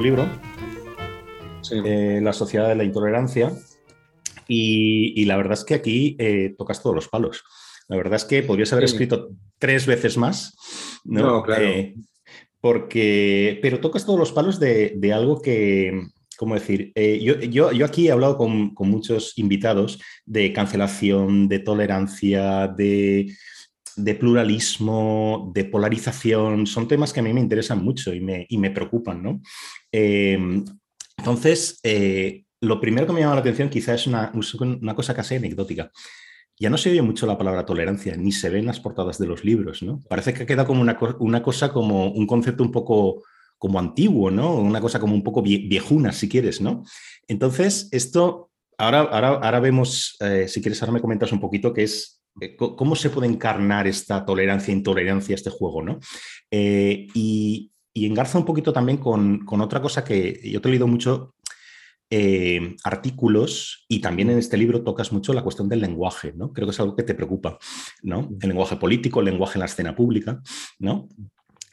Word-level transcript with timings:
tu 0.00 0.04
libro, 0.04 0.26
eh, 1.72 2.20
La 2.22 2.32
Sociedad 2.32 2.68
de 2.68 2.74
la 2.74 2.84
Intolerancia, 2.84 3.52
y, 4.48 5.26
la 5.26 5.36
verdad 5.36 5.52
es 5.58 5.64
que 5.64 5.74
aquí 5.74 6.16
eh, 6.18 6.54
tocas 6.56 6.82
todos 6.82 6.96
los 6.96 7.08
palos. 7.08 7.44
La 7.86 7.98
verdad 7.98 8.14
es 8.14 8.24
que 8.24 8.42
podrías 8.42 8.72
haber 8.72 8.86
escrito 8.86 9.28
tres 9.58 9.84
veces 9.84 10.16
más, 10.16 10.56
¿no? 11.04 11.42
claro. 11.42 11.66
Eh, 11.66 11.94
porque, 12.62 13.58
pero 13.60 13.80
tocas 13.80 14.06
todos 14.06 14.18
los 14.18 14.32
palos 14.32 14.58
de, 14.58 15.12
algo 15.14 15.42
que, 15.42 16.08
¿cómo 16.38 16.54
decir? 16.54 16.92
yo, 17.20 17.38
yo, 17.70 17.84
aquí 17.84 18.08
he 18.08 18.12
hablado 18.12 18.38
con, 18.38 18.74
con 18.74 18.88
muchos 18.88 19.36
invitados 19.36 20.00
de 20.24 20.54
cancelación, 20.54 21.46
de 21.46 21.58
tolerancia, 21.58 22.68
de 22.68 23.34
de 23.96 24.14
pluralismo, 24.14 25.50
de 25.54 25.64
polarización, 25.64 26.66
son 26.66 26.88
temas 26.88 27.12
que 27.12 27.20
a 27.20 27.22
mí 27.22 27.32
me 27.32 27.40
interesan 27.40 27.82
mucho 27.82 28.12
y 28.14 28.20
me, 28.20 28.46
me 28.50 28.70
preocupan, 28.70 29.22
¿no? 29.22 29.40
Em, 29.92 30.64
entonces, 31.18 31.80
eh, 31.82 32.44
lo 32.60 32.80
primero 32.80 33.06
que 33.06 33.12
me 33.12 33.20
llama 33.20 33.34
la 33.34 33.40
atención 33.40 33.68
quizá 33.68 33.94
es 33.94 34.06
una, 34.06 34.32
una, 34.80 34.94
cosa 34.94 35.14
casi 35.14 35.36
anecdótica. 35.36 35.90
Ya 36.58 36.68
no 36.68 36.76
se 36.76 36.90
oye 36.90 37.02
mucho 37.02 37.26
la 37.26 37.38
palabra 37.38 37.64
tolerancia, 37.64 38.16
ni 38.16 38.32
se 38.32 38.50
ve 38.50 38.58
en 38.58 38.66
las 38.66 38.80
portadas 38.80 39.18
de 39.18 39.26
los 39.26 39.44
libros, 39.44 39.82
¿no? 39.82 40.00
Parece 40.08 40.34
que 40.34 40.44
queda 40.44 40.66
como 40.66 40.82
una, 40.82 41.42
cosa, 41.42 41.72
como 41.72 42.10
un 42.10 42.26
concepto 42.26 42.62
un 42.62 42.70
poco 42.70 43.22
como 43.56 43.78
antiguo, 43.78 44.30
¿no? 44.30 44.54
Una 44.56 44.80
cosa 44.80 45.00
como 45.00 45.14
un 45.14 45.22
poco 45.22 45.42
viejuna, 45.42 46.12
si 46.12 46.28
quieres, 46.28 46.60
¿no? 46.60 46.84
Entonces, 47.28 47.88
esto, 47.92 48.50
ahora, 48.76 49.00
ahora, 49.00 49.28
ahora 49.28 49.60
vemos, 49.60 50.16
eh, 50.20 50.48
si 50.48 50.60
quieres, 50.60 50.82
ahora 50.82 50.92
me 50.92 51.00
comentas 51.00 51.32
un 51.32 51.40
poquito 51.40 51.72
qué 51.72 51.84
es 51.84 52.19
cómo 52.56 52.96
se 52.96 53.10
puede 53.10 53.28
encarnar 53.28 53.86
esta 53.86 54.24
tolerancia 54.24 54.72
intolerancia 54.72 55.34
este 55.34 55.50
juego, 55.50 55.82
¿no? 55.82 55.98
Eh, 56.50 57.06
y, 57.14 57.72
engarza 57.94 58.38
un 58.38 58.46
poquito 58.46 58.72
también 58.72 58.96
con, 58.96 59.44
otra 59.60 59.82
cosa 59.82 60.02
que 60.02 60.40
yo 60.42 60.62
te 60.62 60.68
he 60.68 60.70
leído 60.70 60.86
mucho 60.86 61.34
eh, 62.08 62.76
artículos 62.82 63.84
y 63.88 64.00
también 64.00 64.30
en 64.30 64.38
este 64.38 64.56
libro 64.56 64.82
tocas 64.82 65.12
mucho 65.12 65.34
la 65.34 65.42
cuestión 65.42 65.68
del 65.68 65.82
lenguaje, 65.82 66.32
¿no? 66.34 66.50
Creo 66.52 66.66
que 66.66 66.72
es 66.72 66.80
algo 66.80 66.96
que 66.96 67.02
te 67.02 67.14
preocupa, 67.14 67.58
¿no? 68.02 68.30
El 68.40 68.48
lenguaje 68.48 68.76
político, 68.76 69.20
el 69.20 69.26
lenguaje 69.26 69.58
en 69.58 69.60
la 69.60 69.66
escena 69.66 69.94
pública, 69.94 70.40
¿no? 70.78 71.08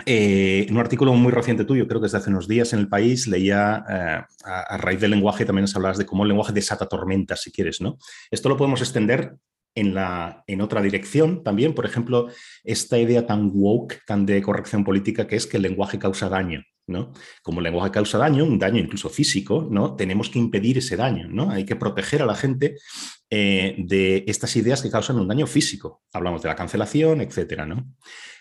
en 0.06 0.74
un 0.74 0.80
artículo 0.80 1.14
muy 1.14 1.32
reciente 1.32 1.66
tuyo, 1.66 1.88
creo 1.88 2.00
que 2.00 2.06
es 2.06 2.12
de 2.12 2.20
hace 2.20 2.30
unos 2.30 2.48
días 2.48 2.72
en 2.74 2.80
el 2.80 2.88
país, 2.88 3.28
leía 3.28 3.84
a, 4.44 4.78
raíz 4.78 5.02
del 5.02 5.12
lenguaje, 5.12 5.44
también 5.44 5.64
nos 5.64 5.76
hablabas 5.76 5.98
de 5.98 6.06
cómo 6.06 6.24
el 6.24 6.30
lenguaje 6.30 6.54
desata 6.54 6.88
tormentas, 6.88 7.42
si 7.42 7.52
quieres, 7.52 7.82
¿no? 7.82 7.98
Esto 8.30 8.50
lo 8.50 8.58
podemos 8.58 8.82
extender 8.82 9.36
en, 9.78 9.94
la, 9.94 10.44
en 10.48 10.62
otra 10.62 10.82
dirección 10.82 11.44
también, 11.44 11.74
por 11.74 11.86
ejemplo, 11.86 12.28
esta 12.64 12.98
idea 12.98 13.28
tan 13.28 13.52
woke, 13.54 14.02
tan 14.08 14.26
de 14.26 14.42
corrección 14.42 14.84
política, 14.84 15.28
que 15.28 15.36
es 15.36 15.46
que 15.46 15.58
el 15.58 15.64
lenguaje 15.64 16.00
causa 16.00 16.30
daño. 16.30 16.64
¿no? 16.88 17.12
Como 17.44 17.60
el 17.60 17.66
lenguaje 17.66 17.92
causa 17.92 18.18
daño, 18.18 18.46
un 18.46 18.58
daño 18.58 18.80
incluso 18.80 19.10
físico, 19.10 19.68
¿no? 19.70 19.96
tenemos 19.96 20.30
que 20.30 20.40
impedir 20.40 20.78
ese 20.78 20.96
daño. 20.96 21.28
¿no? 21.30 21.52
Hay 21.52 21.66
que 21.66 21.76
proteger 21.76 22.22
a 22.22 22.26
la 22.26 22.36
gente 22.36 22.78
eh, 23.30 23.76
de 23.78 24.24
estas 24.26 24.56
ideas 24.56 24.82
que 24.82 24.90
causan 24.90 25.20
un 25.20 25.28
daño 25.28 25.46
físico. 25.46 26.02
Hablamos 26.14 26.42
de 26.42 26.48
la 26.48 26.56
cancelación, 26.56 27.22
etcétera, 27.22 27.66
¿no? 27.66 27.94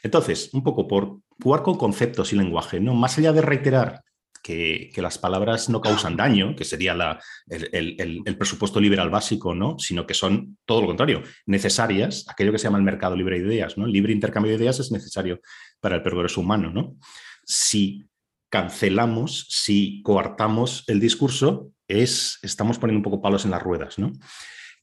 Entonces, 0.02 0.50
un 0.54 0.62
poco 0.62 0.86
por 0.86 1.18
jugar 1.42 1.62
con 1.62 1.76
conceptos 1.76 2.32
y 2.32 2.36
lenguaje, 2.36 2.78
¿no? 2.78 2.94
Más 2.94 3.18
allá 3.18 3.32
de 3.32 3.42
reiterar 3.42 4.04
que, 4.46 5.02
las 5.02 5.18
palabras 5.18 5.68
no 5.68 5.80
causan 5.80 6.16
daño, 6.16 6.54
que 6.54 6.64
sería 6.64 7.18
el, 7.48 8.36
presupuesto 8.38 8.78
liberal 8.78 9.10
básico, 9.10 9.54
¿no? 9.56 9.76
sino 9.78 10.06
que 10.06 10.14
son 10.14 10.58
todo 10.64 10.82
lo 10.82 10.86
contrario, 10.86 11.22
necesarias, 11.46 12.24
aquello 12.28 12.52
que 12.52 12.58
se 12.58 12.64
llama 12.64 12.78
el 12.78 12.84
mercado 12.84 13.16
libre 13.16 13.40
de 13.40 13.46
ideas. 13.46 13.76
¿no? 13.76 13.86
El 13.86 13.92
libre 13.92 14.12
intercambio 14.12 14.52
de 14.52 14.58
ideas 14.58 14.78
es 14.78 14.92
necesario 14.92 15.40
para 15.80 15.96
el 15.96 16.02
progreso 16.02 16.40
humano. 16.40 16.70
¿no? 16.70 16.96
Si 17.44 18.08
cancelamos, 18.48 19.48
si 19.50 20.00
coartamos 20.02 20.84
el 20.86 21.00
discurso, 21.00 21.72
es, 21.88 22.38
estamos 22.42 22.78
poniendo 22.78 23.00
un 23.00 23.10
poco 23.10 23.20
palos 23.20 23.44
en 23.44 23.50
las 23.50 23.62
ruedas. 23.62 23.98
¿no? 23.98 24.12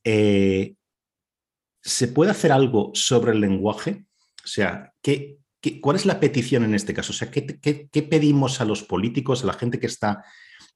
Eh, 0.03 0.75
¿Se 1.81 2.09
puede 2.09 2.31
hacer 2.31 2.51
algo 2.51 2.91
sobre 2.95 3.31
el 3.31 3.39
lenguaje? 3.39 4.05
O 4.43 4.47
sea, 4.47 4.91
¿qué, 5.01 5.37
¿Cuál 5.81 5.95
es 5.95 6.05
la 6.05 6.19
petición 6.19 6.63
en 6.65 6.75
este 6.75 6.93
caso? 6.93 7.11
O 7.11 7.15
sea, 7.15 7.31
¿qué, 7.31 8.07
pedimos 8.09 8.59
a 8.59 8.65
los 8.65 8.83
políticos, 8.83 9.43
a 9.43 9.47
la 9.47 9.53
gente 9.53 9.79
que 9.79 9.87
está 9.87 10.25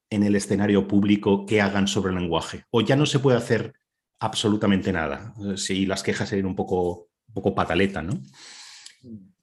en 0.09 0.23
el 0.23 0.35
escenario 0.35 0.87
público, 0.87 1.45
que 1.45 1.61
hagan 1.61 1.87
sobre 1.87 2.13
el 2.13 2.19
lenguaje? 2.19 2.63
¿O 2.71 2.81
ya 2.81 2.95
no 2.95 3.05
se 3.05 3.19
puede 3.19 3.37
hacer 3.37 3.73
absolutamente 4.19 4.93
nada? 4.93 5.33
Si 5.57 5.85
las 5.85 6.03
quejas 6.03 6.29
serían 6.29 6.47
un 6.47 6.55
poco, 6.55 7.09
un 7.27 7.33
poco 7.33 7.53
pataleta, 7.53 8.01
¿no? 8.01 8.21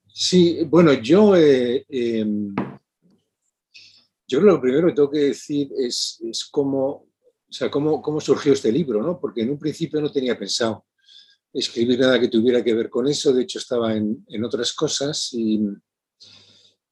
Sí, 0.06 0.64
bueno, 0.66 0.94
yo, 0.94 1.36
eh, 1.36 1.84
em, 1.90 2.54
yo 4.26 4.40
lo 4.40 4.60
primero 4.60 4.86
que 4.86 4.94
tengo 4.94 5.10
que 5.10 5.18
decir 5.18 5.68
es, 5.76 6.48
cómo, 6.50 6.88
o 6.88 7.52
sea, 7.52 7.70
cómo, 7.70 8.00
cómo 8.00 8.18
surgió 8.20 8.54
este 8.54 8.72
libro, 8.72 9.02
¿no? 9.02 9.20
Porque 9.20 9.42
en 9.42 9.50
un 9.50 9.58
principio 9.58 10.00
no 10.00 10.10
tenía 10.10 10.38
pensado 10.38 10.86
escribir 11.54 12.00
nada 12.00 12.20
que 12.20 12.28
tuviera 12.28 12.62
que 12.64 12.74
ver 12.74 12.90
con 12.90 13.06
eso, 13.06 13.32
de 13.32 13.42
hecho 13.42 13.60
estaba 13.60 13.96
en, 13.96 14.44
otras 14.44 14.72
cosas 14.72 15.30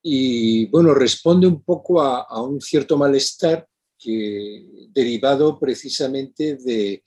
y, 0.04 0.66
bueno, 0.66 0.94
responde 0.94 1.46
un 1.46 1.62
poco 1.62 2.00
a, 2.00 2.42
un 2.42 2.60
cierto 2.60 2.96
malestar 2.96 3.66
que, 3.98 4.88
derivado 4.90 5.58
precisamente 5.58 6.56
de, 6.56 7.02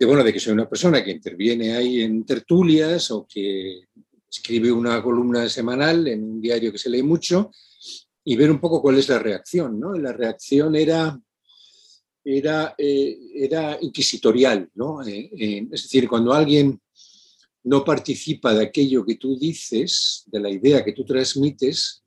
bueno, 0.00 0.22
de 0.22 0.32
que 0.32 0.40
soy 0.40 0.52
una 0.52 0.68
persona 0.68 1.02
que 1.02 1.12
interviene 1.12 1.74
ahí 1.74 2.02
en 2.02 2.24
tertulias 2.24 3.10
o 3.10 3.26
que 3.26 3.84
escribe 4.30 4.70
una 4.70 5.02
columna 5.02 5.48
semanal 5.48 6.06
en 6.08 6.22
un 6.24 6.40
diario 6.40 6.72
que 6.72 6.78
se 6.78 6.90
lee 6.90 7.02
mucho 7.02 7.50
y 8.24 8.36
ver 8.36 8.50
un 8.50 8.60
poco 8.60 8.80
cuál 8.80 8.98
es 8.98 9.08
la 9.08 9.18
reacción. 9.18 9.78
¿no? 9.78 9.92
La 9.94 10.12
reacción 10.12 10.74
era 10.74 11.18
era, 12.24 12.74
eh, 12.78 13.18
era 13.34 13.78
inquisitorial, 13.80 14.70
¿no? 14.74 15.02
Eh, 15.06 15.30
eh, 15.36 15.66
es 15.70 15.82
decir, 15.82 16.08
cuando 16.08 16.32
alguien 16.32 16.80
no 17.64 17.84
participa 17.84 18.54
de 18.54 18.64
aquello 18.64 19.04
que 19.04 19.16
tú 19.16 19.38
dices, 19.38 20.24
de 20.26 20.40
la 20.40 20.50
idea 20.50 20.84
que 20.84 20.92
tú 20.92 21.04
transmites, 21.04 22.00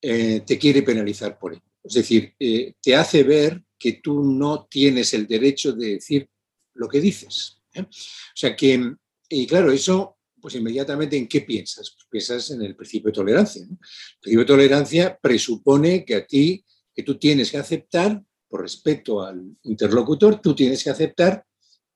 te 0.00 0.58
quiere 0.58 0.82
penalizar 0.82 1.36
por 1.36 1.52
ello. 1.52 1.62
Es 1.82 1.94
decir, 1.94 2.34
te 2.80 2.94
hace 2.94 3.24
ver 3.24 3.62
que 3.78 3.94
tú 3.94 4.22
no 4.22 4.66
tienes 4.70 5.12
el 5.14 5.26
derecho 5.26 5.72
de 5.72 5.94
decir 5.94 6.28
lo 6.74 6.88
que 6.88 7.00
dices. 7.00 7.58
O 7.76 7.88
sea 8.34 8.54
que, 8.54 8.94
y 9.28 9.46
claro, 9.46 9.72
eso, 9.72 10.18
pues 10.40 10.54
inmediatamente, 10.54 11.16
¿en 11.16 11.26
qué 11.26 11.40
piensas? 11.40 11.90
Pues 11.90 12.06
piensas 12.08 12.52
en 12.52 12.62
el 12.62 12.76
principio 12.76 13.08
de 13.08 13.16
tolerancia. 13.16 13.62
El 13.62 13.76
principio 14.20 14.40
de 14.40 14.46
tolerancia 14.46 15.18
presupone 15.20 16.04
que 16.04 16.14
a 16.14 16.26
ti, 16.26 16.64
que 16.94 17.02
tú 17.02 17.18
tienes 17.18 17.50
que 17.50 17.58
aceptar 17.58 18.22
por 18.48 18.62
respeto 18.62 19.22
al 19.22 19.56
interlocutor, 19.64 20.40
tú 20.40 20.54
tienes 20.54 20.82
que 20.82 20.90
aceptar 20.90 21.44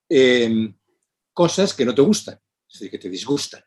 em, 0.09 0.75
cosas 1.33 1.75
que 1.75 1.85
no 1.85 1.95
te 1.95 2.03
gustan, 2.03 2.39
es 2.69 2.75
decir, 2.75 2.91
que 2.91 2.99
te 2.99 3.09
disgustan. 3.09 3.63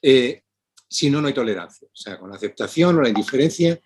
Eh, 0.00 0.42
si 0.88 1.10
no, 1.10 1.20
no 1.20 1.28
hay 1.28 1.34
tolerancia. 1.34 1.88
O 1.88 1.96
sea, 1.96 2.18
con 2.18 2.30
la 2.30 2.36
aceptación 2.36 2.96
o 2.96 3.02
la 3.02 3.08
indiferencia 3.08 3.80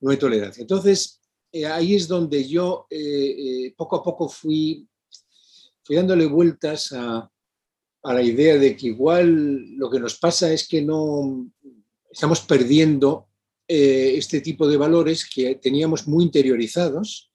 no 0.00 0.10
hay 0.10 0.16
tolerancia. 0.16 0.62
Entonces, 0.62 1.20
eh, 1.52 1.66
ahí 1.66 1.94
es 1.94 2.08
donde 2.08 2.46
yo 2.48 2.86
eh, 2.90 3.72
poco 3.76 3.96
a 3.96 4.02
poco 4.02 4.28
fui, 4.28 4.86
dándole 5.88 6.26
vueltas 6.26 6.92
a 6.92 7.30
la 8.02 8.22
idea 8.22 8.58
de 8.58 8.76
que 8.76 8.88
igual 8.88 9.74
lo 9.76 9.90
que 9.90 9.98
nos 9.98 10.18
pasa 10.18 10.52
es 10.52 10.68
que 10.68 10.82
no 10.82 11.50
estamos 12.10 12.40
perdiendo 12.40 13.28
este 13.66 14.40
tipo 14.42 14.68
de 14.68 14.76
valores 14.76 15.28
que 15.28 15.54
teníamos 15.54 16.06
muy 16.06 16.24
interiorizados 16.24 17.27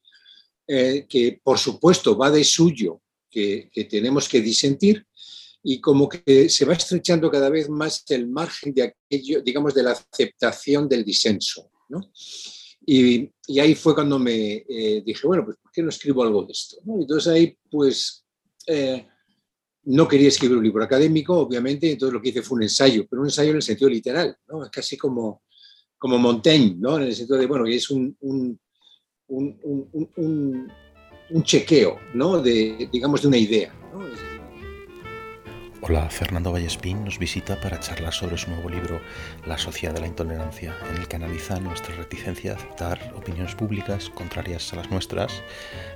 eh, 0.68 1.06
que 1.08 1.40
por 1.44 1.58
supuesto 1.58 2.18
va 2.18 2.32
de 2.32 2.44
suyo, 2.44 3.02
que, 3.30 3.70
tenemos 3.90 4.30
que 4.30 4.42
disentir, 4.42 5.06
y 5.64 5.80
como 5.80 6.08
que 6.10 6.50
se 6.50 6.66
va 6.66 6.74
estrechando 6.74 7.32
cada 7.32 7.50
vez 7.50 7.70
más 7.70 8.04
el 8.10 8.28
margen 8.28 8.74
de 8.74 8.84
aquello, 8.84 9.42
digamos, 9.42 9.74
de 9.74 9.84
la 9.84 9.92
aceptación 9.92 10.88
del 10.88 11.04
disenso. 11.04 11.72
Y, 12.86 13.30
ahí 13.60 13.76
fue 13.76 13.96
cuando 13.96 14.20
me 14.20 14.66
eh, 14.68 15.02
dije, 15.06 15.26
bueno, 15.26 15.46
pues 15.46 15.58
¿por 15.58 15.72
qué 15.72 15.82
no 15.82 15.90
escribo 15.90 16.24
algo 16.24 16.44
de 16.44 16.52
esto? 16.52 16.78
Entonces 16.86 17.32
ahí, 17.32 17.58
pues, 17.72 18.26
eh, 18.68 19.08
no 19.86 20.08
quería 20.08 20.28
escribir 20.28 20.58
un 20.58 20.64
libro 20.64 20.84
académico, 20.84 21.38
obviamente, 21.38 21.92
entonces 21.92 22.14
lo 22.14 22.22
que 22.22 22.30
hice 22.30 22.42
fue 22.42 22.58
un 22.58 22.64
ensayo, 22.64 23.06
pero 23.10 23.22
un 23.22 23.28
ensayo 23.28 23.50
en 23.50 23.58
el 23.58 23.62
sentido 23.62 23.90
literal, 23.90 24.36
¿no? 24.48 24.70
casi 24.72 24.96
como, 24.98 25.44
como 25.98 26.18
Montaigne, 26.18 26.76
¿no? 26.80 26.98
en 26.98 27.04
el 27.04 27.16
sentido 27.16 27.38
de, 27.38 27.48
bueno, 27.48 27.66
es 27.68 27.90
un, 27.90 28.16
un, 28.22 28.60
chequeo, 31.44 31.98
¿no? 32.14 32.42
De, 32.42 32.90
digamos, 32.92 33.22
de 33.22 33.28
una 33.28 33.38
idea. 33.38 33.74
Hola, 35.86 36.10
Fernando 36.10 36.54
Vallespín 36.54 37.04
nos 37.04 37.20
visita 37.20 37.60
para 37.60 37.78
charlar 37.78 38.14
sobre 38.14 38.38
su 38.38 38.50
nuevo 38.50 38.70
libro 38.70 39.02
La 39.46 39.58
sociedad 39.58 39.94
de 39.94 40.00
la 40.00 40.08
intolerancia, 40.08 40.74
en 40.90 40.96
el 40.96 41.10
que 41.10 41.18
analiza 41.18 41.60
nuestra 41.60 41.94
reticencia 41.96 42.54
a 42.54 42.56
aceptar 42.56 43.12
opiniones 43.18 43.54
públicas 43.54 44.10
contrarias 44.10 44.72
a 44.72 44.78
las 44.78 44.90
nuestras, 44.90 45.44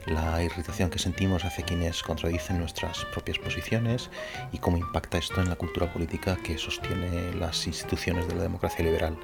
la 0.05 0.43
irritación 0.43 0.89
que 0.89 0.99
sentimos 0.99 1.45
hacia 1.45 1.63
quienes 1.63 2.03
contradicen 2.03 2.59
nuestras 2.59 3.05
propias 3.05 3.39
posiciones 3.39 4.09
y 4.51 4.57
cómo 4.57 4.75
impacta 4.75 5.19
esto 5.19 5.39
en 5.39 5.47
la 5.47 5.55
cultura 5.55 5.93
política 5.93 6.35
que 6.35 6.57
sostiene 6.57 7.33
las 7.35 7.65
instituciones 7.65 8.27
de 8.27 8.35
la 8.35 8.41
democracia 8.41 8.83
liberal. 8.83 9.17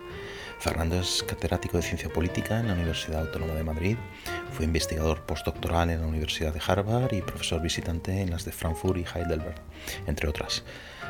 Fernando 0.59 0.97
es 0.97 1.23
catedrático 1.27 1.75
de 1.75 1.83
Ciencia 1.83 2.07
Política 2.07 2.61
en 2.61 2.67
la 2.67 2.73
Universidad 2.73 3.23
Autónoma 3.23 3.53
de 3.53 3.65
Madrid, 3.65 3.97
fue 4.53 4.65
investigador 4.65 5.25
postdoctoral 5.25 5.89
en 5.89 6.01
la 6.01 6.07
Universidad 6.07 6.53
de 6.53 6.61
Harvard 6.65 7.11
y 7.11 7.21
profesor 7.21 7.61
visitante 7.61 8.21
en 8.21 8.29
las 8.29 8.45
de 8.45 8.51
Frankfurt 8.51 8.99
y 8.99 9.05
Heidelberg, 9.05 9.55
entre 10.05 10.29
otras. 10.29 10.52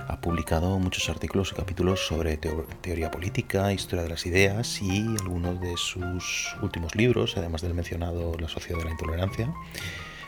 Ha 0.08 0.20
publicado 0.20 0.80
muchos 0.80 1.10
artículos 1.10 1.52
y 1.52 1.56
capítulos 1.56 2.06
sobre 2.06 2.38
teoría 2.38 3.10
política, 3.10 3.72
historia 3.72 4.04
de 4.04 4.10
las 4.10 4.26
ideas 4.26 4.82
y 4.82 5.00
algunos 5.22 5.60
de 5.62 5.78
sus 5.78 6.56
últimos 6.62 6.96
libros, 6.96 7.36
además 7.38 7.62
del 7.62 7.74
mencionado 7.74 8.38
La 8.38 8.50
sociedad 8.50 8.80
de 8.80 8.86
la 8.86 8.92
intolerancia, 8.92 9.54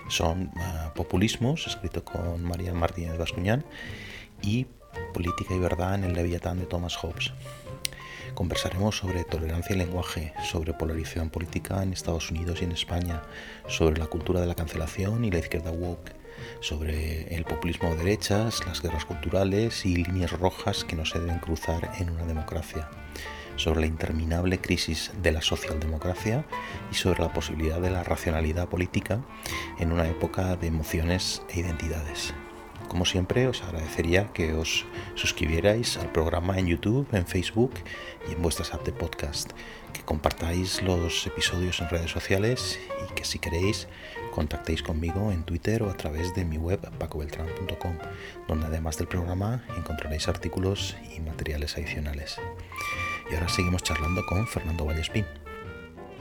son 0.07 0.51
ah, 0.57 0.91
Populismos, 0.95 1.67
escrito 1.67 2.03
con 2.03 2.44
María 2.44 2.73
Martínez 2.73 3.17
Bascuñán, 3.17 3.65
y 4.41 4.67
Política 5.13 5.53
y 5.53 5.59
verdad 5.59 5.95
en 5.95 6.06
el 6.06 6.13
Leviatán 6.13 6.59
de 6.59 6.65
Thomas 6.65 6.95
Hobbes. 6.95 7.33
Conversaremos 8.33 8.97
sobre 8.97 9.23
tolerancia 9.23 9.75
y 9.75 9.79
lenguaje, 9.79 10.33
sobre 10.44 10.73
polarización 10.73 11.29
política 11.29 11.83
en 11.83 11.94
Estados 11.94 12.31
Unidos 12.31 12.62
y 12.62 12.65
en 12.65 12.71
España, 12.71 13.21
sobre 13.67 13.97
la 13.97 14.07
cultura 14.07 14.41
de 14.41 14.47
la 14.47 14.56
cancelación 14.56 15.23
y 15.25 15.31
la 15.31 15.39
izquierda 15.39 15.71
woke, 15.71 16.12
sobre 16.59 17.36
el 17.36 17.45
populismo 17.45 17.89
de 17.92 17.97
derechas, 17.97 18.65
las 18.65 18.81
guerras 18.81 19.06
culturales 19.06 19.86
y 19.86 19.95
líneas 19.95 20.31
rojas 20.31 20.83
que 20.83 20.95
no 20.95 21.06
se 21.06 21.19
deben 21.19 21.39
cruzar 21.39 21.92
en 22.00 22.09
una 22.09 22.25
democracia, 22.25 22.89
sobre 23.56 23.81
la 23.81 23.88
interminable 23.88 24.59
crisis 24.59 25.12
de 25.21 25.31
la 25.31 25.42
socialdemocracia 25.42 26.45
y 26.92 26.95
sobre 26.95 27.21
la 27.21 27.33
posibilidad 27.33 27.80
de 27.80 27.92
la 27.92 28.03
racionalidad 28.03 28.68
política 28.68 29.21
en 29.80 29.92
una 29.92 30.07
época 30.07 30.56
de 30.56 30.68
emociones 30.68 31.42
e 31.50 31.59
identidades. 31.59 32.33
Como 32.88 33.06
siempre, 33.06 33.48
os 33.48 33.63
agradecería 33.63 34.31
que 34.31 34.53
os 34.53 34.86
suscribierais 35.15 35.98
al 35.98 36.12
programa 36.12 36.59
en 36.59 36.68
YouTube, 36.68 37.07
en 37.13 37.25
Facebook 37.25 37.74
y 38.30 38.33
en 38.33 38.41
vuestras 38.41 38.74
apps 38.74 38.86
de 38.86 38.91
podcast, 38.91 39.51
que 39.91 40.01
compartáis 40.03 40.81
los 40.81 41.25
episodios 41.25 41.81
en 41.81 41.89
redes 41.89 42.12
sociales 42.12 42.80
y 43.03 43.13
que 43.13 43.25
si 43.25 43.39
queréis 43.39 43.88
contactéis 44.36 44.84
conmigo 44.84 45.32
en 45.32 45.46
Twitter 45.46 45.82
o 45.82 45.90
a 45.90 45.96
través 45.98 46.36
de 46.36 46.44
mi 46.44 46.58
web 46.58 46.80
pacobeltran.com, 47.00 47.98
donde 48.48 48.66
además 48.68 48.98
del 48.98 49.08
programa 49.08 49.66
encontraréis 49.78 50.28
artículos 50.28 50.96
y 51.16 51.22
materiales 51.22 51.78
adicionales. 51.78 52.36
Y 53.32 53.34
ahora 53.34 53.48
seguimos 53.48 53.82
charlando 53.82 54.26
con 54.28 54.46
Fernando 54.46 54.86
Vallespín. 54.86 55.26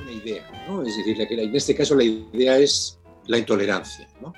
Una 0.01 0.13
idea, 0.13 0.67
¿no? 0.69 0.83
Es 0.83 0.97
decir, 0.97 1.21
en 1.21 1.57
este 1.57 1.75
caso 1.75 1.97
la 1.97 2.05
idea 2.05 2.57
es 2.57 2.99
la 3.27 3.37
intolerancia, 3.37 4.09
¿no? 4.21 4.33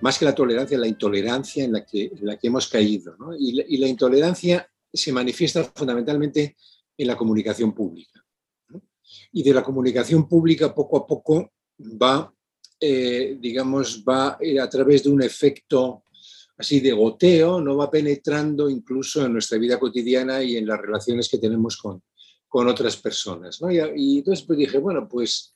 más 0.00 0.18
que 0.18 0.24
la 0.24 0.34
tolerancia, 0.34 0.78
la 0.78 0.86
intolerancia 0.86 1.64
en 1.64 1.72
la 1.72 1.84
que, 1.84 2.10
la 2.20 2.38
que 2.38 2.48
hemos 2.48 2.68
caído. 2.68 3.16
Y, 3.38 3.78
la, 3.78 3.86
intolerancia 3.86 4.68
se 4.92 5.12
manifiesta 5.12 5.64
fundamentalmente 5.64 6.56
en 6.96 7.06
la 7.06 7.16
comunicación 7.16 7.72
pública. 7.72 8.24
Y 9.32 9.42
de 9.42 9.54
la 9.54 9.62
comunicación 9.62 10.28
pública 10.28 10.74
poco 10.74 10.96
a 10.96 11.06
poco 11.06 11.52
va, 11.78 12.32
eh, 12.80 13.36
digamos, 13.38 14.02
va 14.02 14.38
a 14.62 14.68
través 14.68 15.04
de 15.04 15.10
un 15.10 15.22
efecto 15.22 16.04
así 16.56 16.80
de 16.80 16.92
goteo, 16.92 17.60
no 17.60 17.76
va 17.76 17.90
penetrando 17.90 18.68
incluso 18.68 19.24
en 19.24 19.32
nuestra 19.32 19.58
vida 19.58 19.78
cotidiana 19.78 20.42
y 20.42 20.56
en 20.56 20.66
las 20.66 20.80
relaciones 20.80 21.28
que 21.28 21.38
tenemos 21.38 21.76
con, 21.76 22.02
con 22.48 22.68
otras 22.68 22.96
personas. 22.96 23.60
Y, 23.70 23.78
y 23.96 24.18
entonces 24.18 24.44
pues 24.44 24.58
dije, 24.58 24.78
bueno, 24.78 25.08
pues 25.08 25.54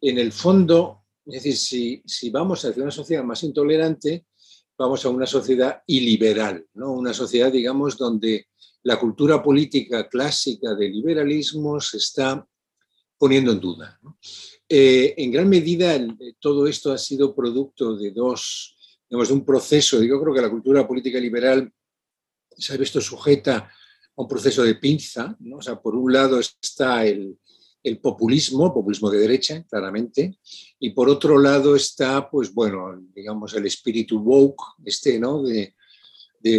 en 0.00 0.18
el 0.18 0.32
fondo 0.32 1.04
es 1.28 1.42
decir, 1.42 2.02
si, 2.06 2.30
vamos 2.30 2.64
hacia 2.64 2.82
una 2.82 2.90
sociedad 2.90 3.22
más 3.22 3.42
intolerante, 3.42 4.24
vamos 4.78 5.04
a 5.04 5.10
una 5.10 5.26
sociedad 5.26 5.82
iliberal, 5.86 6.66
¿no? 6.74 6.92
una 6.92 7.12
sociedad, 7.12 7.52
digamos, 7.52 7.98
donde 7.98 8.48
la 8.84 8.98
cultura 8.98 9.42
política 9.42 10.08
clásica 10.08 10.74
del 10.74 10.92
liberalismo 10.92 11.80
se 11.80 11.98
está 11.98 12.46
poniendo 13.18 13.52
en 13.52 13.60
duda. 13.60 14.00
Eh, 14.68 15.14
en 15.16 15.32
gran 15.32 15.48
medida, 15.48 15.98
todo 16.38 16.66
esto 16.66 16.92
ha 16.92 16.98
sido 16.98 17.34
producto 17.34 17.96
de 17.96 18.10
dos, 18.10 18.76
digamos, 19.08 19.28
de 19.28 19.34
un 19.34 19.44
proceso. 19.44 20.02
Yo 20.02 20.20
creo 20.20 20.34
que 20.34 20.42
la 20.42 20.50
cultura 20.50 20.86
política 20.86 21.18
liberal 21.18 21.72
se 22.56 22.74
ha 22.74 22.76
visto 22.76 23.00
sujeta 23.00 23.56
a 24.16 24.22
un 24.22 24.28
proceso 24.28 24.62
de 24.62 24.74
pinza. 24.74 25.36
O 25.54 25.62
sea, 25.62 25.80
por 25.80 25.94
un 25.94 26.12
lado 26.12 26.38
está 26.38 27.06
el, 27.06 27.38
el 27.82 27.98
populismo, 27.98 28.72
populismo 28.72 29.10
de 29.10 29.20
derecha, 29.20 29.64
claramente, 29.68 30.38
y 30.78 30.90
por 30.90 31.08
otro 31.08 31.38
lado 31.38 31.76
está, 31.76 32.28
pues 32.28 32.52
bueno, 32.52 33.00
digamos, 33.14 33.54
el 33.54 33.66
espíritu 33.66 34.18
woke, 34.20 34.62
este, 34.84 35.18
¿no? 35.18 35.42
De, 35.42 35.74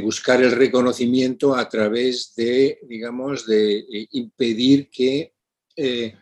buscar 0.04 0.44
el 0.44 0.52
reconocimiento 0.52 1.56
a 1.56 1.68
través 1.68 2.36
de, 2.36 2.80
digamos, 2.88 3.48
de 3.48 3.80
eh, 3.80 4.08
impedir 4.12 4.88
que, 4.92 5.34
eh, 5.76 6.14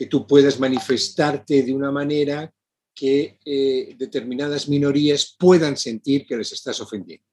que 0.00 0.06
tú 0.06 0.26
puedas 0.26 0.58
manifestarte 0.58 1.62
de 1.62 1.74
una 1.74 1.90
manera 1.90 2.50
que 2.94 3.38
eh, 3.44 3.94
determinadas 3.98 4.66
minorías 4.66 5.36
puedan 5.38 5.76
sentir 5.76 6.24
que 6.24 6.38
les 6.38 6.50
estás 6.52 6.80
ofendiendo. 6.80 7.26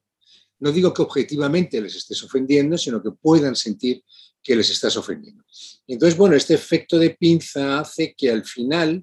No 0.60 0.74
digo 0.74 0.94
que 0.94 1.02
objetivamente 1.02 1.80
les 1.80 1.96
estés 1.96 2.22
ofendiendo, 2.24 2.78
sino 2.78 3.02
que 3.02 3.12
puedan 3.12 3.56
sentir 3.56 4.04
que 4.44 4.54
les 4.54 4.70
estás 4.70 4.98
ofendiendo. 4.98 5.46
Entonces, 5.88 6.18
bueno, 6.18 6.36
este 6.36 6.56
efecto 6.56 7.00
de 7.00 7.12
pinza 7.12 7.80
hace 7.80 8.14
que 8.14 8.30
al 8.30 8.44
final 8.44 9.02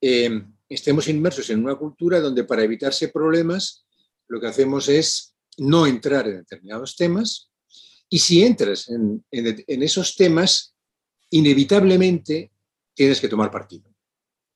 em, 0.00 0.52
estemos 0.68 1.06
inmersos 1.06 1.48
en 1.50 1.62
una 1.62 1.76
cultura 1.76 2.18
donde 2.18 2.42
para 2.42 2.64
evitarse 2.64 3.06
problemas 3.06 3.84
lo 4.26 4.40
que 4.40 4.48
hacemos 4.48 4.88
es 4.88 5.32
no 5.58 5.86
entrar 5.86 6.26
en 6.26 6.38
determinados 6.38 6.96
temas 6.96 7.52
y 8.08 8.18
si 8.18 8.42
entras 8.42 8.88
en, 8.88 9.22
esos 9.30 10.16
temas, 10.16 10.74
inevitablemente 11.30 12.50
tienes 13.00 13.18
que 13.18 13.28
tomar 13.28 13.50
partido. 13.50 13.90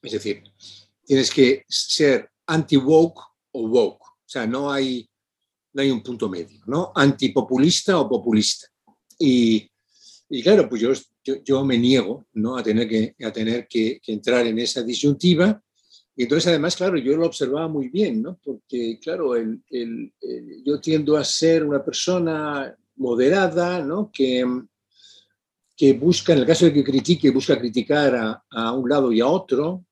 Es 0.03 0.13
decir, 0.13 0.43
tienes 1.03 1.31
que 1.31 1.65
ser 1.67 2.29
anti-woke 2.47 3.19
o 3.53 3.69
woke. 3.69 4.03
O 4.03 4.27
sea, 4.27 4.47
no 4.47 4.71
hay, 4.71 5.09
no 5.73 5.81
hay 5.81 5.91
un 5.91 6.03
punto 6.03 6.29
medio, 6.29 6.61
¿no? 6.67 6.93
Antipopulista 6.95 7.99
o 7.99 8.07
populista. 8.07 8.67
Y, 9.19 9.67
y 10.29 10.43
claro, 10.43 10.69
pues 10.69 10.83
yo, 10.83 10.93
yo, 11.43 11.65
me 11.65 11.79
niego 11.79 12.27
¿no? 12.35 12.59
a 12.59 12.63
tener, 12.63 12.87
que, 12.87 13.15
a 13.25 13.33
tener 13.33 13.67
que, 13.67 13.99
entrar 14.09 14.47
en 14.47 14.59
esa 14.59 14.83
disyuntiva. 14.83 15.63
Y 16.15 16.25
entonces, 16.25 16.49
además, 16.49 16.77
claro, 16.77 16.99
yo 16.99 17.17
lo 17.17 17.25
observaba 17.25 17.67
muy 17.67 17.89
bien, 17.89 18.21
¿no? 18.21 18.39
porque, 18.45 18.99
claro, 19.03 19.37
el, 19.37 19.63
yo 20.67 20.81
tiendo 20.83 21.17
a 21.17 21.25
ser 21.25 21.65
una 21.65 21.83
persona 21.83 22.77
moderada, 22.97 23.81
¿no? 23.83 24.11
que, 24.13 24.45
que 25.77 25.93
busca, 25.95 26.33
en 26.33 26.41
el 26.41 26.47
caso 26.47 26.67
de 26.67 26.73
que 26.73 26.85
critique, 26.85 27.31
busca 27.31 27.59
criticar 27.59 28.43
a, 28.51 28.73
un 28.73 28.89
lado 28.89 29.13
y 29.13 29.21
a 29.21 29.27
otro, 29.27 29.85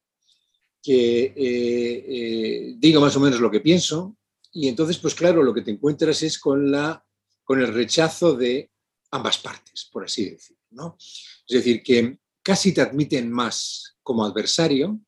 que 0.83 1.25
eh, 1.25 1.35
eh, 1.37 2.75
diga 2.79 3.01
más 3.01 3.17
o 3.17 3.21
menos 3.21 3.41
lo 3.41 3.51
que 3.51 3.61
pienso. 3.61 4.17
Y 4.53 4.69
entonces, 4.69 4.99
pues 4.99 5.15
claro, 5.15 5.43
lo 5.43 5.55
que 5.55 5.63
te 5.63 5.71
encuentras 5.71 6.23
es 6.23 6.39
con, 6.39 6.71
la, 6.71 7.05
con 7.43 7.61
el 7.61 7.73
rechazo 7.73 8.35
de 8.35 8.71
ambas 9.11 9.39
partes, 9.39 9.89
por 9.93 10.05
así 10.05 10.31
decirlo. 10.31 10.63
¿no? 10.71 10.97
Es 10.99 11.57
decir, 11.57 11.83
que 11.83 12.19
casi 12.43 12.73
te 12.73 12.81
admiten 12.81 13.31
más 13.31 13.97
como 14.03 14.25
adversario 14.25 15.01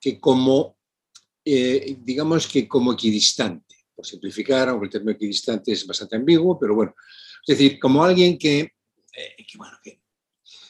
que 0.00 0.20
como, 0.20 0.76
eh, 1.44 1.96
digamos 2.02 2.46
que 2.46 2.68
como 2.68 2.92
equidistante, 2.92 3.86
por 3.94 4.04
simplificar, 4.04 4.68
aunque 4.68 4.84
el 4.86 4.92
término 4.92 5.12
equidistante 5.12 5.72
es 5.72 5.86
bastante 5.86 6.16
ambiguo, 6.16 6.58
pero 6.58 6.74
bueno, 6.74 6.94
es 7.46 7.56
decir, 7.56 7.78
como 7.78 8.04
alguien 8.04 8.36
que, 8.36 8.73
eh, 9.16 9.36
bueno, 9.56 9.78
que 9.82 10.00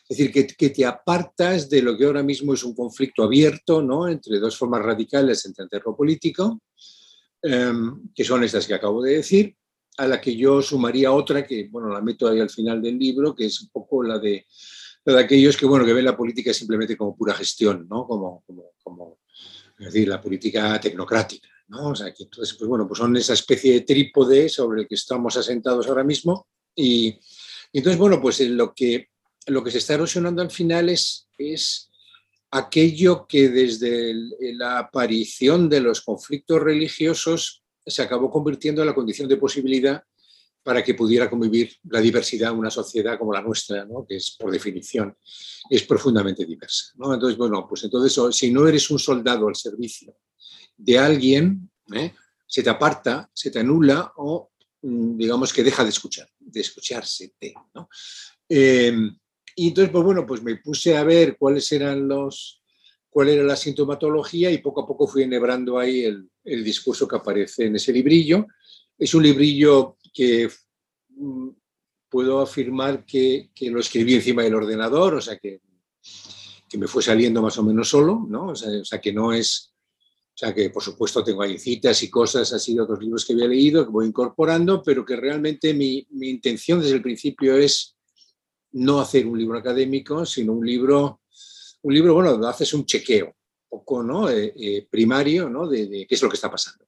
es 0.08 0.16
decir, 0.18 0.32
que, 0.32 0.46
que, 0.46 0.70
te 0.70 0.84
apartas 0.84 1.68
de 1.68 1.82
lo 1.82 1.96
que 1.96 2.04
ahora 2.04 2.22
mismo 2.22 2.54
es 2.54 2.62
un 2.62 2.74
conflicto 2.74 3.24
abierto 3.24 3.82
¿no? 3.82 4.06
entre 4.06 4.38
dos 4.38 4.56
formas 4.56 4.82
radicales 4.82 5.44
el 5.46 5.68
terreno 5.68 5.96
político, 5.96 6.60
em, 7.42 8.12
que 8.14 8.22
son 8.22 8.44
estas 8.44 8.66
que 8.66 8.74
acabo 8.74 9.02
de 9.02 9.16
decir, 9.16 9.56
a 9.96 10.06
la 10.06 10.20
que 10.20 10.36
yo 10.36 10.60
sumaría 10.62 11.12
otra 11.12 11.46
que, 11.46 11.68
bueno, 11.70 11.88
la 11.88 12.00
meto 12.00 12.28
ahí 12.28 12.40
al 12.40 12.50
final 12.50 12.82
del 12.82 12.98
libro, 12.98 13.34
que 13.34 13.46
es 13.46 13.60
un 13.62 13.68
poco 13.70 14.02
la 14.02 14.18
de, 14.18 14.46
de 15.04 15.18
aquellos 15.18 15.56
que, 15.56 15.66
bueno, 15.66 15.84
que 15.84 15.92
ven 15.92 16.04
la 16.04 16.16
política 16.16 16.52
simplemente 16.52 16.96
como 16.96 17.16
pura 17.16 17.34
gestión, 17.34 17.86
¿no? 17.88 18.06
Como, 18.06 18.42
como, 18.46 18.72
como 18.82 19.18
es 19.78 19.86
decir, 19.86 20.08
la 20.08 20.20
política 20.20 20.80
tecnocrática, 20.80 21.48
¿no? 21.68 21.90
O 21.90 21.94
sea, 21.94 22.12
que 22.12 22.24
entonces, 22.24 22.56
pues 22.56 22.68
bueno, 22.68 22.86
pues 22.86 22.98
son 22.98 23.16
esa 23.16 23.34
especie 23.34 23.72
de 23.72 23.80
trípode 23.82 24.48
sobre 24.48 24.82
el 24.82 24.88
que 24.88 24.94
estamos 24.94 25.36
asentados 25.36 25.86
ahora 25.88 26.04
mismo 26.04 26.48
y 26.74 27.18
entonces, 27.78 27.98
bueno, 27.98 28.20
pues 28.20 28.40
lo 28.40 28.74
que, 28.74 29.08
lo 29.46 29.62
que 29.62 29.70
se 29.70 29.78
está 29.78 29.94
erosionando 29.94 30.42
al 30.42 30.50
final 30.50 30.88
es, 30.88 31.90
aquello 32.50 33.26
que 33.26 33.48
desde 33.48 34.14
la 34.54 34.78
aparición 34.78 35.68
de 35.68 35.80
los 35.80 36.02
conflictos 36.02 36.62
religiosos 36.62 37.64
se 37.84 38.02
acabó 38.02 38.30
convirtiendo 38.30 38.80
en 38.80 38.86
la 38.86 38.94
condición 38.94 39.28
de 39.28 39.36
posibilidad 39.36 40.02
para 40.62 40.82
que 40.82 40.94
pudiera 40.94 41.28
convivir 41.28 41.76
la 41.90 42.00
diversidad 42.00 42.52
en 42.52 42.58
una 42.58 42.70
sociedad 42.70 43.18
como 43.18 43.32
la 43.32 43.42
nuestra, 43.42 43.86
que 44.08 44.16
es 44.16 44.36
por 44.38 44.52
definición 44.52 45.16
es 45.68 45.82
profundamente 45.84 46.44
diversa. 46.44 46.92
Entonces, 46.94 47.36
bueno, 47.36 47.66
pues 47.68 47.84
entonces 47.84 48.36
si 48.36 48.50
no 48.50 48.66
eres 48.66 48.90
un 48.90 48.98
soldado 48.98 49.48
al 49.48 49.56
servicio 49.56 50.16
de 50.76 50.98
alguien, 50.98 51.70
¿eh? 51.92 52.12
se 52.46 52.62
te 52.62 52.70
aparta, 52.70 53.30
se 53.32 53.50
te 53.50 53.60
anula 53.60 54.12
o 54.16 54.50
mm, 54.82 55.16
digamos 55.16 55.52
que 55.52 55.62
deja 55.62 55.82
de 55.82 55.90
escuchar, 55.90 56.28
de 56.54 56.60
escucharse. 56.62 57.34
¿no? 57.74 57.88
Em, 58.48 59.14
Y 59.56 59.68
entonces, 59.68 59.92
pues 59.92 60.04
bueno, 60.04 60.24
pues 60.26 60.42
me 60.42 60.56
puse 60.56 60.96
a 60.96 61.04
ver 61.04 61.36
cuáles 61.36 61.70
eran 61.72 62.08
los, 62.08 62.62
cuál 63.10 63.28
era 63.28 63.44
la 63.44 63.56
sintomatología 63.56 64.50
y 64.50 64.58
poco 64.58 64.82
a 64.82 64.86
poco 64.86 65.06
fui 65.06 65.22
enhebrando 65.24 65.78
ahí 65.78 66.04
el, 66.04 66.28
el 66.44 66.64
discurso 66.64 67.06
que 67.06 67.16
aparece 67.16 67.66
en 67.66 67.76
ese 67.76 67.92
librillo. 67.92 68.46
Es 68.98 69.14
un 69.14 69.22
librillo 69.22 69.98
que 70.12 70.48
mm, 71.10 71.48
puedo 72.08 72.40
afirmar 72.40 73.04
que, 73.04 73.50
que, 73.54 73.70
lo 73.70 73.80
escribí 73.80 74.14
encima 74.14 74.42
del 74.42 74.54
ordenador, 74.54 75.14
o 75.14 75.20
sea 75.20 75.36
que, 75.36 75.60
que 76.68 76.78
me 76.78 76.86
fue 76.86 77.02
saliendo 77.02 77.42
más 77.42 77.58
o 77.58 77.64
menos 77.64 77.88
solo, 77.88 78.24
¿no? 78.28 78.48
O 78.48 78.54
sea, 78.54 79.00
que 79.00 79.12
no 79.12 79.32
es, 79.32 79.73
o 80.34 80.36
sea 80.36 80.52
que 80.52 80.68
por 80.70 80.82
supuesto 80.82 81.22
tengo 81.22 81.42
ahí 81.42 81.58
citas 81.58 82.02
y 82.02 82.10
cosas 82.10 82.52
así 82.52 82.74
de 82.74 82.80
otros 82.80 82.98
libros 82.98 83.24
que 83.24 83.34
había 83.34 83.46
leído, 83.46 83.84
que 83.84 83.92
voy 83.92 84.06
incorporando, 84.06 84.82
pero 84.82 85.04
que 85.04 85.14
realmente 85.14 85.72
mi, 85.72 86.04
mi 86.10 86.28
intención 86.28 86.80
desde 86.80 86.96
el 86.96 87.02
principio 87.02 87.56
es 87.56 87.94
no 88.72 89.00
hacer 89.00 89.26
un 89.26 89.38
libro 89.38 89.56
académico, 89.56 90.26
sino 90.26 90.52
un 90.52 90.66
libro, 90.66 91.20
un 91.82 91.94
libro, 91.94 92.14
bueno, 92.14 92.46
haces 92.48 92.74
un 92.74 92.84
chequeo, 92.84 93.36
poco, 93.68 94.02
¿no? 94.02 94.28
Eh, 94.28 94.52
eh, 94.56 94.88
primario, 94.90 95.48
¿no? 95.48 95.68
De, 95.68 95.86
de, 95.86 96.06
qué 96.06 96.16
es 96.16 96.22
lo 96.22 96.28
que 96.28 96.34
está 96.34 96.50
pasando. 96.50 96.84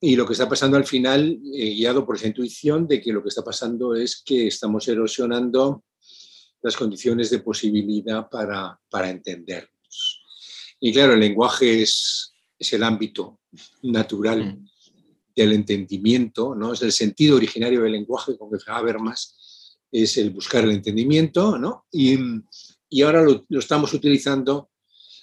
Y 0.00 0.16
lo 0.16 0.26
que 0.26 0.32
está 0.32 0.48
pasando 0.48 0.76
al 0.76 0.84
final, 0.84 1.40
eh, 1.54 1.70
guiado 1.74 2.04
por 2.04 2.16
esa 2.16 2.26
intuición 2.26 2.88
de 2.88 3.00
que 3.00 3.12
lo 3.12 3.22
que 3.22 3.28
está 3.28 3.44
pasando 3.44 3.94
es 3.94 4.20
que 4.24 4.48
estamos 4.48 4.88
erosionando 4.88 5.84
las 6.62 6.76
condiciones 6.76 7.30
de 7.30 7.38
posibilidad 7.38 8.28
para, 8.28 8.80
para 8.90 9.10
entendernos. 9.10 10.22
Y 10.80 10.92
claro, 10.92 11.14
el 11.14 11.20
lenguaje 11.20 11.82
es, 11.82 12.34
es 12.58 12.72
el 12.72 12.82
ámbito 12.82 13.40
natural 13.82 14.44
mm. 14.44 14.68
del 15.34 15.52
entendimiento, 15.52 16.54
¿no? 16.54 16.72
es 16.72 16.82
el 16.82 16.92
sentido 16.92 17.36
originario 17.36 17.82
del 17.82 17.92
lenguaje, 17.92 18.36
con 18.36 18.50
que 18.50 18.58
Habermas 18.66 19.78
es 19.90 20.16
el 20.18 20.30
buscar 20.30 20.64
el 20.64 20.72
entendimiento, 20.72 21.58
¿no? 21.58 21.86
y, 21.92 22.18
y 22.90 23.02
ahora 23.02 23.22
lo, 23.22 23.44
lo, 23.48 23.58
estamos 23.58 23.92
utilizando 23.94 24.70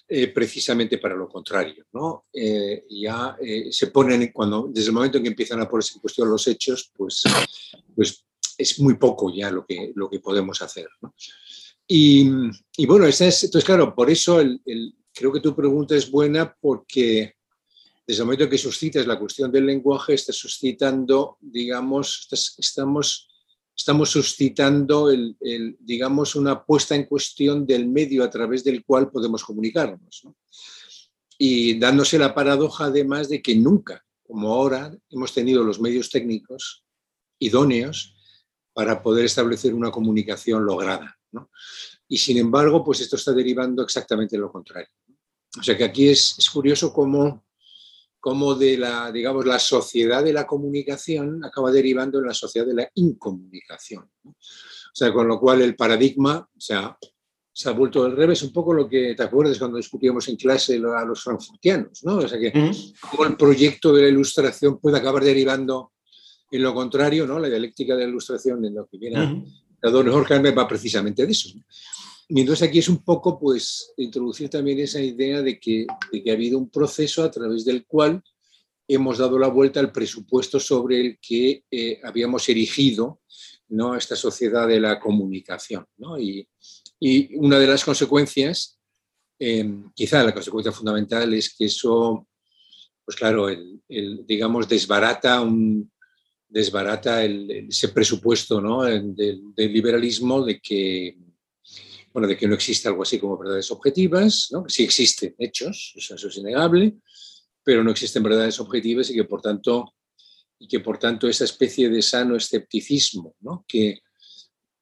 eh, 0.08 0.28
precisamente 0.28 1.00
para 1.00 1.16
lo 1.16 1.28
contrario. 1.28 1.84
¿no? 1.94 2.26
Eh, 2.32 2.86
ya 2.92 3.36
eh, 3.42 3.72
se 3.72 3.88
ponen, 3.88 4.32
cuando, 4.32 4.68
desde 4.72 4.90
el 4.90 4.94
momento 4.94 5.18
en 5.18 5.24
que 5.24 5.30
empiezan 5.30 5.60
a 5.62 5.68
ponerse 5.68 5.96
en 5.96 6.02
cuestión 6.02 6.30
los 6.30 6.48
hechos, 6.48 6.92
pues, 6.96 7.24
pues 7.96 8.24
es 8.56 8.80
muy 8.80 8.98
poco 8.98 9.34
ya 9.34 9.50
lo 9.50 9.66
que, 9.66 9.94
lo 9.96 10.08
que 10.08 10.20
podemos 10.20 10.62
hacer. 10.62 10.88
¿no? 11.02 11.16
Y, 11.88 12.30
y, 12.78 12.86
bueno, 12.86 13.08
es, 13.08 13.20
entonces 13.20 13.64
claro, 13.66 13.96
por 13.96 14.12
eso 14.12 14.40
el, 14.40 14.62
el, 14.68 14.94
creo 15.16 15.32
que 15.32 15.40
tu 15.40 15.56
pregunta 15.56 15.96
es 15.96 16.12
buena 16.12 16.56
porque 16.60 17.36
desde 18.06 18.22
el 18.22 18.26
momento 18.26 18.50
que 18.50 18.58
suscitas 18.58 19.08
la 19.08 19.18
cuestión 19.18 19.52
del 19.52 19.66
lenguaje, 19.66 20.14
estás 20.14 20.36
suscitando, 20.36 21.38
digamos, 21.42 22.28
estamos, 22.60 23.30
estamos 23.76 24.12
suscitando, 24.12 25.10
el, 25.10 25.36
el, 25.40 25.76
digamos, 25.80 26.36
una 26.36 26.64
puesta 26.64 26.94
en 26.94 27.06
cuestión 27.06 27.66
del 27.66 27.88
medio 27.88 28.24
a 28.24 28.30
través 28.30 28.64
del 28.64 28.84
cual 28.84 29.10
podemos 29.10 29.44
comunicarnos. 29.44 30.22
¿no? 30.24 30.36
Y 31.40 31.80
dándose 31.80 32.20
la 32.20 32.36
paradoja, 32.36 32.86
además, 32.86 33.28
de 33.28 33.42
que 33.42 33.56
nunca, 33.56 34.06
como 34.28 34.54
ahora, 34.54 34.96
hemos 35.10 35.34
tenido 35.34 35.64
los 35.64 35.80
medios 35.80 36.12
técnicos 36.12 36.84
idóneos 37.40 38.16
para 38.74 39.02
poder 39.02 39.26
establecer 39.26 39.74
una 39.74 39.90
comunicación 39.90 40.64
lograda. 40.64 41.18
¿no? 41.32 41.50
Y 42.08 42.20
sin 42.20 42.38
embargo, 42.38 42.84
pues 42.84 43.02
esto 43.02 43.16
está 43.16 43.34
derivando 43.34 43.82
exactamente 43.82 44.38
lo 44.38 44.52
contrario. 44.52 44.90
O 45.60 45.64
sea 45.64 45.78
que 45.78 45.84
aquí 45.84 46.10
es, 46.10 46.36
es 46.38 46.50
curioso 46.50 46.92
cómo 46.92 47.46
como 48.26 48.56
de 48.56 48.76
la, 48.76 49.12
digamos, 49.12 49.46
la 49.46 49.60
sociedad 49.60 50.24
de 50.24 50.34
la 50.34 50.48
comunicación 50.48 51.46
acaba 51.46 51.72
derivando 51.72 52.18
en 52.18 52.26
la 52.26 52.34
sociedad 52.34 52.66
de 52.66 52.74
la 52.74 52.90
incomunicación. 52.96 54.10
¿no? 54.24 54.32
O 54.32 54.98
sea, 54.98 55.14
con 55.14 55.28
lo 55.28 55.40
cual 55.40 55.62
el 55.62 55.76
paradigma 55.76 56.38
o 56.38 56.60
sea, 56.60 56.98
se 57.54 57.70
ha 57.70 57.74
vuelto 57.74 58.04
al 58.04 58.18
revés, 58.18 58.42
un 58.42 58.52
poco 58.52 58.74
lo 58.74 58.90
que 58.90 59.14
te 59.14 59.22
acuerdas 59.22 59.60
cuando 59.60 59.78
discutíamos 59.78 60.28
en 60.28 60.38
clase 60.38 60.76
a 60.76 61.06
los 61.06 61.22
frankfurtianos, 61.22 62.04
¿no? 62.04 62.18
O 62.18 62.28
sea, 62.28 62.40
que 62.40 62.52
como 63.00 63.26
el 63.26 63.38
proyecto 63.38 63.94
de 63.94 64.02
la 64.02 64.08
ilustración 64.10 64.80
puede 64.80 64.98
acabar 64.98 65.24
derivando 65.24 65.92
en 66.50 66.64
lo 66.64 66.74
contrario, 66.74 67.28
¿no? 67.28 67.38
La 67.38 67.48
dialéctica 67.48 67.96
de 67.96 68.06
la 68.06 68.10
ilustración 68.10 68.66
en 68.66 68.74
lo 68.74 68.88
que 68.88 68.98
viene 68.98 69.24
uh 69.24 69.28
-huh. 69.28 69.64
a 69.84 69.90
Don 69.92 70.12
Jorge 70.12 70.52
va 70.52 70.68
precisamente 70.68 71.26
de 71.26 71.32
eso. 71.32 71.50
¿no? 71.56 71.64
Entonces 72.30 72.68
aquí 72.68 72.80
es 72.80 72.90
un 72.90 73.04
poco, 73.04 73.40
pues, 73.40 73.94
introducir 73.98 74.50
también 74.50 74.80
esa 74.80 75.00
idea 75.00 75.42
de 75.42 75.60
que, 75.60 75.86
de 76.12 76.24
que 76.24 76.32
ha 76.32 76.34
habido 76.34 76.58
un 76.58 76.70
proceso 76.70 77.24
a 77.24 77.30
través 77.30 77.66
del 77.66 77.86
cual 77.86 78.24
hemos 78.88 79.18
dado 79.18 79.38
la 79.40 79.48
vuelta 79.48 79.80
al 79.80 79.92
presupuesto 79.92 80.60
sobre 80.60 81.02
el 81.02 81.20
que 81.20 81.64
eh, 81.70 82.00
habíamos 82.04 82.48
erigido 82.50 83.22
¿no? 83.70 83.96
esta 83.96 84.16
sociedad 84.16 84.68
de 84.68 84.80
la 84.80 85.00
comunicación. 85.00 85.86
¿no? 85.98 86.20
Y, 86.20 86.48
y, 87.00 87.36
una 87.36 87.60
de 87.60 87.68
las 87.68 87.84
consecuencias, 87.84 88.80
eh, 89.40 89.68
quizá 89.94 90.24
la 90.24 90.34
consecuencia 90.34 90.72
fundamental, 90.72 91.34
es 91.34 91.54
que 91.56 91.66
eso, 91.66 92.28
pues 93.04 93.18
claro, 93.18 93.50
el, 93.50 94.26
digamos, 94.26 94.68
desbarata, 94.68 95.42
un, 95.42 95.92
desbarata 96.48 97.24
ese 97.24 97.90
presupuesto 97.90 98.62
¿no? 98.62 98.84
del 98.84 99.54
liberalismo 99.56 100.44
de 100.44 100.60
que 100.60 101.18
bueno, 102.16 102.30
de 102.30 102.38
que 102.38 102.48
no 102.48 102.56
existe 102.56 102.88
algo 102.88 103.04
así 103.04 103.20
como 103.20 103.38
verdades 103.38 103.70
objetivas, 103.72 104.48
¿no? 104.52 104.64
sí 104.70 104.86
existen 104.86 105.36
hechos, 105.38 105.92
eso, 105.98 106.16
eso, 106.16 106.30
es 106.30 106.38
innegable, 106.38 106.96
pero 107.62 107.84
no 107.84 107.92
existen 107.92 108.24
verdades 108.24 108.58
objetivas 108.62 109.10
y 109.10 109.16
que 109.16 109.26
por 109.26 109.42
tanto, 109.42 109.94
y 110.58 110.66
que 110.66 110.80
por 110.80 110.98
tanto 110.98 111.28
esa 111.28 111.44
especie 111.44 111.90
de 111.90 112.02
sano 112.02 112.38
escepticismo 112.38 113.36
¿no? 113.42 113.66
que 113.68 114.00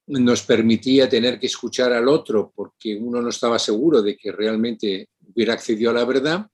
nos 0.05 0.43
permitía 0.43 1.09
tener 1.09 1.39
que 1.39 1.47
escuchar 1.47 1.91
al 1.91 2.07
otro 2.07 2.53
porque 2.55 2.95
uno 2.97 3.19
no 3.19 3.29
estaba 3.29 3.57
seguro 3.57 4.03
de 4.03 4.15
que 4.15 4.31
realmente 4.31 5.09
hubiera 5.33 5.53
accedido 5.53 5.89
a 5.89 5.95
la 5.95 6.05
verdad, 6.05 6.45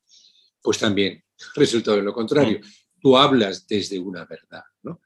pues 0.62 0.78
también 0.78 1.22
resultó 1.56 1.98
de 1.98 2.04
lo 2.04 2.14
contrario. 2.14 2.62
Tú 3.02 3.18
hablas 3.18 3.68
desde 3.68 4.00
una 4.00 4.24
verdad. 4.24 4.64
¿no? 4.84 5.02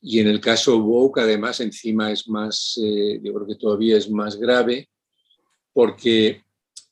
Y 0.00 0.20
en 0.20 0.28
el 0.28 0.40
caso 0.40 0.78
woke, 0.78 1.18
además, 1.18 1.58
encima 1.58 2.12
es 2.12 2.28
más, 2.28 2.78
eh, 2.80 3.20
yo 3.20 3.34
creo 3.34 3.46
que 3.48 3.56
todavía 3.56 3.96
es 3.96 4.08
más 4.08 4.36
grave, 4.36 4.88
porque, 5.76 6.42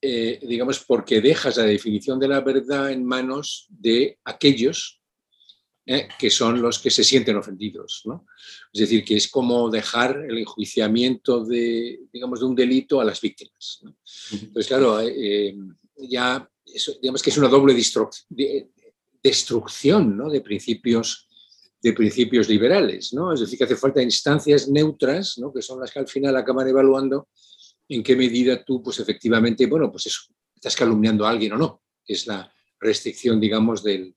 eh, 0.03 0.38
digamos, 0.43 0.85
porque 0.85 1.23
dejas 1.23 1.57
la 1.57 1.62
definición 1.62 2.21
de 2.21 2.29
la 2.29 2.43
verdad 2.43 2.93
en 2.93 3.03
manos 3.03 3.67
de 3.71 4.19
aquellos 4.26 5.00
eh, 5.87 6.07
que 6.19 6.29
son 6.29 6.61
los 6.61 6.79
que 6.81 6.91
se 6.91 7.03
sienten 7.03 7.38
ofendidos. 7.38 8.03
¿no? 8.05 8.26
Es 8.75 8.81
decir, 8.81 9.03
que 9.03 9.17
es 9.17 9.29
como 9.29 9.71
dejar 9.71 10.26
el 10.29 10.37
enjuiciamiento 10.37 11.47
de, 11.47 11.99
digamos, 12.12 12.41
de 12.41 12.45
un 12.45 12.55
delito 12.55 13.00
a 13.00 13.07
las 13.07 13.23
víctimas. 13.23 13.81
¿no? 13.85 13.97
Entonces, 14.33 14.67
claro, 14.67 15.00
eh, 15.00 15.57
ya 15.97 16.47
eso, 16.67 16.93
digamos 17.00 17.23
que 17.23 17.31
es 17.31 17.38
una 17.38 17.49
doble 17.49 17.75
destrucción 19.23 20.14
¿no? 20.14 20.29
de 20.29 20.43
principios 20.43 21.26
de 21.81 21.93
principios 21.93 22.49
liberales, 22.49 23.12
¿no? 23.12 23.35
Es 23.35 23.41
decir, 23.41 23.59
que 23.59 23.64
hace 23.64 23.76
falta 23.76 24.00
instancias 24.03 24.69
neutras, 24.69 25.37
¿no? 25.37 25.53
que 25.53 25.61
son 25.61 25.79
las 25.81 25.91
que 25.91 25.99
al 25.99 26.09
final 26.09 26.35
acaban 26.35 26.67
evaluando 26.67 27.29
en 27.88 28.03
qué 28.03 28.17
medida 28.17 28.64
tú, 28.64 28.83
pues 28.83 28.99
efectivamente, 29.00 29.67
bueno, 29.67 29.91
pues 29.91 30.07
eso, 30.07 30.23
estás 30.55 30.76
calumniando 30.76 31.26
a 31.26 31.31
alguien 31.31 31.53
o 31.53 31.59
no, 31.59 31.83
que 32.05 32.14
es 32.14 32.26
la 32.26 32.53
restricción, 32.81 33.41
digamos, 33.41 33.83
del, 33.83 34.14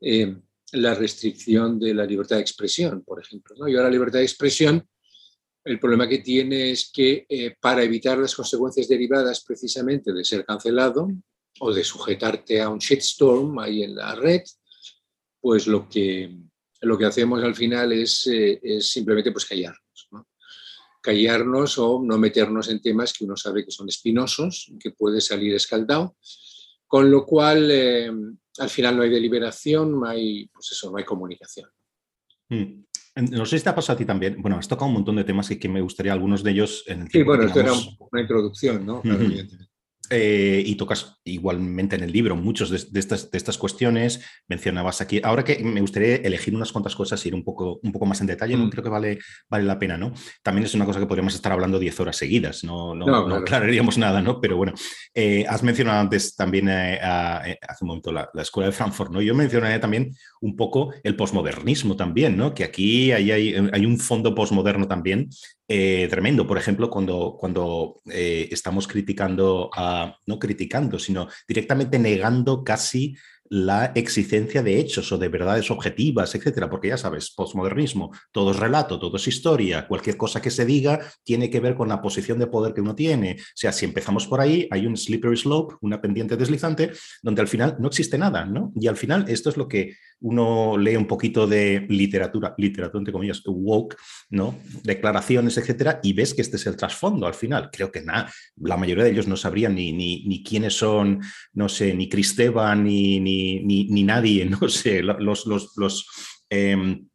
eh, 0.00 0.36
la 0.72 0.94
restricción 0.94 1.78
de 1.78 1.94
la 1.94 2.04
libertad 2.04 2.36
de 2.36 2.42
expresión, 2.42 3.02
por 3.02 3.20
ejemplo. 3.20 3.56
¿no? 3.58 3.68
Y 3.68 3.74
ahora 3.74 3.84
la 3.84 3.92
libertad 3.92 4.18
de 4.18 4.24
expresión, 4.24 4.86
el 5.64 5.80
problema 5.80 6.08
que 6.08 6.18
tiene 6.18 6.70
es 6.70 6.90
que 6.92 7.26
eh, 7.28 7.56
para 7.60 7.82
evitar 7.82 8.18
las 8.18 8.34
consecuencias 8.34 8.88
derivadas 8.88 9.42
precisamente 9.44 10.12
de 10.12 10.24
ser 10.24 10.44
cancelado 10.44 11.08
o 11.58 11.72
de 11.72 11.82
sujetarte 11.82 12.60
a 12.60 12.68
un 12.68 12.78
shitstorm 12.78 13.58
ahí 13.58 13.82
en 13.82 13.96
la 13.96 14.14
red, 14.14 14.42
pues 15.40 15.66
lo 15.66 15.88
que, 15.88 16.36
lo 16.82 16.98
que 16.98 17.06
hacemos 17.06 17.42
al 17.42 17.54
final 17.54 17.92
es, 17.92 18.26
eh, 18.26 18.60
es 18.62 18.90
simplemente 18.90 19.32
pues 19.32 19.46
callar 19.46 19.74
callarnos 21.06 21.78
o 21.78 22.02
no 22.02 22.18
meternos 22.18 22.68
en 22.68 22.82
temas 22.82 23.12
que 23.12 23.24
uno 23.24 23.36
sabe 23.36 23.64
que 23.64 23.70
son 23.70 23.88
espinosos, 23.88 24.72
que 24.80 24.90
puede 24.90 25.20
salir 25.20 25.54
escaldado, 25.54 26.16
con 26.88 27.08
lo 27.10 27.24
cual 27.24 27.70
eh, 27.70 28.10
al 28.58 28.68
final 28.68 28.96
no 28.96 29.02
hay 29.04 29.10
deliberación, 29.10 30.00
no 30.00 30.06
hay, 30.06 30.48
pues 30.48 30.72
eso, 30.72 30.90
no 30.90 30.98
hay 30.98 31.04
comunicación. 31.04 31.70
Mm. 32.48 32.82
No 33.30 33.46
sé 33.46 33.56
si 33.56 33.64
te 33.64 33.70
ha 33.70 33.74
pasado 33.74 33.94
a 33.94 33.98
ti 33.98 34.04
también. 34.04 34.42
Bueno, 34.42 34.58
has 34.58 34.68
tocado 34.68 34.88
un 34.88 34.94
montón 34.94 35.16
de 35.16 35.24
temas 35.24 35.50
y 35.50 35.58
que 35.58 35.68
me 35.68 35.80
gustaría 35.80 36.12
algunos 36.12 36.42
de 36.42 36.50
ellos 36.50 36.84
en 36.86 37.02
el 37.02 37.08
Sí, 37.08 37.22
bueno, 37.22 37.44
esto 37.44 37.60
era 37.60 37.72
una 37.72 38.20
introducción, 38.20 38.84
¿no? 38.84 39.00
Claro, 39.00 39.20
mm 39.20 39.26
-hmm. 39.26 39.68
Eh, 40.10 40.62
y 40.64 40.76
tocas 40.76 41.18
igualmente 41.24 41.96
en 41.96 42.04
el 42.04 42.12
libro 42.12 42.36
muchos 42.36 42.70
de, 42.70 42.78
de, 42.90 43.00
estas, 43.00 43.28
de, 43.30 43.38
estas, 43.38 43.58
cuestiones, 43.58 44.24
mencionabas 44.46 45.00
aquí, 45.00 45.20
ahora 45.24 45.42
que 45.42 45.58
me 45.64 45.80
gustaría 45.80 46.16
elegir 46.16 46.54
unas 46.54 46.70
cuantas 46.70 46.94
cosas 46.94 47.24
y 47.24 47.28
ir 47.28 47.34
un 47.34 47.42
poco, 47.42 47.80
un 47.82 47.90
poco 47.90 48.06
más 48.06 48.20
en 48.20 48.28
detalle, 48.28 48.56
mm. 48.56 48.60
no 48.60 48.70
creo 48.70 48.84
que 48.84 48.90
vale, 48.90 49.18
vale 49.50 49.64
la 49.64 49.78
pena, 49.78 49.98
¿no? 49.98 50.12
También 50.42 50.64
es 50.64 50.74
una 50.74 50.84
cosa 50.84 51.00
que 51.00 51.06
podríamos 51.06 51.34
estar 51.34 51.50
hablando 51.50 51.80
10 51.80 51.98
horas 52.00 52.16
seguidas, 52.16 52.62
no, 52.62 52.94
no, 52.94 53.04
no, 53.04 53.26
no 53.26 53.34
aclararíamos 53.36 53.98
nada, 53.98 54.22
¿no? 54.22 54.40
Pero 54.40 54.56
bueno, 54.56 54.74
eh, 55.12 55.44
has 55.48 55.64
mencionado 55.64 56.00
antes 56.00 56.36
también, 56.36 56.68
eh, 56.68 57.00
hace 57.02 57.84
un 57.84 57.88
momento, 57.88 58.12
la, 58.12 58.30
la, 58.32 58.42
Escuela 58.42 58.68
de 58.68 58.72
Frankfurt, 58.72 59.10
¿no? 59.10 59.20
Yo 59.20 59.34
mencionaría 59.34 59.80
también 59.80 60.14
un 60.40 60.54
poco 60.54 60.92
el 61.02 61.16
posmodernismo 61.16 61.96
también, 61.96 62.36
¿no? 62.36 62.54
Que 62.54 62.62
aquí 62.62 63.10
hay, 63.10 63.32
hay, 63.32 63.54
hay 63.72 63.86
un 63.86 63.98
fondo 63.98 64.36
posmoderno 64.36 64.86
también 64.86 65.28
eh, 65.68 66.06
tremendo. 66.08 66.46
Por 66.46 66.58
ejemplo, 66.58 66.88
cuando, 66.90 67.36
cuando 67.38 68.00
eh, 68.10 68.48
estamos 68.50 68.86
criticando, 68.86 69.70
a, 69.74 70.16
no 70.26 70.38
criticando, 70.38 70.98
sino 70.98 71.28
directamente 71.46 71.98
negando 71.98 72.62
casi 72.62 73.16
la 73.50 73.92
existencia 73.94 74.62
de 74.62 74.78
hechos 74.78 75.10
o 75.12 75.18
de 75.18 75.28
verdades 75.28 75.70
objetivas, 75.70 76.34
etcétera, 76.34 76.68
porque 76.68 76.88
ya 76.88 76.96
sabes, 76.96 77.30
postmodernismo, 77.30 78.12
todo 78.32 78.50
es 78.50 78.58
relato, 78.58 78.98
todo 78.98 79.16
es 79.16 79.28
historia, 79.28 79.86
cualquier 79.86 80.16
cosa 80.16 80.40
que 80.40 80.50
se 80.50 80.64
diga 80.64 81.00
tiene 81.24 81.50
que 81.50 81.60
ver 81.60 81.74
con 81.74 81.88
la 81.88 82.00
posición 82.00 82.38
de 82.38 82.46
poder 82.46 82.74
que 82.74 82.80
uno 82.80 82.94
tiene. 82.94 83.36
O 83.38 83.56
sea, 83.56 83.72
si 83.72 83.84
empezamos 83.84 84.26
por 84.26 84.40
ahí, 84.40 84.68
hay 84.70 84.86
un 84.86 84.96
slippery 84.96 85.36
slope, 85.36 85.74
una 85.80 86.00
pendiente 86.00 86.36
deslizante, 86.36 86.92
donde 87.22 87.40
al 87.40 87.48
final 87.48 87.76
no 87.78 87.88
existe 87.88 88.18
nada, 88.18 88.44
¿no? 88.44 88.72
Y 88.74 88.86
al 88.86 88.96
final 88.96 89.24
esto 89.28 89.50
es 89.50 89.56
lo 89.56 89.68
que 89.68 89.96
uno 90.20 90.78
lee 90.78 90.96
un 90.96 91.06
poquito 91.06 91.46
de 91.46 91.86
literatura, 91.88 92.54
literatura 92.56 93.00
entre 93.00 93.12
comillas, 93.12 93.42
woke, 93.44 93.96
¿no? 94.30 94.58
Declaraciones, 94.82 95.56
etcétera, 95.58 96.00
y 96.02 96.12
ves 96.12 96.34
que 96.34 96.42
este 96.42 96.56
es 96.56 96.66
el 96.66 96.76
trasfondo 96.76 97.26
al 97.26 97.34
final. 97.34 97.70
Creo 97.70 97.92
que 97.92 98.02
nada, 98.02 98.32
la 98.56 98.76
mayoría 98.76 99.04
de 99.04 99.10
ellos 99.10 99.28
no 99.28 99.36
sabrían 99.36 99.74
ni, 99.74 99.92
ni, 99.92 100.24
ni 100.26 100.42
quiénes 100.42 100.74
son, 100.74 101.20
no 101.52 101.68
sé, 101.68 101.94
ni 101.94 102.08
Cristeva, 102.08 102.74
ni, 102.74 103.20
ni, 103.20 103.35
ni, 103.64 104.02
nadie, 104.02 104.44
no 104.60 104.68
sé, 104.68 105.02
los, 105.02 106.06
em, 106.48 107.06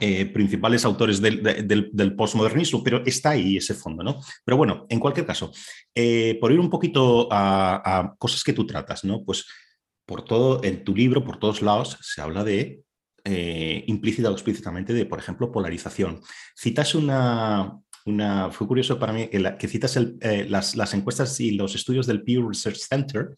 eh, 0.00 0.26
principales 0.26 0.84
autores 0.84 1.20
del, 1.20 1.42
del, 1.42 2.14
postmodernismo, 2.14 2.82
pero 2.84 3.02
está 3.04 3.30
ahí 3.30 3.56
ese 3.56 3.74
fondo, 3.74 4.02
¿no? 4.02 4.20
Pero 4.44 4.56
bueno, 4.56 4.86
en 4.88 5.00
cualquier 5.00 5.26
caso, 5.26 5.50
eh, 5.94 6.38
por 6.40 6.52
ir 6.52 6.60
un 6.60 6.70
poquito 6.70 7.28
a, 7.32 7.82
a, 7.84 8.14
cosas 8.16 8.44
que 8.44 8.52
tú 8.52 8.66
tratas, 8.66 9.04
¿no? 9.04 9.24
Pues 9.24 9.46
por 10.06 10.24
todo, 10.24 10.62
en 10.62 10.84
tu 10.84 10.94
libro, 10.94 11.24
por 11.24 11.38
todos 11.38 11.62
lados, 11.62 11.96
se 12.00 12.20
habla 12.20 12.44
de, 12.44 12.82
eh, 13.24 13.84
implícita 13.86 14.30
o 14.30 14.32
explícitamente, 14.32 14.94
de, 14.94 15.04
por 15.04 15.18
ejemplo, 15.18 15.52
polarización. 15.52 16.20
Citas 16.54 16.94
una, 16.94 17.78
una 18.06 18.50
fue 18.50 18.66
curioso 18.66 18.98
para 18.98 19.12
mí 19.12 19.28
que, 19.28 19.68
citas 19.68 19.96
eh, 19.96 20.46
las, 20.48 20.94
encuestas 20.94 21.38
y 21.40 21.52
los 21.52 21.74
estudios 21.74 22.06
del 22.06 22.22
Pew 22.22 22.48
Research 22.48 22.78
Center, 22.78 23.30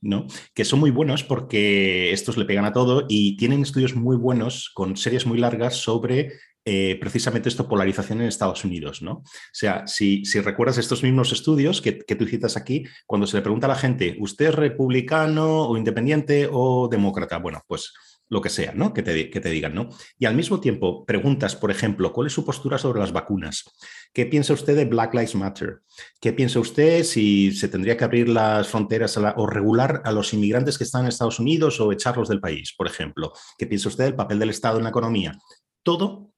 ¿no? 0.00 0.26
que 0.54 0.64
son 0.64 0.80
muy 0.80 0.90
buenos 0.90 1.24
porque 1.24 2.12
estos 2.12 2.36
le 2.36 2.44
pegan 2.44 2.64
a 2.64 2.72
todo 2.72 3.06
y 3.08 3.36
tienen 3.36 3.62
estudios 3.62 3.94
muy 3.94 4.16
buenos 4.16 4.70
con 4.74 4.96
series 4.96 5.26
muy 5.26 5.38
largas 5.38 5.76
sobre 5.76 6.32
eh, 6.66 6.98
precisamente 7.00 7.48
esto, 7.48 7.66
polarización 7.66 8.20
en 8.20 8.28
Estados 8.28 8.66
Unidos, 8.66 9.00
¿no? 9.00 9.12
O 9.12 9.24
sea, 9.50 9.86
si, 9.86 10.26
si 10.26 10.40
recuerdas 10.40 10.76
estos 10.76 11.02
mismos 11.02 11.32
estudios 11.32 11.80
que, 11.80 11.98
que, 11.98 12.14
tú 12.14 12.26
citas 12.26 12.58
aquí, 12.58 12.84
cuando 13.06 13.26
se 13.26 13.38
le 13.38 13.42
pregunta 13.42 13.66
a 13.66 13.70
la 13.70 13.76
gente, 13.76 14.18
¿usted 14.20 14.48
es 14.48 14.54
republicano 14.54 15.62
o 15.62 15.78
independiente 15.78 16.48
o 16.52 16.86
demócrata? 16.88 17.38
Bueno, 17.38 17.62
pues 17.66 17.94
lo 18.30 18.40
que 18.40 18.48
sea, 18.48 18.72
¿no? 18.72 18.94
Que 18.94 19.02
te, 19.02 19.28
que 19.28 19.40
te 19.40 19.50
digan, 19.50 19.74
¿no? 19.74 19.90
Y 20.18 20.24
al 20.24 20.36
mismo 20.36 20.60
tiempo 20.60 21.04
preguntas, 21.04 21.56
por 21.56 21.70
ejemplo, 21.70 22.12
¿cuál 22.12 22.28
es 22.28 22.32
su 22.32 22.44
postura 22.44 22.78
sobre 22.78 23.00
las 23.00 23.12
vacunas? 23.12 23.64
¿Qué 24.12 24.24
piensa 24.24 24.54
usted 24.54 24.76
de 24.76 24.84
Black 24.84 25.12
Lives 25.12 25.34
Matter? 25.34 25.80
¿Qué 26.20 26.32
piensa 26.32 26.60
usted 26.60 27.02
si 27.02 27.52
se 27.52 27.68
tendría 27.68 27.96
que 27.96 28.04
abrir 28.04 28.28
las 28.28 28.68
fronteras 28.68 29.18
o 29.18 29.46
regular 29.46 30.00
a 30.04 30.12
los 30.12 30.32
inmigrantes 30.32 30.78
que 30.78 30.84
están 30.84 31.02
en 31.02 31.08
Estados 31.08 31.40
Unidos 31.40 31.80
o 31.80 31.92
echarlos 31.92 32.28
del 32.28 32.40
país, 32.40 32.72
por 32.76 32.86
ejemplo? 32.86 33.32
¿Qué 33.58 33.66
piensa 33.66 33.88
usted 33.88 34.04
del 34.04 34.14
papel 34.14 34.38
del 34.38 34.50
Estado 34.50 34.78
en 34.78 34.84
la 34.84 34.90
economía? 34.90 35.36
Todo 35.82 36.30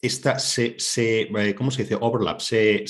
esta 0.00 0.38
se, 0.38 0.76
se, 0.78 1.22
eh, 1.22 1.54
¿cómo 1.54 1.70
se 1.70 1.82
dice? 1.82 1.96
Overlap, 1.98 2.40
se, 2.40 2.84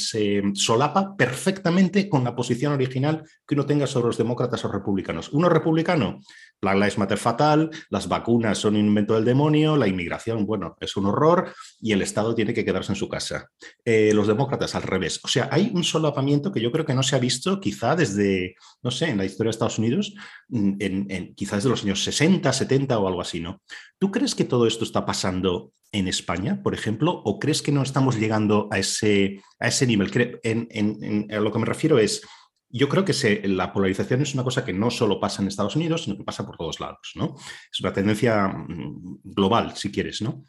solapa 0.55 1.17
perfectamente 1.17 2.09
con 2.09 2.25
la 2.25 2.35
posición 2.35 2.73
original 2.73 3.23
que 3.47 3.55
uno 3.55 3.65
tenga 3.65 3.87
sobre 3.87 4.09
los 4.09 4.19
demócratas 4.19 4.65
o 4.65 4.73
republicanos. 4.73 5.33
Uno 5.33 5.49
republicano, 5.49 6.21
Black 6.61 6.77
Lives 6.77 6.99
Matter 6.99 7.19
fatal, 7.19 7.71
las 7.91 8.09
vacunas 8.09 8.59
son 8.59 8.77
un 8.77 8.87
invento 8.87 9.15
del 9.15 9.25
demonio, 9.25 9.77
la 9.77 9.89
inmigración, 9.89 10.47
bueno, 10.47 10.77
es 10.81 10.97
un 10.97 11.07
horror 11.07 11.53
y 11.81 11.93
el 11.93 12.03
Estado 12.03 12.35
tiene 12.35 12.55
que 12.55 12.65
quedarse 12.65 12.93
en 12.93 12.97
su 12.97 13.09
casa. 13.09 13.51
Eh, 13.85 14.13
los 14.15 14.27
demócratas 14.27 14.75
al 14.75 14.83
revés. 14.83 15.21
O 15.25 15.29
sea, 15.29 15.49
hay 15.53 15.71
un 15.75 15.85
solapamiento 15.85 16.53
que 16.53 16.61
yo 16.61 16.73
creo 16.73 16.85
que 16.85 16.95
no 16.95 17.03
se 17.03 17.17
ha 17.17 17.19
visto 17.19 17.61
quizá 17.61 17.95
desde, 17.95 18.57
no 18.83 18.91
sé, 18.91 19.11
en 19.11 19.19
la 19.19 19.25
historia 19.25 19.49
de 19.49 19.51
Estados 19.51 19.79
Unidos, 19.79 20.15
mm, 20.49 20.73
en, 20.79 21.35
desde 21.37 21.69
los 21.69 21.85
años 21.85 22.03
60, 22.03 22.53
70 22.53 22.99
o 22.99 23.09
algo 23.09 23.21
así, 23.21 23.41
¿no? 23.41 23.63
¿Tú 23.99 24.11
crees 24.11 24.35
que 24.35 24.45
todo 24.45 24.67
esto 24.67 24.85
está 24.85 25.07
pasando 25.07 25.73
en 25.93 26.09
España, 26.09 26.63
por 26.63 26.75
ejemplo, 26.75 27.23
o 27.25 27.39
crees 27.39 27.63
que 27.63 27.73
no 27.73 27.83
estamos 27.83 28.19
llegando 28.19 28.69
a 28.71 28.79
ese, 28.79 29.41
a 29.59 29.69
ese 29.69 29.87
nivel? 29.87 30.11
En, 30.43 31.29
a 31.33 31.41
lo 31.41 31.53
que 31.53 31.59
me 31.59 31.67
refiero 31.67 31.99
es, 31.99 32.23
yo 32.69 32.89
creo 32.89 33.05
que 33.05 33.43
la 33.45 33.73
polarización 33.73 34.23
es 34.23 34.35
una 34.35 34.45
cosa 34.45 34.65
que 34.65 34.73
no 34.73 34.91
solo 34.91 35.21
pasa 35.21 35.43
en 35.43 35.49
Estados 35.49 35.77
Unidos, 35.77 36.05
sino 36.05 36.17
que 36.17 36.25
pasa 36.25 36.45
por 36.45 36.57
todos 36.57 36.81
lados, 36.81 37.13
¿no? 37.15 37.35
Es 37.73 37.81
una 37.81 37.93
tendencia 37.93 38.49
mm, 38.49 39.21
global, 39.25 39.77
si 39.77 39.91
quieres, 39.91 40.23
¿no? 40.23 40.45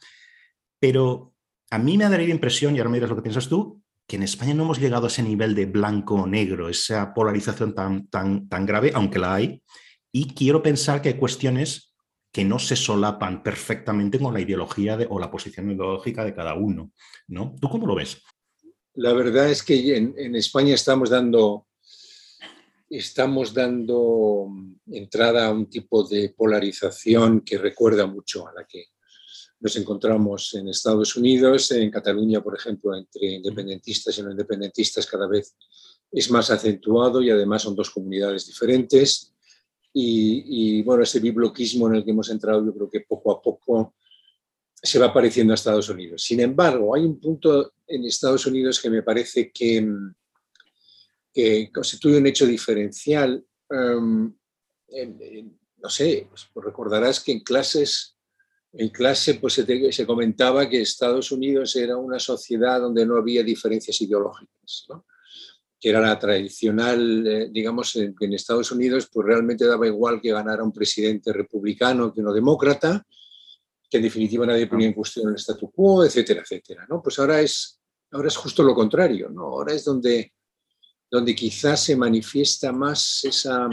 Pero 0.80 1.34
a 1.70 1.78
mí 1.78 1.98
me 1.98 2.06
ha 2.06 2.10
dado 2.10 2.24
la 2.24 2.30
impresión, 2.30 2.76
y 2.76 2.80
ahora 2.80 2.90
me 2.90 2.98
dirás 2.98 3.10
lo 3.10 3.16
que 3.16 3.22
piensas 3.22 3.48
tú, 3.48 3.82
que 4.08 4.16
en 4.16 4.24
España 4.24 4.54
no 4.54 4.64
hemos 4.64 4.80
llegado 4.80 5.06
a 5.06 5.10
ese 5.10 5.22
nivel 5.22 5.54
de 5.54 5.66
blanco 5.66 6.16
o 6.16 6.28
negro, 6.28 6.70
esa 6.70 7.14
polarización 7.14 7.76
tan, 7.76 8.08
tan, 8.08 8.48
tan 8.48 8.66
grave, 8.66 8.92
aunque 8.96 9.20
la 9.20 9.36
hay, 9.36 9.62
y 10.12 10.34
quiero 10.34 10.64
pensar 10.64 11.02
que 11.02 11.10
hay 11.10 11.16
cuestiones 11.16 11.94
que 12.32 12.46
no 12.46 12.60
se 12.60 12.76
solapan 12.76 13.44
perfectamente 13.44 14.20
con 14.20 14.34
la 14.34 14.40
ideología 14.40 14.98
o 15.10 15.20
la 15.20 15.32
posición 15.32 15.72
ideológica 15.72 16.24
de 16.24 16.34
cada 16.34 16.54
uno. 16.54 16.92
¿no? 17.28 17.56
¿Tú 17.60 17.70
cómo 17.70 17.88
lo 17.88 17.96
ves? 17.96 18.22
La 18.94 19.14
verdad 19.14 19.50
es 19.50 19.62
que 19.62 19.96
en, 19.96 20.36
España 20.36 20.74
estamos 20.74 21.10
dando, 21.10 21.67
estamos 22.90 23.54
dando 23.54 24.48
entrada 24.88 25.48
a 25.48 25.52
un 25.52 25.70
tipo 25.70 26.08
de 26.08 26.30
polarización 26.30 27.42
que 27.42 27.58
recuerda 27.58 28.06
mucho 28.06 28.48
a 28.48 28.54
la 28.54 28.66
que 28.66 28.86
nos 29.60 29.76
encontramos 29.76 30.54
en 30.54 30.70
Estados 30.70 31.16
Unidos, 31.16 31.72
en 31.72 31.90
Cataluña, 31.90 32.42
por 32.42 32.56
ejemplo, 32.56 32.96
entre 32.96 33.28
independentistas 33.28 34.18
y 34.18 34.22
no 34.22 34.32
independentistas 34.32 35.08
cada 35.08 35.28
vez 35.28 35.56
es 36.12 36.32
más 36.32 36.50
acentuado 36.52 37.22
y 37.22 37.30
además 37.30 37.64
son 37.64 37.76
dos 37.76 37.90
comunidades 37.90 38.46
diferentes. 38.46 39.34
Y, 40.00 40.84
bueno, 40.84 41.02
ese 41.02 41.20
bibloquismo 41.20 41.88
en 41.88 41.96
el 41.96 42.06
que 42.06 42.12
hemos 42.12 42.30
entrado 42.30 42.64
yo 42.64 42.72
creo 42.72 42.90
que 42.90 43.02
poco 43.02 43.32
a 43.32 43.42
poco 43.42 43.96
se 44.76 45.00
va 45.00 45.12
pareciendo 45.12 45.54
a 45.54 45.56
Estados 45.56 45.90
Unidos. 45.90 46.22
Sin 46.22 46.40
embargo, 46.40 46.94
hay 46.94 47.04
un 47.04 47.20
punto 47.20 47.74
en 47.88 48.06
Estados 48.06 48.46
Unidos 48.46 48.80
que 48.80 48.92
me 48.92 49.02
parece 49.02 49.52
que, 49.52 49.88
constituye 51.74 52.18
un 52.18 52.28
hecho 52.28 52.46
diferencial. 52.46 53.44
Em, 53.70 54.34
no 55.78 55.90
sé, 55.90 56.28
pues, 56.30 56.50
pues 56.54 56.66
recordarás 56.66 57.20
que 57.20 57.32
en 57.32 57.42
clases, 57.42 58.18
en 58.74 58.90
clase 58.90 59.36
pues 59.36 59.54
se, 59.54 59.92
se, 59.92 60.06
comentaba 60.06 60.68
que 60.70 60.82
Estados 60.82 61.32
Unidos 61.32 61.76
era 61.76 61.98
una 61.98 62.20
sociedad 62.20 62.82
donde 62.82 63.06
no 63.06 63.18
había 63.18 63.44
diferencias 63.44 64.02
ideológicas. 64.02 64.88
que 65.80 65.90
era 65.90 66.02
la 66.02 66.18
tradicional, 66.18 67.28
eh, 67.28 67.50
digamos, 67.52 67.96
en, 67.98 68.16
en, 68.20 68.34
Estados 68.34 68.72
Unidos, 68.72 69.10
pues 69.14 69.28
realmente 69.28 69.66
daba 69.66 69.86
igual 69.86 70.20
que 70.20 70.32
ganara 70.32 70.64
un 70.64 70.74
presidente 70.74 71.32
republicano 71.32 72.12
que 72.12 72.22
uno 72.22 72.34
demócrata, 72.34 73.06
que 73.90 73.98
en 73.98 74.04
definitiva 74.04 74.46
nadie 74.46 74.68
ponía 74.68 74.88
en 74.88 74.94
cuestión 74.94 75.30
el 75.30 75.36
statu 75.36 75.72
quo, 75.72 76.04
etcétera, 76.04 76.42
etcétera. 76.42 76.86
¿no? 76.90 77.02
Pues 77.02 77.20
ahora 77.20 77.42
es, 77.42 77.80
ahora 78.12 78.28
es 78.28 78.36
justo 78.36 78.64
lo 78.64 78.74
contrario, 78.74 79.30
¿no? 79.30 79.44
ahora 79.44 79.74
es 79.74 79.86
donde, 79.86 80.34
donde 81.10 81.36
quizás 81.36 81.84
se 81.84 81.96
manifiesta 81.96 82.72
más 82.72 83.24
esa, 83.24 83.70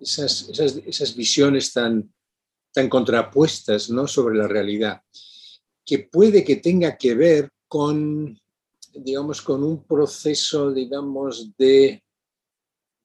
esas, 0.00 0.48
esas, 0.48 0.76
esas 0.86 1.14
visiones 1.14 1.72
tan, 1.72 2.12
tan 2.72 2.88
contrapuestas 2.88 3.90
¿no? 3.90 4.06
sobre 4.06 4.36
la 4.36 4.48
realidad, 4.48 5.02
que 5.84 6.00
puede 6.00 6.44
que 6.44 6.56
tenga 6.56 6.96
que 6.96 7.14
ver 7.14 7.50
con 7.66 8.38
digamos, 9.04 9.42
con 9.42 9.62
un 9.62 9.84
proceso, 9.84 10.72
digamos, 10.72 11.56
de, 11.56 12.02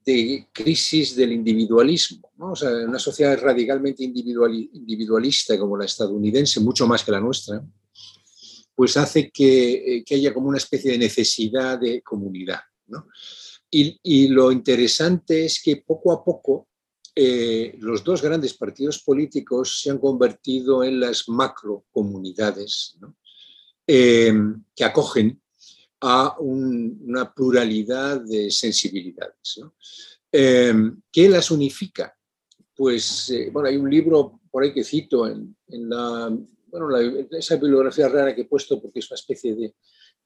de 0.06 0.48
crisis 0.52 1.16
del 1.16 1.34
individualismo. 1.34 2.32
¿no? 2.38 2.52
O 2.52 2.56
sea, 2.56 2.70
una 2.70 3.00
sociedad 3.00 3.40
radicalmente 3.40 4.04
individualista 4.04 5.58
como 5.58 5.78
la 5.78 5.86
estadounidense, 5.86 6.60
mucho 6.60 6.88
más 6.88 7.04
que 7.04 7.12
la 7.12 7.20
nuestra, 7.20 7.64
pues 8.76 8.98
hace 8.98 9.30
que, 9.30 9.98
eh, 9.98 10.04
que 10.04 10.16
haya 10.16 10.34
como 10.34 10.50
una 10.50 10.58
especie 10.58 10.92
de 10.92 10.98
necesidad 10.98 11.80
de 11.80 12.02
comunidad. 12.02 12.60
¿no? 12.88 13.08
Y, 13.76 14.28
lo 14.28 14.52
interesante 14.52 15.46
es 15.46 15.62
que 15.64 15.78
poco 15.78 16.12
a 16.12 16.24
poco 16.24 16.68
eh, 17.16 17.76
los 17.80 18.04
dos 18.04 18.22
grandes 18.22 18.54
partidos 18.54 19.02
políticos 19.02 19.82
se 19.82 19.90
han 19.90 19.98
convertido 19.98 20.84
en 20.84 21.00
las 21.00 21.28
macro 21.28 21.86
comunidades 21.92 22.98
¿no? 23.00 23.16
eh, 23.88 24.34
que 24.76 24.84
acogen 24.84 25.42
a 26.02 26.36
una 26.40 27.34
pluralidad 27.34 28.22
de 28.22 28.52
sensibilidades. 28.52 29.62
Em, 30.32 31.02
¿Qué 31.12 31.30
las 31.30 31.50
unifica? 31.50 32.16
Pues, 32.76 33.30
eh, 33.30 33.50
bueno, 33.52 33.70
hay 33.70 33.78
un 33.78 33.90
libro 33.90 34.42
por 34.52 34.64
ahí 34.64 34.74
que 34.74 34.84
cito 34.84 35.28
en, 35.28 35.56
la, 35.90 36.36
bueno, 36.68 36.96
esa 37.32 37.56
bibliografía 37.56 38.10
rara 38.10 38.36
que 38.36 38.42
he 38.42 38.46
puesto 38.46 38.82
porque 38.82 39.00
es 39.00 39.10
una 39.10 39.16
especie 39.16 39.56
de 39.56 39.76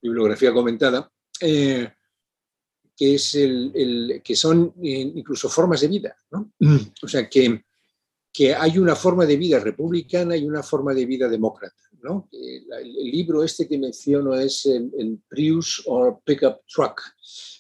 bibliografía 0.02 0.52
comentada, 0.52 1.12
eh, 1.42 1.90
que, 2.98 3.16
es 3.16 3.36
el, 3.36 4.22
que 4.24 4.36
son 4.36 4.74
eh, 4.82 5.12
incluso 5.16 5.48
formas 5.48 5.82
de 5.82 5.88
vida. 5.88 6.18
¿no? 6.32 6.52
O 7.04 7.08
sea, 7.08 7.30
que, 7.30 7.64
que 8.34 8.56
hay 8.56 8.78
una 8.80 8.96
forma 8.96 9.26
de 9.26 9.38
vida 9.38 9.60
republicana 9.60 10.36
y 10.36 10.46
una 10.46 10.64
forma 10.64 10.94
de 10.94 11.06
vida 11.06 11.30
demócrata. 11.30 11.76
¿no? 12.02 12.28
El, 12.32 12.94
libro 13.12 13.44
este 13.44 13.68
que 13.68 13.78
menciono 13.78 14.36
es 14.36 14.66
el, 14.66 15.20
Prius 15.28 15.84
o 15.86 16.22
Pickup 16.24 16.62
Truck, 16.68 17.02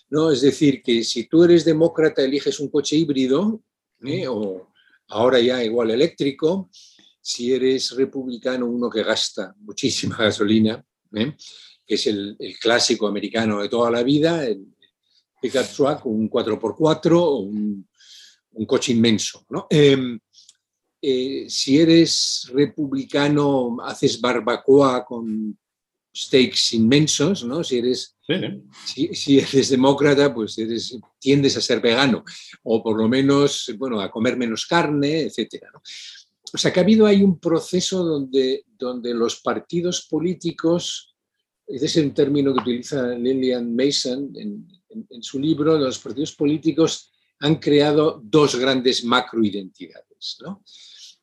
¿no? 0.10 0.32
Es 0.32 0.41
decir, 0.41 0.82
que 0.82 1.04
si 1.04 1.26
tú 1.26 1.43
eres 1.43 1.65
demócrata, 1.65 2.23
eliges 2.23 2.60
un 2.60 2.69
coche 2.69 2.95
híbrido, 2.95 3.62
¿eh? 4.04 4.28
o 4.28 4.71
ahora 5.10 5.39
ya 5.39 5.63
igual 5.63 5.91
eléctrico, 5.91 6.69
si 7.21 7.54
eres 7.54 7.91
republicano, 7.91 8.67
uno 8.67 8.89
que 8.89 9.04
gasta 9.04 9.54
muchísima 9.60 10.17
gasolina, 10.19 10.84
¿eh? 11.13 11.36
que 11.86 11.95
es 11.95 12.08
el, 12.08 12.38
clásico 12.60 13.08
americano 13.08 13.62
de 13.62 13.69
toda 13.69 13.89
la 13.91 14.04
vida, 14.04 14.45
el 14.45 14.67
pickup 15.41 15.67
truck, 15.76 16.06
un 16.06 16.30
4x4 16.30 17.12
o 17.13 17.39
un, 17.39 17.86
coche 18.65 18.91
inmenso. 18.91 19.45
¿no? 19.50 19.67
Em, 19.69 20.19
eh, 21.02 21.45
si 21.47 21.80
eres 21.80 22.50
republicano, 22.52 23.78
haces 23.84 24.19
barbacoa 24.19 25.06
con 25.06 25.58
steaks 26.17 26.73
inmensos, 26.73 27.43
¿no? 27.43 27.63
Si 27.63 27.78
eres, 27.78 28.15
Si, 28.86 29.38
eres 29.39 29.69
demócrata, 29.69 30.34
pues 30.34 30.58
eres, 30.58 30.97
tiendes 31.19 31.56
a 31.56 31.62
ser 31.62 31.80
vegano, 31.80 32.26
o 32.63 32.84
por 32.84 32.97
lo 32.97 33.08
menos, 33.08 33.71
bueno, 33.78 34.02
a 34.02 34.12
comer 34.12 34.36
menos 34.36 34.65
carne, 34.65 35.21
etcétera. 35.21 35.71
O 36.54 36.58
sea 36.58 36.73
que 36.73 36.80
ha 36.80 36.84
habido 36.84 37.06
ahí 37.06 37.23
un 37.23 37.39
proceso 37.39 38.04
donde, 38.04 38.65
donde 38.78 39.13
los 39.13 39.41
partidos 39.41 40.08
políticos, 40.10 41.15
ese 41.65 41.86
es 41.86 41.95
un 41.97 42.13
término 42.13 42.54
que 42.54 42.62
utiliza 42.62 43.10
Lillian 43.10 43.76
Mason 43.76 44.34
en, 44.89 45.23
su 45.23 45.39
libro, 45.39 45.78
los 45.78 46.00
partidos 46.00 46.34
políticos 46.34 47.12
han 47.39 47.56
creado 47.56 48.21
dos 48.23 48.56
grandes 48.56 49.04
macroidentidades. 49.04 50.38
¿no? 50.41 50.63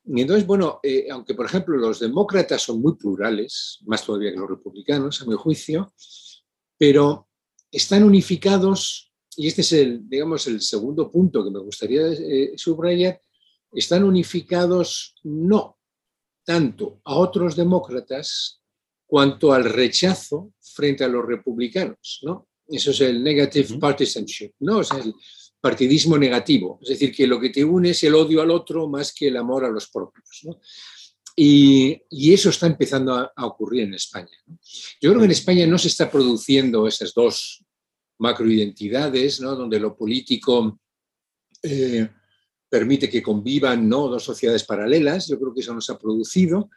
Y 0.06 0.20
entonces, 0.20 0.46
bueno, 0.46 0.80
eh, 0.82 1.08
aunque 1.10 1.34
por 1.34 1.46
ejemplo 1.46 1.76
los 1.76 2.00
demócratas 2.00 2.62
son 2.62 2.80
muy 2.80 2.94
plurales, 2.94 3.78
más 3.86 4.04
todavía 4.04 4.32
que 4.32 4.38
los 4.38 4.50
republicanos, 4.50 5.22
a 5.22 5.26
mi 5.26 5.34
juicio, 5.34 5.92
pero 6.76 7.28
están 7.70 8.04
unificados, 8.04 9.12
y 9.36 9.48
este 9.48 9.62
es 9.62 9.72
el, 9.72 10.08
digamos, 10.08 10.46
el 10.46 10.60
segundo 10.60 11.10
punto 11.10 11.42
que 11.42 11.50
me 11.50 11.58
gustaría 11.58 12.06
eh, 12.08 12.52
subrayar, 12.56 13.20
están 13.72 14.04
unificados 14.04 15.16
no 15.24 15.78
tanto 16.44 17.00
a 17.04 17.16
otros 17.16 17.56
demócratas 17.56 18.60
cuanto 19.06 19.52
al 19.52 19.64
rechazo 19.64 20.52
frente 20.60 21.04
a 21.04 21.08
los 21.08 21.24
republicanos, 21.24 22.20
¿no? 22.22 22.48
Eso 22.68 22.90
es 22.90 23.00
el 23.00 23.22
negative 23.22 23.78
partisanship, 23.78 24.52
¿no? 24.60 24.78
O 24.78 24.84
sea, 24.84 24.98
el, 24.98 25.14
partidismo 25.64 26.18
negativo, 26.18 26.78
es 26.82 26.90
decir, 26.90 27.10
que 27.10 27.26
lo 27.26 27.40
que 27.40 27.48
te 27.48 27.64
une 27.64 27.88
es 27.88 28.04
el 28.04 28.14
odio 28.14 28.42
al 28.42 28.50
otro 28.50 28.86
más 28.86 29.14
que 29.14 29.28
el 29.28 29.36
amor 29.38 29.64
a 29.64 29.70
los 29.70 29.88
propios. 29.88 30.46
Y, 31.34 32.02
eso 32.10 32.50
está 32.50 32.66
empezando 32.66 33.14
a, 33.14 33.46
ocurrir 33.46 33.84
en 33.84 33.94
España. 33.94 34.36
Yo 35.00 35.08
creo 35.08 35.20
que 35.20 35.24
en 35.24 35.30
España 35.30 35.66
no 35.66 35.78
se 35.78 35.88
está 35.88 36.10
produciendo 36.10 36.86
esas 36.86 37.14
dos 37.14 37.64
macroidentidades, 38.18 39.40
¿no? 39.40 39.56
donde 39.56 39.80
lo 39.80 39.96
político 39.96 40.78
eh, 41.62 42.10
permite 42.68 43.08
que 43.08 43.22
convivan 43.22 43.88
¿no? 43.88 44.08
dos 44.08 44.22
sociedades 44.22 44.64
paralelas, 44.64 45.28
yo 45.28 45.40
creo 45.40 45.54
que 45.54 45.62
eso 45.62 45.72
no 45.72 45.80
se 45.80 45.92
ha 45.92 45.98
producido, 45.98 46.68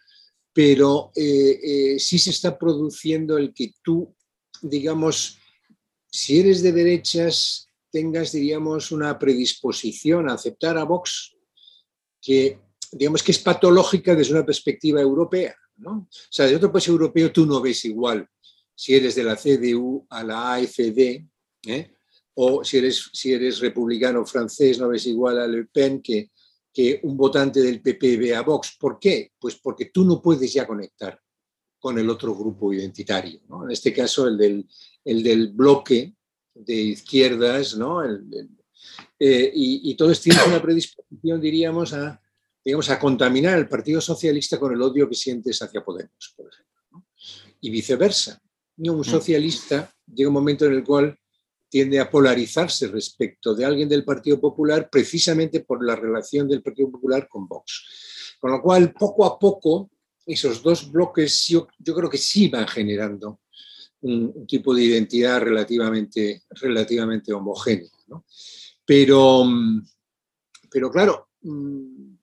pero 0.53 1.11
eh, 1.13 1.59
eh, 1.61 1.99
sí 1.99 2.17
se 2.17 2.29
está 2.29 2.57
produciendo 2.57 3.37
el 3.37 3.53
que 3.53 3.73
tú, 3.83 4.15
digamos, 4.61 5.39
si 6.09 6.39
eres 6.39 6.61
de 6.61 6.71
derechas, 6.71 7.69
tengas, 7.91 8.31
diríamos, 8.31 8.91
una 8.91 9.17
predisposición 9.17 10.29
a 10.29 10.33
aceptar 10.33 10.77
a 10.77 10.83
Vox 10.83 11.35
que, 12.21 12.59
digamos, 12.91 13.23
que 13.23 13.31
es 13.31 13.39
patológica 13.39 14.15
desde 14.15 14.33
una 14.33 14.45
perspectiva 14.45 15.01
europea. 15.01 15.55
¿no? 15.77 15.91
O 15.91 16.09
sea, 16.29 16.45
desde 16.45 16.57
otro 16.57 16.71
país 16.71 16.87
europeo 16.87 17.31
tú 17.31 17.45
no 17.45 17.61
ves 17.61 17.85
igual 17.85 18.27
si 18.77 18.93
eres 18.93 19.15
de 19.15 19.23
la 19.23 19.35
CDU 19.35 20.05
a 20.09 20.23
la 20.23 20.53
AFD, 20.53 21.25
¿eh? 21.65 21.95
o 22.35 22.63
si 22.63 22.77
eres, 22.77 23.09
si 23.11 23.33
eres 23.33 23.59
republicano 23.59 24.23
francés 24.23 24.77
no 24.77 24.89
ves 24.89 25.07
igual 25.07 25.39
a 25.39 25.47
Le 25.47 25.65
Pen 25.65 25.99
que, 25.99 26.29
que 26.71 26.99
un 27.01 27.17
votante 27.17 27.59
del 27.59 27.81
PP 27.81 28.17
ve 28.17 28.35
a 28.35 28.43
Vox. 28.43 28.77
¿Por 28.79 28.99
qué? 28.99 29.31
Pues 29.39 29.55
porque 29.55 29.85
tú 29.85 30.05
no 30.05 30.21
puedes 30.21 30.53
ya 30.53 30.67
conectar 30.67 31.19
con 31.79 31.97
el 31.97 32.07
otro 32.07 32.35
grupo 32.35 32.71
identitario. 32.71 33.41
En 33.63 33.71
este 33.71 33.91
caso, 33.91 34.27
el 34.27 34.37
del, 34.37 34.67
el 35.07 35.23
del 35.23 35.47
bloque 35.47 36.13
de 36.53 36.73
izquierdas, 36.73 37.77
¿no? 37.77 38.03
Eh, 38.03 39.51
y, 39.55 39.95
todo 39.95 40.11
esto 40.11 40.25
tiene 40.25 40.43
una 40.47 40.61
predisposición, 40.61 41.39
diríamos, 41.39 41.93
a, 41.93 42.21
digamos, 42.63 42.89
a 42.89 42.99
contaminar 42.99 43.57
el 43.57 43.69
Partido 43.69 44.01
Socialista 44.01 44.59
con 44.59 44.73
el 44.73 44.81
odio 44.81 45.07
que 45.07 45.15
sientes 45.15 45.61
hacia 45.61 45.83
Podemos, 45.83 46.33
por 46.35 46.49
ejemplo. 46.51 47.05
Y 47.61 47.69
viceversa. 47.69 48.41
Un 48.77 48.99
mm. 48.99 49.03
socialista 49.05 49.91
llega 50.13 50.29
un 50.29 50.33
momento 50.33 50.65
en 50.65 50.73
el 50.73 50.83
cual 50.83 51.17
tiende 51.69 51.99
a 51.99 52.09
polarizarse 52.09 52.87
respecto 52.87 53.55
de 53.55 53.65
alguien 53.65 53.87
del 53.87 54.03
Partido 54.03 54.39
Popular 54.39 54.89
precisamente 54.89 55.61
por 55.61 55.83
la 55.85 55.95
relación 55.95 56.47
del 56.49 56.61
Partido 56.61 56.91
Popular 56.91 57.27
con 57.29 57.47
Vox. 57.47 58.35
Con 58.39 58.51
lo 58.51 58.61
cual, 58.61 58.93
poco 58.93 59.25
a 59.25 59.39
poco, 59.39 59.89
esos 60.25 60.61
dos 60.61 60.91
bloques 60.91 61.47
yo, 61.47 61.67
yo 61.79 61.95
creo 61.95 62.09
que 62.09 62.17
sí 62.17 62.49
van 62.49 62.67
generando 62.67 63.39
un, 64.01 64.45
tipo 64.47 64.73
de 64.73 64.83
identidad 64.83 65.41
relativamente, 65.41 66.43
relativamente 66.49 67.33
homogénea. 67.33 67.89
Pero, 68.85 69.45
pero 70.69 70.91
claro, 70.91 71.29
mm, 71.41 72.15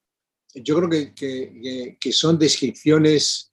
yo 0.54 0.76
creo 0.76 0.88
que, 0.88 1.96
que, 2.00 2.12
son 2.12 2.38
descripciones 2.38 3.52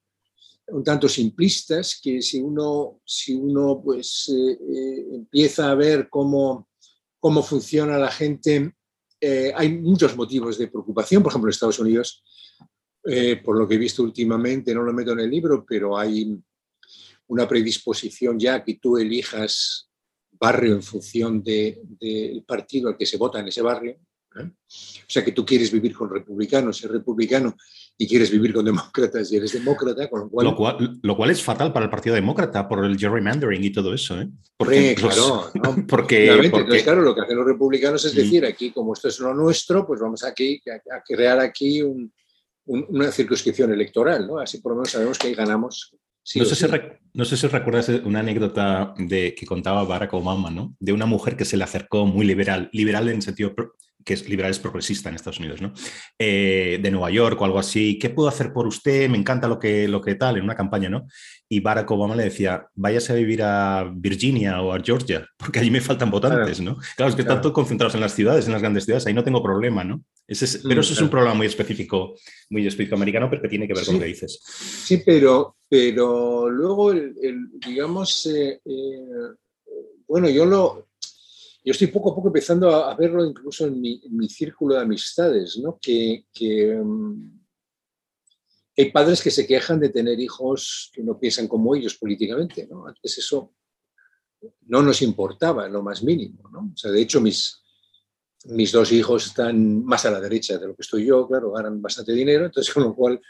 un 0.68 0.84
tanto 0.84 1.08
simplistas 1.08 2.00
que 2.02 2.22
si 2.22 2.40
uno, 2.40 3.00
si 3.04 3.34
uno 3.34 3.82
pues, 3.82 4.28
eh, 4.28 4.52
eh, 4.52 5.06
empieza 5.12 5.70
a 5.70 5.74
ver 5.74 6.08
cómo, 6.08 6.68
cómo 7.18 7.42
funciona 7.42 7.98
la 7.98 8.10
gente, 8.10 8.74
eh, 9.20 9.52
hay 9.54 9.78
muchos 9.78 10.16
motivos 10.16 10.56
de 10.56 10.68
preocupación. 10.68 11.22
Por 11.22 11.32
ejemplo, 11.32 11.48
en 11.48 11.52
Estados 11.52 11.78
Unidos, 11.78 12.22
por 13.44 13.58
lo 13.58 13.66
que 13.66 13.74
he 13.74 13.78
visto 13.78 14.02
últimamente, 14.04 14.72
no 14.72 14.84
lo 14.84 14.92
meto 14.92 15.12
en 15.12 15.20
el 15.20 15.30
libro, 15.30 15.64
pero 15.68 15.98
hay 15.98 16.40
una 17.32 17.48
predisposición 17.48 18.38
ya 18.38 18.62
que 18.62 18.74
tú 18.74 18.98
elijas 18.98 19.88
barrio 20.32 20.74
en 20.74 20.82
función 20.82 21.42
del 21.42 22.44
partido 22.46 22.90
al 22.90 22.96
que 22.98 23.06
se 23.06 23.16
vota 23.16 23.40
en 23.40 23.48
ese 23.48 23.62
barrio. 23.62 23.92
¿eh? 24.38 24.44
O 24.44 25.08
sea 25.08 25.24
que 25.24 25.32
tú 25.32 25.44
quieres 25.44 25.72
vivir 25.72 25.94
con 25.94 26.10
republicanos, 26.10 26.76
ser 26.76 26.92
republicano, 26.92 27.56
y 27.96 28.06
quieres 28.06 28.30
vivir 28.30 28.52
con 28.52 28.66
demócratas 28.66 29.32
y 29.32 29.36
eres 29.36 29.52
demócrata, 29.52 30.10
con 30.10 30.20
lo 30.20 30.28
cual... 30.28 31.00
Lo 31.02 31.16
cual, 31.16 31.30
es 31.30 31.42
fatal 31.42 31.72
para 31.72 31.86
el 31.86 31.90
Partido 31.90 32.14
Demócrata 32.14 32.68
por 32.68 32.84
el 32.84 32.98
gerrymandering 32.98 33.64
y 33.64 33.72
todo 33.72 33.94
eso. 33.94 34.20
¿eh? 34.20 34.28
Porque, 34.58 34.94
claro, 34.94 35.50
porque, 35.88 36.82
claro, 36.84 37.00
lo 37.00 37.14
que 37.14 37.22
hacen 37.22 37.36
los 37.38 37.46
republicanos 37.46 38.04
es 38.04 38.12
mm. 38.12 38.16
decir, 38.16 38.44
aquí 38.44 38.72
como 38.72 38.92
esto 38.92 39.08
es 39.08 39.18
lo 39.20 39.32
nuestro, 39.32 39.86
pues 39.86 40.00
vamos 40.00 40.22
aquí 40.22 40.60
a, 40.70 41.02
crear 41.02 41.40
aquí 41.40 41.82
una 42.66 43.10
circunscripción 43.10 43.72
electoral, 43.72 44.26
¿no? 44.26 44.38
Así 44.38 44.58
por 44.58 44.72
lo 44.72 44.76
menos 44.76 44.90
sabemos 44.90 45.18
que 45.18 45.28
ahí 45.28 45.34
ganamos 45.34 45.96
no, 46.36 46.44
sé 46.44 46.54
si 46.54 46.64
no, 47.14 47.24
sé 47.24 47.36
si 47.36 47.46
recuerdas 47.46 47.88
una 48.04 48.20
anécdota 48.20 48.94
de, 48.96 49.34
que 49.34 49.46
contaba 49.46 49.84
Barack 49.84 50.14
Obama, 50.14 50.50
¿no? 50.50 50.74
De 50.78 50.92
una 50.92 51.06
mujer 51.06 51.36
que 51.36 51.44
se 51.44 51.56
le 51.56 51.64
acercó 51.64 52.06
muy 52.06 52.26
liberal, 52.26 52.68
liberal 52.72 53.08
en 53.08 53.22
sentido 53.22 53.54
que 54.04 54.14
es 54.14 54.28
liberal 54.28 54.50
es 54.50 54.58
progresista 54.58 55.08
en 55.08 55.14
Estados 55.14 55.38
Unidos, 55.38 55.60
¿no? 55.60 55.72
Eh, 56.18 56.78
de 56.82 56.90
Nueva 56.90 57.10
York 57.10 57.40
o 57.40 57.44
algo 57.44 57.58
así. 57.58 57.98
¿Qué 57.98 58.10
puedo 58.10 58.28
hacer 58.28 58.52
por 58.52 58.66
usted? 58.66 59.08
Me 59.08 59.18
encanta 59.18 59.48
lo 59.48 59.58
que, 59.58 59.88
lo 59.88 60.00
que 60.00 60.14
tal, 60.14 60.36
en 60.36 60.44
una 60.44 60.54
campaña, 60.54 60.88
¿no? 60.88 61.06
Y 61.48 61.60
Barack 61.60 61.90
Obama 61.90 62.16
le 62.16 62.24
decía, 62.24 62.66
váyase 62.74 63.12
a 63.12 63.16
vivir 63.16 63.42
a 63.42 63.90
Virginia 63.94 64.60
o 64.62 64.72
a 64.72 64.80
Georgia, 64.80 65.26
porque 65.36 65.60
allí 65.60 65.70
me 65.70 65.80
faltan 65.80 66.10
votantes, 66.10 66.60
¿no? 66.60 66.76
Claro, 66.96 67.10
es 67.10 67.14
que 67.14 67.22
están 67.22 67.40
todos 67.40 67.54
concentrados 67.54 67.94
en 67.94 68.00
las 68.00 68.14
ciudades, 68.14 68.46
en 68.46 68.52
las 68.52 68.62
grandes 68.62 68.84
ciudades, 68.84 69.06
ahí 69.06 69.14
no 69.14 69.24
tengo 69.24 69.42
problema, 69.42 69.84
¿no? 69.84 70.02
Pero 70.26 70.80
eso 70.80 70.92
es 70.92 71.00
un 71.00 71.10
problema 71.10 71.34
muy 71.34 71.46
específico, 71.46 72.14
muy 72.50 72.66
específico 72.66 72.96
americano, 72.96 73.28
pero 73.28 73.42
que 73.42 73.48
tiene 73.48 73.66
que 73.66 73.74
ver 73.74 73.84
con 73.84 73.94
lo 73.94 74.00
que 74.00 74.06
dices. 74.06 74.40
Sí, 74.42 75.02
pero, 75.04 75.56
pero 75.68 76.48
luego, 76.48 76.92
el, 76.92 77.50
digamos, 77.66 78.26
eh, 78.26 78.60
eh, 78.64 79.04
bueno, 80.06 80.28
yo 80.28 80.46
lo, 80.46 80.88
yo 81.64 81.70
estoy 81.70 81.88
poco 81.88 82.12
a 82.12 82.14
poco 82.14 82.28
empezando 82.28 82.70
a, 82.74 82.94
verlo 82.96 83.24
incluso 83.24 83.66
en 83.66 83.80
mi, 83.80 84.28
círculo 84.28 84.74
de 84.74 84.82
amistades, 84.82 85.58
¿no? 85.58 85.78
Que, 85.80 86.24
mm, 86.82 87.40
hay 88.76 88.90
padres 88.90 89.22
que 89.22 89.30
se 89.30 89.46
quejan 89.46 89.78
de 89.78 89.90
tener 89.90 90.18
hijos 90.18 90.90
que 90.94 91.02
no 91.02 91.18
piensan 91.18 91.46
como 91.46 91.74
ellos 91.74 91.94
políticamente, 91.96 92.66
¿no? 92.66 92.86
Antes 92.86 93.18
eso 93.18 93.54
no 94.62 94.82
nos 94.82 95.02
importaba 95.02 95.66
en 95.66 95.72
lo 95.72 95.82
más 95.82 96.02
mínimo, 96.02 96.48
¿no? 96.50 96.70
O 96.72 96.76
sea, 96.76 96.90
de 96.90 97.00
hecho, 97.00 97.20
mis, 97.20 97.61
mis 98.46 98.72
dos 98.72 98.90
hijos 98.92 99.26
están 99.26 99.84
más 99.84 100.04
a 100.04 100.10
la 100.10 100.20
derecha 100.20 100.58
de 100.58 100.66
lo 100.66 100.74
que 100.74 100.82
estoy 100.82 101.06
yo, 101.06 101.26
claro, 101.28 101.52
ganan 101.52 101.80
bastante 101.80 102.12
dinero, 102.12 102.46
entonces 102.46 102.72
con 102.74 102.82
lo 102.82 102.94
cual 102.94 103.20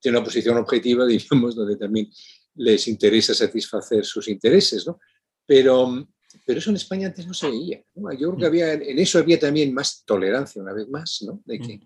tiene 0.00 0.18
una 0.18 0.24
posición 0.24 0.56
objetiva, 0.56 1.06
diríamos, 1.06 1.54
donde 1.54 1.76
también 1.76 2.10
les 2.56 2.88
interesa 2.88 3.34
satisfacer 3.34 4.04
sus 4.04 4.28
intereses, 4.28 4.86
¿no? 4.86 5.00
Pero, 5.46 6.06
pero 6.46 6.58
eso 6.58 6.70
en 6.70 6.76
España 6.76 7.08
antes 7.08 7.26
no 7.26 7.34
se 7.34 7.50
veía. 7.50 7.82
Yo 7.94 8.28
creo 8.28 8.36
que 8.36 8.46
había, 8.46 8.72
en 8.74 8.98
eso 8.98 9.18
había 9.18 9.38
también 9.38 9.72
más 9.72 10.04
tolerancia, 10.04 10.62
una 10.62 10.72
vez 10.72 10.88
más, 10.88 11.22
¿no? 11.22 11.42
De 11.44 11.58
que, 11.58 11.80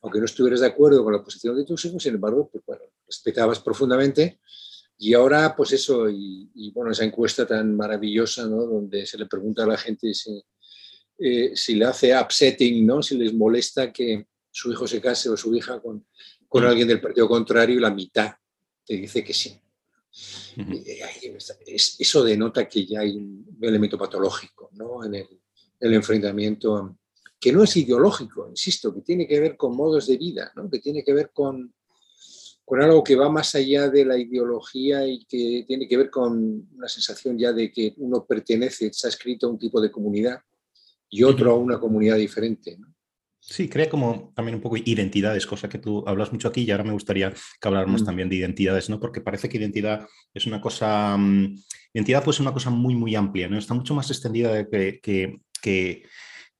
aunque 0.00 0.18
no 0.18 0.24
estuvieras 0.24 0.60
de 0.60 0.66
acuerdo 0.66 1.04
con 1.04 1.12
la 1.12 1.22
posición 1.22 1.56
de 1.56 1.64
tus 1.64 1.84
hijos, 1.84 2.02
sin 2.02 2.14
embargo, 2.14 2.48
pues 2.50 2.64
bueno, 2.66 2.82
respetabas 3.06 3.60
profundamente. 3.60 4.40
Y 4.98 5.14
ahora, 5.14 5.54
pues 5.56 5.72
eso, 5.72 6.08
y, 6.08 6.70
bueno, 6.72 6.92
esa 6.92 7.04
encuesta 7.04 7.46
tan 7.46 7.76
maravillosa, 7.76 8.46
¿no? 8.46 8.64
Donde 8.64 9.04
se 9.04 9.18
le 9.18 9.26
pregunta 9.26 9.64
a 9.64 9.66
la 9.66 9.76
gente 9.76 10.14
si, 10.14 10.42
eh, 11.18 11.52
si 11.54 11.74
le 11.74 11.84
hace 11.84 12.18
upsetting, 12.18 12.86
¿no? 12.86 13.02
Si 13.02 13.16
les 13.16 13.32
molesta 13.32 13.92
que 13.92 14.26
su 14.50 14.72
hijo 14.72 14.86
se 14.86 15.00
case 15.00 15.28
o 15.28 15.36
su 15.36 15.54
hija 15.54 15.80
con, 15.80 16.06
con 16.48 16.64
alguien 16.64 16.88
del 16.88 17.00
partido 17.00 17.28
contrario 17.28 17.80
la 17.80 17.90
mitad 17.90 18.32
te 18.84 18.96
dice 18.96 19.24
que 19.24 19.32
sí. 19.32 19.58
Eso 21.98 22.22
denota 22.22 22.68
que 22.68 22.84
ya 22.84 23.00
hay 23.00 23.16
un 23.16 23.56
elemento 23.60 23.96
patológico 23.96 24.68
¿no? 24.72 25.04
en 25.04 25.14
el, 25.14 25.40
el, 25.80 25.94
enfrentamiento, 25.94 26.98
que 27.40 27.52
no 27.52 27.64
es 27.64 27.76
ideológico, 27.76 28.48
insisto, 28.50 28.94
que 28.94 29.00
tiene 29.00 29.26
que 29.26 29.40
ver 29.40 29.56
con 29.56 29.74
modos 29.74 30.06
de 30.06 30.18
vida, 30.18 30.52
¿no? 30.54 30.68
que 30.68 30.80
tiene 30.80 31.02
que 31.02 31.14
ver 31.14 31.30
con, 31.32 31.72
con 32.64 32.82
algo 32.82 33.02
que 33.02 33.16
va 33.16 33.30
más 33.30 33.54
allá 33.54 33.88
de 33.88 34.04
la 34.04 34.18
ideología 34.18 35.06
y 35.06 35.24
que 35.24 35.64
tiene 35.66 35.88
que 35.88 35.96
ver 35.96 36.10
con 36.10 36.68
una 36.74 36.88
sensación 36.88 37.38
ya 37.38 37.52
de 37.52 37.72
que 37.72 37.94
uno 37.96 38.26
pertenece, 38.26 38.92
se 38.92 39.06
ha 39.06 39.10
escrito 39.10 39.46
a 39.46 39.50
un 39.50 39.58
tipo 39.58 39.80
de 39.80 39.90
comunidad 39.90 40.40
y 41.12 41.22
otro 41.22 41.52
a 41.52 41.56
una 41.56 41.78
comunidad 41.78 42.16
diferente. 42.16 42.76
¿no? 42.78 42.88
Sí, 43.38 43.68
crea 43.68 43.90
como 43.90 44.32
también 44.34 44.54
un 44.54 44.62
poco 44.62 44.76
identidades, 44.76 45.46
cosa 45.46 45.68
que 45.68 45.78
tú 45.78 46.02
hablas 46.06 46.32
mucho 46.32 46.48
aquí 46.48 46.62
y 46.62 46.70
ahora 46.70 46.84
me 46.84 46.92
gustaría 46.92 47.30
que 47.30 47.68
habláramos 47.68 48.02
mm. 48.02 48.04
también 48.04 48.28
de 48.28 48.36
identidades, 48.36 48.88
¿no? 48.88 48.98
Porque 48.98 49.20
parece 49.20 49.48
que 49.48 49.58
identidad 49.58 50.06
es 50.32 50.46
una 50.46 50.60
cosa, 50.60 51.16
mm, 51.18 51.56
identidad 51.92 52.24
puede 52.24 52.36
ser 52.36 52.46
una 52.46 52.54
cosa 52.54 52.70
muy, 52.70 52.94
muy 52.94 53.14
amplia, 53.14 53.48
¿no? 53.48 53.58
Está 53.58 53.74
mucho 53.74 53.94
más 53.94 54.10
extendida 54.10 54.54
de 54.54 54.68
que, 54.68 55.00
que, 55.00 55.40
que, 55.60 56.02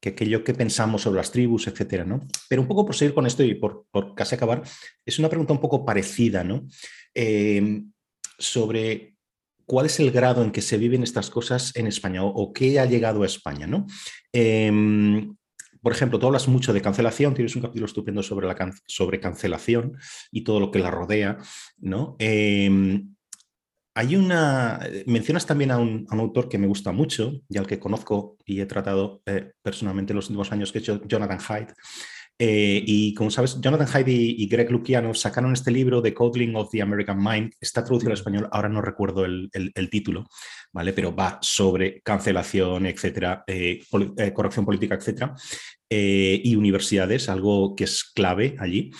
que 0.00 0.08
aquello 0.10 0.44
que 0.44 0.54
pensamos 0.54 1.02
sobre 1.02 1.18
las 1.18 1.30
tribus, 1.30 1.68
etcétera, 1.68 2.04
¿no? 2.04 2.20
Pero 2.48 2.62
un 2.62 2.68
poco 2.68 2.84
por 2.84 2.94
seguir 2.94 3.14
con 3.14 3.26
esto 3.26 3.42
y 3.42 3.54
por, 3.54 3.86
por 3.90 4.14
casi 4.14 4.34
acabar, 4.34 4.62
es 5.06 5.18
una 5.18 5.28
pregunta 5.28 5.54
un 5.54 5.60
poco 5.60 5.84
parecida, 5.86 6.44
¿no? 6.44 6.66
Em, 7.14 7.92
sobre 8.38 9.11
cuál 9.66 9.86
es 9.86 10.00
el 10.00 10.10
grado 10.10 10.42
en 10.42 10.50
que 10.50 10.62
se 10.62 10.78
viven 10.78 11.02
estas 11.02 11.30
cosas 11.30 11.72
en 11.76 11.86
España 11.86 12.22
o, 12.24 12.52
qué 12.52 12.78
ha 12.80 12.86
llegado 12.86 13.22
a 13.22 13.26
España, 13.26 13.66
¿no? 13.66 13.86
Em, 14.32 15.34
por 15.80 15.92
ejemplo, 15.92 16.18
tú 16.18 16.26
hablas 16.26 16.46
mucho 16.46 16.72
de 16.72 16.80
cancelación, 16.80 17.34
tienes 17.34 17.56
un 17.56 17.62
capítulo 17.62 17.86
estupendo 17.86 18.22
sobre, 18.22 18.48
sobre 18.86 19.20
cancelación 19.20 19.96
y 20.30 20.44
todo 20.44 20.60
lo 20.60 20.70
que 20.70 20.78
la 20.78 20.90
rodea, 20.90 21.38
¿no? 21.78 22.14
Em, 22.18 23.14
hay 23.94 24.16
una. 24.16 24.80
Mencionas 25.06 25.44
también 25.44 25.70
a 25.70 25.78
un, 25.78 26.06
autor 26.08 26.48
que 26.48 26.58
me 26.58 26.66
gusta 26.66 26.92
mucho 26.92 27.32
y 27.48 27.58
al 27.58 27.66
que 27.66 27.78
conozco 27.78 28.38
y 28.46 28.60
he 28.60 28.66
tratado 28.66 29.22
eh, 29.26 29.52
personalmente 29.62 30.12
en 30.12 30.16
los 30.16 30.28
últimos 30.28 30.50
años, 30.52 30.72
que 30.72 30.78
es 30.78 30.84
Jonathan 31.06 31.38
Haidt. 31.46 31.72
Eh, 32.38 32.82
y 32.84 33.14
como 33.14 33.30
sabes, 33.30 33.60
Jonathan 33.60 33.88
Haidt 33.92 34.08
y, 34.08 34.48
Greg 34.48 34.70
Luciano 34.70 35.14
sacaron 35.14 35.52
este 35.52 35.70
libro, 35.70 36.02
The 36.02 36.14
Codling 36.14 36.56
of 36.56 36.70
the 36.70 36.82
American 36.82 37.22
Mind. 37.22 37.52
Está 37.60 37.84
traducido 37.84 38.10
al 38.10 38.18
español, 38.18 38.48
ahora 38.50 38.68
no 38.68 38.80
recuerdo 38.82 39.24
el, 39.24 39.50
el 39.52 39.90
título, 39.90 40.26
¿vale? 40.72 40.92
Pero 40.92 41.14
va 41.14 41.38
sobre 41.40 42.00
cancelación, 42.02 42.86
etcétera, 42.86 43.44
eh, 43.46 43.80
corrección 44.34 44.64
política, 44.64 44.96
etcétera. 44.96 45.34
Eh, 45.94 46.40
y 46.42 46.56
universidades, 46.56 47.28
algo 47.28 47.76
que 47.76 47.84
es 47.84 48.02
clave 48.02 48.56
allí 48.58 48.92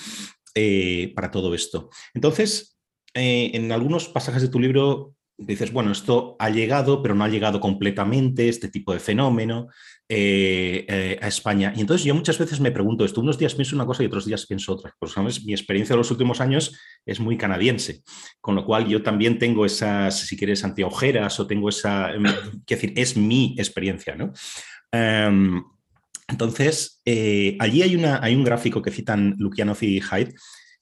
eh, 0.55 1.11
para 1.17 1.31
todo 1.31 1.55
esto. 1.55 1.89
Entonces, 2.13 2.79
eh, 3.15 3.51
en 3.55 3.73
algunos 3.73 4.09
pasajes 4.09 4.43
de 4.43 4.49
tu 4.49 4.61
libro 4.61 5.15
dices, 5.47 5.73
bueno, 5.73 5.93
esto 5.93 6.37
ha 6.39 6.51
llegado, 6.51 7.03
pero 7.03 7.15
no 7.15 7.25
ha 7.25 7.29
llegado 7.29 7.61
completamente, 7.61 8.49
este 8.49 8.69
tipo 8.69 8.93
de 8.93 9.01
fenómeno 9.01 9.69
a 10.09 11.27
España. 11.27 11.73
Y 11.75 11.81
entonces 11.81 12.05
yo 12.05 12.15
muchas 12.15 12.39
veces 12.39 12.61
me 12.61 12.71
pregunto 12.71 13.05
esto, 13.05 13.23
unos 13.23 13.39
días 13.39 13.55
pienso 13.55 13.75
una 13.75 13.87
cosa 13.87 14.03
y 14.03 14.07
otros 14.07 14.27
días 14.27 14.47
pienso 14.47 14.75
otra. 14.75 14.95
Pues, 14.99 15.13
¿sabes? 15.13 15.43
Mi 15.45 15.53
experiencia 15.53 15.95
de 15.95 15.99
los 15.99 16.11
últimos 16.11 16.41
años 16.43 16.79
es 17.07 17.19
muy 17.19 17.39
canadiense, 17.39 18.03
con 18.41 18.55
lo 18.55 18.67
cual 18.67 18.87
yo 18.87 19.03
también 19.03 19.39
tengo 19.39 19.65
esas, 19.65 20.19
si 20.21 20.37
quieres, 20.37 20.65
anteojeras 20.65 21.41
o 21.41 21.47
tengo 21.47 21.71
esa, 21.71 22.13
em, 22.13 22.25
quiero 22.25 22.83
decir, 22.83 22.93
es 22.97 23.17
mi 23.17 23.55
experiencia, 23.59 24.15
¿no? 24.15 24.33
Em, 24.91 25.63
entonces, 26.29 27.01
eh, 27.05 27.57
allí 27.59 27.83
hay, 27.83 27.97
una, 27.97 28.23
hay, 28.23 28.35
un 28.35 28.45
gráfico 28.45 28.83
que 28.83 28.91
citan 28.91 29.35
Lukianov 29.39 29.79
y 29.81 30.01
Hyde 30.01 30.35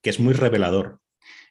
que 0.02 0.10
es 0.10 0.20
muy 0.20 0.34
revelador. 0.34 1.00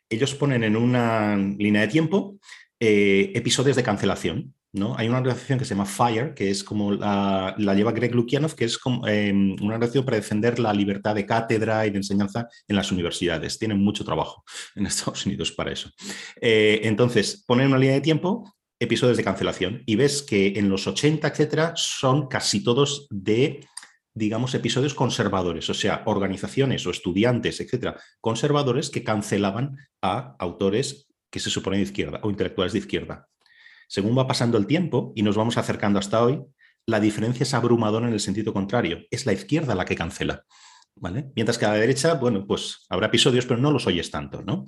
Ellos 0.10 0.34
ponen 0.36 0.64
en 0.64 0.76
una 0.76 1.36
línea 1.36 1.82
de 1.82 1.88
tiempo 1.88 2.40
eh, 2.80 3.32
episodios 3.36 3.76
de 3.76 3.84
cancelación. 3.84 4.54
¿no? 4.72 4.96
Hay 4.98 5.10
una 5.10 5.18
organización 5.18 5.58
que 5.58 5.66
se 5.66 5.74
llama 5.74 5.86
FIRE, 5.86 6.34
que 6.36 6.52
es 6.52 6.64
como 6.64 6.92
la, 6.92 7.56
lleva 7.58 7.92
Greg 7.92 8.14
Lukianov, 8.14 8.56
que 8.56 8.66
es 8.66 8.78
como, 8.78 9.08
em, 9.08 9.56
una 9.62 9.76
organización 9.76 10.06
para 10.06 10.18
defender 10.18 10.60
la 10.60 10.74
libertad 10.74 11.16
de 11.16 11.26
cátedra 11.26 11.86
y 11.88 11.90
de 11.90 11.98
enseñanza 11.98 12.48
en 12.68 12.76
las 12.76 12.92
universidades. 12.92 13.58
Tienen 13.58 13.80
mucho 13.80 14.06
trabajo 14.06 14.44
en 14.76 14.86
Estados 14.86 15.26
Unidos 15.26 15.52
para 15.52 15.72
eso. 15.72 15.90
Eh, 16.40 16.82
entonces, 16.84 17.44
ponen 17.48 17.68
una 17.68 17.80
línea 17.80 17.96
de 17.96 18.02
tiempo 18.02 18.56
episodios 18.80 19.18
de 19.18 19.26
cancelación 19.26 19.84
y 19.86 19.96
ves 19.96 20.22
que 20.22 20.54
en 20.56 20.70
los 20.70 20.88
80, 20.88 21.28
etcétera, 21.28 21.74
son 21.76 22.28
casi 22.28 22.64
todos 22.64 23.08
de 23.10 23.62
digamos, 24.12 24.54
episodios 24.54 24.96
conservadores, 24.96 25.70
o 25.70 25.74
sea, 25.74 26.04
organizaciones 26.06 26.86
o 26.86 26.90
estudiantes, 26.92 27.62
etcétera, 27.62 27.98
conservadores 28.20 28.90
que 28.90 29.04
cancelaban 29.04 29.78
a 30.02 30.36
autores 30.40 31.09
que 31.30 31.40
se 31.40 31.50
suponen 31.50 31.80
de 31.80 31.86
izquierda 31.86 32.20
o 32.24 32.30
intelectuales 32.30 32.74
de 32.74 32.80
izquierda. 32.80 33.28
Según 33.88 34.18
va 34.18 34.28
pasando 34.28 34.58
el 34.58 34.68
tiempo 34.68 35.14
y 35.16 35.24
nos 35.24 35.36
vamos 35.36 35.58
acercando 35.58 36.00
hasta 36.00 36.24
hoy, 36.24 36.42
la 36.86 37.00
diferencia 37.00 37.44
es 37.44 37.54
abrumadora 37.54 38.08
en 38.08 38.14
el 38.14 38.20
sentido 38.20 38.54
contrario. 38.54 39.00
Es 39.12 39.26
la 39.26 39.34
izquierda 39.34 39.76
la 39.76 39.86
que 39.86 39.96
cancela. 39.96 40.46
¿vale? 41.00 41.32
Mientras 41.36 41.58
que 41.58 41.66
a 41.66 41.70
la 41.70 41.76
derecha, 41.76 42.14
bueno, 42.16 42.46
pues 42.46 42.86
habrá 42.90 43.08
episodios, 43.08 43.46
pero 43.46 43.60
no 43.60 43.72
los 43.72 43.88
oyes 43.88 44.12
tanto, 44.12 44.42
¿no? 44.42 44.66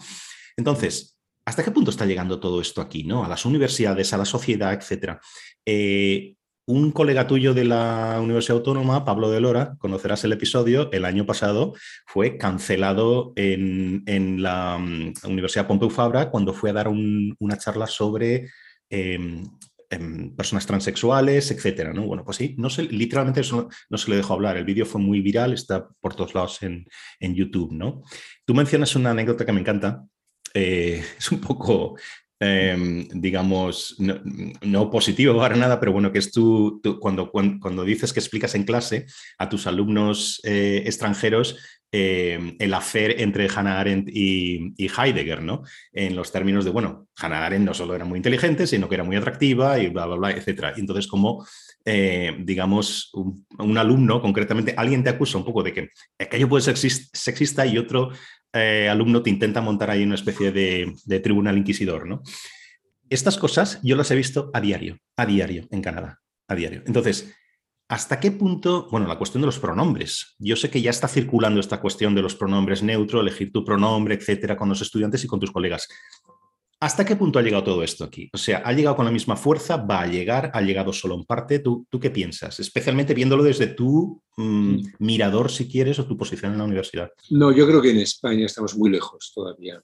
Entonces, 0.58 1.18
¿hasta 1.46 1.64
qué 1.64 1.72
punto 1.72 1.92
está 1.92 2.06
llegando 2.06 2.40
todo 2.40 2.62
esto 2.62 2.82
aquí, 2.82 3.04
¿no? 3.04 3.24
A 3.24 3.28
las 3.28 3.46
universidades, 3.46 4.14
a 4.14 4.18
la 4.18 4.26
sociedad, 4.26 4.74
etcétera. 4.74 5.20
Eh, 5.66 6.36
un 6.72 6.92
colega 6.92 7.28
tuyo 7.28 7.54
de 7.54 7.66
la 7.66 8.18
Universidad 8.22 8.58
Autónoma, 8.58 9.04
Pablo 9.04 9.30
de 9.30 9.42
Lora, 9.42 9.76
conocerás 9.78 10.24
el 10.24 10.32
episodio, 10.32 10.90
el 10.94 11.04
año 11.04 11.26
pasado 11.26 11.74
fue 12.06 12.38
cancelado 12.38 13.34
en, 13.36 14.42
la 14.42 14.78
mm, 14.78 15.14
Universidad 15.26 15.68
Pompeu 15.68 15.90
Fabra 15.90 16.30
cuando 16.30 16.54
fue 16.54 16.70
a 16.70 16.74
dar 16.74 16.88
una 16.88 17.58
charla 17.58 17.88
sobre 17.88 18.50
em, 18.90 19.44
em, 19.90 20.34
personas 20.34 20.66
transexuales, 20.66 21.52
etcétera, 21.52 21.92
¿no? 21.92 22.04
Bueno, 22.08 22.24
pues 22.24 22.38
sí, 22.38 22.56
literalmente 22.90 23.42
no, 23.90 23.98
se 23.98 24.10
le 24.10 24.16
dejó 24.16 24.34
hablar. 24.34 24.56
El 24.56 24.64
vídeo 24.64 24.86
fue 24.86 25.02
muy 25.02 25.20
viral, 25.20 25.52
está 25.52 25.90
por 26.00 26.16
todos 26.16 26.34
lados 26.34 26.60
en, 26.64 26.86
YouTube, 27.20 27.74
¿no? 27.74 28.02
Tú 28.46 28.54
mencionas 28.54 28.96
una 28.96 29.12
anécdota 29.12 29.46
que 29.46 29.52
me 29.52 29.60
encanta. 29.60 30.06
Eh, 30.54 31.04
es 31.18 31.32
un 31.34 31.42
poco 31.42 31.98
Em, 32.44 33.08
digamos, 33.14 33.98
no, 34.00 34.90
positivo 34.90 35.38
para 35.38 35.56
nada, 35.56 35.80
pero 35.80 35.92
bueno, 35.92 36.12
que 36.12 36.18
es 36.18 36.32
tú, 36.32 36.82
cuando, 37.00 37.30
cuando, 37.30 37.84
dices 37.84 38.14
que 38.14 38.20
explicas 38.20 38.56
en 38.56 38.64
clase 38.64 39.06
a 39.38 39.48
tus 39.48 39.68
alumnos 39.68 40.42
eh, 40.44 40.82
extranjeros 40.88 41.56
em, 41.92 42.56
el 42.58 42.74
hacer 42.74 43.22
entre 43.22 43.48
Hannah 43.48 43.80
Arendt 43.80 44.10
y, 44.12 44.74
Heidegger, 44.80 45.44
¿no? 45.44 45.62
En 45.94 46.16
los 46.16 46.32
términos 46.32 46.66
de, 46.66 46.72
bueno, 46.72 47.06
Hannah 47.16 47.46
Arendt 47.46 47.68
no 47.68 47.76
solo 47.76 47.94
era 47.94 48.06
muy 48.06 48.18
inteligente, 48.18 48.66
sino 48.66 48.90
que 48.90 48.96
era 48.96 49.04
muy 49.04 49.18
atractiva 49.18 49.78
y 49.78 49.90
bla, 49.90 50.08
bla, 50.08 50.16
bla, 50.16 50.32
etc. 50.32 50.74
Y 50.78 50.80
entonces, 50.80 51.06
como, 51.06 51.46
eh, 51.86 52.36
digamos, 52.40 53.12
un, 53.14 53.78
alumno, 53.78 54.20
concretamente, 54.20 54.74
alguien 54.76 55.04
te 55.04 55.12
acusa 55.12 55.38
un 55.38 55.46
poco 55.46 55.62
de 55.62 55.74
que 55.74 55.90
aquello 56.18 56.50
puede 56.50 56.64
ser 56.64 56.76
sexista 56.76 57.68
y 57.68 57.78
otro 57.78 58.10
eh, 58.54 58.90
alumno 58.90 59.22
te 59.22 59.30
intenta 59.30 59.62
montar 59.62 59.90
ahí 59.90 60.04
una 60.04 60.16
especie 60.16 60.52
de, 60.52 61.20
tribunal 61.20 61.58
inquisidor, 61.58 62.08
¿no? 62.08 62.22
Estas 63.10 63.38
cosas 63.38 63.80
yo 63.84 63.96
las 63.96 64.12
he 64.12 64.16
visto 64.16 64.50
a 64.54 64.62
diario, 64.62 64.98
a 65.18 65.26
diario 65.26 65.68
en 65.72 65.82
Canadá, 65.82 66.22
a 66.48 66.56
diario. 66.56 66.84
Entonces, 66.86 67.34
¿hasta 67.90 68.20
qué 68.20 68.32
punto, 68.32 68.88
bueno, 68.90 69.08
la 69.08 69.18
cuestión 69.18 69.42
de 69.42 69.48
los 69.48 69.60
pronombres? 69.60 70.36
Yo 70.40 70.56
sé 70.56 70.70
que 70.70 70.82
ya 70.82 70.92
está 70.92 71.08
circulando 71.08 71.60
esta 71.60 71.82
cuestión 71.82 72.16
de 72.16 72.22
los 72.22 72.36
pronombres 72.36 72.84
neutro, 72.84 73.20
elegir 73.20 73.52
tu 73.52 73.66
pronombre, 73.66 74.16
etcétera, 74.16 74.56
con 74.56 74.70
los 74.70 74.82
estudiantes 74.82 75.24
y 75.24 75.28
con 75.28 75.40
tus 75.40 75.52
colegas. 75.52 75.90
¿Hasta 76.82 77.06
qué 77.06 77.16
punto 77.16 77.38
ha 77.38 77.44
llegado 77.44 77.64
todo 77.64 77.84
esto 77.84 78.04
aquí? 78.04 78.28
O 78.34 78.40
sea, 78.40 78.64
¿ha 78.66 78.74
llegado 78.74 78.96
con 78.96 79.06
la 79.06 79.12
misma 79.12 79.38
fuerza? 79.38 79.78
¿Va 79.78 80.02
a 80.02 80.08
llegar? 80.08 80.50
¿Ha 80.52 80.62
llegado 80.62 80.92
solo 80.92 81.14
en 81.14 81.26
parte? 81.26 81.60
¿Tú, 81.60 81.86
tú 81.88 82.00
qué 82.00 82.10
piensas? 82.10 82.60
Especialmente 82.60 83.14
viéndolo 83.14 83.44
desde 83.44 83.68
tu 83.68 84.20
mm, 84.36 84.44
mm. 84.44 84.84
mirador, 84.98 85.52
si 85.52 85.68
quieres, 85.68 86.00
o 86.00 86.08
tu 86.08 86.18
posición 86.18 86.54
en 86.54 86.58
la 86.58 86.64
universidad. 86.64 87.12
No, 87.30 87.52
yo 87.52 87.68
creo 87.68 87.84
que 87.84 87.92
en 87.92 88.00
España 88.00 88.48
estamos 88.48 88.76
muy 88.76 88.90
lejos 88.90 89.32
todavía 89.32 89.80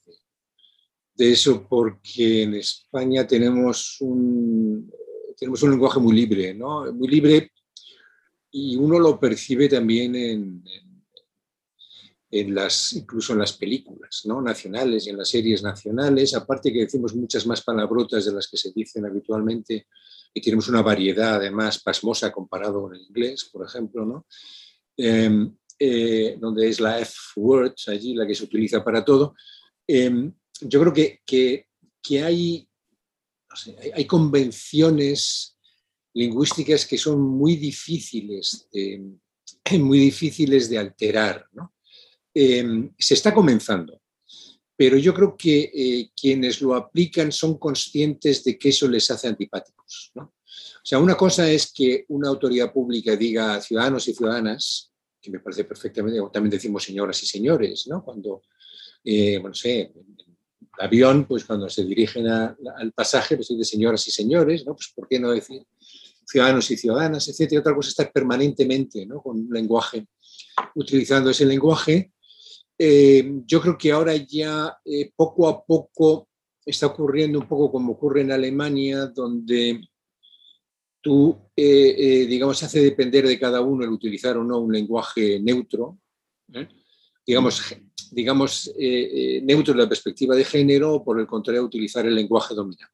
de, 1.16 1.32
eso, 1.32 1.68
porque 1.70 2.42
en 2.42 2.56
España 2.56 3.28
tenemos 3.28 3.98
un, 4.00 4.92
tenemos 5.38 5.62
un 5.62 5.70
lenguaje 5.70 6.00
muy 6.00 6.16
libre, 6.16 6.56
¿no? 6.56 6.92
Muy 6.94 7.10
libre 7.10 7.52
y 8.50 8.76
uno 8.76 8.98
lo 8.98 9.20
percibe 9.20 9.70
también 9.70 10.16
en 10.16 10.64
en 10.66 10.87
las, 12.30 12.94
incluso 12.94 13.34
en 13.34 13.40
las 13.40 13.54
películas 13.54 14.24
¿no? 14.26 14.42
nacionales 14.42 15.08
y 15.08 15.12
en 15.12 15.18
las 15.18 15.30
series 15.30 15.64
nacionales, 15.64 16.36
aparte 16.36 16.74
que 16.74 16.82
decimos 16.82 17.16
muchas 17.16 17.46
más 17.48 17.62
palabrotas 17.62 18.26
de 18.26 18.34
las 18.34 18.48
que 18.48 18.58
se 18.58 18.72
dicen 18.74 19.06
habitualmente 19.06 19.88
y 20.34 20.42
tenemos 20.42 20.68
una 20.68 20.82
variedad 20.82 21.36
además 21.36 21.82
pasmosa 21.82 22.32
comparado 22.32 22.82
con 22.82 22.96
el 22.96 23.02
inglés, 23.02 23.46
por 23.46 23.66
ejemplo, 23.66 24.06
¿no? 24.06 24.26
Em, 24.98 25.56
eh, 25.80 26.38
donde 26.40 26.68
es 26.68 26.80
la 26.80 27.00
F-word 27.00 27.76
allí 27.88 28.16
la 28.16 28.26
que 28.26 28.36
se 28.36 28.44
utiliza 28.44 28.84
para 28.84 29.06
todo. 29.06 29.36
Em, 29.88 30.34
yo 30.62 30.82
creo 30.82 30.94
que, 30.94 31.22
que, 31.26 32.24
hay, 32.24 32.68
hay, 33.94 34.06
convenciones 34.06 35.56
lingüísticas 36.14 36.86
que 36.86 36.98
son 36.98 37.22
muy 37.22 37.58
difíciles 37.58 38.68
de, 38.72 39.20
muy 39.80 40.00
difíciles 40.00 40.70
de 40.70 40.80
alterar. 40.80 41.48
Em, 42.40 42.94
se 43.00 43.16
está 43.16 43.34
comenzando, 43.34 44.00
pero 44.76 44.96
yo 44.96 45.12
creo 45.12 45.36
que 45.36 45.72
eh, 45.74 46.12
quienes 46.16 46.62
lo 46.62 46.76
aplican 46.76 47.32
son 47.32 47.58
conscientes 47.58 48.44
de 48.44 48.60
que 48.60 48.70
eso 48.70 48.88
les 48.88 49.10
hace 49.10 49.28
antipáticos. 49.28 50.12
¿no? 50.14 50.22
O 50.26 50.84
sea, 50.84 51.00
una 51.00 51.16
cosa 51.16 51.50
es 51.50 51.72
que 51.72 52.06
una 52.10 52.30
autoridad 52.30 52.72
pública 52.72 53.16
diga 53.16 53.56
a 53.56 53.62
ciudadanos 53.62 54.08
y 54.08 54.14
ciudadanas, 54.14 54.92
que 55.20 55.32
me 55.32 55.40
parece 55.40 55.64
perfectamente, 55.64 56.20
también 56.32 56.52
decimos 56.52 56.84
señoras 56.84 57.24
y 57.24 57.26
señores, 57.26 57.88
¿no? 57.88 58.06
Cuando, 58.06 58.44
eh, 59.04 59.40
bueno, 59.40 59.56
sé, 59.56 59.92
el 59.96 60.86
avión, 60.86 61.26
pues 61.26 61.44
cuando 61.44 61.68
se 61.70 61.86
dirigen 61.86 62.28
al 62.28 62.92
pasaje, 62.94 63.36
pues 63.36 63.48
de 63.48 63.66
señoras 63.66 64.08
y 64.08 64.12
señores, 64.12 64.64
¿no? 64.64 64.76
Pues 64.76 64.94
¿por 64.96 65.08
qué 65.08 65.20
no 65.20 65.32
decir 65.32 65.66
ciudadanos 66.24 66.70
y 66.70 66.78
ciudadanas, 66.78 67.28
etcétera? 67.30 67.62
Otra 67.62 67.74
cosa 67.74 67.88
es 67.88 67.94
estar 67.94 68.12
permanentemente, 68.12 69.08
¿no? 69.08 69.24
Con 69.24 69.40
un 69.40 69.50
lenguaje, 69.50 70.06
utilizando 70.76 71.32
ese 71.32 71.44
lenguaje. 71.44 72.12
Eh, 72.78 73.42
yo 73.46 73.62
creo 73.62 73.78
que 73.78 73.92
ahora 73.92 74.16
ya 74.16 74.78
eh, 74.86 75.12
poco 75.16 75.48
a 75.48 75.64
poco 75.64 76.30
está 76.66 76.88
ocurriendo 76.88 77.40
un 77.40 77.48
poco 77.48 77.72
como 77.72 77.94
ocurre 77.94 78.22
en 78.22 78.32
Alemania, 78.32 79.08
donde 79.08 79.82
tú, 81.02 81.38
eh, 81.56 82.26
digamos, 82.28 82.62
hace 82.62 82.82
depender 82.82 83.26
de 83.26 83.40
cada 83.40 83.62
uno 83.62 83.84
el 83.84 83.92
utilizar 83.92 84.38
o 84.38 84.44
no 84.44 84.60
un 84.60 84.74
lenguaje 84.74 85.40
neutro, 85.40 86.00
digamos, 87.26 87.62
digamos, 88.12 88.68
eh, 88.78 89.38
eh, 89.38 89.42
neutro 89.42 89.74
en 89.74 89.80
la 89.80 89.90
perspectiva 89.90 90.36
de 90.36 90.46
género 90.46 90.96
o 90.96 91.04
por 91.04 91.20
el 91.20 91.28
contrario 91.28 91.64
utilizar 91.64 92.06
el 92.06 92.16
lenguaje 92.16 92.54
dominante. 92.54 92.94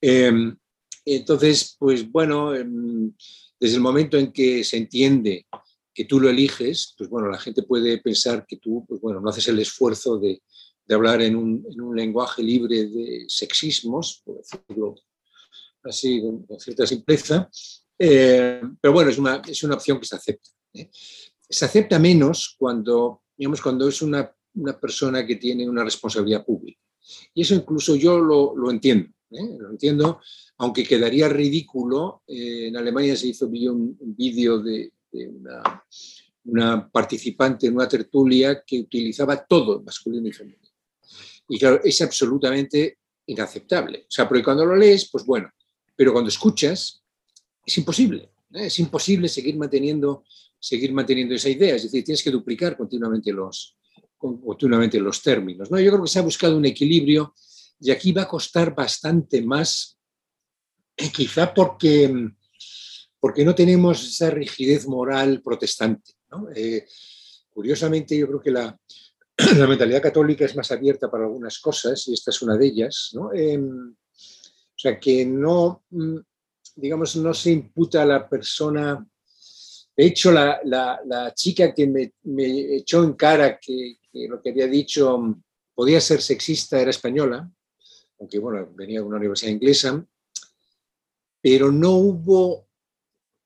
Em, 0.00 0.56
entonces, 1.04 1.76
pues 1.78 2.10
bueno, 2.10 2.54
em, 2.54 3.12
desde 3.58 3.76
el 3.76 3.82
momento 3.82 4.16
en 4.18 4.32
que 4.32 4.64
se 4.64 4.76
entiende 4.76 5.46
que 5.92 6.04
tú 6.04 6.20
lo 6.20 6.28
eliges, 6.28 6.94
pues 6.96 7.10
bueno, 7.10 7.28
la 7.28 7.38
gente 7.38 7.62
puede 7.62 7.98
pensar 7.98 8.46
que 8.46 8.56
tú, 8.56 8.84
pues 8.88 9.00
bueno, 9.00 9.20
no 9.20 9.30
haces 9.30 9.48
el 9.48 9.58
esfuerzo 9.58 10.18
de, 10.18 10.42
hablar 10.88 11.22
en 11.22 11.36
un, 11.36 11.64
lenguaje 11.94 12.42
libre 12.42 12.86
de 12.86 13.24
sexismos, 13.28 14.22
por 14.24 14.38
decirlo 14.38 14.96
así, 15.84 16.20
con, 16.20 16.46
cierta 16.58 16.84
simpleza, 16.84 17.48
eh, 17.96 18.60
pero 18.80 18.92
bueno, 18.92 19.10
es 19.10 19.18
una, 19.18 19.40
es 19.46 19.62
una 19.62 19.76
opción 19.76 20.00
que 20.00 20.06
se 20.06 20.16
acepta. 20.16 20.50
Se 21.48 21.64
acepta 21.64 21.98
menos 21.98 22.56
cuando 22.58 23.22
digamos, 23.40 23.62
cuando 23.62 23.88
es 23.88 24.02
una, 24.02 24.30
persona 24.78 25.26
que 25.26 25.36
tiene 25.36 25.66
una 25.66 25.82
responsabilidad 25.82 26.44
pública. 26.44 26.78
Y 27.32 27.40
eso 27.40 27.54
incluso 27.54 27.96
yo 27.96 28.18
lo, 28.18 28.70
entiendo, 28.70 29.08
¿eh? 29.30 29.56
lo 29.58 29.70
entiendo, 29.70 30.20
aunque 30.58 30.84
quedaría 30.84 31.26
ridículo. 31.26 32.22
Eh, 32.26 32.66
en 32.66 32.76
Alemania 32.76 33.16
se 33.16 33.28
hizo 33.28 33.46
un, 33.46 33.96
vídeo 33.98 34.58
de, 34.58 34.92
una, 35.12 36.90
participante 36.90 37.66
en 37.66 37.74
una 37.74 37.88
tertulia 37.88 38.62
que 38.66 38.80
utilizaba 38.80 39.44
todo, 39.44 39.82
masculino 39.82 40.28
y 40.28 40.32
femenino. 40.32 40.68
Y 41.48 41.58
claro, 41.58 41.80
es 41.82 42.00
absolutamente 42.00 42.98
inaceptable. 43.26 44.00
O 44.00 44.10
sea, 44.10 44.28
porque 44.28 44.44
cuando 44.44 44.64
lo 44.64 44.76
lees, 44.76 45.08
pues 45.10 45.24
bueno, 45.24 45.50
pero 45.96 46.12
cuando 46.12 46.28
escuchas, 46.28 47.02
es 47.64 47.78
imposible. 47.78 48.30
¿eh? 48.54 48.66
Es 48.66 48.78
imposible 48.78 49.28
seguir 49.28 49.56
manteniendo 49.56 50.24
seguir 50.60 50.92
manteniendo 50.92 51.34
esa 51.34 51.48
idea, 51.48 51.74
es 51.74 51.84
decir, 51.84 52.04
tienes 52.04 52.22
que 52.22 52.30
duplicar 52.30 52.76
continuamente 52.76 53.32
los, 53.32 53.76
continuamente 54.18 55.00
los 55.00 55.22
términos. 55.22 55.70
¿no? 55.70 55.80
Yo 55.80 55.90
creo 55.90 56.04
que 56.04 56.10
se 56.10 56.18
ha 56.18 56.22
buscado 56.22 56.56
un 56.56 56.66
equilibrio 56.66 57.34
y 57.80 57.90
aquí 57.90 58.12
va 58.12 58.22
a 58.22 58.28
costar 58.28 58.74
bastante 58.74 59.40
más, 59.40 59.98
eh, 60.96 61.10
quizá 61.10 61.52
porque, 61.54 62.30
porque 63.20 63.44
no 63.44 63.54
tenemos 63.54 64.02
esa 64.02 64.30
rigidez 64.30 64.86
moral 64.86 65.42
protestante. 65.42 66.14
Eh, 66.54 66.86
curiosamente, 67.52 68.16
yo 68.16 68.26
creo 68.26 68.40
que 68.40 68.50
la, 68.50 68.78
mentalidad 69.68 70.02
católica 70.02 70.44
es 70.44 70.56
más 70.56 70.72
abierta 70.72 71.10
para 71.10 71.24
algunas 71.24 71.58
cosas 71.58 72.08
y 72.08 72.14
esta 72.14 72.30
es 72.30 72.42
una 72.42 72.56
de 72.56 72.66
ellas. 72.66 73.14
Em, 73.34 73.90
o 73.90 74.78
sea, 74.82 74.98
que 74.98 75.26
no, 75.26 75.84
mm, 75.90 76.16
digamos, 76.76 77.16
no 77.16 77.34
se 77.34 77.50
imputa 77.50 78.02
a 78.02 78.06
la 78.06 78.28
persona 78.28 79.06
de 80.00 80.06
hecho, 80.06 80.32
la, 80.32 81.32
chica 81.34 81.74
que 81.74 81.86
me, 81.86 82.76
echó 82.76 83.04
en 83.04 83.12
cara 83.12 83.58
que, 83.58 83.98
lo 84.30 84.40
que 84.40 84.48
había 84.48 84.66
dicho 84.66 85.36
podía 85.74 86.00
ser 86.00 86.22
sexista 86.22 86.80
era 86.80 86.88
española, 86.90 87.50
aunque 88.18 88.38
bueno, 88.38 88.66
venía 88.74 89.00
de 89.00 89.04
una 89.04 89.18
universidad 89.18 89.52
inglesa, 89.52 90.02
pero 91.42 91.70
no 91.70 91.96
hubo, 91.96 92.69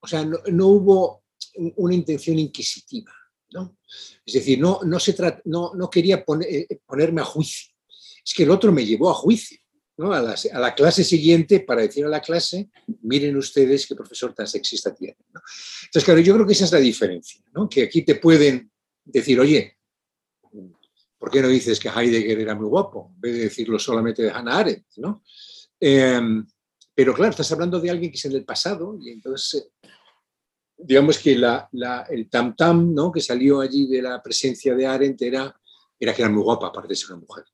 o 0.05 0.07
sea, 0.07 0.23
no, 0.23 0.67
hubo 0.67 1.23
una 1.77 1.95
intención 1.95 2.37
inquisitiva. 2.39 3.11
¿no? 3.51 3.77
Es 4.25 4.33
decir, 4.33 4.59
no, 4.59 4.79
no, 4.83 4.99
se 4.99 5.15
no, 5.45 5.73
no 5.73 5.89
quería 5.89 6.23
eh, 6.47 6.79
ponerme 6.85 7.21
a 7.21 7.25
juicio. 7.25 7.73
Es 8.23 8.33
que 8.33 8.43
el 8.43 8.51
otro 8.51 8.71
me 8.71 8.85
llevó 8.85 9.09
a 9.09 9.13
juicio 9.13 9.59
a, 9.97 10.35
la, 10.59 10.75
clase 10.75 11.03
siguiente 11.03 11.61
para 11.61 11.81
decir 11.81 12.05
a 12.05 12.09
la 12.09 12.21
clase, 12.21 12.69
miren 13.01 13.37
ustedes 13.37 13.87
qué 13.87 13.95
profesor 13.95 14.33
tan 14.33 14.47
sexista 14.47 14.93
tienen. 14.93 15.17
Entonces, 15.29 16.03
claro, 16.03 16.19
yo 16.19 16.33
creo 16.33 16.45
que 16.45 16.53
esa 16.53 16.65
es 16.65 16.71
la 16.71 16.79
diferencia, 16.79 17.41
que 17.69 17.83
aquí 17.83 18.01
te 18.03 18.15
pueden 18.15 18.71
decir, 19.05 19.39
oye, 19.39 19.77
¿por 21.17 21.31
qué 21.31 21.41
no 21.41 21.47
dices 21.47 21.79
que 21.79 21.89
Heidegger 21.89 22.39
era 22.39 22.55
muy 22.55 22.67
guapo? 22.67 23.11
En 23.15 23.21
vez 23.21 23.33
de 23.33 23.39
decirlo 23.43 23.79
solamente 23.79 24.21
de 24.21 24.31
Hannah 24.31 24.59
Arendt. 24.59 24.85
¿no? 24.97 25.23
Em, 25.79 26.45
pero 26.93 27.13
claro, 27.13 27.31
estás 27.31 27.51
hablando 27.51 27.79
de 27.79 27.89
alguien 27.89 28.11
que 28.11 28.17
es 28.17 28.25
en 28.25 28.33
el 28.33 28.45
pasado 28.45 28.97
y 28.99 29.11
entonces, 29.11 29.69
digamos 30.77 31.17
que 31.19 31.33
el 31.33 32.29
tam-tam 32.29 32.93
¿no? 32.93 33.11
que 33.11 33.21
salió 33.21 33.61
allí 33.61 33.87
de 33.87 34.01
la 34.01 34.21
presencia 34.21 34.75
de 34.75 34.85
Arendt 34.85 35.21
era 35.21 35.55
que 36.13 36.21
era 36.21 36.29
muy 36.29 36.43
guapa, 36.43 36.67
aparte 36.67 36.89
de 36.89 36.95
ser 36.95 37.11
una 37.13 37.25
mujer. 37.27 37.45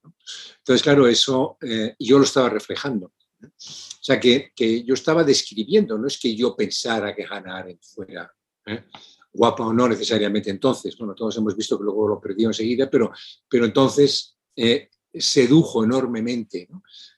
Entonces, 0.57 0.81
claro, 0.81 1.07
eso 1.07 1.57
eh, 1.61 1.95
yo 1.99 2.17
lo 2.17 2.23
estaba 2.23 2.49
reflejando. 2.49 3.13
O 3.43 4.03
sea, 4.03 4.19
que, 4.19 4.51
yo 4.85 4.93
estaba 4.93 5.23
describiendo, 5.23 5.97
no 5.97 6.07
es 6.07 6.19
que 6.19 6.35
yo 6.35 6.55
pensara 6.55 7.15
que 7.15 7.25
Hannah 7.29 7.57
Arendt 7.57 7.83
fuera 7.83 8.31
¿eh? 8.65 8.83
guapa 9.31 9.65
o 9.65 9.73
no 9.73 9.87
necesariamente 9.87 10.49
entonces. 10.49 10.97
Bueno, 10.97 11.15
todos 11.15 11.37
hemos 11.37 11.55
visto 11.55 11.77
que 11.77 11.83
luego 11.83 12.07
lo 12.07 12.19
perdió 12.19 12.49
enseguida, 12.49 12.89
pero, 12.89 13.11
pero 13.47 13.65
entonces 13.65 14.37
eh, 14.55 14.89
sedujo 15.13 15.83
enormemente, 15.83 16.67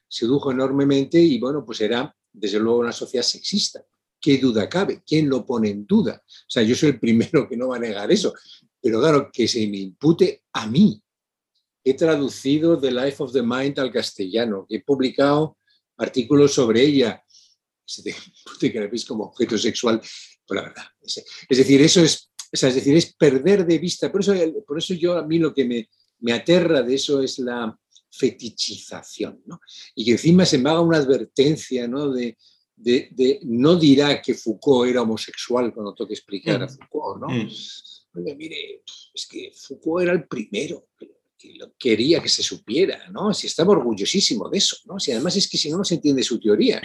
sedujo 0.06 0.52
enormemente 0.52 1.18
y 1.18 1.38
bueno, 1.38 1.64
pues 1.64 1.80
era 1.80 2.14
desde 2.32 2.58
luego 2.58 2.80
una 2.80 2.92
sociedad 2.92 3.24
sexista. 3.24 3.84
¿Qué 4.24 4.38
duda 4.38 4.70
cabe? 4.70 5.02
¿Quién 5.06 5.28
lo 5.28 5.44
pone 5.44 5.68
en 5.68 5.84
duda? 5.84 6.22
O 6.24 6.48
sea, 6.48 6.62
yo 6.62 6.74
soy 6.74 6.88
el 6.88 6.98
primero 6.98 7.46
que 7.46 7.58
no 7.58 7.68
va 7.68 7.76
a 7.76 7.78
negar 7.78 8.10
eso, 8.10 8.32
pero 8.80 8.98
claro, 8.98 9.28
que 9.30 9.46
se 9.46 9.66
me 9.66 9.76
impute 9.76 10.44
a 10.54 10.66
mí, 10.66 10.98
he 11.84 11.92
traducido 11.92 12.80
The 12.80 12.90
Life 12.90 13.22
of 13.22 13.34
the 13.34 13.42
Mind 13.42 13.78
al 13.78 13.92
castellano, 13.92 14.64
he 14.70 14.82
publicado 14.82 15.58
artículos 15.98 16.54
sobre 16.54 16.80
ella. 16.80 17.22
que 18.58 18.80
la 18.80 18.86
veis 18.86 19.04
como 19.04 19.24
objeto 19.24 19.58
sexual, 19.58 20.00
pues 20.46 20.56
la 20.56 20.68
verdad. 20.68 20.84
Es, 21.02 21.58
decir, 21.58 21.82
eso 21.82 22.00
es, 22.00 22.30
es 22.50 22.74
decir, 22.74 22.96
es 22.96 23.14
perder 23.14 23.66
de 23.66 23.78
vista. 23.78 24.10
Por 24.10 24.22
eso, 24.22 24.32
por 24.66 24.78
eso 24.78 24.94
yo 24.94 25.18
a 25.18 25.26
mí 25.26 25.38
lo 25.38 25.52
que 25.52 25.66
me, 25.66 25.90
me 26.20 26.32
aterra 26.32 26.80
de 26.80 26.94
eso 26.94 27.20
es 27.20 27.40
la 27.40 27.78
fetichización, 28.10 29.42
¿no? 29.44 29.60
Y 29.94 30.06
que 30.06 30.12
encima 30.12 30.46
se 30.46 30.56
me 30.56 30.70
haga 30.70 30.80
una 30.80 30.96
advertencia, 30.96 31.86
¿no? 31.86 32.10
De, 32.10 32.38
de, 32.76 33.40
no 33.44 33.76
dirá 33.76 34.20
que 34.20 34.34
Foucault 34.34 34.90
era 34.90 35.02
homosexual 35.02 35.72
cuando 35.72 35.94
toque 35.94 36.14
explicar 36.14 36.62
a 36.62 36.66
mm. 36.66 36.68
Foucault, 36.68 37.20
¿no? 37.20 37.28
Mm. 37.28 38.36
mire, 38.36 38.82
es 39.14 39.26
que 39.26 39.52
Foucault 39.54 40.02
era 40.02 40.12
el 40.12 40.26
primero, 40.26 40.88
quería 41.78 42.22
que 42.22 42.28
se 42.28 42.42
supiera, 42.42 43.08
¿no? 43.10 43.32
Si 43.34 43.46
estaba 43.46 43.72
orgullosísimo 43.72 44.48
de 44.48 44.58
eso, 44.58 44.76
¿no? 44.86 44.98
Si 44.98 45.12
además 45.12 45.36
es 45.36 45.48
que 45.48 45.58
si 45.58 45.70
no, 45.70 45.78
no 45.78 45.84
se 45.84 45.96
entiende 45.96 46.22
su 46.22 46.40
teoría. 46.40 46.80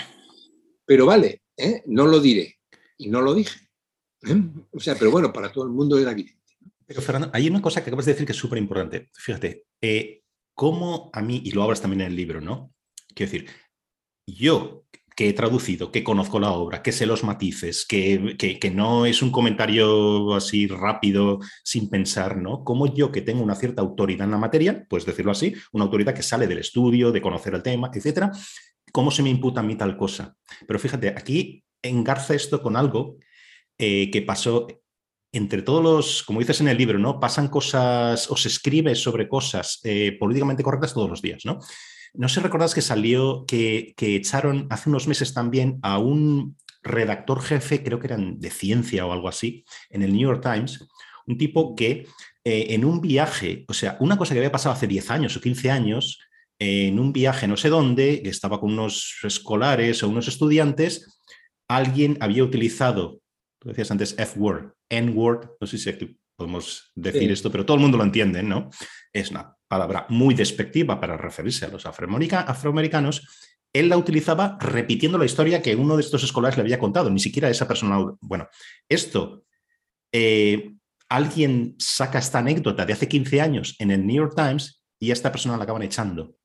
Pero 0.86 1.06
vale, 1.06 1.44
¿eh? 1.56 1.84
no 1.86 2.08
lo 2.08 2.20
diré. 2.20 2.60
Y 2.98 3.10
no 3.10 3.22
lo 3.22 3.34
dije. 3.34 3.70
¿eh? 4.24 4.36
O 4.72 4.80
sea, 4.80 4.96
pero 4.96 5.12
bueno, 5.12 5.32
para 5.32 5.52
todo 5.52 5.64
el 5.64 5.72
mundo 5.72 5.98
era 5.98 6.12
evidente. 6.12 6.40
Pero 6.86 7.02
Fernando, 7.02 7.30
hay 7.34 7.48
una 7.48 7.62
cosa 7.62 7.84
que 7.84 7.90
acabas 7.90 8.06
de 8.06 8.14
decir 8.14 8.26
que 8.26 8.32
es 8.32 8.38
súper 8.38 8.58
importante. 8.58 9.10
Fíjate, 9.14 9.66
eh, 9.82 10.24
cómo 10.54 11.10
a 11.14 11.22
mí, 11.22 11.42
y 11.46 11.52
lo 11.52 11.64
hablas 11.64 11.82
también 11.82 12.02
en 12.02 12.08
el 12.08 12.16
libro, 12.16 12.42
¿no? 12.42 12.74
Quiero 13.14 13.32
decir, 13.32 13.50
yo 14.26 14.86
que 15.20 15.28
he 15.28 15.34
traducido, 15.34 15.92
que 15.92 16.02
conozco 16.02 16.40
la 16.40 16.52
obra, 16.52 16.82
que 16.82 16.94
sé 16.94 17.06
los 17.06 17.26
matices, 17.26 17.86
que, 17.86 18.38
que, 18.38 18.72
no 18.72 19.06
es 19.06 19.22
un 19.22 19.32
comentario 19.32 20.34
así 20.34 20.66
rápido, 20.66 21.40
sin 21.62 21.90
pensar, 21.90 22.38
¿no? 22.38 22.64
Como 22.64 22.96
yo 22.96 23.12
que 23.12 23.22
tengo 23.22 23.44
una 23.44 23.56
cierta 23.56 23.82
autoridad 23.82 24.24
en 24.24 24.32
la 24.32 24.38
materia, 24.38 24.86
puedes 24.88 25.06
decirlo 25.06 25.34
así, 25.34 25.54
una 25.74 25.84
autoridad 25.84 26.16
que 26.16 26.24
sale 26.24 26.48
del 26.48 26.60
estudio, 26.60 27.12
de 27.12 27.22
conocer 27.22 27.54
el 27.54 27.62
tema, 27.62 27.92
etcétera, 27.94 28.32
¿cómo 28.94 29.12
se 29.12 29.22
me 29.22 29.30
imputa 29.30 29.60
a 29.60 29.64
mí 29.64 29.76
tal 29.76 29.98
cosa? 29.98 30.38
Pero 30.66 30.80
fíjate, 30.80 31.10
aquí 31.10 31.66
engarza 31.82 32.34
esto 32.34 32.62
con 32.62 32.78
algo 32.78 33.18
eh, 33.78 34.10
que 34.12 34.22
pasó 34.22 34.68
entre 35.34 35.64
todos 35.64 35.84
los, 35.84 36.24
como 36.24 36.40
dices 36.40 36.62
en 36.62 36.70
el 36.70 36.78
libro, 36.78 36.98
¿no? 36.98 37.20
Pasan 37.20 37.50
cosas 37.50 38.32
o 38.32 38.38
se 38.38 38.48
escribe 38.48 38.96
sobre 38.96 39.28
cosas 39.28 39.82
eh, 39.84 40.16
políticamente 40.18 40.64
correctas 40.64 40.94
todos 40.94 41.10
los 41.10 41.22
días, 41.22 41.44
¿no? 41.44 41.60
No 42.14 42.30
sé, 42.30 42.40
recordás 42.42 42.74
que 42.74 42.82
salió, 42.82 43.46
que, 43.48 43.94
que, 43.96 44.16
echaron 44.16 44.68
hace 44.70 44.90
unos 44.90 45.08
meses 45.08 45.34
también 45.34 45.80
a 45.82 46.00
un 46.00 46.58
redactor 46.82 47.42
jefe, 47.42 47.84
creo 47.84 48.00
que 48.00 48.08
eran 48.08 48.40
de 48.40 48.50
ciencia 48.50 49.06
o 49.06 49.14
algo 49.14 49.28
así, 49.28 49.66
en 49.90 50.02
el 50.02 50.12
New 50.12 50.22
York 50.22 50.42
Times, 50.42 50.88
un 51.28 51.38
tipo 51.38 51.76
que 51.76 52.08
eh, 52.44 52.68
en 52.70 52.86
un 52.86 53.02
viaje, 53.02 53.66
o 53.68 53.74
sea, 53.74 53.98
una 54.00 54.18
cosa 54.18 54.34
que 54.34 54.40
había 54.40 54.52
pasado 54.52 54.74
hace 54.74 54.88
10 54.88 55.12
años 55.12 55.38
o 55.38 55.42
15 55.42 55.70
años, 55.72 56.20
en 56.58 57.00
un 57.00 57.14
viaje 57.14 57.48
no 57.48 57.58
sé 57.58 57.70
dónde, 57.70 58.22
que 58.22 58.30
estaba 58.30 58.60
con 58.60 58.74
unos 58.74 59.18
escolares 59.24 60.04
o 60.04 60.10
unos 60.10 60.28
estudiantes, 60.28 61.20
alguien 61.68 62.18
había 62.20 62.44
utilizado, 62.44 63.22
tú 63.60 63.70
decías 63.70 63.92
antes 63.92 64.16
F-word, 64.18 64.74
N-word, 64.90 65.52
no 65.62 65.68
sé 65.68 65.78
si 65.78 66.18
podemos 66.36 66.92
decir 66.96 67.32
esto, 67.32 67.52
pero 67.52 67.66
todo 67.66 67.76
el 67.76 67.82
mundo 67.82 67.98
lo 67.98 68.04
entiende, 68.04 68.42
¿no? 68.42 68.70
Es 69.14 69.30
una 69.30 69.56
palabra 69.70 70.06
muy 70.10 70.36
despectiva 70.36 71.00
para 71.00 71.16
referirse 71.16 71.66
a 71.66 71.70
los 71.70 71.86
afroamericanos. 71.86 73.56
Él 73.72 73.88
la 73.88 73.98
utilizaba 73.98 74.58
repitiendo 74.60 75.18
la 75.18 75.26
historia 75.26 75.62
que 75.62 75.76
uno 75.76 75.96
de 75.96 76.02
estos 76.02 76.24
escolares 76.24 76.58
le 76.58 76.64
había 76.64 76.80
contado, 76.80 77.10
ni 77.10 77.20
siquiera 77.20 77.50
esa 77.50 77.68
persona. 77.68 78.04
Bueno, 78.20 78.50
esto, 78.90 79.46
eh, 80.12 80.74
alguien 81.08 81.76
saca 81.78 82.20
esta 82.20 82.40
anécdota 82.40 82.86
de 82.86 82.94
hace 82.94 83.08
15 83.08 83.42
años 83.42 83.76
en 83.80 83.92
el 83.92 84.06
New 84.06 84.16
York 84.16 84.34
Times 84.36 84.84
y 85.00 85.12
a 85.12 85.14
esta 85.14 85.32
persona 85.32 85.56
la 85.56 85.64
acaban 85.64 85.84
echando. 85.84 86.36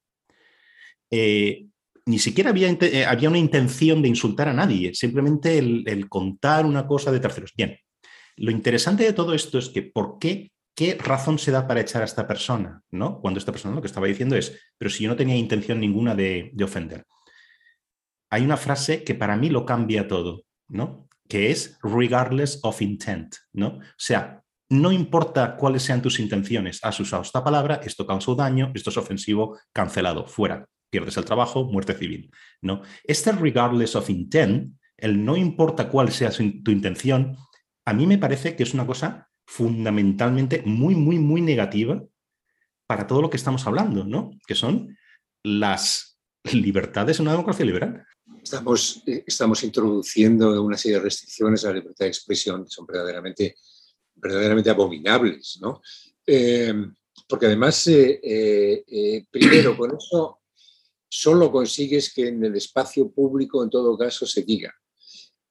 Eh, 1.11 1.66
ni 2.07 2.18
siquiera 2.18 2.51
había, 2.51 2.68
eh, 2.68 3.07
había, 3.07 3.31
una 3.31 3.39
intención 3.39 4.03
de 4.03 4.09
insultar 4.09 4.49
a 4.49 4.53
nadie, 4.53 4.95
simplemente 4.95 5.59
el, 5.59 6.09
contar 6.09 6.66
una 6.66 6.87
cosa 6.87 7.11
de 7.11 7.20
terceros. 7.20 7.53
Bien, 7.57 7.79
lo 8.37 8.51
interesante 8.51 9.05
de 9.05 9.12
todo 9.12 9.33
esto 9.33 9.59
es 9.59 9.70
que 9.70 9.83
¿por 9.83 10.18
qué? 10.18 10.53
¿Qué 10.75 10.97
razón 10.97 11.39
se 11.39 11.51
da 11.51 11.66
para 11.66 11.81
echar 11.81 12.03
a 12.03 12.07
esta 12.07 12.27
persona? 12.27 12.83
¿no? 12.91 13.20
Cuando 13.20 13.39
esta 13.39 13.53
persona 13.53 13.75
lo 13.75 13.81
que 13.81 13.87
estaba 13.87 14.07
diciendo 14.07 14.37
es, 14.37 14.59
pero 14.77 14.91
si 14.91 15.05
yo 15.05 15.11
no 15.11 15.16
tenía 15.16 15.37
intención 15.37 15.81
ninguna 15.81 16.14
de, 16.14 16.53
ofender. 16.62 17.05
Hay 18.31 18.45
una 18.45 18.57
frase 18.57 19.05
que 19.05 19.14
para 19.14 19.37
mí 19.37 19.51
lo 19.51 19.64
cambia 19.64 20.09
todo, 20.09 20.45
¿no? 20.68 21.09
que 21.29 21.51
es 21.51 21.79
regardless 21.83 22.61
of 22.62 22.83
intent, 22.83 23.35
¿no? 23.53 23.79
O 23.79 23.83
sea, 23.97 24.43
no 24.68 24.93
importa 24.93 25.57
cuáles 25.57 25.83
sean 25.83 26.03
tus 26.03 26.18
intenciones, 26.18 26.81
has 26.83 27.01
usado 27.01 27.22
esta 27.22 27.43
palabra, 27.43 27.81
esto 27.83 28.07
causó 28.07 28.35
daño, 28.35 28.72
esto 28.75 28.91
es 28.91 28.97
ofensivo, 28.99 29.59
cancelado, 29.72 30.27
fuera 30.27 30.66
pierdes 30.95 31.16
el 31.16 31.25
trabajo, 31.25 31.64
muerte 31.64 31.95
civil. 31.95 32.31
¿no? 32.62 32.83
Este 33.03 33.33
regardless 33.33 33.97
of 33.97 34.09
intent, 34.11 34.77
el 34.97 35.25
no 35.25 35.37
importa 35.37 35.89
cuál 35.89 36.12
sea 36.12 36.31
tu 36.31 36.70
intención, 36.70 37.37
a 37.85 37.93
mí 37.93 38.07
me 38.07 38.16
parece 38.16 38.55
que 38.55 38.62
es 38.62 38.75
una 38.75 38.87
cosa 38.87 39.29
fundamentalmente 39.47 40.62
muy, 40.64 40.95
muy, 40.95 41.18
muy 41.18 41.40
negativa 41.40 42.03
para 42.86 43.07
todo 43.07 43.22
lo 43.22 43.30
que 43.30 43.36
estamos 43.36 43.66
hablando, 43.66 44.05
¿no? 44.05 44.30
Que 44.47 44.55
son 44.55 44.97
las 45.42 46.18
libertades 46.53 47.18
en 47.18 47.22
una 47.22 47.32
democracia 47.32 47.64
liberal. 47.64 48.07
Estamos, 48.42 49.03
eh, 49.07 49.24
estamos 49.26 49.62
introduciendo 49.64 50.62
una 50.62 50.76
serie 50.76 50.99
de 50.99 51.05
restricciones 51.05 51.64
a 51.64 51.68
la 51.68 51.78
libertad 51.78 52.05
de 52.05 52.09
expresión 52.11 52.64
que 52.64 52.70
son 52.70 52.86
verdaderamente, 52.86 53.57
verdaderamente 54.14 54.70
abominables, 54.70 55.59
¿no? 55.61 55.80
Eh, 56.26 56.74
porque 57.28 57.47
además, 57.47 57.86
eh, 57.86 59.24
primero, 59.30 59.76
con 59.76 59.97
eso 59.97 60.40
solo 61.09 61.53
consigues 61.53 62.12
que 62.12 62.28
en 62.28 62.45
el 62.45 62.57
espacio 62.57 63.09
público, 63.11 63.62
en 63.62 63.70
todo 63.70 63.97
caso, 63.97 64.26
se 64.26 64.42
diga. 64.42 64.74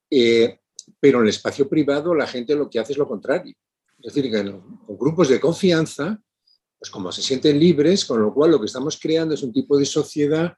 Eh, 0.10 0.60
pero 1.00 1.20
en 1.20 1.24
el 1.24 1.30
espacio 1.30 1.70
privado 1.70 2.14
la 2.14 2.28
gente 2.28 2.54
lo 2.54 2.70
que 2.70 2.80
hace 2.80 2.92
es 2.92 2.98
lo 2.98 3.08
contrario. 3.08 3.56
Es 4.04 4.14
decir, 4.14 4.30
que 4.30 4.52
con 4.52 4.98
grupos 4.98 5.30
de 5.30 5.40
confianza, 5.40 6.20
pues 6.78 6.92
como 6.92 7.12
se 7.12 7.22
sienten 7.22 7.58
libres, 7.58 8.06
con 8.06 8.22
lo 8.22 8.34
cual 8.34 8.52
lo 8.52 8.60
que 8.60 8.66
estamos 8.66 9.00
creando 9.02 9.34
es 9.34 9.44
un 9.44 9.54
tipo 9.54 9.78
de 9.78 9.86
sociedad 9.86 10.54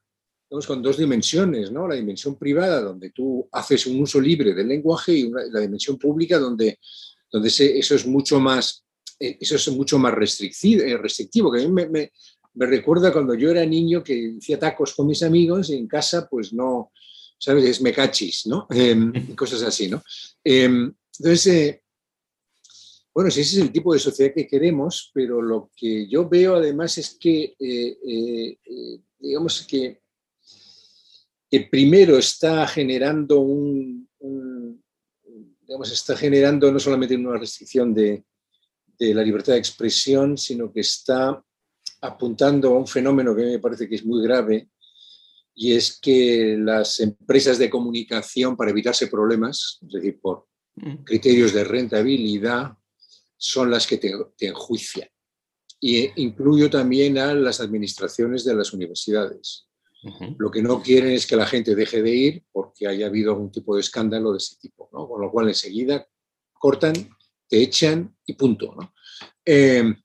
con 0.68 0.82
dos 0.82 0.98
dimensiones, 0.98 1.72
¿no? 1.72 1.88
La 1.88 1.96
dimensión 1.96 2.38
privada, 2.38 2.82
donde 2.82 3.10
tú 3.10 3.48
haces 3.52 3.86
un 3.88 4.00
uso 4.00 4.22
libre 4.22 4.54
del 4.54 4.68
lenguaje, 4.68 5.14
y 5.14 5.30
la 5.52 5.60
dimensión 5.60 5.98
pública, 5.98 6.40
donde, 6.40 6.80
donde 7.32 7.50
eso 7.50 7.96
es 7.96 8.08
mucho 8.08 8.40
más, 8.40 8.84
eh, 9.20 9.38
eso 9.40 9.56
es 9.56 9.70
mucho 9.72 10.00
más 10.00 10.14
eh, 10.14 10.98
restrictivo, 10.98 11.52
que 11.52 11.62
a 11.64 11.68
mí 11.68 11.74
me, 11.74 12.12
me 12.54 12.66
recuerda 12.66 13.12
cuando 13.12 13.34
yo 13.34 13.52
era 13.52 13.66
niño 13.66 14.04
que 14.04 14.36
hacía 14.38 14.58
tacos 14.58 14.94
con 14.96 15.08
mis 15.08 15.24
amigos 15.24 15.70
y 15.70 15.76
en 15.76 15.88
casa 15.88 16.28
pues 16.30 16.54
no, 16.54 16.92
¿sabes? 17.38 17.66
Es 17.66 17.82
mecachis, 17.82 18.48
¿no? 18.48 18.68
Em, 18.72 19.36
cosas 19.36 19.62
así, 19.62 19.90
¿no? 19.90 20.02
Em, 20.44 20.94
entonces, 21.20 21.48
eh, 21.48 21.84
bueno, 23.16 23.32
sí, 23.32 23.40
ese 23.40 23.56
es 23.56 23.62
el 23.64 23.72
tipo 23.72 23.94
de 23.94 24.00
sociedad 24.00 24.34
que 24.34 24.46
queremos, 24.46 25.10
pero 25.14 25.42
lo 25.42 25.72
que 25.74 26.06
yo 26.06 26.28
veo 26.28 26.56
además 26.56 26.98
es 26.98 27.18
que, 27.18 27.56
eh, 27.58 27.98
eh, 28.06 29.00
digamos 29.18 29.66
que, 29.66 30.02
primero 31.72 32.18
está 32.18 32.68
generando 32.68 33.40
un, 33.40 34.10
digamos, 35.62 35.90
está 35.94 36.18
generando 36.18 36.70
no 36.70 36.78
solamente 36.78 37.16
una 37.16 37.40
restricción 37.40 37.94
de, 37.94 38.26
de 39.00 39.14
la 39.14 39.24
libertad 39.24 39.54
de 39.54 39.60
expresión, 39.60 40.38
sino 40.38 40.74
que 40.74 40.82
está 40.82 41.42
apuntando 42.02 42.74
a 42.74 42.78
un 42.78 42.88
fenómeno 42.88 43.34
que 43.34 43.44
me 43.44 43.60
parece 43.60 43.88
que 43.88 43.96
es 43.96 44.06
muy 44.06 44.22
grave 44.22 44.68
y 45.56 45.72
es 45.72 45.98
que 46.02 46.58
las 46.60 47.00
empresas 47.00 47.58
de 47.58 47.70
comunicación, 47.70 48.58
para 48.58 48.72
evitarse 48.72 49.08
problemas, 49.08 49.80
es 49.82 49.94
decir, 49.94 50.20
por 50.20 50.48
mm. 50.76 51.06
criterios 51.06 51.54
de 51.54 51.64
rentabilidad, 51.64 52.76
son 53.46 53.70
las 53.70 53.86
que 53.86 53.98
te, 53.98 54.12
enjuician. 54.40 55.08
Y 55.80 56.10
incluyo 56.22 56.70
también 56.70 57.18
a 57.20 57.34
las 57.36 57.62
administraciones 57.62 58.44
de 58.44 58.56
las 58.56 58.74
universidades. 58.74 59.68
Lo 60.38 60.52
que 60.52 60.62
no 60.62 60.82
quieren 60.82 61.12
es 61.12 61.26
que 61.26 61.36
la 61.36 61.48
gente 61.48 61.76
deje 61.76 62.02
de 62.04 62.12
ir 62.12 62.44
porque 62.52 62.88
haya 62.88 63.08
habido 63.08 63.32
algún 63.32 63.52
tipo 63.52 63.76
de 63.76 63.82
escándalo 63.82 64.32
de 64.32 64.38
ese 64.38 64.56
tipo, 64.58 64.88
con 64.90 65.22
lo 65.22 65.32
cual 65.32 65.48
enseguida 65.48 66.08
cortan, 66.54 66.94
te 67.48 67.62
echan 67.62 68.16
y 68.26 68.34
punto. 68.34 68.76
¿no? 68.76 68.94
Eh, 69.44 69.82
bueno, 69.82 69.96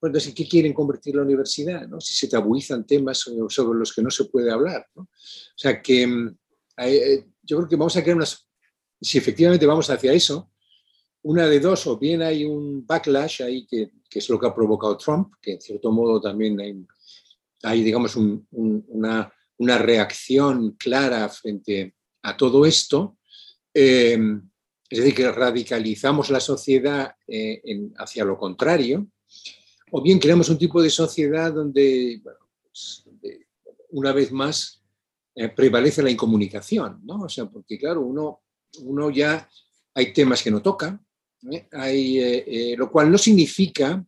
entonces, 0.00 0.28
¿en 0.28 0.34
qué 0.34 0.48
quieren 0.48 0.72
convertir 0.72 1.14
la 1.14 1.22
universidad? 1.22 1.86
¿no? 1.86 2.00
Si 2.00 2.14
se 2.14 2.28
tabuzan 2.28 2.84
temas 2.84 3.18
sobre 3.18 3.78
los 3.78 3.92
que 3.92 4.02
no 4.02 4.10
se 4.10 4.24
puede 4.24 4.50
hablar. 4.50 4.86
¿no? 4.96 5.02
O 5.02 5.08
sea 5.56 5.80
que 5.80 6.06
mm, 6.06 6.38
eh, 6.78 7.24
yo 7.42 7.58
creo 7.58 7.68
que 7.68 7.76
vamos 7.76 7.96
a 7.96 8.02
crear 8.02 8.16
unas, 8.16 8.44
si 9.00 9.18
efectivamente 9.18 9.66
vamos 9.66 9.88
hacia 9.88 10.12
eso, 10.12 10.50
una 11.22 11.46
de 11.46 11.60
dos, 11.60 11.86
o 11.86 11.98
bien 11.98 12.22
hay 12.22 12.44
un 12.44 12.86
backlash 12.86 13.42
ahí, 13.42 13.66
que, 13.66 13.90
es 14.10 14.28
lo 14.28 14.38
que 14.38 14.46
ha 14.46 14.54
provocado 14.54 14.96
Trump, 14.96 15.34
que 15.40 15.52
en 15.52 15.60
cierto 15.60 15.92
modo 15.92 16.20
también 16.20 16.86
hay, 17.62 17.82
digamos, 17.82 18.16
una, 18.16 19.32
una, 19.58 19.78
reacción 19.78 20.72
clara 20.72 21.28
frente 21.28 21.94
a 22.22 22.36
todo 22.36 22.64
esto. 22.64 23.18
Eh, 23.74 24.18
es 24.88 24.98
decir, 24.98 25.14
que 25.14 25.30
radicalizamos 25.30 26.30
la 26.30 26.40
sociedad 26.40 27.14
eh, 27.26 27.60
hacia 27.98 28.24
lo 28.24 28.38
contrario, 28.38 29.06
o 29.90 30.02
bien 30.02 30.18
creamos 30.18 30.48
un 30.48 30.58
tipo 30.58 30.80
de 30.80 30.90
sociedad 30.90 31.52
donde, 31.52 32.22
pues, 32.62 33.04
una 33.90 34.12
vez 34.12 34.32
más 34.32 34.82
eh, 35.34 35.48
prevalece 35.48 36.02
la 36.02 36.10
incomunicación, 36.10 37.00
¿no? 37.04 37.20
O 37.22 37.28
sea, 37.28 37.46
porque 37.46 37.78
claro, 37.78 38.00
uno, 38.00 38.42
uno 38.82 39.10
ya 39.10 39.48
hay 39.94 40.12
temas 40.12 40.42
que 40.42 40.50
no 40.50 40.62
toca. 40.62 41.00
Hay, 41.72 42.18
eh, 42.18 42.74
lo 42.76 42.90
cual 42.90 43.10
no 43.10 43.18
significa, 43.18 44.04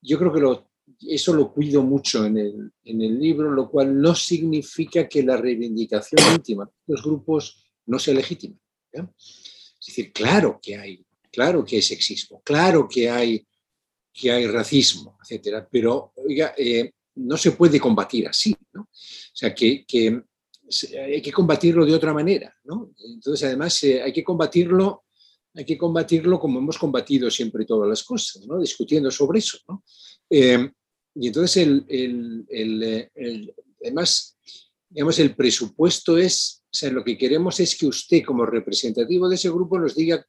yo 0.00 0.18
creo 0.18 0.32
que 0.32 0.40
lo, 0.40 0.70
eso 1.00 1.34
lo 1.34 1.52
cuido 1.52 1.82
mucho 1.82 2.24
en 2.24 2.38
el, 2.38 2.72
en 2.84 3.02
el 3.02 3.18
libro, 3.18 3.50
lo 3.50 3.70
cual 3.70 4.00
no 4.00 4.14
significa 4.14 5.08
que 5.08 5.22
la 5.22 5.36
reivindicación 5.36 6.20
íntima 6.34 6.64
de 6.64 6.94
los 6.94 7.02
grupos 7.02 7.64
no 7.86 7.98
sea 7.98 8.14
legítima. 8.14 8.56
Es 8.92 9.86
decir, 9.86 10.12
claro 10.12 10.58
que 10.62 10.76
hay, 10.76 11.04
claro 11.30 11.64
que 11.64 11.76
hay 11.76 11.82
sexismo, 11.82 12.42
claro 12.44 12.88
que 12.88 13.10
hay 13.10 13.46
que 14.18 14.32
hay 14.32 14.46
racismo, 14.46 15.16
etcétera, 15.22 15.66
pero 15.70 16.12
oiga, 16.16 16.52
eh, 16.56 16.90
no 17.14 17.36
se 17.36 17.52
puede 17.52 17.78
combatir 17.78 18.26
así, 18.26 18.54
¿no? 18.72 18.82
O 18.82 18.88
sea, 19.32 19.54
que, 19.54 19.84
hay 21.00 21.22
que 21.22 21.32
combatirlo 21.32 21.86
de 21.86 21.94
otra 21.94 22.12
manera, 22.12 22.54
¿no? 22.64 22.92
Entonces, 22.98 23.46
además, 23.46 23.82
eh, 23.84 24.02
hay 24.02 24.12
que 24.12 24.24
combatirlo, 24.24 25.04
hay 25.54 25.64
que 25.64 25.78
combatirlo 25.78 26.38
como 26.38 26.58
hemos 26.58 26.78
combatido 26.78 27.30
siempre 27.30 27.64
todas 27.64 27.88
las 27.88 28.04
cosas. 28.04 28.42
Discutiendo 28.60 29.10
sobre 29.10 29.40
eso. 29.40 29.58
Eh, 30.30 30.70
y 31.14 31.26
entonces, 31.26 31.56
el, 31.56 32.46
el, 32.48 33.54
además, 33.82 34.38
digamos, 34.88 35.18
el 35.18 35.34
presupuesto 35.34 36.16
es, 36.16 36.62
lo 36.92 37.02
que 37.02 37.18
queremos 37.18 37.58
es 37.60 37.76
que 37.76 37.86
usted, 37.86 38.22
como 38.24 38.46
representativo 38.46 39.28
de 39.28 39.34
ese 39.34 39.50
grupo, 39.50 39.78
nos 39.78 39.96
diga 39.96 40.24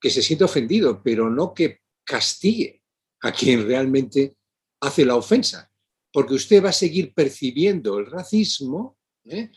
que 0.00 0.10
se 0.10 0.22
siente 0.22 0.44
ofendido, 0.44 1.00
pero 1.02 1.30
no 1.30 1.54
que 1.54 1.80
castigue 2.04 2.82
a 3.20 3.32
quien 3.32 3.66
realmente 3.66 4.34
hace 4.80 5.04
la 5.04 5.14
ofensa, 5.14 5.70
porque 6.12 6.34
usted 6.34 6.64
va 6.64 6.70
a 6.70 6.72
seguir 6.72 7.12
percibiendo 7.14 7.98
el 7.98 8.06
racismo 8.06 8.96
¿eh? 9.24 9.50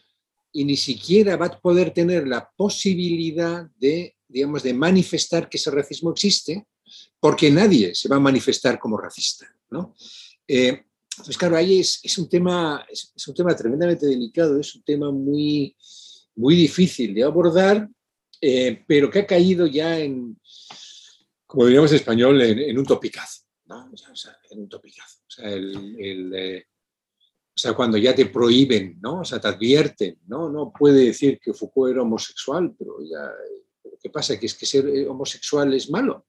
y 0.52 0.66
ni 0.66 0.76
siquiera 0.76 1.38
va 1.38 1.46
a 1.48 1.60
poder 1.60 1.92
tener 1.92 2.28
la 2.28 2.52
posibilidad 2.56 3.66
de, 3.78 4.18
digamos, 4.34 4.64
de 4.64 4.74
manifestar 4.74 5.48
que 5.48 5.58
ese 5.58 5.72
racismo 5.72 6.12
existe, 6.12 6.66
porque 7.20 7.50
nadie 7.52 7.94
se 7.96 8.10
va 8.10 8.18
a 8.18 8.20
manifestar 8.20 8.80
como 8.80 8.98
racista. 8.98 9.46
¿no? 9.70 9.96
Entonces, 10.48 11.38
claro, 11.38 11.56
ahí 11.56 11.80
es, 11.80 12.18
un 12.18 12.28
tema, 12.28 12.86
es, 12.90 13.28
un 13.28 13.36
tema 13.36 13.56
tremendamente 13.56 14.08
delicado, 14.08 14.60
es 14.60 14.74
un 14.76 14.84
tema 14.84 15.12
muy, 15.12 15.76
muy 16.36 16.56
difícil 16.56 17.14
de 17.14 17.24
abordar, 17.24 17.88
eh, 18.42 18.84
pero 18.88 19.12
que 19.12 19.20
ha 19.20 19.28
caído 19.28 19.68
ya 19.68 20.00
en, 20.00 20.38
como 21.46 21.68
diríamos 21.68 21.92
en 21.92 21.98
español, 21.98 22.42
en, 22.42 22.78
un 22.78 22.86
topicazo. 22.86 23.44
¿no? 23.66 23.92
O 23.92 24.16
sea, 24.16 24.36
en 24.50 24.62
un 24.62 24.70
topicazo. 24.70 25.20
Eh, 25.44 26.66
o 27.56 27.60
sea, 27.60 27.74
cuando 27.74 28.00
ya 28.00 28.16
te 28.16 28.26
prohíben, 28.26 28.98
¿no? 29.00 29.20
O 29.20 29.26
sea, 29.26 29.40
te 29.40 29.48
advierten, 29.48 30.20
¿no? 30.26 30.50
No 30.50 30.74
puede 30.78 31.06
decir 31.06 31.40
que 31.40 31.54
Foucault 31.54 31.92
era 31.92 32.02
homosexual, 32.02 32.74
pero 32.78 32.98
ya, 33.04 33.32
¿qué 34.04 34.10
pasa? 34.10 34.38
Que 34.38 34.46
es 34.46 34.54
que 34.54 34.66
ser 34.66 34.86
homosexual 35.08 35.74
es 35.74 35.90
malo, 35.90 36.28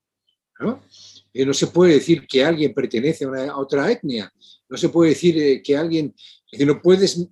¿no? 0.60 0.80
no 1.34 1.52
se 1.52 1.66
puede 1.66 1.94
decir 1.94 2.28
que 2.28 2.44
alguien 2.44 2.72
pertenece 2.72 3.24
a, 3.24 3.56
otra 3.58 3.90
etnia, 3.90 4.32
no 4.68 4.76
se 4.76 4.88
puede 4.88 5.10
decir 5.10 5.36
eh, 5.36 5.60
que 5.60 5.76
alguien, 5.76 6.14
que 6.46 6.64
no 6.64 6.80
puedes 6.80 7.26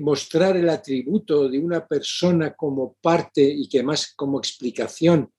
mostrar 0.00 0.56
el 0.56 0.70
atributo 0.70 1.48
de 1.50 1.58
una 1.58 1.86
persona 1.86 2.54
como 2.54 2.96
parte 3.02 3.42
y 3.42 3.68
que 3.68 3.78
además 3.78 4.14
como 4.16 4.38
explicación 4.38 5.30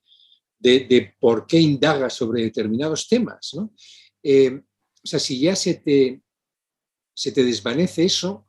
de, 0.60 1.14
por 1.20 1.46
qué 1.48 1.60
indaga 1.60 2.10
sobre 2.10 2.44
determinados 2.44 3.08
temas. 3.08 3.52
¿no? 3.56 3.74
Eh, 4.22 4.62
o 5.04 5.08
sea, 5.08 5.20
si 5.20 5.40
ya 5.40 5.56
se 5.56 5.76
te, 5.76 6.22
se 7.14 7.32
te 7.32 7.44
desvanece 7.44 8.06
eso, 8.06 8.48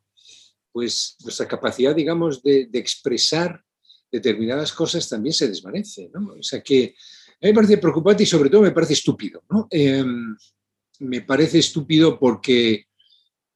pues 0.71 1.17
nuestra 1.23 1.49
capacidad, 1.49 1.95
digamos, 1.95 2.43
de, 2.43 2.69
expresar 2.73 3.63
determinadas 4.15 4.73
cosas 4.73 5.09
también 5.09 5.33
se 5.33 5.49
desvanece. 5.49 6.09
¿no? 6.15 6.35
O 6.39 6.43
sea 6.43 6.63
que 6.63 6.95
a 7.43 7.47
mí 7.47 7.49
me 7.51 7.55
parece 7.55 7.79
preocupante 7.79 8.23
y 8.23 8.27
sobre 8.27 8.49
todo 8.49 8.63
me 8.63 8.71
parece 8.71 8.93
estúpido. 8.93 9.43
Em, 9.71 10.37
me 11.01 11.23
parece 11.23 11.59
estúpido 11.59 12.17
porque, 12.19 12.87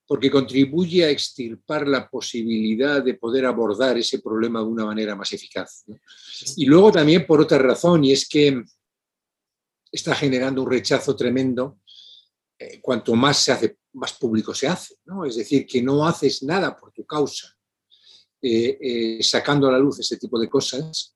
porque 0.04 0.30
contribuye 0.30 1.04
a 1.04 1.10
extirpar 1.10 1.86
la 1.86 2.10
posibilidad 2.10 3.02
de 3.02 3.14
poder 3.14 3.46
abordar 3.46 3.96
ese 3.96 4.18
problema 4.18 4.58
de 4.60 4.66
una 4.66 4.86
manera 4.86 5.14
más 5.14 5.32
eficaz. 5.32 5.84
Y 6.56 6.66
luego 6.66 6.90
también 6.90 7.24
por 7.24 7.40
otra 7.40 7.58
razón, 7.58 8.02
y 8.02 8.12
es 8.12 8.28
que 8.28 8.64
está 9.92 10.14
generando 10.14 10.62
un 10.62 10.70
rechazo 10.70 11.14
tremendo 11.14 11.78
eh, 12.58 12.80
cuanto 12.80 13.14
más 13.14 13.38
se 13.38 13.52
hace, 13.52 13.78
más 13.92 14.12
público 14.14 14.52
se 14.52 14.66
hace. 14.66 14.96
Es 15.24 15.36
decir, 15.36 15.66
que 15.66 15.80
no 15.80 16.04
haces 16.04 16.42
nada 16.42 16.76
por 16.76 16.92
tu 16.92 17.06
causa, 17.06 17.56
eh, 18.40 18.78
eh, 18.80 19.18
sacando 19.22 19.68
a 19.68 19.72
la 19.72 19.78
luz 19.78 20.00
ese 20.00 20.16
tipo 20.16 20.38
de 20.38 20.48
cosas, 20.48 21.14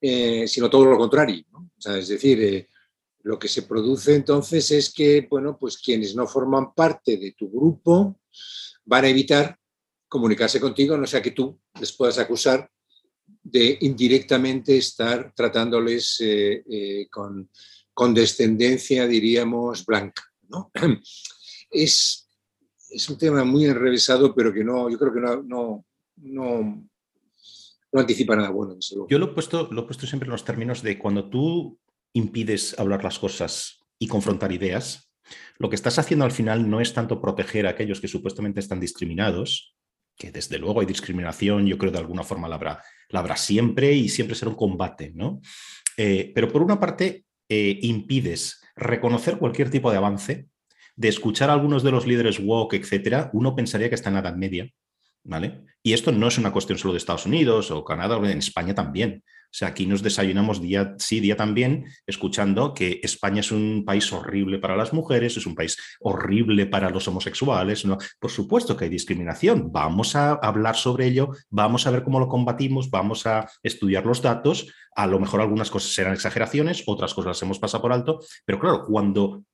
sino 0.00 0.70
todo 0.70 0.84
lo 0.84 0.96
contrario. 0.96 1.44
es 1.84 2.08
decir, 2.08 2.68
lo 3.22 3.36
que 3.36 3.48
se 3.48 3.62
produce 3.62 4.14
entonces 4.14 4.70
es 4.70 4.92
que, 4.92 5.26
bueno, 5.28 5.58
pues 5.58 5.78
quienes 5.78 6.14
no 6.14 6.26
forman 6.26 6.72
parte 6.72 7.16
de 7.16 7.32
tu 7.32 7.50
grupo 7.50 8.20
van 8.84 9.04
a 9.04 9.08
evitar 9.08 9.58
comunicarse 10.06 10.60
contigo, 10.60 10.96
no 10.96 11.06
sea 11.06 11.20
que 11.20 11.32
tú 11.32 11.60
les 11.80 11.92
puedas 11.92 12.18
acusar 12.18 12.70
de 13.42 13.76
indirectamente 13.80 14.76
estar 14.76 15.32
tratándoles 15.34 16.22
con 17.10 17.50
condescendencia, 17.92 19.08
diríamos, 19.08 19.84
blanca. 19.84 20.22
Es, 21.70 22.26
es 22.88 23.08
un 23.10 23.18
tema 23.18 23.44
muy 23.44 23.66
enrevesado, 23.66 24.34
pero 24.34 24.52
que 24.54 24.64
no, 24.64 24.88
yo 24.88 24.98
creo 24.98 25.12
que 25.12 25.20
no, 25.20 25.84
no, 26.22 26.88
no, 27.92 28.00
anticipa 28.00 28.36
nada 28.36 28.50
bueno. 28.50 28.76
Yo 29.08 29.18
lo 29.18 29.26
he, 29.26 29.34
puesto, 29.34 29.68
lo 29.70 29.82
he 29.82 29.84
puesto 29.84 30.06
siempre 30.06 30.26
en 30.26 30.32
los 30.32 30.44
términos 30.44 30.82
de 30.82 30.98
cuando 30.98 31.28
tú 31.28 31.78
impides 32.12 32.78
hablar 32.78 33.04
las 33.04 33.18
cosas 33.18 33.80
y 33.98 34.06
confrontar 34.08 34.52
ideas, 34.52 35.12
lo 35.58 35.68
que 35.68 35.76
estás 35.76 35.98
haciendo 35.98 36.24
al 36.24 36.32
final 36.32 36.70
no 36.70 36.80
es 36.80 36.94
tanto 36.94 37.20
proteger 37.20 37.66
a 37.66 37.70
aquellos 37.70 38.00
que 38.00 38.08
supuestamente 38.08 38.60
están 38.60 38.80
discriminados, 38.80 39.76
que 40.16 40.32
desde 40.32 40.58
luego 40.58 40.80
hay 40.80 40.86
discriminación, 40.86 41.66
yo 41.66 41.78
creo 41.78 41.92
de 41.92 41.98
alguna 41.98 42.24
forma 42.24 42.48
la 42.48 42.56
habrá, 42.56 42.82
la 43.08 43.20
habrá 43.20 43.36
siempre 43.36 43.92
y 43.92 44.08
siempre 44.08 44.36
será 44.36 44.50
un 44.50 44.56
combate, 44.56 45.12
¿no? 45.14 45.40
Eh, 45.96 46.32
pero 46.34 46.48
por 46.48 46.62
una 46.62 46.80
parte, 46.80 47.24
eh, 47.48 47.78
impides 47.82 48.60
reconocer 48.76 49.38
cualquier 49.38 49.70
tipo 49.70 49.90
de 49.90 49.96
avance, 49.96 50.48
de 50.96 51.08
escuchar 51.08 51.50
a 51.50 51.52
algunos 51.52 51.82
de 51.82 51.92
los 51.92 52.06
líderes 52.06 52.40
woke, 52.40 52.74
etcétera, 52.74 53.30
uno 53.32 53.54
pensaría 53.54 53.88
que 53.88 53.94
está 53.94 54.08
en 54.08 54.14
la 54.14 54.20
Edad 54.20 54.36
Media, 54.36 54.68
¿vale? 55.24 55.64
Y 55.82 55.92
esto 55.92 56.12
no 56.12 56.28
es 56.28 56.38
una 56.38 56.52
cuestión 56.52 56.78
solo 56.78 56.92
de 56.92 56.98
Estados 56.98 57.26
Unidos 57.26 57.70
o 57.70 57.84
Canadá, 57.84 58.16
en 58.16 58.38
España 58.38 58.74
también. 58.74 59.22
O 59.50 59.54
sea, 59.54 59.68
aquí 59.68 59.86
nos 59.86 60.02
desayunamos 60.02 60.60
día 60.60 60.94
sí, 60.98 61.20
día 61.20 61.34
también, 61.34 61.86
escuchando 62.06 62.74
que 62.74 63.00
España 63.02 63.40
es 63.40 63.50
un 63.50 63.82
país 63.86 64.12
horrible 64.12 64.58
para 64.58 64.76
las 64.76 64.92
mujeres, 64.92 65.38
es 65.38 65.46
un 65.46 65.54
país 65.54 65.78
horrible 66.00 66.66
para 66.66 66.90
los 66.90 67.08
homosexuales. 67.08 67.86
¿no? 67.86 67.96
Por 68.20 68.30
supuesto 68.30 68.76
que 68.76 68.84
hay 68.84 68.90
discriminación. 68.90 69.72
Vamos 69.72 70.14
a 70.16 70.32
hablar 70.32 70.76
sobre 70.76 71.06
ello, 71.06 71.30
vamos 71.48 71.86
a 71.86 71.90
ver 71.90 72.02
cómo 72.04 72.20
lo 72.20 72.28
combatimos, 72.28 72.90
vamos 72.90 73.26
a 73.26 73.48
estudiar 73.62 74.04
los 74.04 74.20
datos. 74.20 74.70
A 74.94 75.06
lo 75.06 75.18
mejor 75.18 75.40
algunas 75.40 75.70
cosas 75.70 75.92
serán 75.92 76.12
exageraciones, 76.12 76.82
otras 76.86 77.14
cosas 77.14 77.28
las 77.28 77.42
hemos 77.42 77.58
pasado 77.58 77.80
por 77.80 77.92
alto. 77.92 78.20
Pero 78.44 78.58
claro, 78.58 78.84
cuando, 78.84 79.44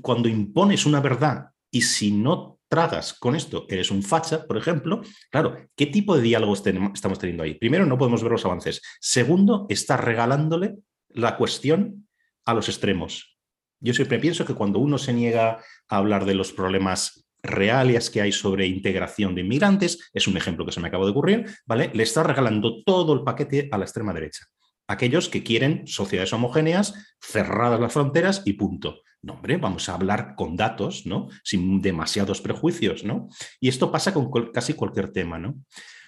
cuando 0.00 0.28
impones 0.28 0.84
una 0.84 1.00
verdad 1.00 1.50
y 1.70 1.82
si 1.82 2.10
no 2.10 2.58
tragas 2.72 3.12
con 3.12 3.36
esto, 3.36 3.66
eres 3.68 3.90
un 3.90 4.02
facha, 4.02 4.46
por 4.46 4.56
ejemplo, 4.56 5.02
claro, 5.30 5.58
¿qué 5.76 5.84
tipo 5.84 6.16
de 6.16 6.22
diálogos 6.22 6.62
estamos 6.94 7.18
teniendo 7.18 7.42
ahí? 7.42 7.52
Primero, 7.52 7.84
no 7.84 7.98
podemos 7.98 8.22
ver 8.22 8.32
los 8.32 8.46
avances. 8.46 8.80
Segundo, 8.98 9.66
está 9.68 9.98
regalándole 9.98 10.76
la 11.10 11.36
cuestión 11.36 12.08
a 12.46 12.54
los 12.54 12.70
extremos. 12.70 13.38
Yo 13.78 13.92
siempre 13.92 14.18
pienso 14.18 14.46
que 14.46 14.54
cuando 14.54 14.78
uno 14.78 14.96
se 14.96 15.12
niega 15.12 15.58
a 15.86 15.96
hablar 15.98 16.24
de 16.24 16.34
los 16.34 16.54
problemas 16.54 17.28
reales 17.42 18.08
que 18.08 18.22
hay 18.22 18.32
sobre 18.32 18.66
integración 18.66 19.34
de 19.34 19.42
inmigrantes, 19.42 20.10
es 20.14 20.26
un 20.26 20.38
ejemplo 20.38 20.64
que 20.64 20.72
se 20.72 20.80
me 20.80 20.88
acaba 20.88 21.04
de 21.04 21.10
ocurrir, 21.10 21.50
¿vale? 21.66 21.90
Le 21.92 22.04
está 22.04 22.22
regalando 22.22 22.82
todo 22.84 23.12
el 23.12 23.22
paquete 23.22 23.68
a 23.70 23.76
la 23.76 23.84
extrema 23.84 24.14
derecha. 24.14 24.46
Aquellos 24.88 25.28
que 25.28 25.42
quieren 25.42 25.86
sociedades 25.86 26.32
homogéneas, 26.32 26.94
cerradas 27.20 27.80
las 27.80 27.92
fronteras 27.92 28.40
y 28.46 28.54
punto. 28.54 29.02
No, 29.22 29.40
vamos 29.60 29.88
a 29.88 29.94
hablar 29.94 30.34
con 30.36 30.56
datos, 30.56 31.06
¿no? 31.06 31.28
Sin 31.44 31.80
demasiados 31.80 32.40
prejuicios, 32.40 33.04
¿no? 33.04 33.28
Y 33.60 33.68
esto 33.68 33.92
pasa 33.92 34.12
con 34.12 34.30
casi 34.52 34.74
cualquier 34.74 35.12
tema, 35.12 35.38
¿no? 35.38 35.60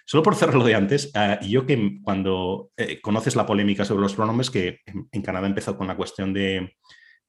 Solo 0.04 0.22
por 0.22 0.34
cerrarlo 0.34 0.64
de 0.64 0.74
antes, 0.74 1.12
uh, 1.14 1.42
yo 1.46 1.64
que 1.64 1.98
cuando 2.02 2.70
eh, 2.76 3.00
conoces 3.00 3.36
la 3.36 3.46
polémica 3.46 3.84
sobre 3.84 4.02
los 4.02 4.14
pronombres, 4.14 4.50
que 4.50 4.80
en, 4.84 5.22
Canadá 5.22 5.46
empezó 5.46 5.78
con 5.78 5.86
la 5.86 5.96
cuestión 5.96 6.34
de 6.34 6.76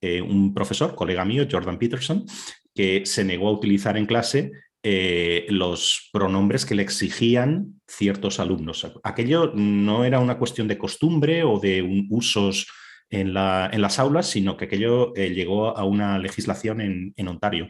eh, 0.01 0.21
un 0.21 0.53
profesor, 0.53 0.93
colega 0.95 1.23
mío, 1.23 1.47
Jordan 1.49 1.79
Peterson, 1.79 2.25
que 2.73 3.05
se 3.05 3.23
negó 3.23 3.47
a 3.47 3.53
utilizar 3.53 3.95
en 3.95 4.05
clase 4.05 4.51
eh, 4.83 5.45
los 5.49 6.09
pronombres 6.11 6.65
que 6.65 6.75
le 6.75 6.83
exigían 6.83 7.81
ciertos 7.87 8.39
alumnos. 8.39 8.91
Aquello 9.03 9.53
no 9.55 10.03
era 10.03 10.19
una 10.19 10.37
cuestión 10.37 10.67
de 10.67 10.77
costumbre 10.77 11.43
o 11.43 11.59
de 11.59 12.05
usos 12.09 12.67
en, 13.09 13.33
las 13.33 13.99
aulas, 13.99 14.27
sino 14.27 14.57
que 14.57 14.65
aquello 14.65 15.15
eh, 15.15 15.29
llegó 15.29 15.77
a 15.77 15.83
una 15.85 16.17
legislación 16.19 16.81
en, 16.81 17.27
Ontario, 17.27 17.69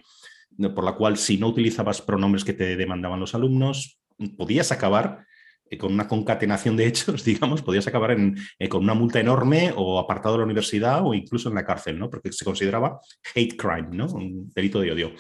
por 0.73 0.83
la 0.83 0.93
cual 0.93 1.17
si 1.17 1.38
no 1.38 1.47
utilizabas 1.47 2.01
pronombres 2.01 2.43
que 2.43 2.53
te 2.53 2.75
demandaban 2.75 3.19
los 3.19 3.36
alumnos, 3.36 3.99
podías 4.38 4.71
acabar 4.71 5.25
eh, 5.69 5.77
con 5.77 5.93
una 5.93 6.07
concatenación 6.07 6.77
de 6.77 6.88
hechos, 6.88 7.23
digamos, 7.25 7.61
podías 7.61 7.88
acabar 7.88 8.15
eh, 8.59 8.69
con 8.69 8.83
una 8.83 8.93
multa 8.93 9.19
enorme 9.19 9.73
o 9.75 9.99
apartado 9.99 10.36
de 10.36 10.39
la 10.39 10.45
universidad 10.45 11.05
o 11.05 11.13
incluso 11.13 11.49
en 11.49 11.55
la 11.55 11.65
cárcel, 11.65 11.97
¿no? 11.97 12.09
porque 12.09 12.31
se 12.31 12.45
consideraba 12.45 12.99
hate 13.33 13.55
crime, 13.57 13.89
¿no? 13.91 14.05
un 14.07 14.49
delito 14.53 14.79
de 14.79 14.91
odio. 14.91 15.11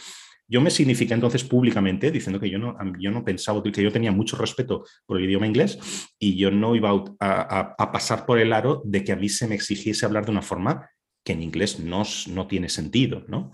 Yo 0.47 0.61
me 0.61 0.69
signifiqué 0.69 1.13
entonces 1.13 1.43
públicamente 1.43 2.11
diciendo 2.11 2.39
que 2.39 2.49
yo 2.49 2.59
no, 2.59 2.77
yo 2.99 3.11
no 3.11 3.23
pensaba, 3.23 3.61
que 3.63 3.83
yo 3.83 3.91
tenía 3.91 4.11
mucho 4.11 4.37
respeto 4.37 4.85
por 5.05 5.17
el 5.17 5.25
idioma 5.25 5.47
inglés 5.47 5.79
y 6.19 6.37
yo 6.37 6.51
no 6.51 6.75
iba 6.75 6.91
a, 7.19 7.91
pasar 7.91 8.25
por 8.25 8.39
el 8.39 8.53
aro 8.53 8.81
de 8.85 9.03
que 9.03 9.11
a 9.11 9.15
mí 9.15 9.29
se 9.29 9.47
me 9.47 9.55
exigiese 9.55 10.05
hablar 10.05 10.25
de 10.25 10.31
una 10.31 10.41
forma 10.41 10.89
que 11.23 11.33
en 11.33 11.41
inglés 11.41 11.79
no, 11.79 12.03
no 12.27 12.47
tiene 12.47 12.69
sentido, 12.69 13.23
¿no? 13.27 13.51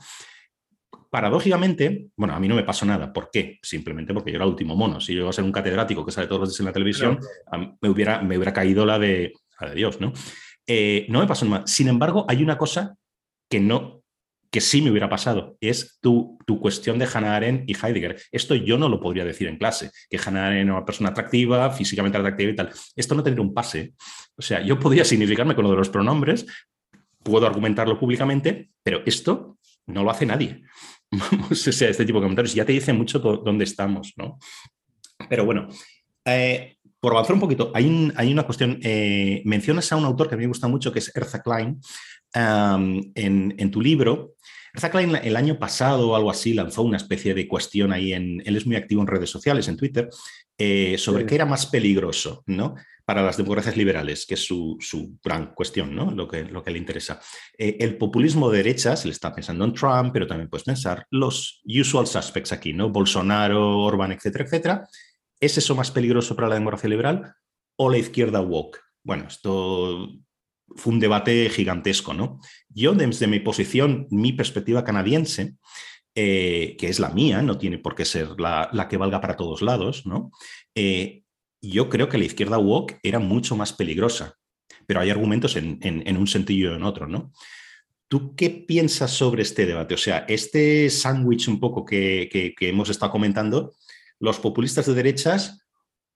Paradójicamente, 1.09 2.07
bueno, 2.15 2.33
a 2.33 2.39
mí 2.39 2.47
no 2.47 2.55
me 2.55 2.63
pasó 2.63 2.85
nada. 2.85 3.11
¿Por 3.11 3.29
qué? 3.31 3.59
Simplemente 3.61 4.13
porque 4.13 4.31
yo 4.31 4.37
era 4.37 4.45
el 4.45 4.51
último 4.51 4.75
mono. 4.75 5.01
Si 5.01 5.13
yo 5.13 5.21
iba 5.21 5.29
a 5.29 5.33
ser 5.33 5.43
un 5.43 5.51
catedrático 5.51 6.05
que 6.05 6.11
sale 6.11 6.27
todos 6.27 6.41
los 6.41 6.49
días 6.49 6.59
en 6.61 6.65
la 6.65 6.73
televisión, 6.73 7.19
me, 7.81 7.89
hubiera, 7.89 8.21
me 8.21 8.37
hubiera 8.37 8.53
caído 8.53 8.85
la 8.85 8.97
de, 8.97 9.33
de 9.59 9.75
Dios, 9.75 9.99
¿no? 9.99 10.13
Eh, 10.67 11.05
no 11.09 11.19
me 11.19 11.27
pasó 11.27 11.45
nada. 11.45 11.67
Sin 11.67 11.89
embargo, 11.89 12.25
hay 12.29 12.41
una 12.41 12.57
cosa 12.57 12.95
que 13.49 13.59
no, 13.59 14.00
que 14.51 14.59
sí 14.59 14.81
me 14.81 14.91
hubiera 14.91 15.09
pasado, 15.09 15.57
es 15.61 15.97
tu, 16.01 16.37
tu, 16.45 16.59
cuestión 16.59 16.99
de 16.99 17.07
Hannah 17.11 17.37
Arendt 17.37 17.69
y 17.69 17.73
Heidegger. 17.73 18.21
Esto 18.31 18.53
yo 18.53 18.77
no 18.77 18.89
lo 18.89 18.99
podría 18.99 19.23
decir 19.23 19.47
en 19.47 19.57
clase, 19.57 19.91
que 20.09 20.19
Hannah 20.23 20.47
Arendt 20.47 20.65
era 20.65 20.73
una 20.73 20.85
persona 20.85 21.09
atractiva, 21.09 21.71
físicamente 21.71 22.17
atractiva 22.17 22.51
y 22.51 22.55
tal. 22.55 22.69
Esto 22.95 23.15
no 23.15 23.23
tendría 23.23 23.45
un 23.45 23.53
pase. 23.53 23.93
O 24.35 24.41
sea, 24.41 24.61
yo 24.61 24.77
podría 24.77 25.05
significarme 25.05 25.55
con 25.55 25.63
lo 25.63 25.71
de 25.71 25.77
los 25.77 25.89
pronombres, 25.89 26.45
puedo 27.23 27.47
argumentarlo 27.47 27.97
públicamente, 27.97 28.69
pero 28.83 29.01
esto 29.05 29.57
no 29.87 30.03
lo 30.03 30.11
hace 30.11 30.25
nadie. 30.25 30.63
o 31.49 31.55
sea, 31.55 31.89
este 31.89 32.05
tipo 32.05 32.19
de 32.19 32.23
comentarios 32.23 32.53
ya 32.53 32.65
te 32.65 32.73
dice 32.73 32.91
mucho 32.91 33.19
dónde 33.19 33.63
estamos, 33.63 34.13
¿no? 34.17 34.37
Pero 35.29 35.45
bueno, 35.45 35.69
eh, 36.25 36.75
por 36.99 37.13
avanzar 37.13 37.35
un 37.35 37.39
poquito, 37.39 37.71
hay, 37.73 38.11
hay 38.15 38.31
una 38.31 38.43
cuestión, 38.43 38.79
eh, 38.83 39.41
mencionas 39.45 39.91
a 39.91 39.95
un 39.95 40.05
autor 40.05 40.27
que 40.27 40.35
a 40.35 40.37
mí 40.37 40.43
me 40.43 40.49
gusta 40.49 40.67
mucho, 40.67 40.91
que 40.91 40.99
es 40.99 41.15
Erza 41.15 41.41
Klein, 41.41 41.79
en, 42.33 43.71
tu 43.71 43.81
libro, 43.81 44.35
Klein 44.73 45.15
el 45.15 45.35
año 45.35 45.59
pasado 45.59 46.09
o 46.09 46.15
algo 46.15 46.31
así 46.31 46.53
lanzó 46.53 46.83
una 46.83 46.97
especie 46.97 47.33
de 47.33 47.47
cuestión 47.47 47.91
ahí 47.91 48.13
en, 48.13 48.41
él 48.45 48.55
es 48.55 48.65
muy 48.65 48.75
activo 48.75 49.01
en 49.01 49.07
redes 49.07 49.29
sociales, 49.29 49.67
en 49.67 49.77
Twitter, 49.77 50.09
eh, 50.57 50.97
sobre 50.97 51.25
qué 51.25 51.35
era 51.35 51.45
más 51.45 51.65
peligroso, 51.65 52.43
¿no? 52.45 52.75
Para 53.03 53.23
las 53.23 53.35
democracias 53.35 53.75
liberales, 53.75 54.25
que 54.25 54.35
es 54.35 54.45
su, 54.45 54.77
gran 55.23 55.53
cuestión, 55.53 55.95
¿no? 55.95 56.11
Lo 56.11 56.27
que, 56.27 56.43
lo 56.43 56.63
que 56.63 56.71
le 56.71 56.77
interesa. 56.77 57.19
Eh, 57.57 57.77
el 57.79 57.97
populismo 57.97 58.49
de 58.49 58.57
derecha, 58.57 58.95
se 58.95 59.07
le 59.07 59.13
está 59.13 59.33
pensando 59.33 59.65
en 59.65 59.73
Trump, 59.73 60.11
pero 60.13 60.27
también 60.27 60.49
puedes 60.49 60.65
pensar 60.65 61.05
los 61.09 61.61
usual 61.65 62.07
suspects 62.07 62.51
aquí, 62.51 62.73
¿no? 62.73 62.89
Bolsonaro, 62.89 63.79
Orban, 63.79 64.11
etcétera, 64.11 64.45
etcétera. 64.45 64.87
¿Es 65.39 65.57
eso 65.57 65.75
más 65.75 65.91
peligroso 65.91 66.35
para 66.35 66.47
la 66.47 66.55
democracia 66.55 66.89
liberal 66.89 67.33
o 67.75 67.89
la 67.89 67.97
izquierda 67.97 68.41
woke? 68.41 68.79
Bueno, 69.03 69.25
esto 69.27 70.09
fue 70.75 70.93
un 70.93 70.99
debate 70.99 71.49
gigantesco, 71.49 72.13
¿no? 72.13 72.39
Yo 72.69 72.93
desde 72.93 73.27
mi 73.27 73.39
posición, 73.39 74.07
mi 74.09 74.33
perspectiva 74.33 74.83
canadiense, 74.83 75.55
eh, 76.15 76.75
que 76.77 76.87
es 76.87 76.99
la 76.99 77.09
mía, 77.09 77.41
no 77.41 77.57
tiene 77.57 77.77
por 77.77 77.95
qué 77.95 78.05
ser 78.05 78.39
la, 78.39 78.87
que 78.89 78.97
valga 78.97 79.21
para 79.21 79.37
todos 79.37 79.61
lados, 79.61 80.05
¿no? 80.05 80.31
Eh, 80.75 81.23
yo 81.61 81.89
creo 81.89 82.09
que 82.09 82.17
la 82.17 82.25
izquierda 82.25 82.57
woke 82.57 82.99
era 83.03 83.19
mucho 83.19 83.55
más 83.55 83.73
peligrosa, 83.73 84.35
pero 84.87 84.99
hay 84.99 85.09
argumentos 85.09 85.55
en, 85.55 86.17
un 86.17 86.27
sentido 86.27 86.73
y 86.73 86.75
en 86.75 86.83
otro, 86.83 87.07
¿no? 87.07 87.31
¿Tú 88.07 88.35
qué 88.35 88.49
piensas 88.49 89.11
sobre 89.11 89.43
este 89.43 89.65
debate? 89.65 89.93
O 89.93 89.97
sea, 89.97 90.25
este 90.27 90.89
sándwich 90.89 91.47
un 91.47 91.59
poco 91.59 91.85
que, 91.85 92.29
que 92.57 92.69
hemos 92.69 92.89
estado 92.89 93.11
comentando, 93.11 93.73
los 94.19 94.39
populistas 94.39 94.85
de 94.85 94.93
derechas 94.93 95.60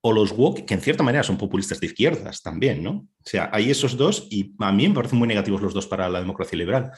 o 0.02 0.14
los 0.14 0.32
woke, 0.32 0.66
que 0.66 0.74
en 0.76 0.82
cierta 0.82 1.04
manera 1.04 1.24
son 1.24 1.38
populistas 1.38 1.80
de 1.80 1.88
izquierdas 1.88 2.44
también, 2.44 2.84
¿no? 2.84 2.92
O 2.92 3.24
sea, 3.24 3.50
hay 3.52 3.72
esos 3.72 3.98
dos 3.98 4.28
y 4.30 4.54
a 4.60 4.72
mí 4.72 4.88
me 4.88 4.94
parecen 4.94 5.18
muy 5.18 5.28
negativos 5.28 5.62
los 5.62 5.74
dos 5.74 5.88
para 5.88 6.08
la 6.10 6.20
democracia 6.20 6.58
liberal. 6.58 6.92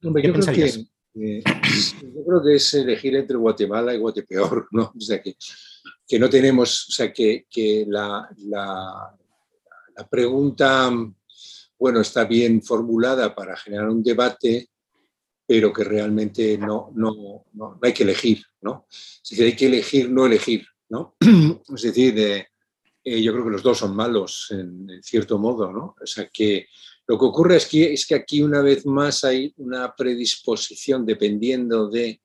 yo, 0.00 0.12
creo 0.12 0.34
que, 0.34 0.84
eh, 1.14 1.42
yo, 1.44 2.24
creo 2.24 2.42
que, 2.42 2.54
es 2.54 2.74
elegir 2.74 3.16
entre 3.16 3.36
Guatemala 3.36 3.94
y 3.94 3.98
Guatepeor, 3.98 4.68
¿no? 4.72 4.92
O 4.96 5.00
sea, 5.00 5.20
que, 5.20 5.34
que 6.06 6.18
no 6.18 6.30
tenemos, 6.30 6.88
o 6.88 6.92
sea, 6.92 7.12
que, 7.12 7.46
que 7.50 7.84
la, 7.88 8.28
la, 8.38 9.16
la, 9.96 10.08
pregunta, 10.08 10.90
bueno, 11.78 12.00
está 12.00 12.24
bien 12.24 12.62
formulada 12.62 13.34
para 13.34 13.56
generar 13.56 13.88
un 13.88 14.02
debate, 14.02 14.68
pero 15.46 15.72
que 15.72 15.84
realmente 15.84 16.56
no, 16.56 16.92
no, 16.94 17.12
no, 17.14 17.44
no 17.52 17.80
hay 17.82 17.92
que 17.92 18.04
elegir, 18.04 18.42
¿no? 18.62 18.86
Es 18.90 19.28
decir, 19.28 19.44
hay 19.44 19.56
que 19.56 19.66
elegir 19.66 20.10
no 20.10 20.24
elegir. 20.24 20.66
Es 21.74 21.82
decir, 21.82 22.14
eh, 22.18 23.22
yo 23.22 23.32
creo 23.32 23.44
que 23.44 23.50
los 23.50 23.62
dos 23.62 23.78
son 23.78 23.96
malos 23.96 24.48
en, 24.50 25.02
cierto 25.02 25.38
modo, 25.38 25.72
¿no? 25.72 25.96
O 26.00 26.06
sea 26.06 26.28
que 26.32 26.66
lo 27.06 27.18
que 27.18 27.24
ocurre 27.24 27.56
es 27.56 27.66
que, 27.66 27.92
es 27.92 28.06
que 28.06 28.14
aquí 28.14 28.42
una 28.42 28.62
vez 28.62 28.86
más 28.86 29.24
hay 29.24 29.52
una 29.56 29.94
predisposición 29.94 31.04
dependiendo 31.04 31.88
de 31.88 32.20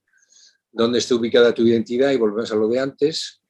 dónde 0.72 1.00
esté 1.00 1.16
ubicada 1.16 1.54
tu 1.54 1.66
identidad 1.66 2.12
y 2.12 2.18
volvemos 2.18 2.52
a 2.52 2.56
lo 2.56 2.68
de 2.68 2.80
antes, 2.80 3.42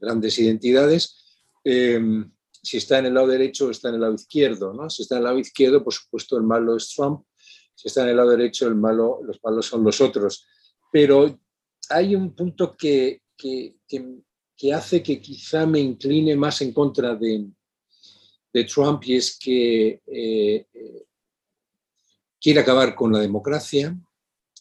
grandes 0.00 0.38
identidades. 0.38 1.16
Em, 1.64 2.30
si 2.62 2.76
está 2.78 2.98
en 2.98 3.06
el 3.06 3.14
lado 3.14 3.28
derecho 3.28 3.66
o 3.66 3.70
está 3.70 3.88
en 3.88 3.96
el 3.96 4.00
lado 4.00 4.14
izquierdo, 4.14 4.72
¿no? 4.72 4.90
Si 4.90 5.02
está 5.02 5.16
en 5.16 5.18
el 5.20 5.24
lado 5.24 5.38
izquierdo, 5.38 5.82
por 5.82 5.92
supuesto, 5.92 6.36
el 6.36 6.42
malo 6.42 6.76
es 6.76 6.92
Trump. 6.94 7.24
Si 7.74 7.88
está 7.88 8.02
en 8.02 8.10
el 8.10 8.16
lado 8.16 8.30
derecho, 8.30 8.66
el 8.66 8.74
malo, 8.74 9.20
los 9.24 9.38
malos 9.42 9.66
son 9.66 9.84
los 9.84 10.00
otros. 10.00 10.46
Pero 10.92 11.38
hay 11.88 12.14
un 12.14 12.34
punto 12.34 12.76
que, 12.76 13.21
que, 13.42 14.72
hace 14.72 15.02
que 15.02 15.20
quizá 15.20 15.66
me 15.66 15.80
incline 15.80 16.36
más 16.36 16.60
en 16.62 16.72
contra 16.72 17.16
de, 17.16 17.48
Trump 18.66 19.02
y 19.06 19.16
es 19.16 19.38
que 19.38 20.02
eh, 20.06 20.66
eh, 20.74 21.06
quiere 22.38 22.60
acabar 22.60 22.94
con 22.94 23.10
la 23.10 23.20
democracia 23.20 23.96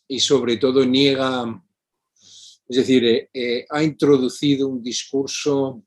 y 0.08 0.20
sobre 0.20 0.56
todo 0.58 0.86
niega, 0.86 1.62
es 2.70 2.78
decir, 2.78 3.30
eh, 3.34 3.66
ha 3.70 3.84
introducido 3.84 4.70
un 4.70 4.82
discurso 4.82 5.84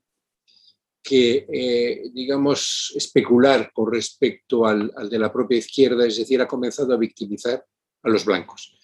que, 1.01 2.09
digamos, 2.13 2.91
especular 2.95 3.71
con 3.71 3.91
respecto 3.91 4.65
al, 4.65 4.91
de 5.09 5.19
la 5.19 5.31
propia 5.31 5.59
izquierda, 5.59 6.05
es 6.07 6.17
decir, 6.17 6.41
ha 6.41 6.47
comenzado 6.47 6.93
a 6.93 6.97
victimizar 6.97 7.63
a 8.03 8.09
los 8.09 8.25
blancos 8.25 8.75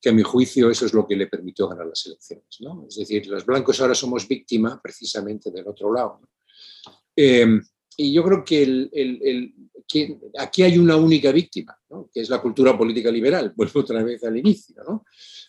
que 0.00 0.10
a 0.10 0.12
mi 0.12 0.22
juicio 0.22 0.70
eso 0.70 0.86
es 0.86 0.92
lo 0.92 1.06
que 1.06 1.16
le 1.16 1.26
permitió 1.26 1.68
ganar 1.68 1.86
las 1.86 2.04
elecciones. 2.06 2.46
¿no? 2.60 2.86
Es 2.88 2.96
decir, 2.96 3.26
los 3.26 3.44
blancos 3.44 3.80
ahora 3.80 3.94
somos 3.94 4.28
víctima 4.28 4.80
precisamente 4.82 5.50
del 5.50 5.66
otro 5.68 5.92
lado. 5.92 6.20
Em, 7.14 7.62
y 7.96 8.12
yo 8.12 8.22
creo 8.24 8.44
que, 8.44 8.62
el, 8.62 9.54
que, 9.88 10.18
aquí 10.38 10.62
hay 10.62 10.76
una 10.76 10.96
única 10.96 11.32
víctima, 11.32 11.78
¿no? 11.88 12.10
que 12.12 12.20
es 12.20 12.28
la 12.28 12.42
cultura 12.42 12.76
política 12.76 13.10
liberal. 13.10 13.52
Vuelvo 13.56 13.80
otra 13.80 14.02
vez 14.02 14.22
al 14.24 14.36
inicio. 14.36 14.82
¿no? 14.86 15.04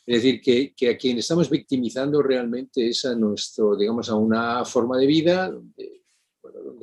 Es 0.06 0.24
decir, 0.24 0.42
que, 0.42 0.74
que, 0.74 0.90
a 0.92 0.98
quien 0.98 1.18
estamos 1.18 1.50
victimizando 1.50 2.22
realmente 2.22 2.88
es 2.88 3.04
a 3.06 3.16
nuestro, 3.16 3.76
digamos, 3.76 4.10
a 4.10 4.16
una 4.16 4.64
forma 4.64 4.98
de 4.98 5.06
vida 5.06 5.52
donde, 5.52 6.02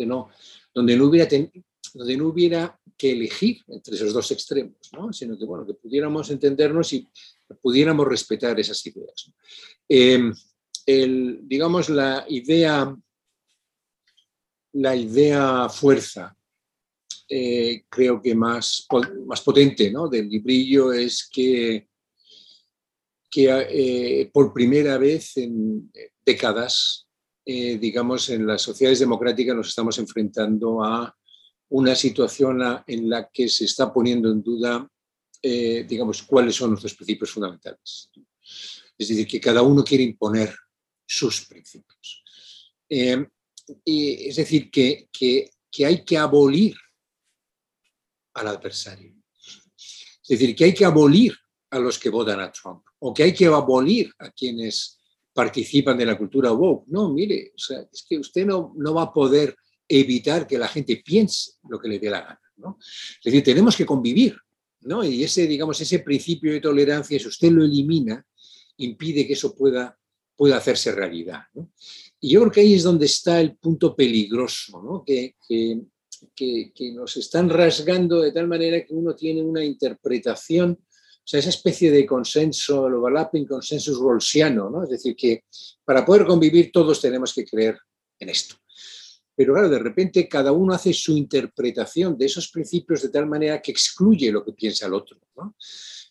no, 0.06 0.28
donde, 0.74 0.96
no, 0.96 1.06
hubiera 1.06 1.26
donde 1.94 2.16
no 2.16 2.28
hubiera 2.28 2.78
elegir 3.12 3.62
entre 3.68 3.94
esos 3.94 4.12
dos 4.12 4.30
extremos, 4.30 4.76
¿no? 4.92 5.12
sino 5.12 5.38
que, 5.38 5.44
bueno, 5.44 5.66
que 5.66 5.74
pudiéramos 5.74 6.30
entendernos 6.30 6.92
y 6.92 7.08
pudiéramos 7.60 8.06
respetar 8.06 8.58
esas 8.58 8.84
ideas. 8.86 9.32
Eh, 10.86 11.38
digamos, 11.42 11.88
la 11.88 12.24
idea, 12.28 12.94
la 14.72 14.96
idea 14.96 15.68
fuerza, 15.68 16.36
eh, 17.28 17.84
creo 17.88 18.20
que 18.20 18.34
más, 18.34 18.86
más 19.26 19.40
potente 19.40 19.90
¿no? 19.90 20.08
del 20.08 20.28
librillo 20.28 20.92
es 20.92 21.28
que, 21.32 21.88
que 23.30 23.66
eh, 23.70 24.30
por 24.32 24.52
primera 24.52 24.98
vez 24.98 25.36
en 25.38 25.90
décadas, 26.24 27.06
digamos, 27.46 28.30
en 28.30 28.46
las 28.46 28.62
sociedades 28.62 29.00
democráticas 29.00 29.54
nos 29.54 29.68
estamos 29.68 29.98
enfrentando 29.98 30.82
a 30.82 31.14
una 31.74 31.94
situación 31.94 32.60
en 32.86 33.10
la 33.10 33.28
que 33.32 33.48
se 33.48 33.64
está 33.64 33.92
poniendo 33.92 34.30
en 34.30 34.42
duda 34.42 34.88
eh, 35.46 35.84
digamos, 35.86 36.22
cuáles 36.22 36.56
son 36.56 36.70
nuestros 36.70 36.94
principios 36.94 37.30
fundamentales. 37.30 38.10
Es 38.96 39.08
decir, 39.08 39.26
que 39.26 39.38
cada 39.38 39.60
uno 39.60 39.84
quiere 39.84 40.02
imponer 40.02 40.56
sus 41.06 41.44
principios. 41.44 42.24
Eh, 42.88 43.26
y 43.84 44.26
es 44.26 44.36
decir, 44.36 44.70
que, 44.70 45.10
que, 45.12 45.50
hay 45.84 46.02
que 46.02 46.16
abolir 46.16 46.74
al 48.32 48.48
adversario. 48.48 49.14
Es 49.76 50.28
decir, 50.28 50.56
que 50.56 50.64
hay 50.64 50.72
que 50.72 50.86
abolir 50.86 51.36
a 51.68 51.78
los 51.78 51.98
que 51.98 52.08
votan 52.08 52.40
a 52.40 52.50
Trump 52.50 52.82
o 53.00 53.12
que 53.12 53.24
hay 53.24 53.34
que 53.34 53.44
abolir 53.44 54.10
a 54.20 54.30
quienes 54.30 54.98
participan 55.30 55.98
de 55.98 56.06
la 56.06 56.16
cultura 56.16 56.52
woke. 56.52 56.86
No, 56.86 57.12
mire, 57.12 57.52
es 57.54 58.06
que 58.08 58.18
usted 58.18 58.46
no, 58.46 58.72
no 58.78 58.94
va 58.94 59.02
a 59.02 59.12
poder 59.12 59.54
evitar 59.88 60.46
que 60.46 60.58
la 60.58 60.68
gente 60.68 61.02
piense 61.04 61.52
lo 61.68 61.78
que 61.78 61.88
le 61.88 61.98
dé 61.98 62.10
la 62.10 62.20
gana. 62.20 62.40
¿no? 62.56 62.78
Es 62.80 63.24
decir, 63.24 63.42
tenemos 63.42 63.76
que 63.76 63.86
convivir 63.86 64.36
y 65.04 65.24
ese, 65.24 65.46
digamos, 65.46 65.80
ese 65.80 66.00
principio 66.00 66.52
de 66.52 66.60
tolerancia, 66.60 67.18
si 67.18 67.26
usted 67.26 67.50
lo 67.50 67.64
elimina, 67.64 68.24
impide 68.78 69.26
que 69.26 69.32
eso 69.32 69.54
pueda, 69.54 69.98
pueda 70.36 70.58
hacerse 70.58 70.92
realidad. 70.92 71.42
Y 72.20 72.32
yo 72.32 72.40
creo 72.40 72.52
que 72.52 72.60
ahí 72.60 72.74
es 72.74 72.82
donde 72.82 73.06
está 73.06 73.40
el 73.40 73.56
punto 73.56 73.96
peligroso, 73.96 75.02
que, 75.06 75.36
que, 76.34 76.92
nos 76.92 77.16
están 77.16 77.48
rasgando 77.48 78.20
de 78.20 78.32
tal 78.32 78.46
manera 78.46 78.84
que 78.84 78.94
uno 78.94 79.14
tiene 79.14 79.42
una 79.42 79.64
interpretación, 79.64 80.78
o 80.80 81.26
sea, 81.26 81.40
esa 81.40 81.48
especie 81.48 81.90
de 81.90 82.04
consenso, 82.04 82.86
el 82.86 82.94
overlapping 82.94 83.46
consensus 83.46 83.98
rawlsiano, 83.98 84.68
¿no? 84.68 84.84
es 84.84 84.90
decir, 84.90 85.16
que 85.16 85.44
para 85.82 86.04
poder 86.04 86.26
convivir 86.26 86.70
todos 86.70 87.00
tenemos 87.00 87.32
que 87.32 87.46
creer 87.46 87.78
en 88.18 88.28
esto. 88.28 88.56
Pero 89.36 89.54
claro, 89.54 89.68
de 89.68 89.78
repente 89.78 90.28
cada 90.28 90.52
uno 90.52 90.74
hace 90.74 90.92
su 90.92 91.16
interpretación 91.16 92.16
de 92.16 92.26
esos 92.26 92.48
principios 92.48 93.02
de 93.02 93.08
tal 93.08 93.26
manera 93.26 93.60
que 93.60 93.72
excluye 93.72 94.30
lo 94.30 94.44
que 94.44 94.52
piensa 94.52 94.86
el 94.86 94.94
otro. 94.94 95.18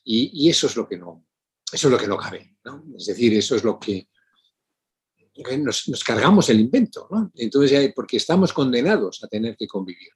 Y, 0.03 0.49
eso 0.49 0.67
es 0.67 0.75
lo 0.75 0.87
que 0.87 0.97
no, 0.97 1.25
eso 1.71 1.87
es 1.87 1.91
lo 1.91 1.97
que 1.97 2.07
no 2.07 2.17
cabe. 2.17 2.57
Es 2.97 3.05
decir, 3.05 3.33
eso 3.33 3.55
es 3.55 3.63
lo 3.63 3.79
que 3.79 4.09
nos, 5.57 6.03
cargamos 6.05 6.49
el 6.49 6.59
invento. 6.59 7.07
Entonces, 7.35 7.93
porque 7.95 8.17
estamos 8.17 8.51
condenados 8.51 9.23
a 9.23 9.27
tener 9.27 9.55
que 9.55 9.67
convivir. 9.67 10.09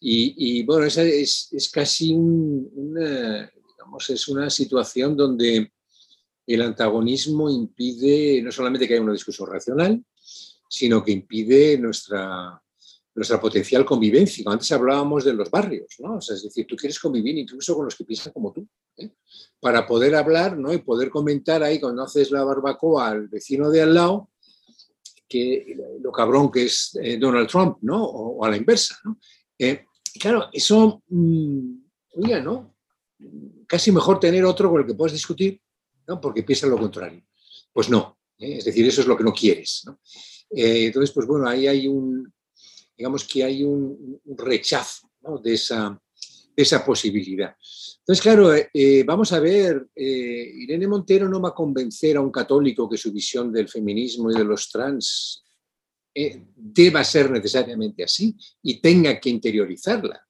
Y, 0.00 0.64
bueno, 0.64 0.86
esa 0.86 1.02
es, 1.02 1.70
casi 1.72 2.12
una, 2.12 3.50
digamos, 3.68 4.10
es 4.10 4.26
una 4.26 4.50
situación 4.50 5.16
donde 5.16 5.72
el 6.44 6.62
antagonismo 6.62 7.48
impide 7.48 8.42
no 8.42 8.50
solamente 8.50 8.88
que 8.88 8.94
haya 8.94 9.02
una 9.02 9.12
discusión 9.12 9.48
racional, 9.48 10.04
sino 10.72 11.04
que 11.04 11.12
impide 11.12 11.76
nuestra, 11.76 12.58
nuestra 13.14 13.38
potencial 13.38 13.84
convivencia. 13.84 14.42
Antes 14.46 14.72
hablábamos 14.72 15.22
de 15.22 15.34
los 15.34 15.50
barrios, 15.50 15.96
¿no? 15.98 16.18
es 16.18 16.42
decir, 16.42 16.66
tú 16.66 16.76
quieres 16.76 16.98
convivir 16.98 17.36
incluso 17.36 17.74
con 17.76 17.84
los 17.84 17.94
que 17.94 18.04
piensan 18.04 18.32
como 18.32 18.54
tú, 18.54 18.66
¿eh? 18.96 19.10
para 19.60 19.86
poder 19.86 20.14
hablar 20.14 20.56
¿no? 20.56 20.72
y 20.72 20.78
poder 20.78 21.10
comentar 21.10 21.62
ahí 21.62 21.78
cuando 21.78 22.04
haces 22.04 22.30
la 22.30 22.42
barbacoa 22.42 23.08
al 23.08 23.28
vecino 23.28 23.68
de 23.68 23.82
al 23.82 23.92
lado, 23.92 24.30
que 25.28 25.76
lo 26.00 26.10
cabrón 26.10 26.50
que 26.50 26.64
es 26.64 26.98
eh, 27.02 27.18
Donald 27.18 27.48
Trump, 27.48 27.78
¿no? 27.82 28.02
O, 28.04 28.44
a 28.44 28.50
la 28.50 28.56
inversa, 28.56 28.98
¿no? 29.04 29.18
Eh, 29.58 29.84
claro, 30.20 30.48
eso, 30.52 31.02
mm, 31.08 31.74
oye, 32.16 32.42
¿no? 32.42 32.76
Casi 33.66 33.92
mejor 33.92 34.20
tener 34.20 34.44
otro 34.44 34.70
con 34.70 34.80
el 34.82 34.86
que 34.86 34.94
puedas 34.94 35.14
discutir, 35.14 35.58
¿no? 36.06 36.20
Porque 36.20 36.42
piensa 36.42 36.66
lo 36.66 36.76
contrario. 36.76 37.22
Pues 37.72 37.88
no, 37.88 38.18
es 38.36 38.66
decir, 38.66 38.86
eso 38.86 39.00
es 39.00 39.06
lo 39.06 39.16
que 39.16 39.24
no 39.24 39.32
quieres, 39.32 39.82
¿no? 39.86 39.98
Eh, 40.54 40.86
entonces, 40.86 41.12
pues 41.12 41.26
bueno, 41.26 41.48
ahí 41.48 41.66
hay 41.66 41.88
un, 41.88 42.32
digamos 42.96 43.24
que 43.24 43.44
hay 43.44 43.64
un, 43.64 44.20
rechazo 44.36 45.08
de, 45.42 45.54
esa, 45.54 45.98
esa 46.54 46.84
posibilidad. 46.84 47.54
Entonces, 47.98 48.22
claro, 48.22 48.52
eh, 48.54 49.04
vamos 49.06 49.32
a 49.32 49.40
ver, 49.40 49.88
Irene 49.94 50.88
Montero 50.88 51.28
no 51.28 51.40
va 51.40 51.50
a 51.50 51.54
convencer 51.54 52.16
a 52.16 52.20
un 52.20 52.32
católico 52.32 52.88
que 52.88 52.96
su 52.96 53.12
visión 53.12 53.52
del 53.52 53.68
feminismo 53.68 54.30
y 54.30 54.34
de 54.34 54.44
los 54.44 54.68
trans 54.70 55.44
deba 56.54 57.02
ser 57.04 57.30
necesariamente 57.30 58.04
así 58.04 58.36
y 58.62 58.80
tenga 58.80 59.18
que 59.18 59.30
interiorizarla. 59.30 60.20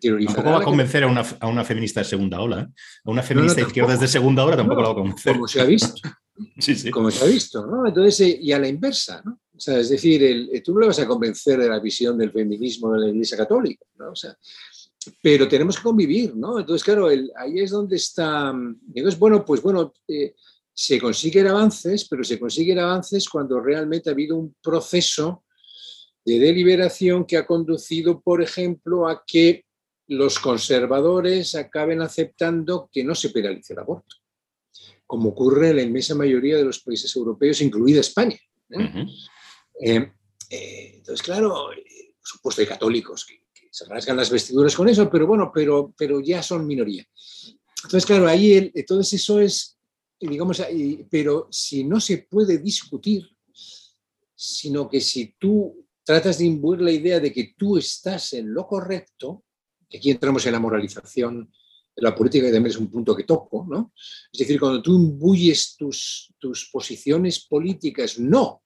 Tampoco 0.00 0.50
va 0.50 0.58
a 0.58 0.64
convencer 0.64 1.04
a 1.04 1.46
una, 1.48 1.64
feminista 1.64 2.00
de 2.00 2.04
segunda 2.04 2.40
ola. 2.40 2.70
A 3.04 3.10
una 3.10 3.22
feminista 3.22 3.60
de 3.60 3.66
izquierda 3.66 3.96
de 3.96 4.08
segunda 4.08 4.44
ola 4.44 4.56
tampoco 4.56 4.80
la 4.80 4.88
va 4.88 4.92
a 4.92 4.96
convencer. 4.96 5.32
Como 5.34 5.48
se 5.48 5.60
ha 5.60 5.64
visto. 5.64 5.94
Sí, 6.56 6.76
sí. 6.76 6.92
Como 6.92 7.10
se 7.10 7.24
ha 7.24 7.26
visto, 7.26 7.66
¿no? 7.66 7.84
Entonces, 7.84 8.20
eh, 8.20 8.38
y 8.40 8.52
a 8.52 8.60
la 8.60 8.68
inversa, 8.68 9.20
¿no? 9.24 9.40
O 9.58 9.60
sea, 9.60 9.80
es 9.80 9.88
decir, 9.88 10.22
eh, 10.22 10.60
tú 10.60 10.72
no 10.72 10.80
le 10.80 10.86
vas 10.86 11.00
a 11.00 11.06
convencer 11.06 11.58
de 11.58 11.68
la 11.68 11.80
visión 11.80 12.16
del 12.16 12.30
feminismo 12.30 12.92
de 12.92 13.00
la 13.00 13.08
Iglesia 13.08 13.36
Católica, 13.36 13.84
¿no? 13.98 14.12
O 14.12 14.14
sea, 14.14 14.38
pero 15.20 15.48
tenemos 15.48 15.76
que 15.76 15.82
convivir, 15.82 16.36
¿no? 16.36 16.60
Entonces, 16.60 16.84
claro, 16.84 17.08
ahí 17.08 17.58
es 17.58 17.72
donde 17.72 17.96
está. 17.96 18.50
Entonces, 18.94 19.18
bueno, 19.18 19.44
pues 19.44 19.60
bueno, 19.60 19.92
eh, 20.06 20.34
se 20.72 21.00
consiguen 21.00 21.48
avances, 21.48 22.06
pero 22.08 22.22
se 22.22 22.38
consiguen 22.38 22.78
avances 22.78 23.28
cuando 23.28 23.58
realmente 23.58 24.08
ha 24.08 24.12
habido 24.12 24.36
un 24.36 24.54
proceso 24.62 25.42
de 26.24 26.38
deliberación 26.38 27.24
que 27.24 27.36
ha 27.36 27.44
conducido, 27.44 28.20
por 28.20 28.40
ejemplo, 28.40 29.08
a 29.08 29.24
que 29.26 29.64
los 30.06 30.38
conservadores 30.38 31.56
acaben 31.56 32.00
aceptando 32.00 32.88
que 32.92 33.02
no 33.02 33.16
se 33.16 33.30
penalice 33.30 33.72
el 33.72 33.80
aborto 33.80 34.16
como 35.08 35.30
ocurre 35.30 35.70
en 35.70 35.76
la 35.76 35.82
inmensa 35.82 36.14
mayoría 36.14 36.58
de 36.58 36.64
los 36.64 36.80
países 36.80 37.16
europeos, 37.16 37.62
incluida 37.62 38.00
España. 38.00 38.36
¿eh? 38.68 39.06
Eh, 39.80 40.12
eh, 40.50 40.92
entonces, 40.94 41.22
claro, 41.22 41.66
por 41.66 41.74
supuesto 42.22 42.62
hay 42.62 42.68
católicos 42.68 43.24
que, 43.26 43.38
se 43.70 43.84
rasgan 43.84 44.16
las 44.16 44.30
vestiduras 44.30 44.74
con 44.74 44.88
eso, 44.88 45.08
pero 45.10 45.26
bueno, 45.26 45.52
pero, 45.54 45.94
pero 45.96 46.20
ya 46.20 46.42
son 46.42 46.66
minoría. 46.66 47.06
Entonces, 47.84 48.06
claro, 48.06 48.26
ahí 48.26 48.54
el, 48.54 48.72
entonces 48.74 49.20
eso 49.20 49.40
es, 49.40 49.78
digamos, 50.18 50.60
pero 51.10 51.48
si 51.50 51.84
no 51.84 52.00
se 52.00 52.18
puede 52.18 52.58
discutir, 52.58 53.28
sino 54.34 54.88
que 54.88 55.00
si 55.00 55.34
tú 55.38 55.86
tratas 56.02 56.38
de 56.38 56.46
imbuir 56.46 56.80
la 56.80 56.90
idea 56.90 57.20
de 57.20 57.30
que 57.30 57.54
tú 57.56 57.76
estás 57.76 58.32
en 58.32 58.52
lo 58.52 58.66
correcto, 58.66 59.44
aquí 59.94 60.10
entramos 60.10 60.44
en 60.46 60.52
la 60.52 60.60
moralización 60.60 61.52
la 62.00 62.14
política 62.14 62.46
también 62.46 62.66
es 62.66 62.76
un 62.76 62.90
punto 62.90 63.14
que 63.14 63.24
toco, 63.24 63.66
¿no? 63.68 63.92
Es 64.32 64.38
decir, 64.38 64.58
cuando 64.58 64.82
tú 64.82 64.94
imbuyes 64.94 65.76
tus, 65.76 66.32
tus 66.38 66.68
posiciones 66.70 67.40
políticas 67.40 68.18
no 68.18 68.62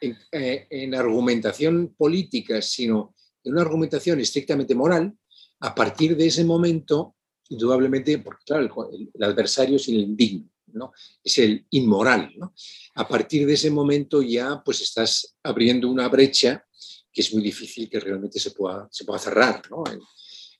en, 0.00 0.16
eh, 0.32 0.66
en, 0.70 0.94
argumentación 0.94 1.94
política, 1.96 2.60
sino 2.62 3.14
en 3.44 3.52
una 3.52 3.62
argumentación 3.62 4.20
estrictamente 4.20 4.74
moral, 4.74 5.12
a 5.60 5.74
partir 5.74 6.16
de 6.16 6.26
ese 6.26 6.44
momento, 6.44 7.16
indudablemente, 7.48 8.18
porque 8.18 8.44
claro, 8.46 8.90
el, 8.92 9.24
adversario 9.24 9.76
es 9.76 9.88
el 9.88 9.96
indigno, 9.96 10.48
¿no? 10.72 10.92
Es 11.22 11.38
el 11.38 11.66
inmoral, 11.70 12.32
¿no? 12.36 12.54
A 12.94 13.06
partir 13.06 13.46
de 13.46 13.54
ese 13.54 13.70
momento 13.70 14.22
ya 14.22 14.62
pues 14.64 14.80
estás 14.80 15.36
abriendo 15.42 15.90
una 15.90 16.08
brecha 16.08 16.64
que 17.12 17.22
es 17.22 17.34
muy 17.34 17.42
difícil 17.42 17.88
que 17.90 17.98
realmente 17.98 18.38
se 18.38 18.52
pueda, 18.52 18.88
se 18.90 19.04
pueda 19.04 19.18
cerrar, 19.18 19.62
¿no? 19.70 19.82
En, 19.90 20.00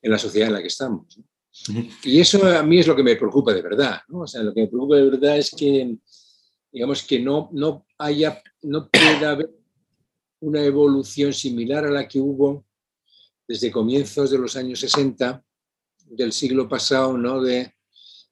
en 0.02 0.10
la 0.10 0.18
sociedad 0.18 0.48
en 0.48 0.54
la 0.54 0.60
que 0.60 0.68
estamos. 0.68 1.18
Y 2.04 2.20
eso 2.20 2.46
a 2.46 2.62
mí 2.62 2.78
es 2.78 2.86
lo 2.86 2.96
que 2.96 3.02
me 3.02 3.16
preocupa 3.16 3.52
de 3.52 3.62
verdad. 3.62 4.00
¿no? 4.08 4.20
O 4.20 4.26
sea, 4.26 4.42
lo 4.42 4.54
que 4.54 4.62
me 4.62 4.68
preocupa 4.68 4.96
de 4.96 5.10
verdad 5.10 5.38
es 5.38 5.50
que, 5.50 5.96
digamos, 6.72 7.02
que 7.02 7.18
no, 7.18 7.48
no 7.52 7.86
haya, 7.98 8.42
no 8.62 8.88
pueda 8.88 9.32
haber 9.32 9.50
una 10.40 10.62
evolución 10.62 11.32
similar 11.32 11.84
a 11.84 11.90
la 11.90 12.08
que 12.08 12.20
hubo 12.20 12.64
desde 13.46 13.70
comienzos 13.70 14.30
de 14.30 14.38
los 14.38 14.56
años 14.56 14.80
60 14.80 15.44
del 16.06 16.32
siglo 16.32 16.68
pasado, 16.68 17.16
¿no? 17.18 17.42
De, 17.42 17.74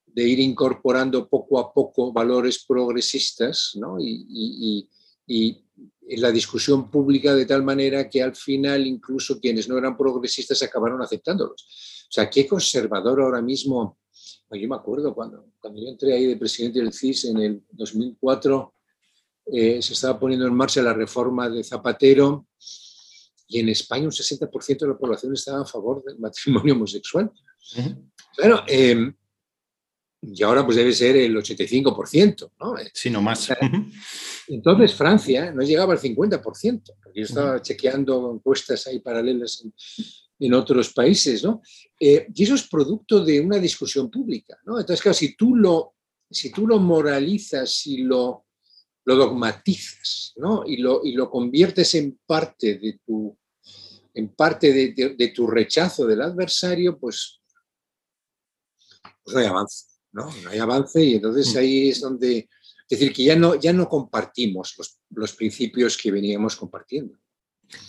de 0.07 0.25
ir 0.25 0.41
incorporando 0.41 1.29
poco 1.29 1.59
a 1.59 1.73
poco 1.73 2.13
valores 2.13 2.65
progresistas, 2.65 3.73
¿no? 3.75 3.99
Y, 4.01 4.27
y, 4.29 4.89
y, 5.27 5.65
en 6.11 6.23
la 6.23 6.33
discusión 6.33 6.91
pública 6.91 7.35
de 7.35 7.45
tal 7.45 7.63
manera 7.63 8.09
que 8.09 8.23
al 8.23 8.35
final 8.35 8.87
incluso 8.87 9.39
quienes 9.39 9.69
no 9.69 9.77
eran 9.77 9.95
progresistas 9.95 10.63
acabaron 10.63 11.03
aceptándolos. 11.03 12.07
O 12.09 12.13
sea, 12.13 12.31
qué 12.31 12.47
conservador 12.47 13.21
ahora 13.21 13.43
mismo. 13.43 13.99
Yo 14.51 14.69
me 14.69 14.77
acuerdo 14.77 15.15
cuando, 15.15 15.53
cuando 15.61 15.81
yo 15.81 15.89
entré 15.89 16.15
ahí 16.15 16.27
de 16.27 16.37
presidente 16.37 16.79
del 16.79 16.93
CIS 16.93 17.27
en 17.27 17.39
el 17.39 17.63
2004, 17.73 18.75
eh, 19.53 19.83
se 19.83 19.93
estaba 19.93 20.19
poniendo 20.19 20.47
en 20.47 20.55
marcha 20.55 20.83
la 20.83 20.93
reforma 20.93 21.49
de 21.49 21.63
Zapatero 21.65 22.47
y 23.47 23.61
en 23.61 23.69
España 23.71 24.05
un 24.05 24.11
60% 24.11 24.79
de 24.79 24.89
la 24.89 24.99
población 24.99 25.33
estaba 25.33 25.63
a 25.63 25.67
favor 25.67 26.03
del 26.05 26.19
matrimonio 26.19 26.75
homosexual. 26.75 27.31
Claro, 28.37 28.63
em, 28.67 29.15
y 30.23 30.43
ahora 30.43 30.65
pues 30.65 30.77
debe 30.77 30.93
ser 30.93 31.17
el 31.17 31.37
85%, 31.37 32.53
¿no? 32.61 32.75
Sí, 32.93 33.11
no 33.11 33.23
más. 33.23 33.49
Entonces 34.49 34.95
Francia 34.95 35.53
no 35.53 35.63
llegaba 35.63 35.93
al 35.93 36.01
50%, 36.01 36.43
porque 37.03 37.21
yo 37.21 37.25
estaba 37.25 37.63
chequeando 37.63 38.33
encuestas 38.35 38.87
ahí 38.87 38.99
paralelas 38.99 39.63
en, 39.65 39.73
en 40.39 40.55
otros 40.55 40.93
países, 40.93 41.43
¿no? 41.43 41.63
Eh, 41.99 42.29
y 42.33 42.45
eso 42.45 42.55
es 42.55 42.69
producto 42.69 43.25
de 43.25 43.41
una 43.41 43.59
discusión 43.59 44.11
pública, 44.11 44.59
¿no? 44.65 44.79
Entonces, 44.79 45.03
claro, 45.03 45.15
si 45.15 45.35
tú 45.35 45.57
lo, 45.57 45.95
si 46.31 46.51
tú 46.51 46.67
lo 46.67 46.79
moralizas 46.79 47.87
y 47.87 47.99
lo, 47.99 48.47
lo 49.05 49.17
dogmatizas, 49.17 50.35
¿no? 50.37 50.65
Y 50.67 50.77
lo, 50.77 51.05
y 51.05 51.13
lo 51.13 51.31
conviertes 51.31 51.95
en 51.95 52.19
parte 52.25 52.79
de 52.79 53.01
tu, 53.05 53.37
en 54.15 54.29
parte 54.29 54.73
de, 54.73 55.29
tu 55.35 55.47
rechazo 55.47 56.07
del 56.07 56.23
adversario, 56.23 56.99
pues, 56.99 57.41
pues, 59.25 59.35
no 59.35 59.41
hay 59.41 59.47
avance, 59.47 59.87
¿no? 60.13 60.31
No 60.43 60.51
hay 60.51 60.59
avance 60.59 61.05
y 61.05 61.15
entonces 61.15 61.55
mm. 61.55 61.59
ahí 61.59 61.89
es 61.89 62.01
donde, 62.01 62.39
es 62.39 62.99
decir, 62.99 63.13
que 63.13 63.25
ya 63.25 63.37
no, 63.37 63.57
ya 63.57 63.73
no 63.73 63.89
compartimos 63.89 64.75
los, 64.79 64.99
los 65.11 65.33
principios 65.33 65.97
que 65.97 66.13
veníamos 66.13 66.55
compartiendo. 66.55 67.19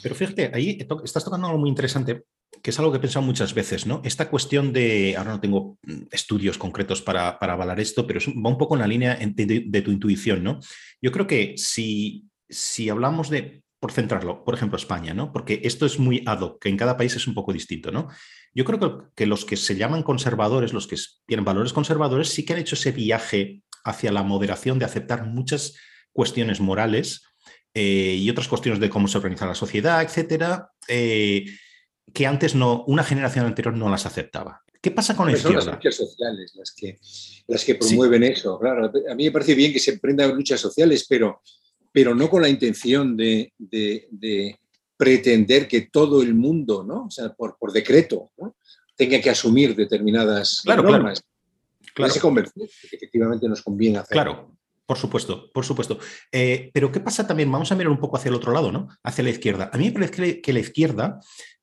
Pero 0.02 0.16
fíjate, 0.16 0.52
ahí 0.54 0.78
estás 1.04 1.24
tocando 1.24 1.48
algo 1.48 1.60
muy 1.60 1.70
interesante 1.70 2.26
que 2.62 2.72
es 2.72 2.80
algo 2.80 2.92
que 2.92 2.98
he 2.98 3.02
pensado 3.02 3.26
muchas 3.26 3.54
veces, 3.54 3.86
¿no? 3.86 4.02
Esta 4.04 4.30
cuestión 4.30 4.74
de, 4.74 5.16
ahora 5.18 5.32
no 5.32 5.40
tengo 5.40 5.78
mm, 5.84 6.04
estudios 6.12 6.58
concretos 6.58 7.02
para, 7.02 7.30
avalar 7.30 7.80
esto, 7.80 8.06
pero 8.06 8.20
va 8.44 8.50
un 8.50 8.58
poco 8.58 8.76
en 8.76 8.82
la 8.82 8.88
línea 8.88 9.16
de, 9.16 9.82
tu 9.82 9.92
intuición, 9.92 10.44
¿no? 10.44 10.60
Yo 11.02 11.12
creo 11.12 11.28
que 11.28 11.56
si, 11.58 12.26
si 12.50 12.90
hablamos 12.90 13.30
de, 13.30 13.64
por 13.80 13.92
centrarlo, 13.92 14.44
por 14.44 14.56
ejemplo, 14.56 14.78
España, 14.78 15.14
¿no? 15.14 15.32
Porque 15.32 15.62
esto 15.64 15.86
es 15.86 16.00
muy 16.00 16.24
ad 16.26 16.42
hoc, 16.42 16.62
que 16.62 16.70
en 16.70 16.78
cada 16.78 16.98
país 16.98 17.16
es 17.16 17.28
un 17.28 17.34
poco 17.34 17.54
distinto, 17.54 17.92
¿no? 17.92 18.08
Yo 18.54 18.66
creo 18.66 18.80
que, 18.80 19.06
que 19.16 19.26
los 19.26 19.46
que 19.46 19.58
se 19.58 19.76
llaman 19.76 20.04
conservadores, 20.04 20.74
los 20.74 20.88
que 20.88 20.98
tienen 21.26 21.46
valores 21.46 21.74
conservadores, 21.74 22.30
sí 22.30 22.46
que 22.46 22.54
han 22.54 22.60
hecho 22.60 22.76
ese 22.76 22.92
viaje 22.92 23.62
hacia 23.84 24.12
la 24.12 24.24
moderación 24.24 24.80
de 24.80 24.86
aceptar 24.86 25.26
muchas 25.26 25.76
cuestiones 26.12 26.60
morales 26.60 27.24
eh, 27.74 28.18
y 28.20 28.30
otras 28.30 28.48
cuestiones 28.48 28.80
de 28.80 28.90
cómo 28.90 29.08
se 29.08 29.18
organiza 29.18 29.46
la 29.46 29.56
sociedad, 29.56 30.02
etcétera, 30.02 30.72
eh, 30.88 31.46
que 32.14 32.26
antes 32.28 32.56
no, 32.56 32.84
una 32.86 33.04
generación 33.04 33.46
anterior 33.46 33.76
no 33.76 33.90
las 33.90 34.06
aceptaba. 34.06 34.64
¿Qué 34.82 34.92
pasa 34.92 35.16
con 35.16 35.30
eso? 35.30 35.44
Son 35.44 35.56
las 35.56 35.66
luchas 35.66 35.96
sociales 35.96 36.54
las 36.56 36.72
que, 36.72 37.00
las 37.48 37.66
que 37.66 37.76
promueven 37.76 38.24
eso. 38.24 38.58
Claro, 38.60 38.92
a 39.10 39.16
mí 39.16 39.26
me 39.26 39.32
parece 39.32 39.54
bien 39.54 39.74
que 39.74 39.80
se 39.80 39.92
emprendan 39.92 40.34
luchas 40.34 40.60
sociales, 40.60 41.06
pero, 41.08 41.42
pero 41.92 42.16
no 42.16 42.30
con 42.30 42.42
la 42.42 42.50
intención 42.50 43.18
de, 43.18 43.54
pretender 44.96 45.68
que 45.68 45.82
todo 45.82 46.22
el 46.22 46.34
mundo, 46.34 46.84
¿no? 46.84 47.06
O 47.06 47.12
sea, 47.12 47.34
por, 47.34 47.58
por 47.58 47.72
decreto, 47.72 48.32
tenga 48.96 49.20
que 49.20 49.30
asumir 49.30 49.76
determinadas 49.76 50.62
normas. 50.66 51.22
Claro. 51.94 52.10
claro. 52.10 52.22
convencer 52.22 52.70
que 52.90 52.96
efectivamente 52.96 53.48
nos 53.50 53.62
conviene 53.62 53.98
hacer. 53.98 54.16
Claro, 54.16 54.56
por 54.86 54.98
supuesto, 54.98 55.52
por 55.54 55.66
supuesto. 55.66 56.00
Eh, 56.32 56.70
pero 56.74 56.92
¿qué 56.92 57.00
pasa 57.00 57.28
también? 57.28 57.52
Vamos 57.52 57.72
a 57.72 57.76
mirar 57.76 57.92
un 57.92 58.00
poco 58.00 58.18
hacia 58.18 58.30
el 58.30 58.36
otro 58.36 58.54
lado, 58.54 58.72
¿no? 58.72 58.88
Hacia 59.04 59.24
la 59.24 59.30
izquierda. 59.30 59.70
A 59.74 59.78
mí 59.78 59.86
me 59.86 59.92
parece 59.92 60.42
que 60.42 60.54
la 60.54 60.60
izquierda 60.60 61.20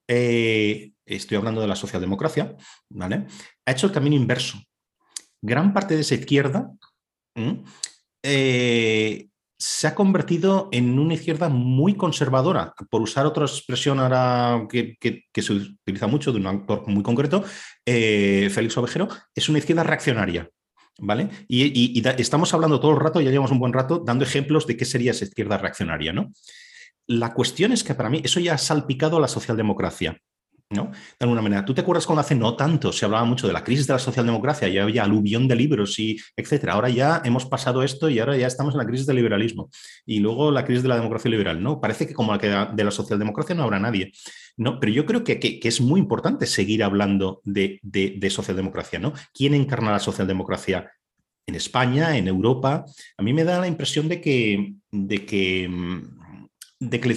eh, 0.09 0.93
estoy 1.05 1.37
hablando 1.37 1.61
de 1.61 1.69
la 1.69 1.77
socialdemocracia, 1.77 2.57
¿vale? 2.91 3.27
Ha 3.65 3.73
hecho 3.73 3.87
el 3.87 3.93
camino 3.93 4.17
inverso. 4.17 4.59
Gran 5.43 5.73
parte 5.73 5.95
de 5.95 6.01
esa 6.01 6.15
izquierda 6.15 6.71
eh, 8.23 9.29
se 9.59 9.87
ha 9.87 9.95
convertido 9.95 10.69
en 10.73 10.99
una 10.99 11.15
izquierda 11.15 11.49
muy 11.49 11.95
conservadora, 11.95 12.75
por 12.91 13.03
usar 13.03 13.27
otra 13.27 13.45
expresión 13.45 14.01
ahora 14.01 14.67
que, 14.69 14.97
se 15.35 15.53
utiliza 15.53 16.07
mucho 16.07 16.33
de 16.33 16.39
un 16.39 16.47
autor 16.47 16.87
muy 16.87 17.03
concreto, 17.03 17.45
eh, 17.85 18.51
Félix 18.53 18.77
Ovejero, 18.77 19.09
es 19.35 19.49
una 19.49 19.59
izquierda 19.59 19.83
reaccionaria. 19.83 20.49
¿Vale? 20.99 21.29
Y, 21.47 22.03
estamos 22.17 22.55
hablando 22.55 22.81
todo 22.81 22.93
el 22.93 23.01
rato, 23.01 23.21
ya 23.21 23.31
llevamos 23.31 23.51
un 23.51 23.59
buen 23.59 23.75
rato, 23.75 24.03
dando 24.05 24.25
ejemplos 24.25 24.67
de 24.67 24.79
qué 24.79 24.87
sería 24.87 25.11
esa 25.11 25.27
izquierda 25.27 25.59
reaccionaria, 25.59 26.11
¿no? 26.15 26.33
La 27.09 27.33
cuestión 27.35 27.73
es 27.73 27.85
que 27.85 27.95
para 27.95 28.11
mí 28.11 28.21
eso 28.25 28.41
ya 28.41 28.55
ha 28.55 28.59
salpicado 28.59 29.17
a 29.19 29.21
la 29.21 29.29
socialdemocracia. 29.29 30.21
¿no? 30.71 30.91
De 30.91 31.17
alguna 31.21 31.43
manera. 31.43 31.65
¿Tú 31.65 31.75
te 31.75 31.81
acuerdas 31.81 32.07
cuando 32.07 32.23
hace 32.23 32.35
no 32.35 32.57
tanto 32.57 32.93
se 32.93 33.05
hablaba 33.05 33.25
mucho 33.25 33.47
de 33.47 33.53
la 33.53 33.63
crisis 33.63 33.87
de 33.87 33.93
la 33.93 33.99
socialdemocracia, 33.99 34.69
ya 34.69 34.83
había 34.83 35.05
aluvión 35.05 35.47
de 35.47 35.55
libros 35.55 35.99
y 35.99 36.17
etcétera? 36.35 36.73
Ahora 36.73 36.89
ya 36.89 37.23
hemos 37.25 37.47
pasado 37.47 37.83
esto 37.83 38.09
y 38.09 38.19
ahora 38.19 38.37
ya 38.37 38.49
estamos 38.49 38.75
en 38.75 38.79
la 38.79 38.87
crisis 38.87 39.07
del 39.07 39.17
liberalismo. 39.17 39.71
Y 40.05 40.19
luego 40.19 40.51
la 40.51 40.65
crisis 40.65 40.83
de 40.83 40.89
la 40.89 40.97
democracia 40.97 41.31
liberal, 41.31 41.63
¿no? 41.63 41.81
Parece 41.81 42.07
que 42.07 42.15
como 42.15 42.33
la 42.33 42.39
que 42.39 42.49
de 42.49 42.85
la 42.85 42.91
socialdemocracia 42.91 43.55
no 43.55 43.63
habrá 43.63 43.79
nadie. 43.79 44.13
No, 44.57 44.81
pero 44.81 44.93
yo 44.93 45.07
creo 45.07 45.23
que, 45.23 45.61
es 45.63 45.81
muy 45.81 46.01
importante 46.01 46.47
seguir 46.47 46.83
hablando 46.83 47.41
de, 47.45 47.81
socialdemocracia, 48.31 48.99
¿no? 48.99 49.13
¿Quién 49.33 49.55
encarna 49.55 49.93
la 49.93 49.99
socialdemocracia? 50.01 50.91
En 51.49 51.55
España, 51.55 52.17
en 52.17 52.27
Europa. 52.27 52.85
A 53.17 53.23
mí 53.23 53.33
me 53.33 53.45
da 53.45 53.61
la 53.61 53.69
impresión 53.69 54.09
de 54.09 54.21
que, 54.21 54.75
de 54.91 55.25
que 55.25 55.71
de 56.81 57.01
que 57.01 57.17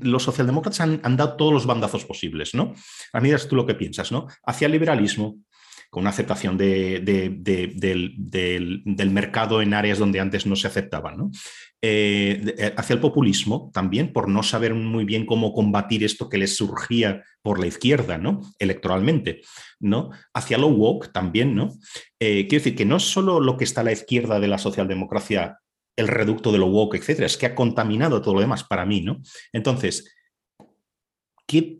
los 0.00 0.22
socialdemócratas 0.22 0.80
han, 0.80 1.16
dado 1.16 1.36
todos 1.36 1.52
los 1.52 1.66
bandazos 1.66 2.04
posibles, 2.04 2.54
¿no? 2.54 2.74
A 3.12 3.20
mí 3.20 3.30
tú 3.48 3.56
lo 3.56 3.66
que 3.66 3.74
piensas, 3.74 4.10
¿no? 4.10 4.26
Hacia 4.44 4.66
el 4.66 4.72
liberalismo, 4.72 5.36
con 5.90 6.02
una 6.02 6.10
aceptación 6.10 6.56
del, 6.56 7.02
mercado 9.10 9.62
en 9.62 9.74
áreas 9.74 9.98
donde 9.98 10.20
antes 10.20 10.46
no 10.46 10.56
se 10.56 10.66
aceptaban, 10.66 11.16
¿no? 11.18 11.30
Eh, 11.82 12.54
eh, 12.58 12.74
hacia 12.76 12.94
el 12.94 13.00
populismo 13.00 13.70
también, 13.72 14.12
por 14.12 14.28
no 14.28 14.42
saber 14.42 14.74
muy 14.74 15.04
bien 15.04 15.26
cómo 15.26 15.52
combatir 15.52 16.04
esto 16.04 16.28
que 16.28 16.38
les 16.38 16.56
surgía 16.56 17.22
por 17.42 17.60
la 17.60 17.66
izquierda, 17.66 18.16
¿no? 18.16 18.40
Electoralmente, 18.58 19.42
¿no? 19.78 20.10
Hacia 20.32 20.58
lo 20.58 20.68
woke 20.68 21.12
también, 21.12 21.54
¿no? 21.54 21.68
Eh, 22.18 22.46
quiero 22.48 22.64
decir 22.64 22.76
que 22.76 22.86
no 22.86 22.96
es 22.96 23.04
solo 23.04 23.40
lo 23.40 23.58
que 23.58 23.64
está 23.64 23.82
a 23.82 23.84
la 23.84 23.92
izquierda 23.92 24.40
de 24.40 24.48
la 24.48 24.58
socialdemocracia 24.58 25.58
el 25.96 26.08
reducto 26.08 26.52
de 26.52 26.58
lo 26.58 26.66
woke, 26.66 26.96
etcétera. 26.96 27.26
Es 27.26 27.36
que 27.36 27.46
ha 27.46 27.54
contaminado 27.54 28.20
todo 28.20 28.34
lo 28.34 28.40
demás 28.40 28.64
para 28.64 28.86
mí, 28.86 29.00
¿no? 29.00 29.20
Entonces, 29.52 30.14
¿qué, 31.46 31.78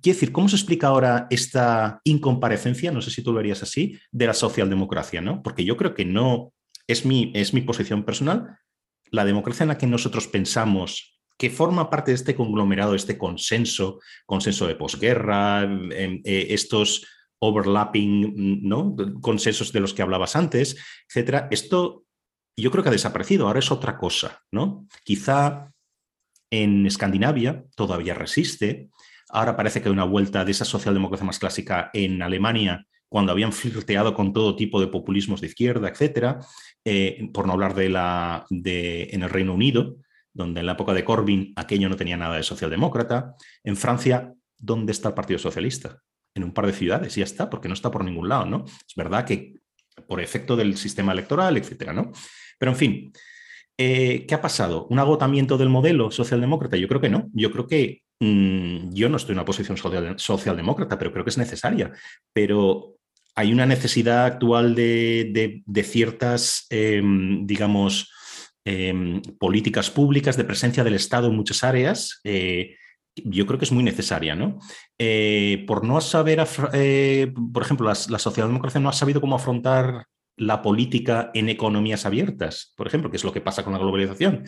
quiere 0.00 0.14
decir, 0.16 0.32
¿cómo 0.32 0.48
se 0.48 0.56
explica 0.56 0.88
ahora 0.88 1.26
esta 1.30 2.00
incomparecencia, 2.04 2.92
no 2.92 3.02
sé 3.02 3.10
si 3.10 3.22
tú 3.22 3.32
lo 3.32 3.38
verías 3.38 3.62
así, 3.62 3.98
de 4.12 4.26
la 4.26 4.34
socialdemocracia, 4.34 5.20
¿no? 5.20 5.42
Porque 5.42 5.64
yo 5.64 5.76
creo 5.76 5.94
que 5.94 6.04
no, 6.04 6.52
es 6.86 7.04
mi, 7.04 7.32
es 7.34 7.54
mi 7.54 7.62
posición 7.62 8.04
personal, 8.04 8.58
la 9.10 9.24
democracia 9.24 9.64
en 9.64 9.68
la 9.68 9.78
que 9.78 9.86
nosotros 9.86 10.28
pensamos 10.28 11.20
que 11.38 11.50
forma 11.50 11.90
parte 11.90 12.10
de 12.10 12.16
este 12.16 12.34
conglomerado, 12.34 12.94
este 12.94 13.18
consenso, 13.18 14.00
consenso 14.26 14.66
de 14.66 14.76
posguerra, 14.76 15.62
em, 15.62 16.20
eh, 16.24 16.46
estos 16.50 17.06
overlapping, 17.40 18.62
¿no? 18.62 18.96
Consensos 19.20 19.72
de 19.72 19.80
los 19.80 19.92
que 19.92 20.02
hablabas 20.02 20.36
antes, 20.36 20.76
etcétera. 21.08 21.48
Esto 21.50 22.03
yo 22.56 22.70
creo 22.70 22.82
que 22.82 22.90
ha 22.90 22.92
desaparecido, 22.92 23.46
ahora 23.46 23.58
es 23.58 23.70
otra 23.70 23.96
cosa, 23.96 24.40
¿no? 24.50 24.86
Quizá 25.04 25.72
en 26.50 26.86
Escandinavia 26.86 27.64
todavía 27.74 28.14
resiste, 28.14 28.90
ahora 29.28 29.56
parece 29.56 29.82
que 29.82 29.88
hay 29.88 29.92
una 29.92 30.04
vuelta 30.04 30.44
de 30.44 30.52
esa 30.52 30.64
socialdemocracia 30.64 31.26
más 31.26 31.38
clásica 31.38 31.90
en 31.92 32.22
Alemania, 32.22 32.86
cuando 33.08 33.32
habían 33.32 33.52
flirteado 33.52 34.14
con 34.14 34.32
todo 34.32 34.56
tipo 34.56 34.80
de 34.80 34.88
populismos 34.88 35.40
de 35.40 35.46
izquierda, 35.46 35.88
etcétera, 35.88 36.40
eh, 36.84 37.28
por 37.32 37.46
no 37.46 37.52
hablar 37.52 37.74
de 37.74 37.88
la 37.88 38.44
de, 38.50 39.04
en 39.12 39.22
el 39.22 39.30
Reino 39.30 39.54
Unido, 39.54 39.96
donde 40.32 40.60
en 40.60 40.66
la 40.66 40.72
época 40.72 40.92
de 40.92 41.04
Corbyn 41.04 41.52
aquello 41.54 41.88
no 41.88 41.96
tenía 41.96 42.16
nada 42.16 42.36
de 42.36 42.42
socialdemócrata. 42.42 43.36
En 43.62 43.76
Francia, 43.76 44.32
¿dónde 44.58 44.90
está 44.90 45.08
el 45.08 45.14
Partido 45.14 45.38
Socialista? 45.38 46.02
En 46.34 46.42
un 46.42 46.52
par 46.52 46.66
de 46.66 46.72
ciudades, 46.72 47.14
ya 47.14 47.22
está, 47.22 47.48
porque 47.48 47.68
no 47.68 47.74
está 47.74 47.90
por 47.92 48.04
ningún 48.04 48.28
lado, 48.28 48.46
¿no? 48.46 48.64
Es 48.64 48.94
verdad 48.96 49.24
que 49.24 49.54
por 50.08 50.20
efecto 50.20 50.56
del 50.56 50.76
sistema 50.76 51.12
electoral, 51.12 51.56
etcétera, 51.56 51.92
¿no? 51.92 52.10
Pero 52.58 52.72
en 52.72 52.76
fin, 52.76 53.12
eh, 53.76 54.24
¿qué 54.26 54.34
ha 54.34 54.40
pasado? 54.40 54.86
¿Un 54.88 54.98
agotamiento 54.98 55.58
del 55.58 55.68
modelo 55.68 56.10
socialdemócrata? 56.10 56.76
Yo 56.76 56.88
creo 56.88 57.00
que 57.00 57.08
no. 57.08 57.28
Yo 57.32 57.50
creo 57.50 57.66
que 57.66 58.02
mm, 58.20 58.92
yo 58.92 59.08
no 59.08 59.16
estoy 59.16 59.32
en 59.32 59.38
una 59.38 59.44
posición 59.44 59.76
socialdemócrata, 60.16 60.98
pero 60.98 61.12
creo 61.12 61.24
que 61.24 61.30
es 61.30 61.38
necesaria. 61.38 61.92
Pero 62.32 62.96
hay 63.34 63.52
una 63.52 63.66
necesidad 63.66 64.26
actual 64.26 64.74
de, 64.74 65.62
ciertas, 65.84 66.66
em, 66.70 67.46
digamos, 67.46 68.12
em, 68.64 69.20
políticas 69.38 69.90
públicas 69.90 70.36
de 70.36 70.44
presencia 70.44 70.84
del 70.84 70.94
Estado 70.94 71.28
en 71.28 71.36
muchas 71.36 71.64
áreas. 71.64 72.20
Eh, 72.24 72.76
yo 73.16 73.46
creo 73.46 73.58
que 73.58 73.64
es 73.64 73.72
muy 73.72 73.84
necesaria, 73.84 74.34
¿no? 74.34 74.58
Eh, 74.98 75.64
por 75.66 75.84
no 75.84 76.00
saber, 76.00 76.44
por 77.52 77.62
ejemplo, 77.62 77.86
la 77.86 78.18
socialdemocracia 78.18 78.80
no 78.80 78.88
ha 78.88 78.92
sabido 78.92 79.20
cómo 79.20 79.36
afrontar 79.36 80.06
la 80.36 80.62
política 80.62 81.30
en 81.34 81.48
economías 81.48 82.06
abiertas, 82.06 82.72
por 82.76 82.86
ejemplo, 82.86 83.10
que 83.10 83.16
es 83.16 83.24
lo 83.24 83.32
que 83.32 83.40
pasa 83.40 83.64
con 83.64 83.72
la 83.72 83.78
globalización. 83.78 84.44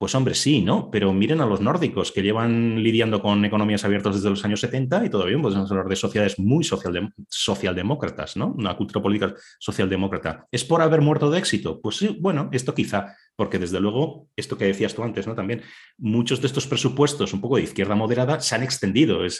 Pues 0.00 0.14
hombre, 0.14 0.34
sí, 0.34 0.62
¿no? 0.62 0.90
Pero 0.90 1.12
miren 1.12 1.42
a 1.42 1.46
los 1.46 1.60
nórdicos 1.60 2.10
que 2.10 2.22
llevan 2.22 2.82
lidiando 2.82 3.20
con 3.20 3.44
economías 3.44 3.84
abiertas 3.84 4.14
desde 4.14 4.30
los 4.30 4.42
años 4.46 4.60
70 4.60 5.04
y 5.04 5.10
todavía 5.10 5.38
podemos 5.38 5.70
hablar 5.70 5.88
de 5.88 5.96
sociedades 5.96 6.38
muy 6.38 6.64
socialdemócratas, 6.64 8.34
¿no? 8.34 8.54
Una 8.56 8.74
cultura 8.78 9.02
política 9.02 9.34
socialdemócrata. 9.58 10.46
¿Es 10.50 10.64
por 10.64 10.80
haber 10.80 11.02
muerto 11.02 11.30
de 11.30 11.38
éxito? 11.38 11.82
Pues 11.82 11.96
sí, 11.98 12.16
bueno, 12.18 12.48
esto 12.50 12.74
quizá, 12.74 13.14
porque 13.36 13.58
desde 13.58 13.78
luego, 13.78 14.28
esto 14.36 14.56
que 14.56 14.64
decías 14.64 14.94
tú 14.94 15.02
antes, 15.02 15.26
¿no? 15.26 15.34
También 15.34 15.60
muchos 15.98 16.40
de 16.40 16.46
estos 16.46 16.66
presupuestos 16.66 17.34
un 17.34 17.42
poco 17.42 17.56
de 17.56 17.64
izquierda 17.64 17.94
moderada 17.94 18.40
se 18.40 18.54
han 18.54 18.62
extendido, 18.62 19.22
es, 19.26 19.38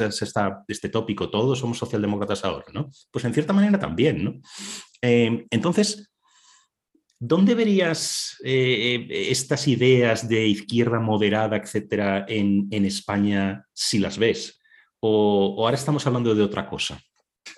este 0.68 0.88
tópico, 0.90 1.30
todos 1.30 1.58
somos 1.58 1.78
socialdemócratas 1.78 2.44
ahora, 2.44 2.66
¿no? 2.74 2.90
Pues 3.10 3.24
en 3.24 3.32
cierta 3.32 3.54
manera 3.54 3.78
también, 3.78 4.22
¿no? 4.22 4.34
Eh, 5.02 5.46
entonces, 5.50 6.10
¿Dónde 7.22 7.54
verías 7.54 8.38
eh, 8.42 9.06
estas 9.10 9.68
ideas 9.68 10.26
de 10.26 10.46
izquierda 10.46 11.00
moderada, 11.00 11.58
etcétera, 11.58 12.24
en, 12.26 12.66
España 12.86 13.66
si 13.74 13.98
las 13.98 14.16
ves? 14.16 14.58
O, 15.00 15.62
ahora 15.62 15.76
estamos 15.76 16.06
hablando 16.06 16.34
de 16.34 16.42
otra 16.42 16.66
cosa? 16.66 16.98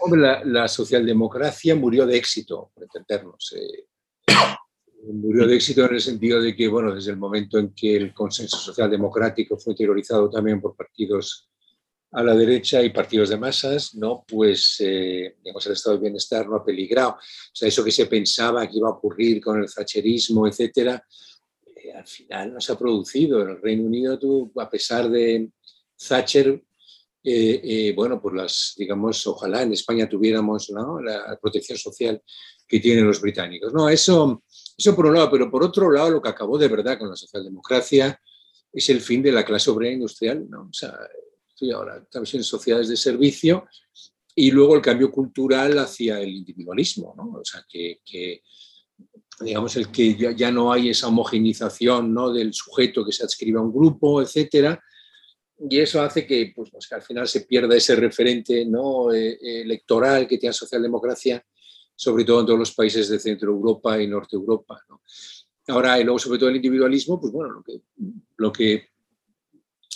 Hombre, 0.00 0.42
la, 0.44 0.66
socialdemocracia 0.66 1.76
murió 1.76 2.04
de 2.06 2.16
éxito, 2.16 2.72
por 2.74 2.82
entendernos. 2.82 3.54
Eh, 3.56 4.34
murió 5.12 5.46
de 5.46 5.54
éxito 5.54 5.84
en 5.84 5.94
el 5.94 6.00
sentido 6.00 6.42
de 6.42 6.56
que, 6.56 6.66
bueno, 6.66 6.92
desde 6.92 7.12
el 7.12 7.18
momento 7.18 7.56
en 7.56 7.72
que 7.72 7.94
el 7.94 8.12
consenso 8.12 8.56
socialdemocrático 8.56 9.56
fue 9.58 9.76
terrorizado 9.76 10.28
también 10.28 10.60
por 10.60 10.74
partidos 10.74 11.51
a 12.12 12.22
la 12.22 12.34
derecha 12.34 12.82
y 12.82 12.90
partidos 12.90 13.30
de 13.30 13.38
masas, 13.38 13.94
¿no? 13.94 14.24
Pues, 14.28 14.76
eh, 14.80 15.36
digamos, 15.42 15.66
el 15.66 15.72
estado 15.72 15.96
de 15.96 16.02
bienestar 16.02 16.46
no 16.46 16.56
ha 16.56 16.64
peligrado. 16.64 17.12
O 17.12 17.54
sea, 17.54 17.68
eso 17.68 17.82
que 17.82 17.90
se 17.90 18.06
pensaba 18.06 18.66
que 18.68 18.76
iba 18.76 18.88
a 18.88 18.92
ocurrir 18.92 19.40
con 19.40 19.62
el 19.62 19.72
thatcherismo, 19.72 20.46
etcétera, 20.46 21.02
eh, 21.74 21.92
al 21.92 22.06
final 22.06 22.54
no 22.54 22.60
se 22.60 22.72
ha 22.72 22.78
producido. 22.78 23.42
En 23.42 23.50
el 23.50 23.62
Reino 23.62 23.84
Unido, 23.84 24.18
a 24.56 24.68
pesar 24.68 25.08
de 25.08 25.50
Thatcher, 26.06 26.62
eh, 27.24 27.92
bueno, 27.96 28.20
pues 28.20 28.34
las, 28.34 28.74
digamos, 28.76 29.26
ojalá 29.26 29.62
en 29.62 29.72
España 29.72 30.08
tuviéramos 30.08 30.68
la 30.70 31.38
protección 31.40 31.78
social 31.78 32.20
que 32.68 32.80
tienen 32.80 33.06
los 33.06 33.20
británicos. 33.20 33.72
No, 33.72 33.88
eso, 33.88 34.42
eso 34.76 34.96
por 34.96 35.06
un 35.06 35.14
lado, 35.14 35.30
pero 35.30 35.50
por 35.50 35.62
otro 35.62 35.90
lado, 35.90 36.10
lo 36.10 36.22
que 36.22 36.28
acabó 36.28 36.58
de 36.58 36.68
verdad 36.68 36.98
con 36.98 37.08
la 37.08 37.16
socialdemocracia 37.16 38.20
es 38.72 38.88
el 38.90 39.00
fin 39.00 39.22
de 39.22 39.32
la 39.32 39.44
clase 39.44 39.70
obrera 39.70 39.94
industrial, 39.94 40.48
¿no? 40.48 40.62
O 40.62 40.72
sea, 40.72 40.98
ahora 41.72 42.04
también 42.10 42.36
en 42.36 42.44
sociedades 42.44 42.88
de 42.88 42.96
servicio, 42.96 43.66
y 44.34 44.50
luego 44.50 44.76
el 44.76 44.82
cambio 44.82 45.10
cultural 45.10 45.78
hacia 45.78 46.20
el 46.20 46.30
individualismo, 46.30 47.14
¿no? 47.16 47.40
O 47.40 47.44
sea, 47.44 47.64
que, 47.68 48.00
digamos, 49.40 49.76
el 49.76 49.90
que 49.90 50.16
ya, 50.16 50.50
no 50.50 50.72
hay 50.72 50.88
esa 50.88 51.08
homogenización 51.08 52.14
¿no? 52.14 52.32
del 52.32 52.54
sujeto 52.54 53.04
que 53.04 53.12
se 53.12 53.24
adscribe 53.24 53.58
a 53.58 53.62
un 53.62 53.72
grupo, 53.72 54.22
etcétera, 54.22 54.82
y 55.68 55.78
eso 55.78 56.02
hace 56.02 56.26
que, 56.26 56.52
pues, 56.54 56.70
pues 56.70 56.88
que 56.88 56.94
al 56.94 57.02
final 57.02 57.28
se 57.28 57.42
pierda 57.42 57.76
ese 57.76 57.94
referente 57.94 58.64
¿no? 58.64 59.12
Eh, 59.12 59.38
electoral 59.62 60.26
que 60.26 60.38
tiene 60.38 60.50
la 60.50 60.54
socialdemocracia, 60.54 61.44
sobre 61.94 62.24
todo 62.24 62.40
en 62.40 62.46
todos 62.46 62.58
los 62.58 62.72
países 62.72 63.08
de 63.08 63.20
Centro 63.20 63.52
Europa 63.52 64.00
y 64.00 64.08
Norte 64.08 64.34
Europa. 64.34 64.82
¿no? 64.88 65.02
Ahora, 65.68 66.00
y 66.00 66.04
luego 66.04 66.18
sobre 66.18 66.38
todo 66.38 66.48
el 66.48 66.56
individualismo, 66.56 67.20
pues 67.20 67.32
bueno, 67.32 67.52
lo 67.52 67.62
que, 67.62 67.80
lo 68.36 68.52
que 68.52 68.91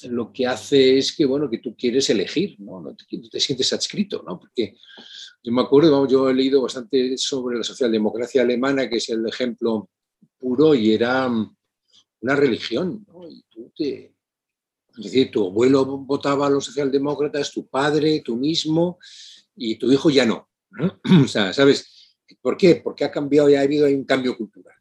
lo 0.04 0.32
que 0.32 0.46
hace 0.46 0.98
es 0.98 1.14
que, 1.14 1.24
bueno, 1.24 1.48
que 1.48 1.58
tú 1.58 1.74
quieres 1.76 2.08
elegir, 2.10 2.56
¿no? 2.60 2.80
No 2.80 2.94
te, 2.94 3.40
sientes 3.40 3.72
adscrito, 3.72 4.22
¿no? 4.26 4.38
Porque 4.38 4.76
yo 5.42 5.52
me 5.52 5.62
acuerdo, 5.62 6.06
yo 6.06 6.28
he 6.28 6.34
leído 6.34 6.62
bastante 6.62 7.16
sobre 7.16 7.56
la 7.56 7.64
socialdemocracia 7.64 8.42
alemana, 8.42 8.88
que 8.88 8.96
es 8.96 9.08
el 9.08 9.26
ejemplo 9.26 9.88
puro, 10.38 10.74
y 10.74 10.92
era 10.92 11.28
una 12.20 12.36
religión, 12.36 13.06
¿no? 13.08 13.28
Y 13.28 13.44
tú 13.48 13.72
te, 13.76 14.14
es 14.98 15.04
decir, 15.04 15.30
tu 15.30 15.46
abuelo 15.46 15.84
votaba 15.84 16.46
a 16.46 16.50
los 16.50 16.64
socialdemócratas, 16.64 17.52
tu 17.52 17.66
padre, 17.66 18.22
tú 18.24 18.36
mismo, 18.36 18.98
y 19.54 19.76
tu 19.76 19.90
hijo 19.90 20.10
ya 20.10 20.26
no. 20.26 20.48
O 21.24 21.28
sea, 21.28 21.52
¿sabes? 21.52 22.16
¿Por 22.40 22.56
qué? 22.56 22.76
Porque 22.76 23.04
ha 23.04 23.10
cambiado, 23.10 23.48
ya 23.48 23.60
ha 23.60 23.62
habido 23.62 23.86
un 23.86 24.04
cambio 24.04 24.36
cultural. 24.36 24.74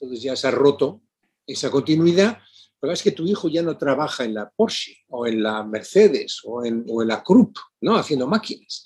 Entonces 0.00 0.22
ya 0.22 0.36
se 0.36 0.46
ha 0.46 0.50
roto 0.50 1.02
esa 1.46 1.70
continuidad 1.70 2.38
pero 2.80 2.92
es 2.92 3.02
que 3.02 3.12
tu 3.12 3.26
hijo 3.26 3.48
ya 3.48 3.62
no 3.62 3.76
trabaja 3.76 4.24
en 4.24 4.34
la 4.34 4.50
Porsche 4.50 5.04
o 5.08 5.26
en 5.26 5.42
la 5.42 5.64
Mercedes 5.64 6.40
o 6.44 6.64
en, 6.64 6.84
o 6.88 7.02
en 7.02 7.08
la 7.08 7.22
Krupp, 7.22 7.56
¿no? 7.80 7.96
Haciendo 7.96 8.26
máquinas, 8.26 8.84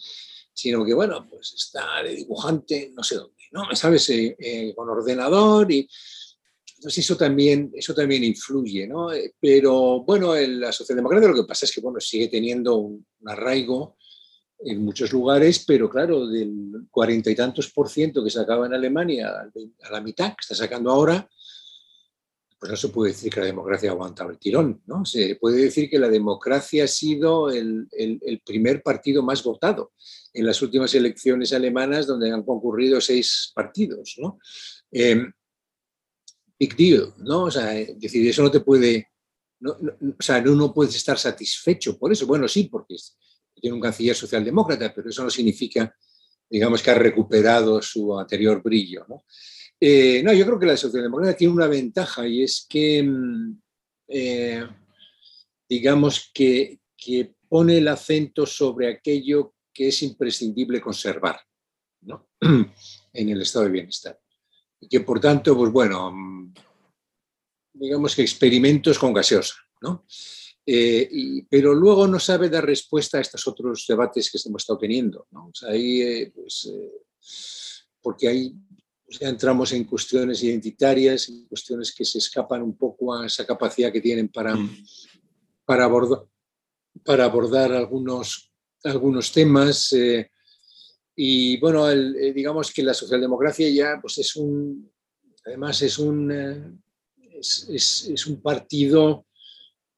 sino 0.52 0.84
que, 0.84 0.94
bueno, 0.94 1.26
pues 1.28 1.52
está 1.54 2.02
de 2.02 2.16
dibujante 2.16 2.92
no 2.94 3.02
sé 3.02 3.16
dónde, 3.16 3.44
¿no? 3.52 3.64
¿Sabes? 3.74 4.08
Eh, 4.10 4.36
eh, 4.38 4.74
con 4.74 4.88
ordenador 4.88 5.70
y 5.70 5.88
Entonces 6.76 7.04
eso 7.04 7.16
también, 7.16 7.70
eso 7.74 7.94
también 7.94 8.24
influye, 8.24 8.86
¿no? 8.86 9.12
Eh, 9.12 9.34
pero 9.38 10.02
bueno, 10.04 10.34
la 10.34 10.72
socialdemocracia 10.72 11.28
lo 11.28 11.36
que 11.36 11.48
pasa 11.48 11.66
es 11.66 11.72
que 11.72 11.80
bueno, 11.80 12.00
sigue 12.00 12.28
teniendo 12.28 12.76
un, 12.76 13.06
arraigo 13.26 13.96
en 14.64 14.84
muchos 14.84 15.12
lugares, 15.12 15.64
pero 15.66 15.90
claro, 15.90 16.26
del 16.28 16.86
cuarenta 16.90 17.30
y 17.30 17.34
tantos 17.34 17.70
por 17.72 17.90
ciento 17.90 18.22
que 18.22 18.30
sacaba 18.30 18.66
en 18.66 18.74
Alemania 18.74 19.28
a 19.28 19.90
la 19.90 20.00
mitad 20.00 20.30
que 20.30 20.40
está 20.40 20.54
sacando 20.54 20.90
ahora, 20.90 21.28
pues 22.62 22.70
no 22.70 22.76
se 22.76 22.90
puede 22.90 23.10
decir 23.10 23.32
que 23.32 23.40
la 23.40 23.46
democracia 23.46 23.90
ha 23.90 23.92
aguantado 23.92 24.30
el 24.30 24.38
tirón, 24.38 24.84
¿no? 24.86 25.04
Se 25.04 25.34
puede 25.34 25.64
decir 25.64 25.90
que 25.90 25.98
la 25.98 26.08
democracia 26.08 26.84
ha 26.84 26.86
sido 26.86 27.50
el, 27.50 27.88
primer 28.46 28.84
partido 28.84 29.20
más 29.20 29.42
votado 29.42 29.94
en 30.32 30.46
las 30.46 30.62
últimas 30.62 30.94
elecciones 30.94 31.52
alemanas, 31.52 32.06
donde 32.06 32.30
han 32.30 32.44
concurrido 32.44 33.00
seis 33.00 33.50
partidos, 33.52 34.14
¿no? 34.18 34.38
Eh, 34.92 35.24
big 36.56 36.76
deal, 36.76 37.12
¿no? 37.18 37.46
O 37.46 37.50
sea, 37.50 37.76
es 37.76 37.98
decir, 37.98 38.28
eso 38.28 38.44
no 38.44 38.50
te 38.52 38.60
puede, 38.60 39.08
o 39.60 40.22
sea, 40.22 40.40
no, 40.40 40.72
puedes 40.72 40.94
estar 40.94 41.18
satisfecho 41.18 41.98
por 41.98 42.12
eso. 42.12 42.28
Bueno, 42.28 42.46
sí, 42.46 42.68
porque 42.70 42.94
tiene 43.60 43.74
un 43.74 43.82
canciller 43.82 44.14
socialdemócrata, 44.14 44.94
pero 44.94 45.10
eso 45.10 45.24
no 45.24 45.30
significa, 45.30 45.92
digamos, 46.48 46.80
que 46.80 46.92
ha 46.92 46.94
recuperado 46.94 47.82
su 47.82 48.16
anterior 48.16 48.62
brillo, 48.62 49.04
¿no? 49.08 49.24
Eh, 49.84 50.22
no, 50.22 50.32
yo 50.32 50.46
creo 50.46 50.60
que 50.60 50.66
la 50.66 50.76
socialdemocracia 50.76 51.36
tiene 51.36 51.54
una 51.54 51.66
ventaja 51.66 52.24
y 52.24 52.44
es 52.44 52.64
que, 52.68 53.02
mm, 53.02 53.60
eh, 54.06 54.64
digamos, 55.68 56.30
que, 56.32 56.78
que, 56.96 57.34
pone 57.48 57.78
el 57.78 57.88
acento 57.88 58.46
sobre 58.46 58.88
aquello 58.88 59.54
que 59.74 59.88
es 59.88 60.02
imprescindible 60.02 60.80
conservar 60.80 61.38
¿no? 62.00 62.30
en 63.12 63.28
el 63.28 63.42
estado 63.42 63.66
de 63.66 63.72
bienestar 63.72 64.18
y 64.80 64.88
que 64.88 65.00
por 65.00 65.20
tanto, 65.20 65.54
pues 65.56 65.72
bueno, 65.72 66.12
mm, 66.12 66.54
digamos 67.74 68.14
que 68.14 68.22
experimentos 68.22 68.98
con 69.00 69.12
gaseosa, 69.12 69.56
¿no? 69.80 70.06
Eh, 70.64 71.44
pero 71.50 71.74
luego 71.74 72.06
no 72.06 72.20
sabe 72.20 72.48
dar 72.48 72.64
respuesta 72.64 73.18
a 73.18 73.20
estos 73.20 73.48
otros 73.48 73.84
debates 73.88 74.30
que 74.30 74.38
hemos 74.46 74.62
estado 74.62 74.78
teniendo, 74.78 75.26
¿no? 75.32 75.50
Ahí, 75.68 76.30
pues, 76.30 76.72
porque 78.00 78.28
ahí 78.28 78.54
ya 79.18 79.28
entramos 79.28 79.72
en 79.72 79.84
cuestiones 79.84 80.42
identitarias, 80.42 81.28
en 81.28 81.46
cuestiones 81.46 81.94
que 81.94 82.04
se 82.04 82.18
escapan 82.18 82.62
un 82.62 82.76
poco 82.76 83.14
a 83.14 83.26
esa 83.26 83.46
capacidad 83.46 83.92
que 83.92 84.00
tienen 84.00 84.28
para, 84.28 84.54
mm. 84.54 84.84
para, 85.64 85.84
abordar, 85.84 86.24
para 87.04 87.24
abordar 87.24 87.72
algunos, 87.72 88.50
algunos 88.84 89.32
temas. 89.32 89.94
Y 91.14 91.58
bueno, 91.58 91.90
eh, 91.90 92.32
digamos 92.32 92.72
que 92.72 92.82
la 92.82 92.94
socialdemocracia 92.94 93.68
ya 93.68 93.98
pues 94.00 94.18
es 94.18 94.34
un, 94.36 94.90
además 95.44 95.82
es 95.82 95.98
un, 95.98 96.32
eh, 96.32 96.72
es, 97.40 98.26
un 98.26 98.40
partido 98.40 99.26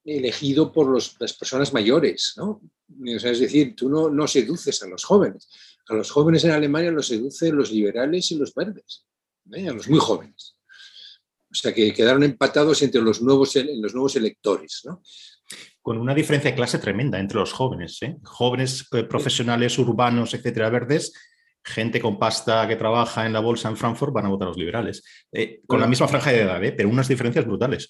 elegido 0.05 0.73
por 0.73 0.93
las 0.93 1.33
personas 1.35 1.73
mayores, 1.73 2.35
¿no? 2.37 2.61
es 3.07 3.23
decir, 3.23 3.75
tú 3.75 3.89
no, 3.89 4.11
no, 4.11 4.27
seduces 4.29 4.83
a 4.83 4.87
los 4.87 5.05
jóvenes. 5.05 5.49
A 5.89 5.95
los 5.95 6.11
jóvenes 6.11 6.45
en 6.45 6.53
Alemania 6.53 6.91
los 6.91 7.09
seducen 7.09 7.57
los 7.57 7.71
liberales 7.71 8.31
y 8.31 8.37
los 8.37 8.55
verdes, 8.55 9.07
¿eh? 9.53 9.69
a 9.69 9.73
los 9.73 9.89
muy 9.89 9.99
jóvenes. 9.99 10.57
O 11.51 11.55
sea 11.57 11.73
que 11.73 11.93
quedaron 11.93 12.23
empatados 12.25 12.83
entre 12.83 13.01
los 13.01 13.23
nuevos, 13.23 13.55
los 13.55 13.95
nuevos 13.95 14.17
electores. 14.17 14.83
¿no? 14.85 15.03
con 15.85 15.99
una 15.99 16.15
diferencia 16.15 16.51
de 16.51 16.57
clase 16.57 16.79
tremenda 16.79 17.21
entre 17.21 17.39
los 17.39 17.53
jóvenes, 17.53 17.99
¿eh? 18.01 18.17
jóvenes 18.23 18.89
eh, 18.93 19.05
profesionales, 19.05 19.79
urbanos, 19.79 20.33
etcétera, 20.33 20.71
verdes, 20.71 21.13
gente 21.63 22.01
con 22.01 22.19
pasta 22.19 22.67
que 22.67 22.77
trabaja 22.77 23.27
en 23.27 23.35
la 23.35 23.41
bolsa 23.41 23.69
en 23.69 23.77
Frankfurt 23.77 24.11
van 24.11 24.25
a 24.25 24.31
votar 24.31 24.47
a 24.47 24.51
los 24.53 24.57
liberales, 24.57 25.05
eh, 25.31 25.61
con 25.67 25.81
la 25.81 25.87
misma 25.87 26.09
franja 26.09 26.33
de 26.33 26.41
edad, 26.41 26.59
pero 26.75 26.89
unas 26.89 27.07
diferencias 27.07 27.45
brutales. 27.45 27.87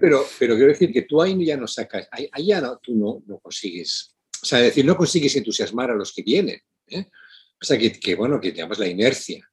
pero, 0.00 0.24
pero 0.38 0.54
quiero 0.54 0.68
decir 0.68 0.92
que 0.92 1.02
tú 1.02 1.20
ahí 1.20 1.44
ya 1.44 1.56
no 1.56 1.66
sacas, 1.66 2.08
ahí, 2.12 2.46
ya 2.46 2.60
no, 2.60 2.78
tú 2.78 2.94
no, 2.94 3.40
consigues, 3.40 4.14
o 4.40 4.46
sea, 4.46 4.60
decir, 4.60 4.84
no 4.84 4.96
consigues 4.96 5.34
entusiasmar 5.34 5.90
a 5.90 5.96
los 5.96 6.12
que 6.12 6.22
vienen. 6.22 6.60
O 7.00 7.64
sea, 7.64 7.78
que, 7.78 8.14
bueno, 8.14 8.40
que 8.40 8.52
digamos 8.52 8.78
la 8.78 8.88
inercia 8.88 9.48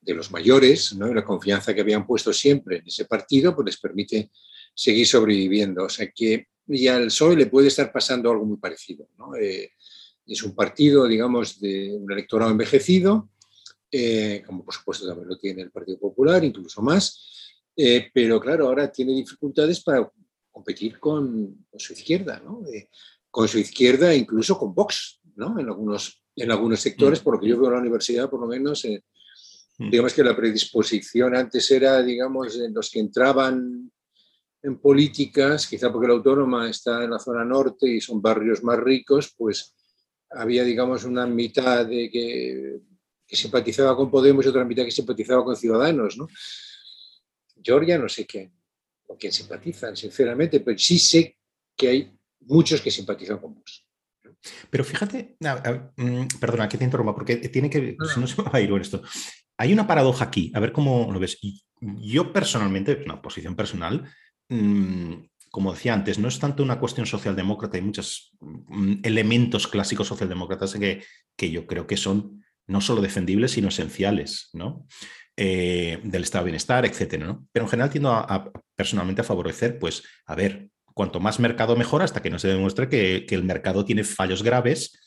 de 0.00 0.14
los 0.14 0.30
mayores, 0.30 0.92
la 0.92 1.24
confianza 1.24 1.74
que 1.74 1.80
habían 1.80 2.06
puesto 2.06 2.32
siempre 2.32 2.78
en 2.78 2.86
ese 2.86 3.04
partido, 3.04 3.54
pues 3.54 3.66
les 3.66 3.78
permite 3.78 4.30
seguir 4.74 5.06
sobreviviendo. 5.06 5.84
O 5.84 5.88
sea 5.88 6.10
que 6.10 6.46
y 6.68 6.86
al 6.86 7.06
PSOE 7.06 7.36
le 7.36 7.46
puede 7.46 7.68
estar 7.68 7.90
pasando 7.90 8.30
algo 8.30 8.44
muy 8.44 8.58
parecido. 8.58 9.08
Eh, 9.40 9.70
es 10.26 10.42
un 10.42 10.54
partido, 10.54 11.06
digamos, 11.06 11.58
de 11.60 11.94
un 11.94 12.10
electorado 12.12 12.50
envejecido, 12.50 13.30
eh, 13.90 14.42
como 14.46 14.64
por 14.64 14.74
supuesto 14.74 15.06
también 15.06 15.28
lo 15.28 15.38
tiene 15.38 15.62
el 15.62 15.70
Partido 15.70 15.98
Popular, 15.98 16.44
incluso 16.44 16.82
más, 16.82 17.56
eh, 17.74 18.10
pero 18.12 18.38
claro, 18.38 18.66
ahora 18.66 18.92
tiene 18.92 19.14
dificultades 19.14 19.82
para 19.82 20.12
competir 20.50 20.98
con, 20.98 21.66
su 21.76 21.94
izquierda, 21.94 22.42
con 23.30 23.48
su 23.48 23.58
izquierda 23.58 24.12
e 24.12 24.18
incluso 24.18 24.58
con 24.58 24.74
Vox, 24.74 25.20
¿no? 25.36 25.58
en, 25.58 25.66
algunos, 25.66 26.22
en 26.38 26.50
algunos 26.50 26.80
sectores, 26.80 27.20
mm. 27.20 27.24
por 27.24 27.34
lo 27.34 27.40
que 27.40 27.48
yo 27.48 27.58
veo 27.58 27.66
en 27.68 27.74
la 27.74 27.80
universidad, 27.80 28.30
por 28.30 28.40
lo 28.40 28.46
menos, 28.46 28.84
mm. 29.78 29.90
digamos 29.90 30.12
que 30.12 30.24
la 30.24 30.36
predisposición 30.36 31.34
antes 31.34 31.70
era, 31.70 32.02
digamos, 32.02 32.58
en 32.58 32.72
los 32.72 32.90
que 32.90 33.00
entraban 33.00 33.90
en 34.62 34.78
políticas, 34.78 35.66
quizá 35.66 35.92
porque 35.92 36.08
la 36.08 36.14
autónoma 36.14 36.68
está 36.68 37.04
en 37.04 37.10
la 37.10 37.18
zona 37.18 37.44
norte 37.44 37.88
y 37.88 38.00
son 38.00 38.20
barrios 38.20 38.62
más 38.62 38.78
ricos, 38.78 39.34
pues 39.36 39.74
había, 40.30 40.64
digamos, 40.64 41.04
una 41.04 41.26
mitad 41.26 41.86
de 41.86 42.10
que, 42.10 42.80
simpatizaba 43.36 43.94
con 43.94 44.10
Podemos 44.10 44.44
y 44.44 44.48
otra 44.48 44.64
mitad 44.64 44.84
que 44.84 44.90
simpatizaba 44.90 45.44
con 45.44 45.54
Ciudadanos, 45.54 46.16
¿no? 46.16 46.28
Georgia 47.62 47.98
no 47.98 48.08
sé 48.08 48.26
qué, 48.26 48.50
con 49.06 49.16
quién 49.16 49.32
simpatizan, 49.32 49.96
sinceramente, 49.96 50.60
pero 50.60 50.78
sí 50.78 50.98
sé 50.98 51.36
que 51.76 51.88
hay 51.88 52.18
muchos 52.40 52.80
que 52.80 52.90
simpatizan 52.90 53.38
con 53.38 53.54
vos. 53.54 53.87
Pero 54.70 54.84
fíjate, 54.84 55.36
mm, 55.96 56.26
perdona 56.40 56.68
que 56.68 56.78
te 56.78 56.84
interrumpa, 56.84 57.14
porque 57.14 57.36
tiene 57.36 57.70
que, 57.70 57.96
si 58.14 58.20
no 58.20 58.26
se 58.26 58.42
me 58.42 58.48
va 58.48 58.58
a 58.58 58.60
ir 58.60 58.72
esto. 58.80 59.02
Hay 59.56 59.72
una 59.72 59.86
paradoja 59.86 60.24
aquí, 60.24 60.52
a 60.54 60.60
ver 60.60 60.72
cómo 60.72 61.10
lo 61.12 61.18
ves. 61.18 61.38
Yo 61.80 62.32
personalmente, 62.32 63.02
una 63.04 63.20
posición 63.20 63.56
personal, 63.56 64.08
Mm, 64.48 65.26
como 65.50 65.72
decía 65.72 65.94
antes, 65.94 66.18
no 66.18 66.28
es 66.28 66.38
tanto 66.38 66.62
una 66.62 66.78
cuestión 66.78 67.06
socialdemócrata, 67.06 67.76
hay 67.76 67.82
muchos 67.82 68.32
mm, 68.40 69.00
elementos 69.02 69.66
clásicos 69.68 70.08
socialdemócratas 70.08 70.74
que, 70.74 71.02
que 71.36 71.50
yo 71.50 71.66
creo 71.66 71.86
que 71.86 71.96
son 71.96 72.44
no 72.66 72.80
solo 72.80 73.00
defendibles, 73.00 73.52
sino 73.52 73.68
esenciales, 73.68 74.50
¿no? 74.52 74.86
Eh, 75.36 76.00
del 76.02 76.22
estado 76.22 76.44
de 76.44 76.50
bienestar, 76.50 76.84
etcétera, 76.84 77.26
¿no? 77.26 77.46
Pero 77.52 77.64
en 77.64 77.70
general 77.70 77.90
tiendo 77.90 78.12
a, 78.12 78.50
personalmente 78.74 79.22
a 79.22 79.24
favorecer, 79.24 79.78
pues, 79.78 80.02
a 80.26 80.34
ver, 80.34 80.68
cuanto 80.98 81.20
más 81.20 81.38
mercado 81.38 81.76
mejor, 81.76 82.02
hasta 82.02 82.20
que 82.20 82.28
no 82.28 82.40
se 82.40 82.48
demuestre 82.48 82.88
que, 82.88 83.24
el 83.30 83.44
mercado 83.44 83.84
tiene 83.84 84.02
fallos 84.02 84.42
graves, 84.42 84.98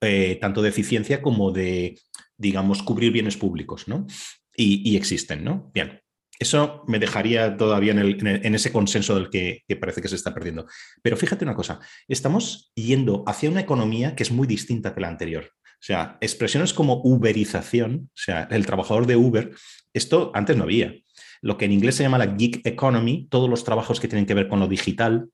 eh, 0.00 0.38
tanto 0.40 0.60
de 0.60 0.70
eficiencia 0.70 1.22
como 1.22 1.52
de, 1.52 2.00
digamos, 2.36 2.82
cubrir 2.82 3.12
bienes 3.12 3.36
públicos, 3.36 3.86
¿no? 3.86 4.08
Y, 4.56 4.96
existen, 4.96 5.44
¿no? 5.44 5.70
Bien, 5.72 6.00
eso 6.40 6.82
me 6.88 6.98
dejaría 6.98 7.56
todavía 7.56 7.92
en, 7.92 8.54
ese 8.56 8.72
consenso 8.72 9.14
del 9.14 9.30
que, 9.30 9.62
parece 9.80 10.02
que 10.02 10.08
se 10.08 10.16
está 10.16 10.34
perdiendo. 10.34 10.66
Pero 11.00 11.16
fíjate 11.16 11.44
una 11.44 11.54
cosa, 11.54 11.78
estamos 12.08 12.72
yendo 12.74 13.22
hacia 13.28 13.48
una 13.48 13.60
economía 13.60 14.16
que 14.16 14.24
es 14.24 14.32
muy 14.32 14.48
distinta 14.48 14.96
que 14.96 15.00
la 15.00 15.08
anterior. 15.08 15.52
O 15.62 15.84
sea, 15.86 16.18
expresiones 16.20 16.74
como 16.74 17.02
uberización, 17.04 18.10
o 18.12 18.18
sea, 18.18 18.48
el 18.50 18.66
trabajador 18.66 19.06
de 19.06 19.14
Uber, 19.14 19.52
esto 19.94 20.32
antes 20.34 20.56
no 20.56 20.64
había. 20.64 20.92
Lo 21.40 21.56
que 21.56 21.66
en 21.66 21.72
inglés 21.72 21.94
se 21.94 22.02
llama 22.02 22.18
la 22.18 22.34
gig 22.36 22.62
economy, 22.64 23.28
todos 23.30 23.48
los 23.48 23.62
trabajos 23.62 24.00
que 24.00 24.08
tienen 24.08 24.26
que 24.26 24.34
ver 24.34 24.48
con 24.48 24.58
lo 24.58 24.66
digital, 24.66 25.28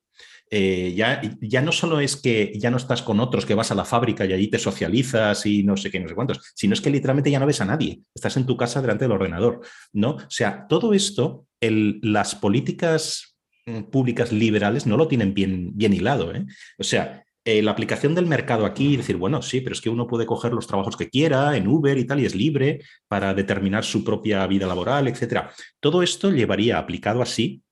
eh, 0.55 0.93
ya, 0.95 1.23
ya 1.41 1.63
no 1.63 1.73
solo 1.73 1.99
es 1.99 2.15
que 2.15 2.53
ya 2.59 2.71
no 2.71 2.77
estás 2.77 3.01
con 3.01 3.21
otros, 3.21 3.47
que 3.47 3.55
vas 3.55 3.71
a 3.71 3.75
la 3.75 3.87
fábrica 3.87 4.27
y 4.27 4.35
allí 4.35 4.49
te 4.49 4.59
socializas 4.59 5.47
y 5.47 5.63
no 5.63 5.79
sé 5.79 5.91
qué, 5.91 5.99
no 5.99 6.07
sé 6.11 6.15
cuántos, 6.15 6.53
sino 6.55 6.75
es 6.75 6.83
que 6.83 6.91
literalmente 6.91 7.31
ya 7.31 7.41
no 7.41 7.47
ves 7.47 7.63
a 7.63 7.65
nadie, 7.65 8.03
estás 8.15 8.37
en 8.37 8.45
tu 8.45 8.55
casa 8.55 8.83
delante 8.83 9.07
del 9.07 9.13
ordenador, 9.13 9.63
¿no? 9.95 10.11
O 10.11 10.31
sea, 10.31 10.67
todo 10.69 10.93
esto, 10.93 11.47
las 11.59 12.35
políticas 12.35 13.35
mm, 13.65 13.85
públicas 13.85 14.31
liberales 14.31 14.87
no 14.87 14.99
lo 14.99 15.09
tienen 15.09 15.33
bien, 15.33 15.71
bien 15.73 15.95
hilado, 15.95 16.35
¿eh? 16.35 16.45
O 16.79 16.85
sea, 16.85 17.25
eh, 17.47 17.63
la 17.63 17.71
aplicación 17.71 18.15
del 18.15 18.27
mercado 18.27 18.67
aquí 18.67 18.99
decir, 18.99 19.17
bueno, 19.17 19.41
sí, 19.41 19.63
pero 19.63 19.73
es 19.73 19.81
que 19.81 19.89
uno 19.89 20.07
puede 20.07 20.27
coger 20.27 20.53
los 20.53 20.67
trabajos 20.67 20.99
que 20.99 21.09
quiera 21.09 21.57
en 21.57 21.67
Uber 21.67 21.97
y 21.97 22.05
tal, 22.05 22.21
y 22.21 22.27
es 22.27 22.35
libre 22.35 22.81
para 23.09 23.33
determinar 23.33 23.85
su 23.85 24.05
propia 24.05 24.47
vida 24.47 24.67
laboral, 24.67 25.09
etcétera. 25.09 25.51
Todo 25.81 26.03
esto 26.03 26.31
llevaría 26.31 26.77
aplicado 26.77 27.23
así 27.23 27.63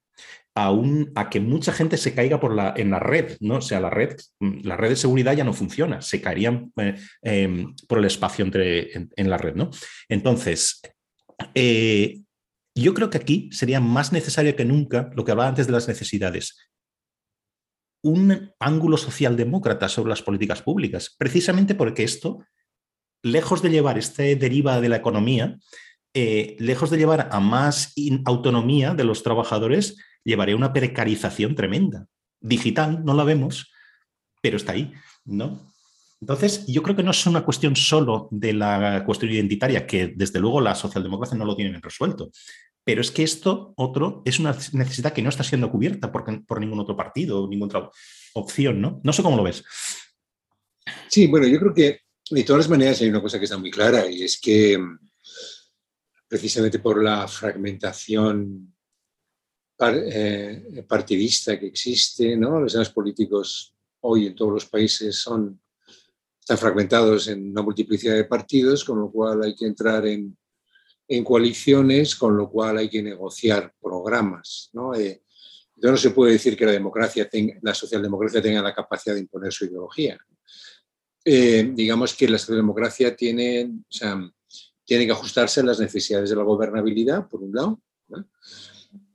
a, 1.15 1.31
que 1.31 1.41
mucha 1.41 1.73
gente 1.73 1.97
se 1.97 2.15
caiga 2.15 2.41
por 2.41 2.55
la, 2.55 2.75
en 2.77 2.91
la 2.91 2.99
red, 2.99 3.37
¿no? 3.41 3.57
O 3.57 3.61
sea, 3.61 3.81
la 3.81 3.91
red, 3.91 4.17
la 4.41 4.77
red 4.77 4.91
de 4.91 4.97
seguridad 4.97 5.35
ya 5.35 5.45
no 5.45 5.53
funciona, 5.53 6.03
se 6.03 6.21
caerían 6.21 6.73
eh, 6.77 6.97
em, 7.23 7.75
por 7.89 7.99
el 7.99 8.05
espacio 8.05 8.45
entre, 8.45 8.93
en, 8.93 9.31
la 9.31 9.39
red, 9.39 9.55
¿no? 9.55 9.71
Entonces, 10.09 10.81
eh, 11.55 12.21
yo 12.75 12.95
creo 12.95 13.11
que 13.11 13.19
aquí 13.19 13.49
sería 13.53 13.81
más 13.81 14.13
necesario 14.13 14.57
que 14.57 14.65
nunca 14.65 15.11
lo 15.15 15.25
que 15.25 15.33
hablaba 15.33 15.49
antes 15.49 15.67
de 15.67 15.73
las 15.73 15.89
necesidades. 15.89 16.57
Un 18.03 18.53
ángulo 18.59 18.97
socialdemócrata 18.97 19.89
sobre 19.89 20.11
las 20.11 20.23
políticas 20.23 20.63
públicas, 20.63 21.15
precisamente 21.19 21.75
porque 21.75 22.03
esto, 22.03 22.45
lejos 23.23 23.63
de 23.63 23.71
llevar 23.71 23.99
este 23.99 24.37
deriva 24.37 24.81
de 24.81 24.89
la 24.89 24.97
economía, 24.97 25.59
eh, 26.15 26.57
lejos 26.59 26.91
de 26.91 26.99
llevar 26.99 27.29
a 27.31 27.41
más 27.41 27.95
autonomía 28.25 28.95
de 28.95 29.05
los 29.05 29.23
trabajadores, 29.23 29.97
llevaría 30.25 30.57
una 30.57 30.73
precarización 30.73 31.55
tremenda. 31.55 32.07
Digital, 32.41 33.05
no 33.05 33.15
la 33.15 33.25
vemos, 33.25 33.71
pero 34.43 34.57
está 34.57 34.73
ahí, 34.73 34.93
¿no? 35.25 35.71
Entonces, 36.21 36.67
yo 36.67 36.83
creo 36.83 36.97
que 36.97 37.03
no 37.03 37.13
es 37.13 37.27
una 37.27 37.45
cuestión 37.45 37.77
solo 37.77 38.29
de 38.31 38.53
la 38.53 39.05
cuestión 39.07 39.31
identitaria, 39.31 39.87
que 39.87 40.13
desde 40.15 40.39
luego 40.39 40.61
la 40.61 40.75
socialdemocracia 40.75 41.37
no 41.37 41.47
lo 41.47 41.57
tienen 41.57 41.81
resuelto, 41.81 42.31
pero 42.85 43.01
es 43.01 43.11
que 43.11 43.23
esto, 43.23 43.73
otro, 43.77 44.23
es 44.25 44.39
una 44.39 44.53
necesidad 44.73 45.13
que 45.13 45.23
no 45.23 45.31
está 45.31 45.45
siendo 45.45 45.71
cubierta 45.71 46.13
por, 46.13 46.45
por 46.47 46.61
ningún 46.61 46.81
otro 46.81 46.97
partido, 46.97 47.49
ninguna 47.49 47.79
otra 47.79 47.91
opción, 48.35 48.81
¿no? 48.81 49.01
No 49.03 49.13
sé 49.13 49.23
cómo 49.23 49.37
lo 49.37 49.43
ves. 49.43 49.65
Sí, 51.09 51.27
bueno, 51.27 51.47
yo 51.47 51.59
creo 51.59 51.75
que 51.75 52.01
de 52.31 52.45
todas 52.45 52.69
maneras 52.69 53.01
hay 53.01 53.09
una 53.09 53.23
cosa 53.23 53.39
que 53.39 53.45
está 53.45 53.59
muy 53.59 53.71
clara 53.71 54.11
y 54.11 54.23
es 54.23 54.41
que 54.41 54.79
precisamente 56.29 56.79
por 56.79 57.03
la 57.03 57.27
fragmentación 57.27 58.75
eh, 59.83 60.85
partidista 60.87 61.59
que 61.59 61.67
existe, 61.67 62.37
¿no? 62.37 62.61
los 62.61 62.91
políticos 62.91 63.75
hoy 64.01 64.27
en 64.27 64.35
todos 64.35 64.53
los 64.53 64.67
países 64.67 65.17
son, 65.17 65.61
están 66.39 66.59
fragmentados 66.59 67.29
en 67.29 67.51
una 67.51 67.63
multiplicidad 67.63 68.15
de 68.15 68.25
partidos, 68.25 68.85
con 68.85 69.01
lo 69.01 69.11
cual 69.11 69.43
hay 69.43 69.55
que 69.55 69.67
entrar 69.67 70.07
en, 70.07 70.37
en 71.09 71.25
coaliciones, 71.25 72.15
con 72.15 72.37
lo 72.37 72.51
cual 72.51 72.79
hay 72.79 72.89
que 72.89 73.03
negociar 73.03 73.75
programas. 73.81 74.71
¿no? 74.73 74.95
Eh, 74.95 75.23
entonces 75.75 76.05
no 76.05 76.11
se 76.11 76.15
puede 76.15 76.33
decir 76.33 76.57
que 76.57 76.67
la 76.67 76.73
democracia 76.73 77.29
tenga, 77.29 77.59
la 77.63 77.75
socialdemocracia 77.75 78.43
tenga 78.43 78.63
la 78.63 78.75
capacidad 78.75 79.15
de 79.15 79.23
imponer 79.23 79.53
su 79.53 79.65
ideología. 79.65 80.19
Eh, 81.25 81.73
digamos 81.75 82.15
que 82.15 82.29
la 82.29 82.39
socialdemocracia 82.39 83.17
tiene, 83.17 83.65
o 83.65 83.93
sea, 83.93 84.31
tiene 84.85 85.07
que 85.07 85.13
ajustarse 85.13 85.61
a 85.61 85.65
las 85.65 85.81
necesidades 85.81 86.31
de 86.31 86.37
la 86.37 86.43
gobernabilidad, 86.43 87.29
por 87.29 87.43
un 87.43 87.55
lado. 87.55 87.81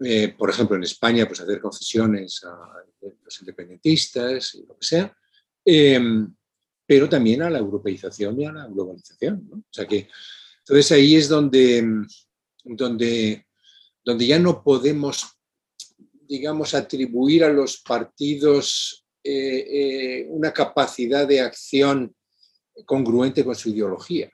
Eh, 0.04 0.34
por 0.38 0.50
ejemplo, 0.50 0.76
en 0.76 0.84
España, 0.84 1.26
pues 1.26 1.42
hacer 1.42 1.60
concesiones 1.60 2.44
a 2.44 2.84
los 3.24 3.40
independentistas 3.40 4.56
y 4.56 4.66
lo 4.66 4.78
que 4.78 4.86
sea, 4.86 5.18
eh, 5.64 6.00
pero 6.86 7.10
también 7.10 7.42
a 7.42 7.50
la 7.50 7.60
europeización 7.60 8.40
y 8.40 8.46
a 8.46 8.52
la 8.52 8.68
globalización. 8.68 9.50
O 9.54 9.74
sea 9.74 9.88
que, 9.88 10.10
entonces 10.60 10.92
ahí 10.92 11.16
es 11.16 11.30
donde, 11.30 11.86
donde, 12.64 13.46
donde 14.04 14.28
ya 14.28 14.40
no 14.40 14.64
podemos, 14.64 15.26
digamos, 16.28 16.74
atribuir 16.74 17.44
a 17.44 17.50
los 17.50 17.78
partidos 17.78 19.06
eh, 19.24 20.28
una 20.30 20.52
capacidad 20.52 21.28
de 21.28 21.42
acción 21.42 22.14
congruente 22.86 23.44
con 23.44 23.56
su 23.56 23.70
ideología 23.70 24.30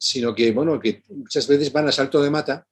sino 0.00 0.34
que, 0.34 0.50
bueno, 0.50 0.80
que 0.80 1.02
muchas 1.10 1.46
veces 1.46 1.70
van 1.70 1.86
a 1.86 1.92
salto 1.92 2.22
de 2.22 2.30
mata 2.30 2.66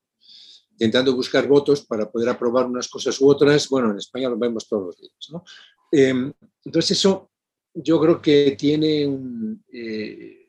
intentando 0.78 1.12
buscar 1.12 1.48
votos 1.48 1.84
para 1.84 2.08
poder 2.08 2.28
aprobar 2.28 2.66
unas 2.66 2.88
cosas 2.88 3.20
u 3.20 3.28
otras. 3.28 3.68
Bueno, 3.68 3.90
en 3.90 3.98
España 3.98 4.28
lo 4.28 4.38
vemos 4.38 4.68
todos 4.68 4.86
los 4.86 4.96
días. 4.96 5.42
Em, 5.90 6.32
entonces 6.64 6.92
eso 6.92 7.32
yo 7.74 8.00
creo 8.00 8.22
que 8.22 8.54
tiene 8.56 9.04
un, 9.04 9.64
eh, 9.72 10.46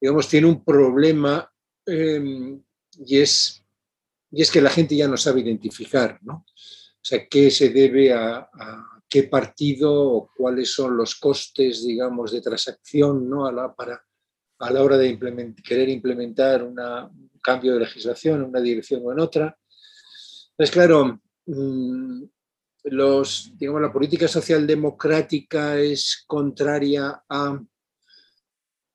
digamos, 0.00 0.26
tiene 0.28 0.46
un 0.46 0.64
problema 0.64 1.52
em, 1.84 2.62
y, 2.98 3.18
es, 3.18 3.62
y 4.30 4.40
es 4.40 4.50
que 4.50 4.62
la 4.62 4.70
gente 4.70 4.96
ya 4.96 5.06
no 5.06 5.18
sabe 5.18 5.42
identificar, 5.42 6.18
¿no? 6.22 6.46
O 6.46 7.08
sea, 7.08 7.28
qué 7.28 7.50
se 7.50 7.68
debe 7.68 8.12
a, 8.12 8.48
qué 9.06 9.24
partido 9.24 9.92
o 9.92 10.30
cuáles 10.34 10.72
son 10.72 10.96
los 10.96 11.14
costes, 11.14 11.86
digamos, 11.86 12.32
de 12.32 12.40
transacción, 12.40 13.28
¿no? 13.28 13.46
A 13.46 13.52
la, 13.52 13.74
para, 13.74 14.02
a 14.60 14.70
la 14.70 14.82
hora 14.82 14.96
de 14.96 15.54
querer 15.62 15.90
implementar 15.90 16.62
un 16.64 17.25
cambio 17.46 17.74
de 17.74 17.80
legislación 17.80 18.42
en 18.42 18.48
una 18.48 18.60
dirección 18.60 19.02
o 19.04 19.12
en 19.12 19.20
otra. 19.20 19.56
Entonces, 20.50 20.72
claro, 20.72 21.20
mm, 21.46 22.24
los, 22.84 23.52
digamos, 23.56 23.82
la 23.82 23.92
política 23.92 24.26
social 24.26 24.66
democrática 24.66 25.78
es 25.78 26.24
contraria 26.26 27.22
a, 27.28 27.62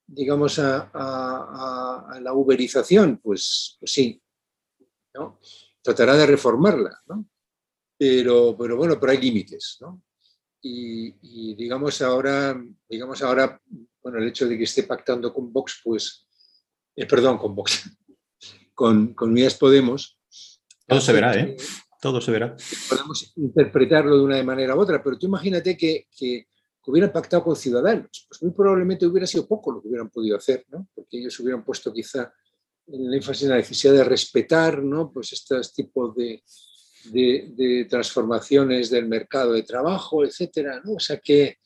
digamos, 0.06 0.58
a, 0.58 2.18
la 2.20 2.32
uberización, 2.34 3.18
pues, 3.22 3.76
pues, 3.80 3.90
sí, 3.90 4.22
¿no? 5.14 5.40
tratará 5.80 6.14
de 6.14 6.26
reformarla, 6.26 7.02
¿no? 7.06 7.26
pero, 7.98 8.54
pero 8.58 8.76
bueno, 8.76 9.00
pero 9.00 9.12
hay 9.12 9.18
límites. 9.18 9.78
¿no? 9.80 10.02
Y, 10.60 11.14
y, 11.22 11.54
digamos 11.54 12.02
ahora, 12.02 12.62
digamos 12.88 13.22
ahora 13.22 13.60
bueno, 14.02 14.18
el 14.18 14.28
hecho 14.28 14.46
de 14.46 14.58
que 14.58 14.64
esté 14.64 14.82
pactando 14.82 15.32
con 15.32 15.52
Vox, 15.52 15.80
pues, 15.82 16.26
eh, 16.96 17.06
perdón, 17.06 17.38
con 17.38 17.54
Vox, 17.54 17.88
con, 18.82 19.14
con 19.14 19.36
Podemos. 19.60 20.18
Todo 20.88 21.00
se 21.00 21.12
verá, 21.12 21.38
¿eh? 21.38 21.56
Todo 22.00 22.20
se 22.20 22.32
verá. 22.32 22.56
Podemos 22.88 23.32
interpretarlo 23.36 24.16
de 24.16 24.24
una 24.24 24.42
manera 24.42 24.74
u 24.74 24.80
otra, 24.80 25.00
pero 25.00 25.16
tú 25.16 25.26
imagínate 25.26 25.76
que, 25.76 26.08
que, 26.18 26.48
hubieran 26.86 27.12
pactado 27.12 27.44
con 27.44 27.54
Ciudadanos, 27.54 28.26
pues 28.28 28.42
muy 28.42 28.50
probablemente 28.50 29.06
hubiera 29.06 29.24
sido 29.24 29.46
poco 29.46 29.70
lo 29.70 29.80
que 29.80 29.86
hubieran 29.86 30.10
podido 30.10 30.36
hacer, 30.36 30.66
¿no? 30.70 30.88
Porque 30.92 31.18
ellos 31.18 31.38
hubieran 31.38 31.64
puesto 31.64 31.92
quizá 31.92 32.34
el 32.88 33.14
énfasis 33.14 33.44
en 33.44 33.50
la 33.50 33.58
necesidad 33.58 33.92
de 33.92 34.02
respetar, 34.02 34.82
¿no? 34.82 35.12
Pues 35.12 35.32
estos 35.32 35.72
tipos 35.72 36.16
de, 36.16 36.42
de, 37.12 37.52
de 37.54 37.84
transformaciones 37.88 38.90
del 38.90 39.06
mercado 39.06 39.52
de 39.52 39.62
trabajo, 39.62 40.24
etcétera, 40.24 40.82
¿no? 40.84 40.94
O 40.94 41.00
sea 41.00 41.18
que 41.18 41.58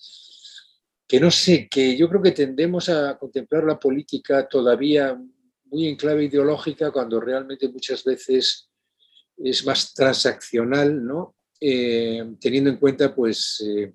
que 1.08 1.20
no 1.20 1.30
sé, 1.30 1.68
que 1.68 1.96
yo 1.96 2.08
creo 2.08 2.20
que 2.20 2.32
tendemos 2.32 2.88
a 2.88 3.16
contemplar 3.16 3.62
la 3.62 3.78
política 3.78 4.48
todavía 4.48 5.16
muy 5.66 5.88
en 5.88 5.96
clave 5.96 6.24
ideológica 6.24 6.90
cuando 6.90 7.20
realmente 7.20 7.68
muchas 7.68 8.04
veces 8.04 8.70
es 9.36 9.66
más 9.66 9.92
transaccional, 9.92 11.04
¿no? 11.04 11.36
Eh, 11.60 12.36
teniendo 12.40 12.70
en 12.70 12.76
cuenta, 12.76 13.14
pues, 13.14 13.62
eh, 13.66 13.94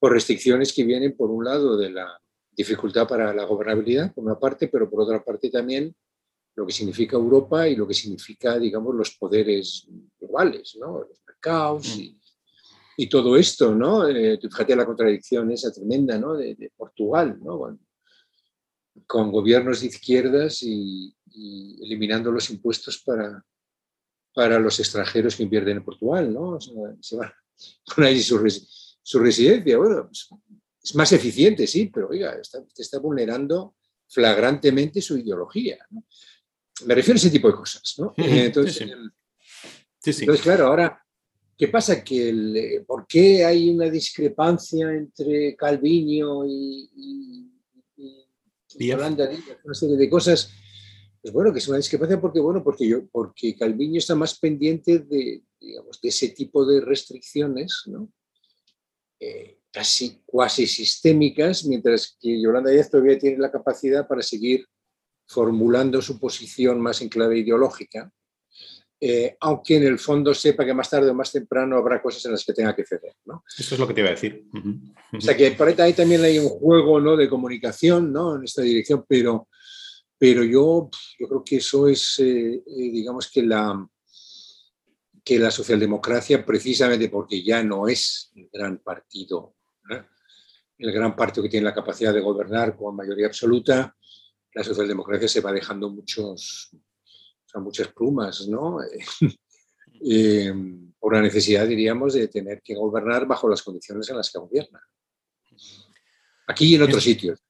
restricciones 0.00 0.72
que 0.72 0.84
vienen, 0.84 1.16
por 1.16 1.30
un 1.30 1.44
lado, 1.44 1.76
de 1.76 1.90
la 1.90 2.20
dificultad 2.52 3.06
para 3.08 3.34
la 3.34 3.44
gobernabilidad, 3.44 4.14
por 4.14 4.24
una 4.24 4.38
parte, 4.38 4.68
pero 4.68 4.88
por 4.88 5.02
otra 5.02 5.22
parte 5.22 5.50
también 5.50 5.94
lo 6.54 6.66
que 6.66 6.72
significa 6.72 7.16
Europa 7.16 7.68
y 7.68 7.76
lo 7.76 7.86
que 7.86 7.94
significa, 7.94 8.58
digamos, 8.58 8.94
los 8.94 9.16
poderes 9.16 9.86
globales, 10.18 10.76
¿no? 10.80 11.00
Los 11.00 11.20
mercados 11.26 11.98
y, 11.98 12.18
y 12.96 13.08
todo 13.08 13.36
esto, 13.36 13.74
¿no? 13.74 14.08
Eh, 14.08 14.38
fíjate 14.40 14.74
la 14.74 14.86
contradicción 14.86 15.50
esa 15.50 15.70
tremenda, 15.70 16.18
¿no? 16.18 16.34
De, 16.34 16.72
Portugal, 16.76 17.38
¿no? 17.42 17.78
Con, 19.06 19.30
gobiernos 19.30 19.80
de 19.80 19.86
izquierdas 19.88 20.62
y, 20.62 21.14
eliminando 21.82 22.30
los 22.30 22.48
impuestos 22.48 22.98
para, 22.98 23.44
para 24.34 24.58
los 24.58 24.80
extranjeros 24.80 25.36
que 25.36 25.42
invierten 25.42 25.76
en 25.76 25.84
Portugal, 25.84 26.32
¿no? 26.32 26.58
se 26.58 27.16
van 27.16 27.30
con 27.94 28.04
ahí 28.04 28.22
su, 28.22 28.42
su 29.02 29.18
residencia. 29.18 29.76
Bueno, 29.76 30.06
pues, 30.06 30.28
es 30.82 30.94
más 30.94 31.12
eficiente, 31.12 31.66
sí, 31.66 31.90
pero 31.92 32.08
oiga, 32.08 32.34
está, 32.40 32.64
está 32.76 32.98
vulnerando 32.98 33.74
flagrantemente 34.08 35.02
su 35.02 35.18
ideología. 35.18 35.78
¿no? 35.90 36.04
Me 36.86 36.94
refiero 36.94 37.16
a 37.16 37.20
ese 37.20 37.30
tipo 37.30 37.48
de 37.48 37.54
cosas, 37.54 37.94
¿no? 37.98 38.14
Entonces, 38.16 38.76
sí, 39.98 40.12
sí. 40.12 40.20
entonces 40.20 40.42
claro, 40.42 40.68
ahora 40.68 41.06
¿Qué 41.56 41.68
pasa? 41.68 42.04
Que 42.04 42.28
el, 42.28 42.84
¿Por 42.86 43.06
qué 43.06 43.44
hay 43.44 43.70
una 43.70 43.88
discrepancia 43.88 44.92
entre 44.92 45.56
Calviño 45.56 46.44
y, 46.44 46.90
y, 46.94 47.50
y 48.78 48.92
Holanda? 48.92 49.28
Una 49.64 49.74
serie 49.74 49.96
de 49.96 50.10
cosas. 50.10 50.52
Pues 51.20 51.32
bueno, 51.32 51.52
que 51.52 51.58
es 51.58 51.68
una 51.68 51.78
discrepancia 51.78 52.20
porque, 52.20 52.40
bueno, 52.40 52.62
porque, 52.62 52.86
yo, 52.86 53.06
porque 53.08 53.56
Calviño 53.56 53.98
está 53.98 54.14
más 54.14 54.38
pendiente 54.38 55.00
de, 55.00 55.42
digamos, 55.60 56.00
de 56.00 56.08
ese 56.08 56.28
tipo 56.28 56.64
de 56.64 56.80
restricciones, 56.80 57.82
¿no? 57.86 58.12
Eh, 59.18 59.58
casi 59.72 60.22
cuasi 60.24 60.66
sistémicas, 60.66 61.64
mientras 61.64 62.16
que 62.20 62.40
Yolanda 62.40 62.70
Díaz 62.70 62.90
todavía 62.90 63.18
tiene 63.18 63.38
la 63.38 63.50
capacidad 63.50 64.06
para 64.06 64.22
seguir 64.22 64.66
formulando 65.26 66.00
su 66.00 66.20
posición 66.20 66.80
más 66.80 67.02
en 67.02 67.08
clave 67.08 67.38
ideológica 67.38 68.12
eh, 69.08 69.36
aunque 69.40 69.76
en 69.76 69.84
el 69.84 70.00
fondo 70.00 70.34
sepa 70.34 70.64
que 70.64 70.74
más 70.74 70.90
tarde 70.90 71.10
o 71.10 71.14
más 71.14 71.30
temprano 71.30 71.76
habrá 71.76 72.02
cosas 72.02 72.24
en 72.24 72.32
las 72.32 72.44
que 72.44 72.52
tenga 72.52 72.74
que 72.74 72.84
ceder. 72.84 73.14
¿no? 73.24 73.44
Esto 73.56 73.76
es 73.76 73.80
lo 73.80 73.86
que 73.86 73.94
te 73.94 74.00
iba 74.00 74.08
a 74.08 74.14
decir. 74.14 74.46
O 75.12 75.20
sea 75.20 75.36
que 75.36 75.52
por 75.52 75.68
ahí 75.68 75.92
también 75.92 76.24
hay 76.24 76.40
un 76.40 76.48
juego 76.48 77.00
¿no? 77.00 77.16
de 77.16 77.28
comunicación 77.28 78.12
¿no? 78.12 78.34
en 78.34 78.42
esta 78.42 78.62
dirección, 78.62 79.04
pero, 79.08 79.48
pero 80.18 80.42
yo, 80.42 80.90
yo 81.18 81.28
creo 81.28 81.44
que 81.44 81.56
eso 81.56 81.86
es, 81.86 82.18
eh, 82.18 82.54
eh, 82.54 82.62
digamos 82.66 83.30
que 83.30 83.42
la, 83.42 83.86
que 85.22 85.38
la 85.38 85.52
socialdemocracia, 85.52 86.44
precisamente 86.44 87.08
porque 87.08 87.44
ya 87.44 87.62
no 87.62 87.86
es 87.86 88.32
el 88.34 88.48
gran 88.52 88.78
partido, 88.78 89.54
el 90.78 90.92
gran 90.92 91.14
partido 91.14 91.44
que 91.44 91.50
tiene 91.50 91.64
la 91.64 91.74
capacidad 91.74 92.12
de 92.12 92.20
gobernar 92.20 92.76
con 92.76 92.96
mayoría 92.96 93.26
absoluta, 93.26 93.96
la 94.52 94.64
socialdemocracia 94.64 95.28
se 95.28 95.40
va 95.40 95.52
dejando 95.52 95.90
muchos, 95.90 96.70
muchas 97.60 97.88
plumas, 97.88 98.46
¿no? 98.48 98.78
Eh, 100.08 100.52
por 100.98 101.14
la 101.14 101.22
necesidad, 101.22 101.66
diríamos, 101.66 102.12
de 102.12 102.28
tener 102.28 102.60
que 102.62 102.74
gobernar 102.74 103.26
bajo 103.26 103.48
las 103.48 103.62
condiciones 103.62 104.10
en 104.10 104.18
las 104.18 104.30
que 104.30 104.38
gobierna. 104.38 104.78
Aquí 106.46 106.66
y 106.66 106.74
en 106.74 106.82
otros 106.82 107.02
sitios. 107.02 107.40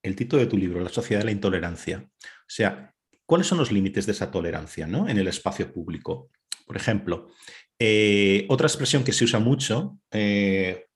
El 0.00 0.14
título 0.14 0.42
de 0.42 0.48
tu 0.48 0.56
libro, 0.56 0.80
La 0.80 0.88
sociedad 0.88 1.22
de 1.22 1.26
la 1.26 1.32
intolerancia. 1.32 2.08
O 2.22 2.46
sea, 2.46 2.94
¿cuáles 3.26 3.48
son 3.48 3.58
los 3.58 3.72
límites 3.72 4.06
de 4.06 4.12
esa 4.12 4.30
tolerancia 4.30 4.86
¿no? 4.86 5.08
en 5.08 5.18
el 5.18 5.26
espacio 5.26 5.72
público? 5.72 6.30
Por 6.64 6.76
ejemplo, 6.76 7.30
eh, 7.78 8.46
otra 8.48 8.66
expresión 8.66 9.02
que 9.02 9.12
se 9.12 9.24
usa 9.24 9.38
mucho, 9.40 9.98
eh, 10.10 10.86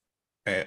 eh, 0.48 0.66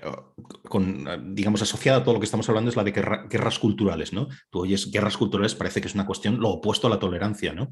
con, 0.70 1.36
digamos, 1.36 1.62
asociada 1.62 1.99
a 1.99 2.03
todo 2.03 2.14
lo 2.14 2.20
que 2.20 2.26
estamos 2.26 2.48
hablando, 2.49 2.70
es 2.70 2.76
la 2.76 2.84
de 2.84 2.91
guerras 2.91 3.60
culturales. 3.60 4.14
¿no? 4.14 4.28
Tú 4.49 4.62
oyes 4.62 4.91
guerras 4.91 5.18
culturales, 5.18 5.56
parece 5.56 5.82
que 5.82 5.88
es 5.88 5.95
una 5.95 6.06
cuestión 6.06 6.40
lo 6.40 6.49
opuesto 6.49 6.88
a 6.88 6.90
la 6.90 6.99
tolerancia. 6.99 7.53
¿no? 7.53 7.70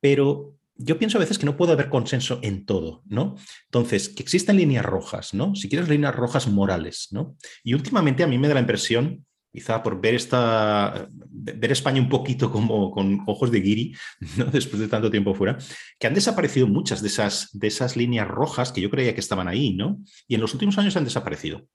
Pero 0.00 0.58
yo 0.78 0.98
pienso 0.98 1.18
a 1.18 1.20
veces 1.20 1.38
que 1.38 1.46
no 1.46 1.56
puede 1.56 1.72
haber 1.72 1.90
consenso 1.90 2.38
en 2.42 2.64
todo, 2.64 3.02
¿no? 3.06 3.34
Entonces, 3.64 4.08
que 4.08 4.22
existen 4.22 4.56
líneas 4.56 4.84
rojas, 4.84 5.34
¿no? 5.34 5.56
Si 5.56 5.68
quieres 5.68 5.88
líneas 5.88 6.14
rojas 6.14 6.46
morales, 6.46 7.08
¿no? 7.10 7.36
Y 7.64 7.74
últimamente 7.74 8.22
a 8.22 8.28
mí 8.28 8.38
me 8.38 8.46
da 8.46 8.54
la 8.54 8.60
impresión 8.60 9.26
quizá 9.52 9.82
por 9.82 10.00
ver 10.00 10.14
esta 10.14 11.08
ver 11.10 11.72
España 11.72 12.00
un 12.00 12.08
poquito 12.08 12.50
como 12.50 12.90
con 12.90 13.22
ojos 13.26 13.50
de 13.50 13.60
guiri, 13.60 13.94
¿no? 14.36 14.44
después 14.52 14.80
de 14.80 14.88
tanto 14.88 15.10
tiempo 15.10 15.34
fuera, 15.34 15.58
que 15.98 16.06
han 16.06 16.14
desaparecido 16.14 16.66
muchas 16.66 17.02
de 17.02 17.08
esas, 17.08 17.48
de 17.52 17.66
esas 17.66 17.96
líneas 17.96 18.28
rojas 18.28 18.72
que 18.72 18.80
yo 18.80 18.90
creía 18.90 19.14
que 19.14 19.20
estaban 19.20 19.48
ahí, 19.48 19.74
¿no? 19.74 19.98
Y 20.26 20.34
en 20.34 20.40
los 20.40 20.52
últimos 20.52 20.78
años 20.78 20.96
han 20.96 21.04
desaparecido. 21.04 21.66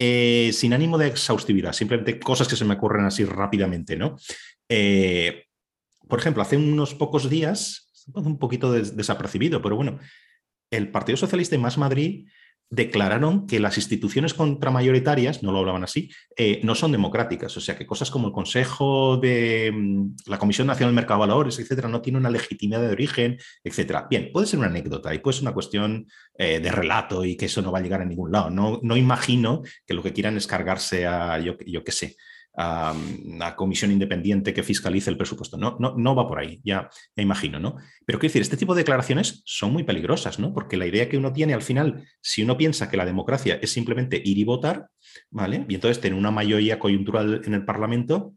Eh, 0.00 0.50
sin 0.52 0.72
ánimo 0.74 0.96
de 0.96 1.08
exhaustividad, 1.08 1.72
simplemente 1.72 2.20
cosas 2.20 2.46
que 2.46 2.54
se 2.54 2.64
me 2.64 2.74
ocurren 2.74 3.04
así 3.04 3.24
rápidamente, 3.24 3.96
¿no? 3.96 4.16
Eh, 4.68 5.44
por 6.06 6.20
ejemplo, 6.20 6.42
hace 6.42 6.56
unos 6.56 6.94
pocos 6.94 7.28
días, 7.28 7.90
un 8.14 8.38
poquito 8.38 8.72
desapercibido, 8.72 9.60
pero 9.60 9.76
bueno, 9.76 9.98
el 10.70 10.90
Partido 10.90 11.16
Socialista 11.16 11.56
y 11.56 11.58
Más 11.58 11.78
Madrid 11.78 12.28
declararon 12.70 13.46
que 13.46 13.60
las 13.60 13.78
instituciones 13.78 14.34
contramayoritarias, 14.34 15.42
no 15.42 15.52
lo 15.52 15.58
hablaban 15.58 15.84
así, 15.84 16.10
eh, 16.36 16.60
no 16.62 16.74
son 16.74 16.92
democráticas. 16.92 17.56
O 17.56 17.60
sea, 17.60 17.76
que 17.76 17.86
cosas 17.86 18.10
como 18.10 18.26
el 18.26 18.32
Consejo 18.32 19.16
de 19.16 19.72
mm, 19.72 20.16
la 20.26 20.38
Comisión 20.38 20.66
Nacional 20.66 20.90
del 20.90 20.96
Mercado 20.96 21.20
de 21.20 21.28
Valores, 21.28 21.58
etcétera, 21.58 21.88
no 21.88 22.02
tienen 22.02 22.20
una 22.20 22.30
legitimidad 22.30 22.80
de 22.80 22.88
origen, 22.88 23.38
etcétera. 23.64 24.06
Bien, 24.10 24.30
puede 24.32 24.46
ser 24.46 24.58
una 24.58 24.68
anécdota 24.68 25.14
y 25.14 25.18
puede 25.18 25.36
ser 25.36 25.42
una 25.42 25.54
cuestión 25.54 26.06
eh, 26.36 26.60
de 26.60 26.70
relato 26.70 27.24
y 27.24 27.36
que 27.36 27.46
eso 27.46 27.62
no 27.62 27.72
va 27.72 27.78
a 27.78 27.82
llegar 27.82 28.02
a 28.02 28.06
ningún 28.06 28.32
lado. 28.32 28.50
No, 28.50 28.80
no 28.82 28.96
imagino 28.96 29.62
que 29.86 29.94
lo 29.94 30.02
que 30.02 30.12
quieran 30.12 30.36
es 30.36 30.46
cargarse 30.46 31.06
a, 31.06 31.38
yo, 31.38 31.56
yo 31.66 31.82
qué 31.84 31.92
sé, 31.92 32.16
a 32.56 32.94
una 33.24 33.54
comisión 33.54 33.92
independiente 33.92 34.52
que 34.52 34.62
fiscalice 34.62 35.10
el 35.10 35.16
presupuesto. 35.16 35.56
No, 35.56 35.76
no, 35.78 35.94
no 35.96 36.14
va 36.14 36.26
por 36.26 36.40
ahí, 36.40 36.60
ya, 36.64 36.90
imagino, 37.16 37.60
¿no? 37.60 37.76
Pero 38.04 38.18
quiero 38.18 38.30
decir, 38.30 38.42
este 38.42 38.56
tipo 38.56 38.74
de 38.74 38.80
declaraciones 38.80 39.42
son 39.44 39.72
muy 39.72 39.84
peligrosas, 39.84 40.38
¿no? 40.38 40.52
Porque 40.52 40.76
la 40.76 40.86
idea 40.86 41.08
que 41.08 41.16
uno 41.16 41.32
tiene 41.32 41.54
al 41.54 41.62
final, 41.62 42.04
si 42.20 42.42
uno 42.42 42.56
piensa 42.56 42.90
que 42.90 42.96
la 42.96 43.06
democracia 43.06 43.58
es 43.62 43.70
simplemente 43.70 44.20
ir 44.24 44.38
y 44.38 44.44
votar, 44.44 44.88
¿vale? 45.30 45.66
Y 45.68 45.74
entonces 45.76 46.00
tener 46.00 46.18
una 46.18 46.30
mayoría 46.30 46.78
coyuntural 46.78 47.42
en 47.44 47.54
el 47.54 47.64
Parlamento 47.64 48.34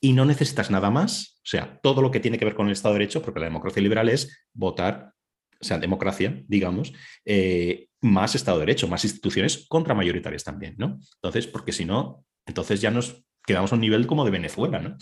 y 0.00 0.14
no 0.14 0.24
necesitas 0.24 0.70
nada 0.70 0.90
más, 0.90 1.40
o 1.44 1.46
sea, 1.46 1.78
todo 1.82 2.00
lo 2.00 2.10
que 2.10 2.20
tiene 2.20 2.38
que 2.38 2.46
ver 2.46 2.54
con 2.54 2.66
el 2.66 2.72
Estado 2.72 2.94
de 2.94 3.00
Derecho, 3.00 3.20
porque 3.20 3.40
la 3.40 3.46
democracia 3.46 3.82
liberal 3.82 4.08
es 4.08 4.46
votar, 4.54 5.12
o 5.60 5.64
sea, 5.64 5.78
democracia, 5.78 6.42
digamos, 6.48 6.94
eh, 7.26 7.88
más 8.00 8.34
Estado 8.34 8.58
de 8.58 8.66
Derecho, 8.66 8.88
más 8.88 9.04
instituciones 9.04 9.66
contramayoritarias 9.68 10.44
también, 10.44 10.74
¿no? 10.78 10.98
Entonces, 11.16 11.46
porque 11.46 11.72
si 11.72 11.84
no, 11.84 12.24
entonces 12.46 12.80
ya 12.80 12.90
nos 12.90 13.22
quedamos 13.46 13.72
a 13.72 13.74
un 13.74 13.80
nivel 13.80 14.06
como 14.06 14.24
de 14.24 14.30
Venezuela, 14.30 14.80
¿no? 14.80 14.96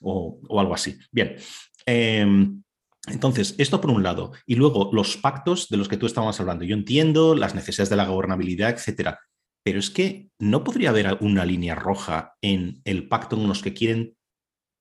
O, 0.00 0.40
algo 0.58 0.74
así. 0.74 0.98
Bien. 1.10 1.36
Em, 1.86 2.62
entonces, 3.08 3.54
esto 3.58 3.80
por 3.80 3.90
un 3.90 4.02
lado. 4.02 4.32
Y 4.46 4.56
luego, 4.56 4.90
los 4.92 5.16
pactos 5.16 5.68
de 5.68 5.76
los 5.76 5.88
que 5.88 5.96
tú 5.96 6.06
estabas 6.06 6.40
hablando. 6.40 6.64
Yo 6.64 6.74
entiendo 6.74 7.34
las 7.34 7.54
necesidades 7.54 7.90
de 7.90 7.96
la 7.96 8.06
gobernabilidad, 8.06 8.70
etcétera. 8.70 9.20
Pero 9.62 9.78
es 9.78 9.90
que 9.90 10.30
no 10.38 10.64
podría 10.64 10.90
haber 10.90 11.18
una 11.20 11.44
línea 11.44 11.74
roja 11.74 12.34
en 12.40 12.80
el 12.84 13.08
pacto 13.08 13.36
en 13.36 13.48
los 13.48 13.62
que 13.62 13.74
quieren, 13.74 14.16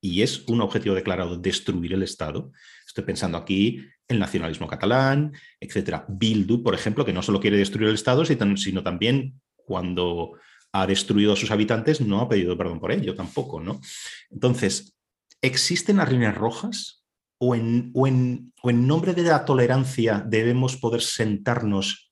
y 0.01 0.21
es 0.21 0.47
un 0.47 0.61
objetivo 0.61 0.95
declarado, 0.95 1.37
destruir 1.37 1.93
el 1.93 2.03
Estado. 2.03 2.51
Estoy 2.87 3.03
pensando 3.03 3.37
aquí 3.37 3.85
el 4.07 4.19
nacionalismo 4.19 4.67
catalán, 4.67 5.33
etcétera. 5.59 6.05
Bildu, 6.07 6.63
por 6.63 6.73
ejemplo, 6.73 7.05
que 7.05 7.13
no 7.13 7.21
solo 7.21 7.39
quiere 7.39 7.57
destruir 7.57 7.89
el 7.89 7.95
Estado, 7.95 8.23
sino 8.25 8.83
también 8.83 9.41
cuando 9.55 10.33
ha 10.71 10.87
destruido 10.87 11.33
a 11.33 11.35
sus 11.35 11.51
habitantes, 11.51 12.01
no 12.01 12.21
ha 12.21 12.29
pedido 12.29 12.57
perdón 12.57 12.79
por 12.79 12.91
ello 12.91 13.15
tampoco, 13.15 13.59
¿no? 13.59 13.81
Entonces, 14.29 14.95
¿existen 15.41 15.97
las 15.97 16.11
líneas 16.11 16.35
rojas? 16.35 17.05
¿O 17.41 17.55
en, 17.55 17.93
en, 17.95 18.53
en 18.63 18.87
nombre 18.87 19.13
de 19.13 19.23
la 19.23 19.45
tolerancia 19.45 20.23
debemos 20.27 20.75
poder 20.75 21.01
sentarnos 21.01 22.11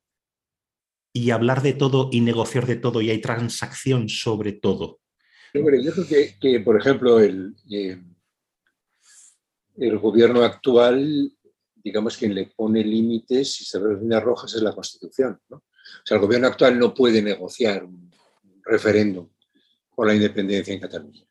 y 1.13 1.31
hablar 1.31 1.61
de 1.61 1.73
todo 1.73 2.09
y 2.11 2.21
negociar 2.21 2.65
de 2.65 2.77
todo 2.77 3.01
y 3.01 3.09
hay 3.09 3.19
transacción 3.19 4.07
sobre 4.07 4.53
todo? 4.53 4.99
yo 5.53 5.93
creo 5.93 6.27
que, 6.39 6.59
por 6.59 6.79
ejemplo, 6.79 7.19
el, 7.19 7.55
eh, 7.69 8.01
el 9.77 9.97
gobierno 9.97 10.43
actual, 10.43 11.31
digamos, 11.75 12.17
quien 12.17 12.35
le 12.35 12.47
pone 12.55 12.83
límites 12.83 13.61
y 13.61 13.65
se 13.65 13.79
las 13.79 13.99
líneas 13.99 14.23
rojas 14.23 14.53
es 14.53 14.61
la 14.61 14.73
Constitución. 14.73 15.39
¿no? 15.49 15.57
O 15.57 16.05
sea, 16.05 16.15
el 16.15 16.21
gobierno 16.21 16.47
actual 16.47 16.77
no 16.77 16.93
puede 16.93 17.21
negociar 17.21 17.87
referéndum 18.67 19.27
por 19.95 20.07
la 20.07 20.15
independencia 20.15 20.73
en 20.73 20.79
Cataluña. 20.79 21.23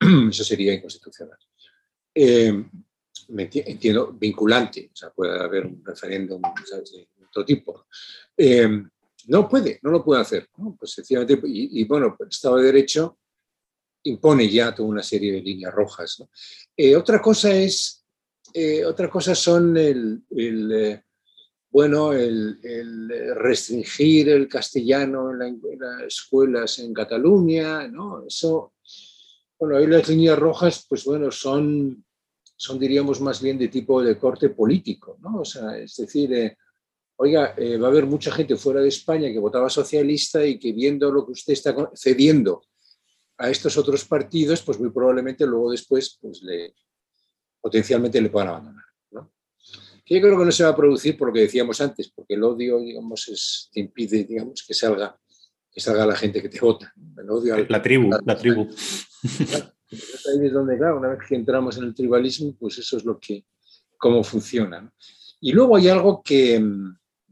Eso 0.30 0.44
sería 0.44 0.72
inconstitucional. 0.74 1.38
Eh, 2.14 2.64
entiendo, 3.28 4.12
vinculante, 4.12 4.90
o 4.92 4.96
sea, 4.96 5.10
puede 5.10 5.38
haber 5.38 5.66
un 5.66 5.84
referéndum 5.84 6.40
de 6.40 7.08
otro 7.26 7.44
tipo. 7.44 7.86
Eh, 8.36 8.82
no 9.26 9.48
puede, 9.48 9.78
no 9.82 9.90
lo 9.90 10.02
puede 10.02 10.22
hacer. 10.22 10.48
Pues 10.78 10.92
sencillamente, 10.92 11.38
y, 11.44 11.84
bueno, 11.84 12.16
el 12.18 12.28
Estado 12.28 12.56
de 12.56 12.64
Derecho 12.64 13.18
impone 14.04 14.48
ya 14.48 14.74
toda 14.74 14.88
una 14.88 15.02
serie 15.02 15.32
de 15.32 15.42
líneas 15.42 15.72
rojas. 15.74 16.24
Eh, 16.76 16.96
otra 16.96 17.20
cosa 17.20 17.54
es, 17.54 18.04
otra 18.86 19.10
cosa 19.10 19.34
son 19.34 19.76
el, 19.76 20.22
bueno, 21.70 22.12
el, 22.12 22.58
restringir 23.36 24.28
el 24.28 24.48
castellano 24.48 25.30
en, 25.30 25.60
las 25.78 26.02
escuelas 26.02 26.78
en 26.80 26.92
Cataluña, 26.92 27.86
¿no? 27.86 28.26
Eso, 28.26 28.74
bueno, 29.58 29.76
ahí 29.76 29.86
las 29.86 30.08
líneas 30.08 30.38
rojas, 30.38 30.84
pues 30.88 31.04
bueno, 31.04 31.30
son, 31.30 32.04
son 32.56 32.78
diríamos 32.78 33.20
más 33.20 33.40
bien 33.40 33.56
de 33.56 33.68
tipo 33.68 34.02
de 34.02 34.18
corte 34.18 34.50
político, 34.50 35.16
¿no? 35.20 35.40
O 35.40 35.44
sea, 35.44 35.78
es 35.78 35.94
decir, 35.96 36.32
eh, 36.32 36.56
oiga, 37.16 37.54
eh, 37.56 37.76
va 37.76 37.86
a 37.86 37.90
haber 37.90 38.06
mucha 38.06 38.32
gente 38.32 38.56
fuera 38.56 38.80
de 38.80 38.88
España 38.88 39.30
que 39.30 39.38
votaba 39.38 39.70
socialista 39.70 40.44
y 40.44 40.58
que 40.58 40.72
viendo 40.72 41.12
lo 41.12 41.24
que 41.24 41.32
usted 41.32 41.52
está 41.52 41.74
cediendo 41.94 42.62
a 43.38 43.48
estos 43.48 43.76
otros 43.78 44.04
partidos, 44.04 44.62
pues 44.62 44.80
muy 44.80 44.90
probablemente 44.90 45.46
luego 45.46 45.70
después, 45.70 46.18
pues 46.20 46.42
le, 46.42 46.74
potencialmente 47.60 48.20
le 48.20 48.28
puedan 48.28 48.48
abandonar 48.48 48.89
yo 50.10 50.20
creo 50.20 50.38
que 50.38 50.44
no 50.44 50.50
se 50.50 50.64
va 50.64 50.70
a 50.70 50.76
producir 50.76 51.16
por 51.16 51.28
lo 51.28 51.34
que 51.34 51.42
decíamos 51.42 51.80
antes, 51.80 52.10
porque 52.10 52.34
el 52.34 52.42
odio, 52.42 52.80
digamos, 52.80 53.28
es, 53.28 53.70
te 53.72 53.78
impide, 53.78 54.24
digamos, 54.24 54.64
que 54.66 54.74
salga, 54.74 55.16
que 55.70 55.80
salga 55.80 56.04
la 56.04 56.16
gente 56.16 56.42
que 56.42 56.48
te 56.48 56.58
vota. 56.58 56.92
la 57.68 57.80
tribu, 57.80 58.10
la, 58.24 58.36
tribu. 58.36 58.68
Ahí 59.92 60.46
es 60.46 60.52
donde, 60.52 60.76
claro, 60.76 60.98
una 60.98 61.10
vez 61.10 61.20
que 61.28 61.36
entramos 61.36 61.78
en 61.78 61.84
el 61.84 61.94
tribalismo, 61.94 62.56
pues 62.58 62.78
eso 62.78 62.96
es 62.96 63.04
lo 63.04 63.20
que, 63.20 63.44
cómo 63.96 64.24
funciona. 64.24 64.92
Y 65.40 65.52
luego 65.52 65.76
hay 65.76 65.88
algo 65.88 66.22
que, 66.22 66.60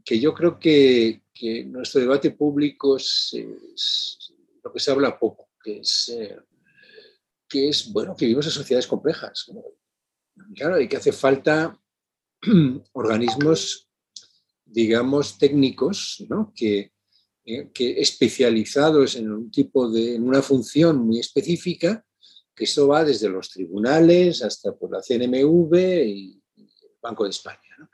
que 0.05 0.19
yo 0.19 0.33
creo 0.33 0.57
que, 0.57 1.23
que 1.33 1.65
nuestro 1.65 1.99
debate 1.99 2.31
público 2.31 2.95
es, 2.95 3.35
lo 4.63 4.71
que 4.71 4.79
se 4.79 4.91
habla 4.91 5.19
poco, 5.19 5.49
que 5.61 5.79
es, 5.79 6.09
eh, 6.15 6.37
que 7.47 7.67
es, 7.67 7.91
bueno, 7.91 8.15
que 8.15 8.25
vivimos 8.25 8.45
en 8.45 8.51
sociedades 8.53 8.87
complejas. 8.87 9.51
Claro, 10.55 10.79
y 10.79 10.87
que 10.87 10.95
hace 10.97 11.11
falta 11.11 11.77
organismos, 12.93 13.89
digamos, 14.65 15.37
técnicos, 15.37 16.25
que, 16.55 16.91
eh, 17.45 17.71
que, 17.73 17.99
especializados 17.99 19.15
en 19.15 19.31
un 19.31 19.51
tipo 19.51 19.89
de, 19.89 20.15
en 20.15 20.23
una 20.23 20.41
función 20.41 20.99
muy 20.99 21.19
específica, 21.19 22.05
que 22.55 22.65
eso 22.65 22.87
va 22.87 23.03
desde 23.03 23.29
los 23.29 23.49
tribunales 23.49 24.43
hasta 24.43 24.75
por 24.75 24.91
la 24.91 25.01
CNMV 25.01 25.75
y 26.05 26.41
el 26.57 26.91
Banco 27.01 27.23
de 27.23 27.29
España. 27.29 27.89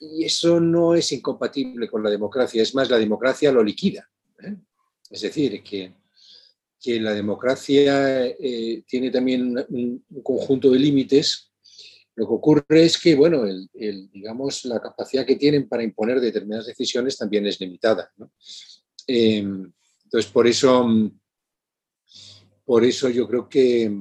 Y 0.00 0.24
eso 0.24 0.60
no 0.60 0.94
es 0.94 1.10
incompatible 1.12 1.88
con 1.88 2.02
la 2.02 2.10
democracia, 2.10 2.62
es 2.62 2.74
más, 2.74 2.90
la 2.90 2.98
democracia 2.98 3.52
lo 3.52 3.62
liquida. 3.62 4.08
¿eh? 4.42 4.56
Es 5.10 5.22
decir, 5.22 5.62
que, 5.62 5.94
que 6.80 7.00
la 7.00 7.12
democracia 7.14 8.26
eh, 8.26 8.84
tiene 8.86 9.10
también 9.10 9.56
un 9.68 10.04
conjunto 10.22 10.70
de 10.70 10.78
límites 10.78 11.47
lo 12.18 12.26
que 12.26 12.34
ocurre 12.34 12.84
es 12.84 12.98
que, 12.98 13.14
bueno, 13.14 13.44
el, 13.44 14.10
digamos, 14.10 14.64
la 14.64 14.80
capacidad 14.80 15.24
que 15.24 15.36
tienen 15.36 15.68
para 15.68 15.84
imponer 15.84 16.20
determinadas 16.20 16.66
decisiones 16.66 17.16
también 17.16 17.46
es 17.46 17.60
limitada. 17.60 18.12
Em, 19.06 19.72
entonces, 20.02 20.28
por 20.32 20.48
eso, 20.48 20.84
por 22.64 22.84
eso 22.84 23.08
yo 23.08 23.28
creo 23.28 23.48
que, 23.48 23.96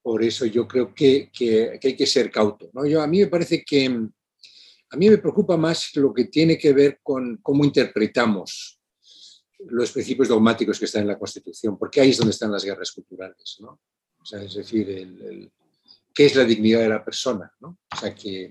por 0.00 0.24
eso 0.24 0.46
yo 0.46 0.66
creo 0.66 0.94
que, 0.94 1.30
hay 1.82 1.94
que 1.94 2.06
ser 2.06 2.30
cauto. 2.30 2.70
¿no? 2.72 2.86
Yo, 2.86 3.02
a 3.02 3.06
mí 3.06 3.18
me 3.20 3.26
parece 3.26 3.62
que, 3.62 3.84
a 4.88 4.96
mí 4.96 5.10
me 5.10 5.18
preocupa 5.18 5.58
más 5.58 5.94
lo 5.96 6.14
que 6.14 6.24
tiene 6.24 6.56
que 6.56 6.72
ver 6.72 7.00
con 7.02 7.36
cómo 7.42 7.66
interpretamos 7.66 8.80
los 9.66 9.92
principios 9.92 10.28
dogmáticos 10.28 10.78
que 10.78 10.86
están 10.86 11.02
en 11.02 11.08
la 11.08 11.18
Constitución, 11.18 11.76
porque 11.78 12.00
ahí 12.00 12.10
es 12.10 12.16
donde 12.16 12.32
están 12.32 12.50
las 12.50 12.64
guerras 12.64 12.92
culturales. 12.92 13.58
¿no? 13.60 13.78
es 14.40 14.54
decir, 14.54 15.50
qué 16.14 16.26
es 16.26 16.34
la 16.34 16.44
dignidad 16.44 16.80
de 16.80 16.88
la 16.88 17.04
persona. 17.04 17.52
¿no? 17.60 17.78
O 17.92 17.96
sea, 17.96 18.14
que, 18.14 18.50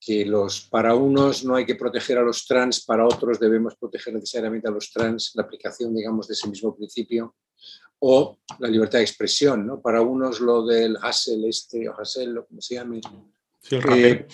que 0.00 0.24
los, 0.24 0.62
para 0.62 0.94
unos 0.94 1.44
no 1.44 1.56
hay 1.56 1.66
que 1.66 1.74
proteger 1.74 2.18
a 2.18 2.22
los 2.22 2.46
trans, 2.46 2.84
para 2.84 3.06
otros 3.06 3.38
debemos 3.38 3.76
proteger 3.76 4.14
necesariamente 4.14 4.68
a 4.68 4.72
los 4.72 4.90
trans, 4.90 5.32
la 5.34 5.42
aplicación, 5.42 5.94
digamos, 5.94 6.28
de 6.28 6.34
ese 6.34 6.48
mismo 6.48 6.74
principio, 6.76 7.36
o 8.00 8.38
la 8.58 8.68
libertad 8.68 8.98
de 8.98 9.04
expresión, 9.04 9.66
¿no? 9.66 9.80
Para 9.80 10.00
unos 10.00 10.40
lo 10.40 10.64
del 10.64 10.96
Hassel, 11.02 11.44
este, 11.44 11.88
o 11.88 11.94
Hassel, 11.98 12.32
lo 12.32 12.46
como 12.46 12.60
se 12.60 12.76
llame, 12.76 13.00
el, 13.70 14.26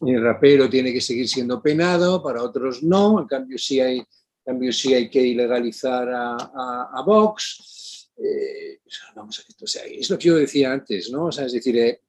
el, 0.00 0.22
rapero 0.22 0.70
tiene 0.70 0.92
que 0.92 1.02
seguir 1.02 1.28
siendo 1.28 1.60
penado, 1.60 2.22
para 2.22 2.42
otros 2.42 2.82
no, 2.82 3.20
en 3.20 3.26
cambio 3.26 3.58
sí 3.58 3.78
hay, 3.78 4.02
cambio 4.48 4.72
sí 4.72 4.94
hay 4.94 5.10
que 5.10 5.20
ilegalizar 5.20 6.08
a, 6.08 6.36
a, 6.94 7.02
Vox. 7.02 7.77
Eh, 8.18 8.80
vamos 9.14 9.38
a, 9.38 9.64
o 9.64 9.66
sea, 9.66 9.84
es 9.84 10.10
lo 10.10 10.18
que 10.18 10.28
yo 10.28 10.36
decía 10.36 10.72
antes, 10.72 11.10
¿no? 11.10 11.26
O 11.26 11.32
sea, 11.32 11.46
es 11.46 11.52
decir, 11.52 11.76
eh, 11.78 12.02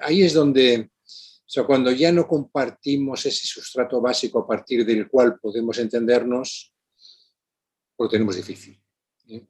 ahí 0.00 0.22
es 0.22 0.32
donde 0.32 0.90
o 1.46 1.50
sea, 1.54 1.64
cuando 1.64 1.92
ya 1.92 2.10
no 2.10 2.26
compartimos 2.26 3.26
ese 3.26 3.46
sustrato 3.46 4.00
básico 4.00 4.40
a 4.40 4.46
partir 4.46 4.84
del 4.84 5.08
cual 5.08 5.38
podemos 5.38 5.78
entendernos, 5.78 6.72
lo 7.98 8.08
tenemos 8.08 8.34
difícil. 8.34 8.80
¿eh? 9.28 9.46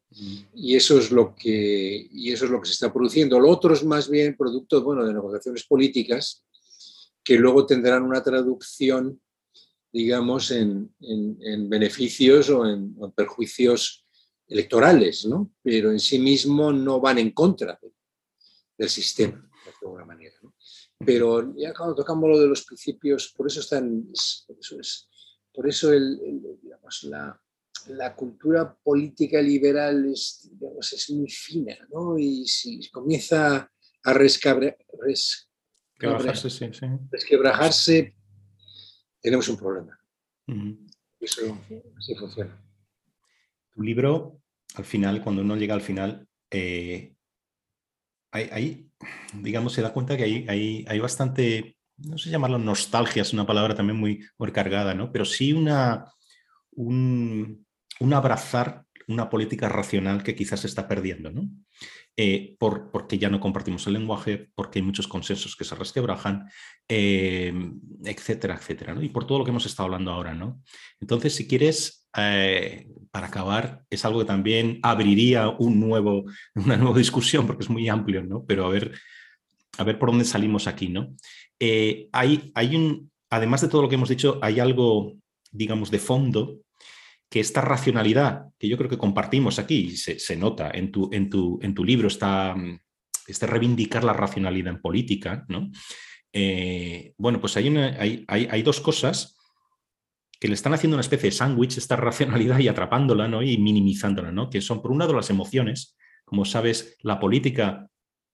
Y 0.55 0.75
eso 0.75 0.99
es 0.99 1.11
lo 1.11 1.35
que 1.35 2.09
y 2.11 2.33
eso 2.33 2.45
es 2.45 2.51
lo 2.51 2.61
que 2.61 2.67
se 2.67 2.73
está 2.73 2.93
produciendo. 2.93 3.39
Lo 3.39 3.49
otro 3.49 3.73
es 3.73 3.85
más 3.85 4.11
bien 4.11 4.37
producto 4.37 4.83
bueno, 4.83 5.07
de 5.07 5.15
negociaciones 5.15 5.65
políticas 5.65 6.45
que 7.23 7.39
luego 7.39 7.65
tendrán 7.65 8.03
una 8.03 8.23
traducción, 8.23 9.21
digamos, 9.91 10.51
en, 10.51 10.91
beneficios 11.71 12.51
o 12.51 12.67
en, 12.67 12.95
perjuicios 13.17 14.04
electorales, 14.49 15.27
¿no? 15.27 15.53
pero 15.63 15.91
en 15.91 16.01
sí 16.01 16.19
mismo 16.19 16.73
no 16.73 17.01
van 17.01 17.19
en 17.19 17.31
contra 17.31 17.79
del 18.77 18.89
sistema, 18.89 19.51
de 19.65 19.73
alguna 19.83 20.05
manera. 20.05 20.35
¿no? 20.43 20.55
Pero 21.05 21.55
ya 21.57 21.73
cuando 21.75 21.95
tocamos 21.95 22.31
lo 22.31 22.39
de 22.39 22.47
los 22.47 22.65
principios, 22.65 23.33
por 23.37 23.47
eso, 23.47 23.61
están, 23.61 24.07
por 24.47 24.59
eso, 24.59 24.81
es, 24.81 25.09
por 25.53 25.69
eso 25.69 25.93
el, 25.93 26.59
digamos, 26.63 27.05
la, 27.05 27.41
la, 27.89 28.15
cultura 28.15 28.75
política 28.75 29.41
liberal 29.43 30.07
es, 30.07 30.49
digamos, 30.53 30.93
es 30.93 31.11
muy 31.11 31.29
fina, 31.29 31.77
¿no? 31.93 32.19
Y 32.19 32.47
si 32.47 32.89
comienza 32.91 33.71
a 34.05 34.13
rescabre, 34.13 34.79
resquebrajarse, 34.99 36.51
sí, 36.51 36.67
sí. 36.73 36.87
resquebrajarse, 37.11 38.15
tenemos 39.21 39.49
un 39.49 39.57
problema. 39.57 39.99
Eso 41.21 41.59
así 41.97 42.15
funciona. 42.15 42.61
Tu 43.75 43.83
libro, 43.83 44.41
al 44.77 44.85
final, 44.85 45.23
cuando 45.23 45.43
uno 45.43 45.57
llega 45.57 45.75
al 45.75 45.81
final, 45.81 46.27
eh, 46.51 47.15
hay, 48.35 48.91
digamos, 49.33 49.73
se 49.73 49.83
da 49.83 49.93
cuenta 49.93 50.17
que 50.17 50.25
hay, 50.25 50.85
hay, 50.89 50.99
bastante, 50.99 51.77
no 51.99 52.19
sé 52.19 52.31
llamarlo 52.31 52.59
nostalgia, 52.59 53.23
es 53.23 53.33
una 53.33 53.47
palabra 53.47 53.75
también 53.75 53.99
muy, 53.99 54.25
cargada, 54.53 54.95
¿no? 54.95 55.13
Pero 55.13 55.25
sí 55.25 55.53
una, 55.53 56.05
un, 56.73 57.67
abrazar 58.13 58.85
una 59.07 59.31
política 59.31 59.69
racional 59.69 60.23
que 60.23 60.35
quizás 60.35 60.61
se 60.61 60.67
está 60.67 60.89
perdiendo, 60.89 61.31
¿no? 61.31 61.49
Eh, 62.17 62.57
por, 62.59 62.91
porque 62.91 63.19
ya 63.19 63.29
no 63.29 63.41
compartimos 63.41 63.87
el 63.87 63.95
lenguaje, 63.95 64.51
porque 64.55 64.79
hay 64.79 64.85
muchos 64.85 65.09
consensos 65.09 65.57
que 65.57 65.65
se 65.65 65.75
resquebrajan, 65.75 66.49
eh, 66.89 67.53
etcétera, 68.05 68.55
etcétera, 68.55 68.95
¿no? 68.95 69.03
Y 69.03 69.09
por 69.11 69.27
todo 69.27 69.39
lo 69.39 69.45
que 69.45 69.51
hemos 69.51 69.67
estado 69.67 69.87
hablando 69.87 70.11
ahora, 70.11 70.35
¿no? 70.35 70.63
Entonces, 71.01 71.35
si 71.35 71.47
quieres, 71.47 72.04
eh, 72.17 72.87
para 73.11 73.29
acabar, 73.29 73.85
es 73.91 74.05
algo 74.05 74.21
que 74.21 74.25
también 74.25 74.81
abriría 74.83 75.49
un 75.49 75.81
nuevo, 75.81 76.25
una 76.55 76.77
nueva 76.77 76.99
discusión, 76.99 77.47
porque 77.47 77.65
es 77.65 77.71
muy 77.71 77.89
amplio, 77.89 78.23
¿no? 78.23 78.45
Pero 78.45 78.67
a 78.67 78.69
ver, 78.69 78.93
a 79.79 79.85
ver 79.85 79.99
por 79.99 80.11
dónde 80.11 80.25
salimos 80.25 80.67
aquí, 80.67 80.89
¿no? 80.89 81.15
hay, 82.13 82.53
hay 82.55 82.77
un, 82.77 83.11
además 83.31 83.63
de 83.63 83.69
todo 83.69 83.81
lo 83.81 83.89
que 83.89 83.95
hemos 83.95 84.11
dicho, 84.11 84.39
hay 84.43 84.61
algo, 84.61 85.15
digamos, 85.51 85.91
de 85.91 85.99
fondo 85.99 86.61
que 87.31 87.41
esta 87.41 87.61
racionalidad 87.61 88.47
que 88.59 88.69
yo 88.69 88.77
creo 88.77 88.89
que 88.91 88.99
compartimos 88.99 89.59
aquí, 89.59 89.97
se, 89.97 90.19
se 90.19 90.37
nota 90.37 90.71
en 90.71 90.93
tu, 90.93 91.09
en, 91.13 91.31
tu, 91.31 91.59
en 91.63 91.75
tu 91.75 91.85
libro, 91.85 92.09
está 92.09 92.55
este 93.27 93.47
reivindicar 93.47 94.05
la 94.05 94.13
racionalidad 94.13 94.75
en 94.75 94.81
política, 94.81 95.45
¿no? 95.49 95.71
Eh, 96.33 97.13
bueno, 97.17 97.41
pues 97.41 97.57
hay, 97.57 97.69
una, 97.69 97.87
hay, 97.99 98.25
hay, 98.29 98.49
hay, 98.51 98.63
dos 98.63 98.81
cosas 98.81 99.37
que 100.45 100.49
le 100.49 100.57
están 100.57 100.75
haciendo 100.75 100.97
una 100.97 101.01
especie 101.01 101.31
de 101.31 101.37
sándwich 101.37 101.79
esta 101.79 101.97
racionalidad 102.09 102.59
y 102.59 102.69
atrapándola 102.69 103.27
¿no? 103.27 103.43
y 103.43 103.57
minimizándola, 103.57 104.31
¿no? 104.31 104.51
que 104.51 104.61
son 104.61 104.83
por 104.83 104.91
un 104.91 104.99
lado 104.99 105.15
las 105.15 105.31
emociones, 105.31 105.97
como 106.27 106.45
sabes, 106.45 106.99
la 107.01 107.19
política 107.19 107.89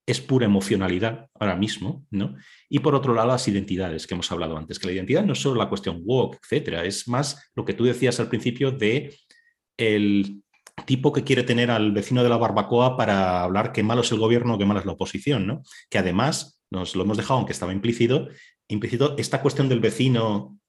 es 0.09 0.21
pura 0.21 0.47
emocionalidad 0.47 1.29
ahora 1.39 1.55
mismo, 1.55 2.05
¿no? 2.11 2.35
Y 2.69 2.81
por 2.81 2.97
otro 2.97 3.15
lado, 3.15 3.29
las 3.29 3.47
identidades 3.47 4.09
que 4.09 4.15
hemos 4.15 4.33
hablado 4.33 4.57
antes, 4.57 4.81
que 4.81 4.89
la 4.89 4.95
identidad 4.95 5.25
no 5.25 5.35
es 5.35 5.39
solo 5.39 5.61
la 5.61 5.69
cuestión 5.69 6.03
woke, 6.05 6.41
etcétera, 6.43 6.85
es 6.85 7.07
más 7.07 7.49
lo 7.55 7.65
que 7.65 7.75
tú 7.75 7.85
decías 7.85 8.19
al 8.19 8.29
principio 8.29 8.73
de 8.73 9.17
el 9.77 10.43
tipo 10.87 11.13
que 11.13 11.23
quiere 11.23 11.45
tener 11.45 11.71
al 11.71 11.93
vecino 11.93 12.25
de 12.25 12.29
la 12.29 12.39
barbacoa 12.39 12.97
para 12.97 13.45
hablar 13.45 13.71
qué 13.71 13.85
malo 13.85 14.01
es 14.01 14.11
el 14.11 14.19
gobierno, 14.19 14.59
qué 14.59 14.65
malo 14.65 14.81
es 14.81 14.87
la 14.87 14.93
oposición, 14.93 15.47
¿no? 15.47 15.63
Que 15.89 15.99
además, 15.99 16.61
nos 16.73 16.97
lo 16.97 17.05
hemos 17.05 17.19
dejado, 17.19 17.39
aunque 17.39 17.53
estaba 17.53 17.73
implícito, 17.73 18.27
implícito 18.67 19.15
esta 19.17 19.41
cuestión 19.43 19.69
del 19.69 19.79
vecino 19.79 20.60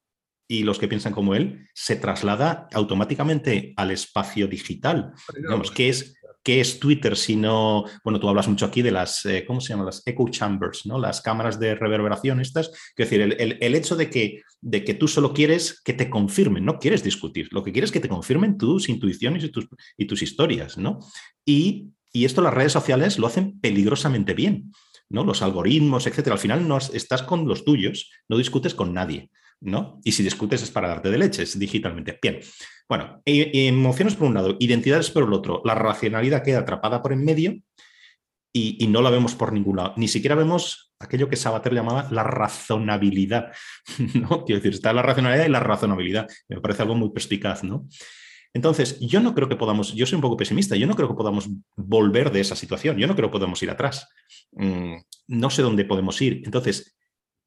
y 0.52 0.64
los 0.64 0.78
que 0.80 0.90
piensan 0.90 1.14
como 1.14 1.34
él, 1.34 1.70
se 1.74 1.96
traslada 1.96 2.68
automáticamente 2.74 3.74
al 3.78 3.90
espacio 3.90 4.50
digital. 4.50 5.14
Digamos, 5.34 5.72
que 5.72 5.88
es 5.88 6.18
¿Qué 6.44 6.60
es 6.60 6.80
Twitter 6.80 7.16
si 7.16 7.36
no, 7.36 7.86
bueno, 8.04 8.20
tú 8.20 8.28
hablas 8.28 8.48
mucho 8.48 8.66
aquí 8.66 8.82
de 8.82 8.90
las, 8.90 9.24
eh, 9.28 9.46
¿cómo 9.46 9.62
se 9.62 9.70
llaman? 9.70 9.86
Las 9.86 10.02
echo 10.08 10.28
chambers, 10.28 10.88
¿no? 10.88 10.98
Las 10.98 11.22
cámaras 11.22 11.60
de 11.60 11.76
reverberación 11.76 12.42
estas. 12.42 12.70
Es 12.70 12.96
decir, 12.98 13.22
el, 13.22 13.76
hecho 13.76 13.96
de 13.96 14.10
que, 14.10 14.42
de 14.60 14.84
que 14.84 14.96
tú 14.96 15.08
solo 15.08 15.36
quieres 15.36 15.80
que 15.84 15.94
te 15.94 16.10
confirmen, 16.10 16.66
no 16.66 16.80
quieres 16.80 17.04
discutir, 17.04 17.48
lo 17.52 17.64
que 17.64 17.72
quieres 17.72 17.90
es 17.90 17.92
que 17.92 18.00
te 18.00 18.10
confirmen 18.10 18.58
tus 18.58 18.90
intuiciones 18.90 19.44
y 19.44 19.50
tus, 19.50 19.68
y 19.96 20.06
tus 20.06 20.24
historias, 20.24 20.80
¿no? 20.80 20.98
Y, 21.46 21.92
y 22.12 22.26
esto 22.26 22.42
las 22.42 22.56
redes 22.56 22.72
sociales 22.72 23.20
lo 23.20 23.28
hacen 23.28 23.60
peligrosamente 23.60 24.34
bien, 24.34 24.74
¿no? 25.10 25.24
Los 25.24 25.44
algoritmos, 25.44 26.08
etcétera. 26.08 26.34
Al 26.34 26.42
final 26.42 26.68
no 26.68 26.80
estás 26.80 27.22
con 27.22 27.48
los 27.48 27.64
tuyos, 27.64 28.10
no 28.28 28.38
discutes 28.38 28.74
con 28.74 28.96
nadie. 28.96 29.30
¿No? 29.62 30.00
Y 30.04 30.12
si 30.12 30.24
discutes 30.24 30.64
es 30.64 30.72
para 30.72 30.90
darte 30.90 31.10
de 31.10 31.18
leches 31.18 31.58
digitalmente. 31.58 32.20
Bien. 32.22 32.40
Bueno, 32.90 33.22
emociones 33.26 34.16
por 34.16 34.28
un 34.28 34.34
lado, 34.34 34.58
identidades 34.60 35.10
por 35.12 35.24
el 35.24 35.32
otro. 35.32 35.62
La 35.64 35.76
racionalidad 35.76 36.44
queda 36.44 36.60
atrapada 36.60 37.02
por 37.02 37.14
en 37.14 37.24
medio 37.24 37.56
y, 38.54 38.86
no 38.88 39.02
la 39.02 39.10
vemos 39.10 39.34
por 39.36 39.54
ningún 39.54 39.78
lado. 39.78 39.94
Ni 39.96 40.10
siquiera 40.10 40.36
vemos 40.36 40.92
aquello 41.00 41.30
que 41.30 41.38
Sabater 41.38 41.74
llamaba 41.74 42.08
la 42.12 42.24
razonabilidad, 42.24 43.54
¿no? 44.14 44.44
Quiero 44.44 44.60
decir, 44.60 44.74
está 44.74 44.92
la 44.92 45.02
racionalidad 45.02 45.46
y 45.46 45.50
la 45.50 45.62
razonabilidad. 45.62 46.28
Me 46.50 46.60
parece 46.60 46.82
algo 46.82 46.96
muy 46.96 47.12
perspicaz, 47.12 47.64
¿no? 47.64 47.88
Entonces, 48.54 49.00
yo 49.00 49.22
no 49.22 49.34
creo 49.34 49.48
que 49.48 49.56
podamos, 49.56 49.94
yo 49.94 50.06
soy 50.06 50.18
un 50.18 50.22
poco 50.22 50.36
pesimista, 50.36 50.76
yo 50.76 50.86
no 50.86 50.96
creo 50.96 51.08
que 51.08 51.16
podamos 51.16 51.48
volver 51.78 52.32
de 52.32 52.42
esa 52.42 52.58
situación, 52.58 52.98
yo 52.98 53.08
no 53.08 53.16
creo 53.16 53.30
que 53.30 53.38
podamos 53.38 53.64
ir 53.64 53.70
atrás. 53.70 54.10
Mm, 54.52 54.96
no 55.28 55.50
sé 55.50 55.62
dónde 55.62 55.86
podemos 55.86 56.22
ir. 56.22 56.42
Entonces, 56.44 56.98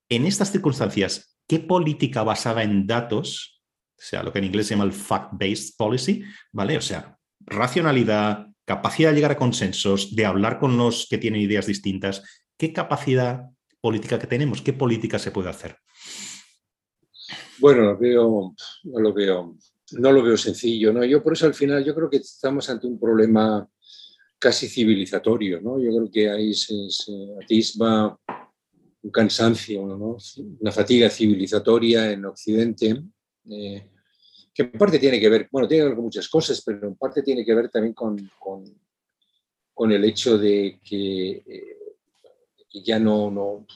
en 0.09 0.27
estas 0.27 0.53
circunstancias, 0.53 1.39
qué 1.47 1.59
política 1.59 2.23
basada 2.23 2.63
en 2.63 2.87
datos, 2.87 3.63
o 3.97 4.03
sea, 4.03 4.23
lo 4.23 4.33
que 4.33 4.39
en 4.39 4.47
inglés 4.47 4.67
se 4.67 4.75
llama 4.75 4.85
el 4.85 4.93
fact-based 4.93 5.77
policy, 5.77 6.25
¿vale? 6.53 6.77
O 6.77 6.81
sea, 6.81 7.17
racionalidad, 7.41 8.47
capacidad 8.65 9.11
de 9.11 9.17
llegar 9.17 9.33
a 9.33 9.37
consensos, 9.37 10.15
de 10.15 10.27
hablar 10.27 10.59
con 10.59 10.77
los 10.77 11.07
que 11.09 11.19
tienen 11.19 11.41
ideas 11.41 11.67
distintas, 11.67 12.23
¿qué 12.57 12.73
capacidad 12.73 13.43
política 13.81 14.19
que 14.19 14.27
tenemos? 14.27 14.63
¿Qué 14.63 14.73
política 14.73 15.19
se 15.19 15.31
puede 15.31 15.51
hacer? 15.51 15.77
Bueno, 17.59 17.83
lo 17.83 17.99
veo, 17.99 18.55
no 18.85 19.01
lo 19.01 19.13
veo, 19.13 19.57
no 19.93 20.13
lo 20.13 20.23
veo 20.23 20.37
sencillo, 20.37 20.93
¿no? 20.93 21.05
Yo 21.05 21.23
por 21.23 21.35
eso 21.35 21.47
al 21.47 21.55
final 21.55 21.85
yo 21.85 21.95
creo 21.95 22.11
que 22.11 22.17
estamos 22.19 22.69
ante 22.69 22.87
un 22.87 22.99
problema 22.99 23.67
casi 24.39 24.69
civilizatorio, 24.69 25.61
¿no? 25.61 25.79
Yo 25.79 25.91
creo 25.91 26.11
que 26.11 26.31
ahí 26.31 26.53
se, 26.55 26.75
se 26.91 27.13
atisba 27.43 28.19
un 29.05 29.11
cansancio, 29.11 29.83
una 29.83 30.73
fatiga 30.73 31.11
civilizatoria 31.11 32.11
en 32.11 32.25
Occidente, 32.25 33.03
eh, 33.51 33.91
que 34.53 34.63
en 34.63 34.73
parte 34.73 34.99
tiene 34.99 35.21
que 35.21 35.29
ver, 35.29 35.49
bueno, 35.53 35.69
tiene 35.69 35.83
que 35.83 35.89
ver 35.89 35.95
con 35.97 36.05
muchas 36.05 36.27
cosas, 36.29 36.63
pero 36.65 36.89
en 36.89 36.97
parte 36.97 37.23
tiene 37.23 37.45
que 37.45 37.55
ver 37.55 37.69
también 37.69 37.93
con, 37.93 38.17
con, 39.75 39.93
el 39.93 40.05
hecho 40.05 40.39
de 40.39 40.81
que, 40.83 41.31
eh, 41.47 41.77
ya 42.83 42.99
no, 42.99 43.31
no, 43.31 43.67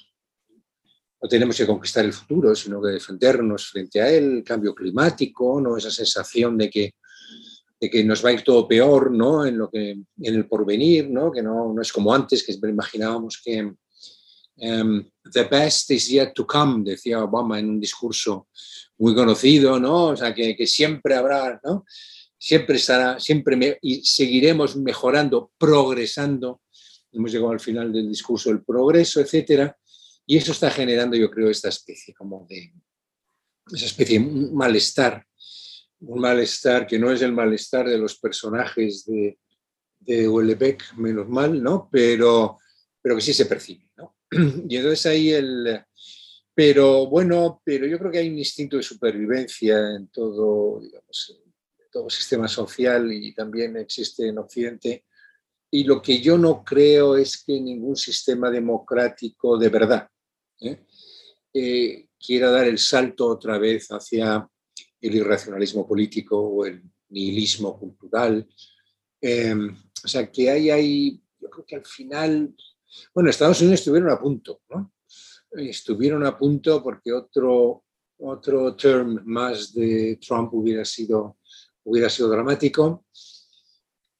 no, 1.20 1.28
tenemos 1.28 1.59
que 1.59 1.66
conquistar 1.66 2.06
el 2.06 2.14
futuro, 2.14 2.55
sino 2.55 2.80
que 2.80 2.92
defendernos 2.92 3.66
frente 3.66 4.00
a 4.00 4.10
él, 4.10 4.38
el 4.38 4.44
cambio 4.44 4.74
climático, 4.74 5.60
¿no? 5.60 5.76
esa 5.76 5.90
sensación 5.90 6.56
de 6.56 6.70
que, 6.70 6.94
de 7.78 7.90
que 7.90 8.02
nos 8.02 8.24
va 8.24 8.30
a 8.30 8.32
ir 8.32 8.42
todo 8.42 8.66
peor 8.66 9.10
¿no? 9.10 9.44
en, 9.44 9.59
lo 9.59 9.68
que, 9.68 9.90
en 9.90 10.05
el 10.34 10.48
porvenir, 10.48 11.10
¿no? 11.10 11.30
que 11.30 11.42
no, 11.42 11.74
no 11.74 11.82
es 11.82 11.92
como 11.92 12.14
antes, 12.14 12.42
que 12.42 12.52
siempre 12.52 12.70
imaginábamos 12.70 13.42
que 13.44 13.74
Em, 14.60 15.09
the 15.32 15.44
best 15.44 15.90
is 15.90 16.09
yet 16.09 16.32
to 16.34 16.46
come, 16.46 16.82
decía 16.84 17.22
Obama 17.22 17.59
en 17.59 17.68
un 17.70 17.80
discurso 17.80 18.48
muy 18.98 19.14
conocido, 19.14 19.78
¿no? 19.78 20.06
O 20.06 20.16
sea, 20.16 20.34
que, 20.34 20.66
siempre 20.66 21.14
habrá, 21.14 21.60
¿no? 21.64 21.84
Siempre 22.38 22.76
estará, 22.76 23.18
siempre 23.18 23.78
y 23.82 24.05
seguiremos 24.05 24.76
mejorando, 24.76 25.50
progresando 25.59 26.60
hemos 27.12 27.32
llegado 27.32 27.52
al 27.52 27.60
final 27.60 27.92
del 27.92 28.09
discurso 28.09 28.50
del 28.50 28.62
progreso, 28.62 29.20
etcétera, 29.20 29.76
y 30.26 30.36
eso 30.36 30.52
está 30.52 30.70
generando, 30.70 31.16
yo 31.16 31.30
creo, 31.30 31.48
esta 31.48 31.68
especie 31.68 32.14
como 32.14 32.46
de, 32.48 32.72
esa 33.72 33.86
especie 33.86 34.18
de 34.18 34.26
malestar, 34.52 35.26
un 36.00 36.20
malestar 36.20 36.86
que 36.86 36.98
no 36.98 37.10
es 37.10 37.22
el 37.22 37.32
malestar 37.32 37.88
de 37.88 37.98
los 37.98 38.18
personajes 38.18 39.05
de, 39.06 39.38
de 40.00 40.26
Houellebecq, 40.26 40.94
menos 40.96 41.28
mal, 41.28 41.62
¿no? 41.62 41.88
Pero, 41.90 42.59
pero 43.00 43.16
que 43.16 43.22
sí 43.22 43.32
se 43.32 43.46
percibe, 43.46 43.90
¿no? 43.96 44.16
Y 44.68 44.76
entonces 44.76 45.06
ahí 45.06 45.30
el... 45.30 45.80
Pero 46.55 47.06
bueno, 47.06 47.62
pero 47.64 47.86
yo 47.86 47.98
creo 47.98 48.10
que 48.10 48.18
hay 48.18 48.28
un 48.28 48.38
instinto 48.38 48.76
de 48.76 48.82
supervivencia 48.82 49.76
en 49.94 50.09
todo, 50.09 50.80
digamos, 50.80 51.40
todo 51.92 52.10
sistema 52.10 52.48
social 52.48 53.12
y 53.12 53.32
también 53.32 53.76
existe 53.76 54.26
en 54.26 54.38
Occidente. 54.38 55.05
Y 55.70 55.84
lo 55.84 56.02
que 56.02 56.20
yo 56.20 56.36
no 56.36 56.64
creo 56.64 57.16
es 57.16 57.44
que 57.44 57.60
ningún 57.60 57.94
sistema 57.94 58.50
democrático 58.50 59.56
de 59.56 59.68
verdad 59.68 60.09
¿eh? 60.60 60.84
Eh, 61.52 62.09
quiera 62.18 62.50
dar 62.50 62.66
el 62.66 62.78
salto 62.78 63.26
otra 63.26 63.59
vez 63.59 63.88
hacia 63.88 64.48
el 65.00 65.14
irracionalismo 65.14 65.86
político 65.86 66.38
o 66.38 66.66
el 66.66 66.82
nihilismo 67.10 67.78
cultural. 67.78 68.46
Em, 69.20 69.76
o 70.05 70.09
sea, 70.09 70.30
que 70.30 70.50
hay 70.50 70.70
ahí, 70.70 71.22
yo 71.40 71.50
creo 71.50 71.64
que 71.64 71.76
al 71.76 71.84
final, 71.84 72.55
bueno, 73.15 73.31
Estados 73.31 73.60
Unidos 73.60 73.81
estuvieron 73.81 74.10
a 74.10 74.19
punto, 74.19 74.62
¿no? 74.70 74.93
Estuvieron 75.51 76.24
a 76.27 76.36
punto 76.36 76.82
porque 76.82 77.12
otro, 77.12 77.85
otro 78.19 78.77
term 78.77 79.23
más 79.24 79.73
de 79.73 80.19
Trump 80.20 80.52
hubiera 80.55 80.85
sido, 80.85 81.39
hubiera 81.85 82.10
sido 82.10 82.28
dramático. 82.28 83.05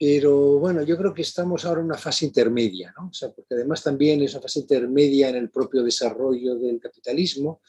Pero 0.01 0.61
bueno, 0.61 0.83
yo 0.83 0.97
creo 0.97 1.13
que 1.13 1.23
estamos 1.23 1.65
ahora 1.65 1.81
en 1.81 1.87
una 1.87 1.99
fase 1.99 2.25
intermedia, 2.25 2.95
¿no? 2.97 3.09
O 3.09 3.13
sea, 3.13 3.33
porque 3.33 3.55
además 3.55 3.83
también 3.83 4.23
es 4.23 4.33
una 4.33 4.43
fase 4.43 4.61
intermedia 4.61 5.29
en 5.29 5.37
el 5.37 5.51
propio 5.51 5.83
desarrollo 5.83 6.55
del 6.55 6.79
capitalismo. 6.79 7.61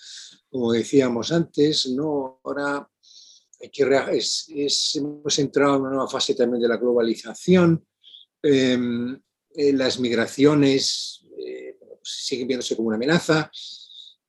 Como 0.48 0.72
decíamos 0.72 1.32
antes, 1.32 1.90
¿no? 1.90 2.40
Ahora 2.44 2.88
hay 3.62 3.70
que, 3.70 3.84
es, 4.12 4.96
hemos 4.96 5.40
entrado 5.40 5.76
en 5.76 5.82
una 5.82 5.90
nueva 5.90 6.08
fase 6.10 6.36
también 6.36 6.62
de 6.62 6.68
la 6.68 6.78
globalización. 6.78 7.84
Em, 8.44 9.20
eh, 9.60 9.74
las 9.74 10.00
migraciones 10.00 11.26
eh, 11.38 11.78
pues, 11.80 12.00
siguen 12.04 12.48
viéndose 12.48 12.76
como 12.76 12.88
una 12.88 12.96
amenaza. 12.96 13.52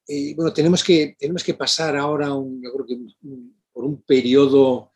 Y 0.09 0.35
bueno, 0.35 0.53
tenemos 0.53 0.83
que, 0.83 1.15
tenemos 1.17 1.45
que 1.45 1.55
pasar 1.55 1.97
ahora, 1.97 2.35
un, 2.35 2.61
yo 2.61 2.73
creo 2.73 2.87
que 2.87 2.99
por 3.73 3.85
un 3.85 4.03
periodo 4.03 4.91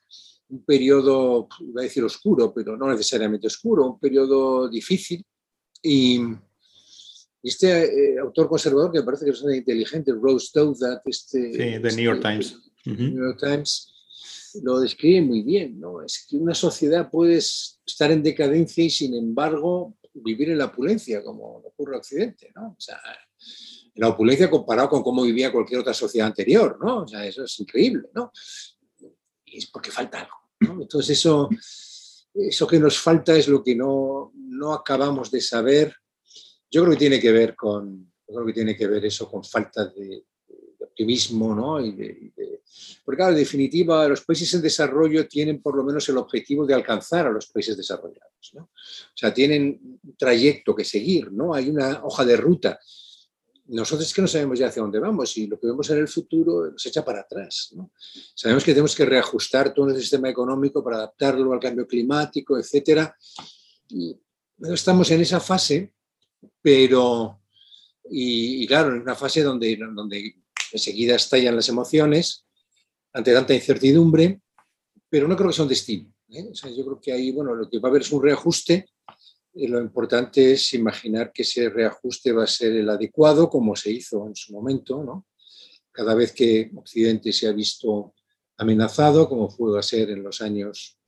un 0.48 0.64
periodo, 0.64 1.48
iba 1.60 1.80
a 1.80 1.84
decir 1.84 2.04
oscuro, 2.04 2.52
pero 2.52 2.76
no 2.76 2.88
necesariamente 2.88 3.46
oscuro, 3.46 3.92
un 3.92 3.98
periodo 3.98 4.68
difícil. 4.68 5.24
Y 5.82 6.20
este 7.42 8.14
eh, 8.14 8.18
autor 8.18 8.48
conservador, 8.48 8.92
que 8.92 8.98
me 9.00 9.04
parece 9.04 9.24
que 9.24 9.30
es 9.30 9.36
bastante 9.36 9.58
inteligente, 9.58 10.12
Rose 10.12 10.50
Douthat, 10.54 11.02
este, 11.06 11.52
sí, 11.52 11.58
de 11.58 11.92
New 11.96 12.04
York 12.04 12.22
Times. 12.22 12.58
New 12.84 13.24
York 13.24 13.38
Times, 13.40 13.92
lo 14.62 14.80
describe 14.80 15.22
muy 15.22 15.42
bien, 15.42 15.80
¿no? 15.80 16.02
Es 16.02 16.26
que 16.28 16.36
una 16.36 16.54
sociedad 16.54 17.10
puede 17.10 17.36
estar 17.38 18.10
en 18.12 18.22
decadencia 18.22 18.84
y 18.84 18.90
sin 18.90 19.14
embargo 19.14 19.96
vivir 20.14 20.50
en 20.50 20.58
la 20.58 20.66
opulencia, 20.66 21.22
como 21.22 21.56
ocurre 21.56 21.94
en 21.94 21.98
Occidente, 21.98 22.52
¿no? 22.54 22.68
O 22.78 22.80
sea, 22.80 23.00
la 23.94 24.08
opulencia 24.08 24.50
comparado 24.50 24.88
con 24.88 25.02
cómo 25.02 25.22
vivía 25.22 25.52
cualquier 25.52 25.80
otra 25.80 25.94
sociedad 25.94 26.28
anterior, 26.28 26.78
¿no? 26.80 27.02
O 27.02 27.08
sea, 27.08 27.26
eso 27.26 27.44
es 27.44 27.60
increíble, 27.60 28.08
¿no? 28.14 28.32
Y 29.44 29.58
es 29.58 29.66
porque 29.66 29.90
falta 29.90 30.20
algo. 30.20 30.80
Entonces 30.82 31.18
eso, 31.18 31.48
eso 32.34 32.66
que 32.66 32.78
nos 32.78 32.98
falta 32.98 33.36
es 33.36 33.48
lo 33.48 33.62
que 33.62 33.74
no, 33.74 34.32
no 34.34 34.72
acabamos 34.72 35.30
de 35.30 35.40
saber. 35.40 35.94
Yo 36.70 36.82
creo 36.82 36.92
que 36.92 36.98
tiene 36.98 37.20
que 37.20 37.32
ver 37.32 37.54
con, 37.54 38.12
creo 38.26 38.46
que 38.46 38.52
tiene 38.52 38.76
que 38.76 38.86
ver 38.86 39.04
eso 39.04 39.30
con 39.30 39.44
falta 39.44 39.86
de, 39.86 40.24
optimismo, 40.94 41.54
¿no? 41.54 41.84
Y 41.84 42.32
porque 43.04 43.16
claro, 43.18 43.32
en 43.32 43.38
definitiva, 43.38 44.08
los 44.08 44.22
países 44.22 44.52
en 44.54 44.62
desarrollo 44.62 45.28
tienen 45.28 45.60
por 45.60 45.76
lo 45.76 45.84
menos 45.84 46.08
el 46.08 46.16
objetivo 46.16 46.66
de 46.66 46.74
alcanzar 46.74 47.26
a 47.26 47.30
los 47.30 47.46
países 47.46 47.76
desarrollados, 47.76 48.52
¿no? 48.54 48.62
O 48.62 49.16
sea, 49.16 49.32
tienen 49.32 50.00
un 50.02 50.16
trayecto 50.16 50.74
que 50.74 50.84
seguir, 50.84 51.30
¿no? 51.32 51.54
Hay 51.54 51.68
una 51.68 52.02
hoja 52.04 52.24
de 52.24 52.36
ruta 52.36 52.80
nosotros 53.66 54.06
es 54.06 54.14
que 54.14 54.20
no 54.20 54.28
sabemos 54.28 54.58
ya 54.58 54.66
hacia 54.66 54.82
dónde 54.82 54.98
vamos 54.98 55.36
y 55.38 55.46
lo 55.46 55.58
que 55.58 55.66
vemos 55.66 55.88
en 55.88 55.98
el 55.98 56.08
futuro 56.08 56.70
nos 56.70 56.84
echa 56.84 57.04
para 57.04 57.20
atrás. 57.20 57.74
Sabemos 58.34 58.62
que 58.62 58.72
tenemos 58.72 58.94
que 58.94 59.06
reajustar 59.06 59.72
todo 59.72 59.88
el 59.88 60.00
sistema 60.00 60.28
económico 60.28 60.84
para 60.84 60.96
adaptarlo 60.96 61.52
al 61.52 61.60
cambio 61.60 61.86
climático, 61.86 62.58
etc. 62.58 63.10
Y 63.88 64.14
estamos 64.70 65.10
en 65.10 65.22
esa 65.22 65.40
fase, 65.40 65.94
pero, 66.60 67.40
y, 68.10 68.66
claro, 68.66 68.94
en 68.94 69.00
una 69.00 69.14
fase 69.14 69.42
donde, 69.42 69.78
donde 69.94 70.43
enseguida 70.74 71.14
estallan 71.14 71.56
las 71.56 71.68
emociones 71.68 72.44
ante 73.12 73.32
tanta 73.32 73.54
incertidumbre, 73.54 74.40
pero 75.08 75.28
no 75.28 75.36
creo 75.36 75.48
que 75.48 75.54
sea 75.54 75.62
un 75.62 75.68
destino. 75.68 76.12
¿eh? 76.28 76.50
yo 76.76 76.84
creo 76.84 77.00
que 77.00 77.12
ahí, 77.12 77.30
bueno, 77.30 77.54
lo 77.54 77.70
que 77.70 77.78
va 77.78 77.88
a 77.88 77.90
haber 77.90 78.02
es 78.02 78.10
un 78.10 78.22
reajuste 78.22 78.90
y 79.54 79.68
lo 79.68 79.80
importante 79.80 80.52
es 80.52 80.74
imaginar 80.74 81.32
que 81.32 81.42
ese 81.42 81.68
reajuste 81.68 82.32
va 82.32 82.42
a 82.42 82.48
ser 82.48 82.72
el 82.72 82.90
adecuado, 82.90 83.48
como 83.48 83.76
se 83.76 83.92
hizo 83.92 84.26
en 84.26 84.34
su 84.34 84.52
momento, 84.52 85.04
¿no? 85.04 85.26
Cada 85.92 86.14
vez 86.16 86.32
que 86.32 86.72
Occidente 86.74 87.32
se 87.32 87.46
ha 87.46 87.52
visto 87.52 88.14
amenazado, 88.56 89.28
como 89.28 89.48
fue 89.48 89.78
a 89.78 89.82
ser 89.82 90.10
en 90.10 90.24
los 90.24 90.40
años 90.40 90.98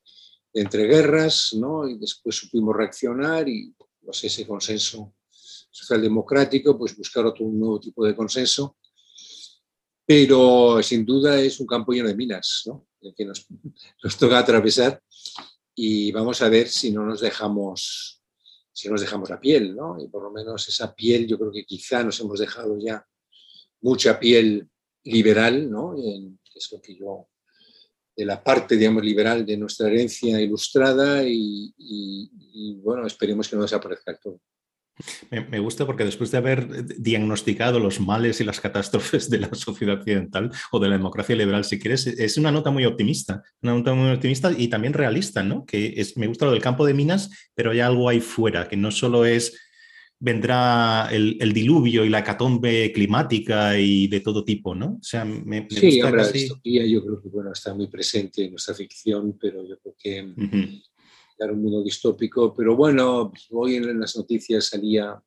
de 0.55 0.62
entreguerras, 0.62 1.55
¿no? 1.59 1.88
Y 1.88 1.98
después 1.98 2.36
supimos 2.36 2.76
reaccionar 2.76 3.48
y 3.48 3.74
pues, 4.01 4.22
ese 4.22 4.47
consenso 4.47 5.12
socialdemocrático, 5.28 6.78
pues 6.78 6.97
buscar 6.97 7.26
otro 7.26 7.47
nuevo 7.47 7.80
tipo 7.80 8.05
de 8.06 8.14
consenso. 8.14 8.76
Pero 10.06 10.80
sin 10.82 11.04
duda 11.04 11.40
es 11.40 11.58
un 11.58 11.66
campo 11.66 11.92
lleno 11.92 12.08
de 12.08 12.14
minas, 12.14 12.62
¿no? 12.66 12.86
El 13.00 13.12
que 13.14 13.24
nos, 13.24 13.46
toca 14.18 14.38
atravesar 14.38 15.02
y 15.74 16.12
vamos 16.12 16.40
a 16.42 16.48
ver 16.48 16.68
si 16.68 16.92
no 16.92 17.04
nos 17.04 17.20
dejamos 17.20 18.12
si 18.72 18.90
nos 18.90 19.00
dejamos 19.00 19.30
la 19.30 19.40
piel, 19.40 19.74
¿no? 19.74 19.98
Y 19.98 20.06
por 20.08 20.22
lo 20.22 20.30
menos 20.30 20.68
esa 20.68 20.94
piel, 20.94 21.26
yo 21.26 21.38
creo 21.38 21.50
que 21.50 21.64
quizá 21.64 22.04
nos 22.04 22.20
hemos 22.20 22.38
dejado 22.38 22.78
ya 22.78 23.02
mucha 23.80 24.20
piel 24.20 24.68
liberal, 25.04 25.70
¿no? 25.70 25.94
es 26.54 26.72
lo 26.72 26.82
que 26.82 26.94
yo, 26.94 27.28
de 28.14 28.26
la 28.26 28.44
parte, 28.44 28.76
digamos, 28.76 29.02
liberal 29.02 29.46
de 29.46 29.56
nuestra 29.56 29.88
herencia 29.88 30.38
ilustrada 30.42 31.22
y 31.26 31.72
bueno, 32.82 33.06
esperemos 33.06 33.48
que 33.48 33.56
no 33.56 33.62
desaparezca 33.62 34.14
todo. 34.18 34.40
Me, 35.31 35.59
gusta 35.59 35.85
porque 35.85 36.05
después 36.05 36.31
de 36.31 36.39
haber 36.39 36.86
diagnosticado 36.98 37.78
los 37.78 38.01
males 38.01 38.40
y 38.40 38.44
las 38.44 38.60
catástrofes 38.60 39.28
de 39.31 39.40
la 39.40 39.55
sociedad 39.55 39.97
occidental 39.98 40.51
o 40.73 40.78
de 40.78 40.89
la 40.89 40.97
democracia 40.97 41.36
liberal, 41.36 41.64
si 41.64 41.78
quieres, 41.78 42.06
es 42.06 42.39
una 42.39 42.51
nota 42.51 42.70
muy 42.70 42.85
optimista, 42.86 43.43
una 43.62 43.74
nota 43.74 43.94
muy 43.94 44.10
optimista 44.10 44.52
y 44.56 44.68
también 44.68 44.94
realista, 44.94 45.43
¿no? 45.43 45.66
Que 45.66 45.94
es, 45.97 46.16
me 46.16 46.27
gusta 46.27 46.47
lo 46.47 46.52
del 46.52 46.62
campo 46.62 46.86
de 46.86 46.94
minas, 46.94 47.31
pero 47.55 47.73
hay 47.73 47.81
algo 47.81 48.09
ahí 48.09 48.20
fuera, 48.20 48.68
que 48.68 48.77
no 48.77 48.90
solo 48.90 49.24
es 49.24 49.59
vendrá 50.18 51.09
el, 51.12 51.52
diluvio 51.52 52.05
y 52.05 52.09
la 52.09 52.20
hecatombe 52.20 52.90
climática 52.93 53.78
y 53.78 54.09
de 54.09 54.20
todo 54.20 54.44
tipo, 54.44 54.74
¿no? 54.74 54.98
O 55.01 55.02
sea, 55.02 55.24
me, 55.24 55.66
sí, 55.68 56.01
gusta 56.01 56.10
la 56.10 56.28
distopía 56.28 56.86
yo 56.86 57.05
creo 57.05 57.20
que 57.20 57.28
bueno, 57.28 57.52
está 57.52 57.74
muy 57.74 57.89
presente 57.89 58.44
en 58.44 58.52
nuestra 58.52 58.74
ficción, 58.74 59.36
pero 59.39 59.62
yo 59.66 59.78
creo 59.78 59.94
que 59.98 60.81
era 61.38 61.52
un 61.52 61.62
mundo 61.62 61.82
distópico, 61.82 62.54
pero 62.54 62.76
bueno, 62.76 63.32
hoy 63.50 63.76
en 63.76 64.00
las 64.00 64.16
noticias 64.16 64.66
salía 64.66 65.22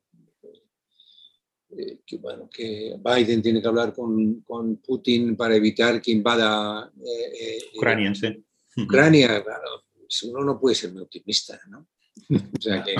eh, 1.71 1.99
que, 2.05 2.17
bueno, 2.17 2.49
que 2.51 2.99
Biden 3.03 3.41
tiene 3.41 3.61
que 3.61 3.67
hablar 3.67 3.93
con, 3.93 4.41
con 4.41 4.77
Putin 4.77 5.35
para 5.35 5.55
evitar 5.55 6.01
que 6.01 6.11
invada 6.11 6.91
eh, 6.97 7.31
eh, 7.39 7.59
Ucrania. 7.75 8.13
Sí. 8.15 8.43
Ucrania, 8.77 9.43
claro, 9.43 9.85
pues 9.93 10.23
uno 10.23 10.43
no 10.43 10.59
puede 10.59 10.75
ser 10.75 10.91
muy 10.91 11.03
optimista, 11.03 11.59
¿no? 11.69 11.87
o 12.57 12.61
sea 12.61 12.83
que... 12.83 12.95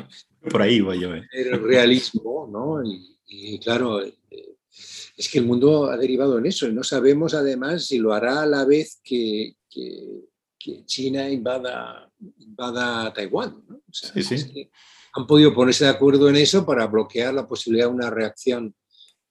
Por 0.50 0.62
ahí 0.62 0.82
voy 0.82 1.02
yo. 1.02 1.14
El 1.14 1.62
realismo, 1.64 2.48
¿no? 2.52 2.82
Y, 3.26 3.60
claro, 3.60 4.02
es 4.02 5.30
que 5.32 5.40
el 5.40 5.46
mundo 5.46 5.86
ha 5.86 5.98
derivado 5.98 6.38
en 6.38 6.46
eso 6.46 6.68
y 6.68 6.74
no 6.74 6.84
sabemos 6.84 7.34
además 7.34 7.86
si 7.86 7.98
lo 7.98 8.14
hará 8.14 8.44
a 8.44 8.46
la 8.46 8.66
vez 8.66 9.02
que, 9.04 9.56
que, 9.70 10.26
que 10.58 10.86
China 10.86 11.30
invada 11.30 12.09
invada 12.38 13.14
Taiwán. 13.14 13.64
han 15.14 15.28
podido 15.28 15.54
ponerse 15.54 15.86
de 15.86 15.90
acuerdo 15.92 16.30
en 16.30 16.36
eso 16.36 16.66
para 16.66 16.88
bloquear 16.88 17.34
la 17.34 17.48
posibilidad 17.48 17.88
de 17.88 17.94
una 17.94 18.10
reacción 18.10 18.76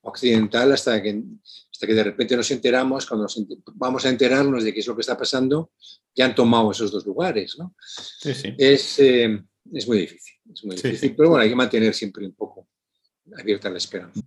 occidental 0.02 0.72
hasta 0.72 1.02
que, 1.02 1.22
hasta 1.70 1.86
que 1.86 1.94
de 1.94 2.04
repente 2.04 2.36
nos 2.36 2.50
enteramos, 2.50 3.06
cuando 3.06 3.26
vamos 3.74 4.04
a 4.04 4.08
enterarnos 4.08 4.64
de 4.64 4.72
qué 4.72 4.80
es 4.80 4.86
lo 4.86 4.94
que 4.94 5.02
está 5.02 5.16
pasando, 5.16 5.72
ya 6.14 6.24
han 6.24 6.34
tomado 6.34 6.70
esos 6.70 6.90
dos 6.90 7.06
lugares. 7.06 7.56
¿no? 7.58 7.74
Es, 8.56 8.98
eh, 8.98 9.42
es, 9.72 9.86
muy 9.86 9.98
difícil, 9.98 10.34
es 10.52 10.64
muy 10.64 10.76
difícil 10.76 11.14
pero 11.16 11.30
bueno, 11.30 11.42
hay 11.42 11.50
que 11.50 11.56
mantener 11.56 11.94
siempre 11.94 12.26
un 12.26 12.34
poco 12.34 12.68
abierta 13.36 13.70
la 13.70 13.78
esperanza. 13.78 14.20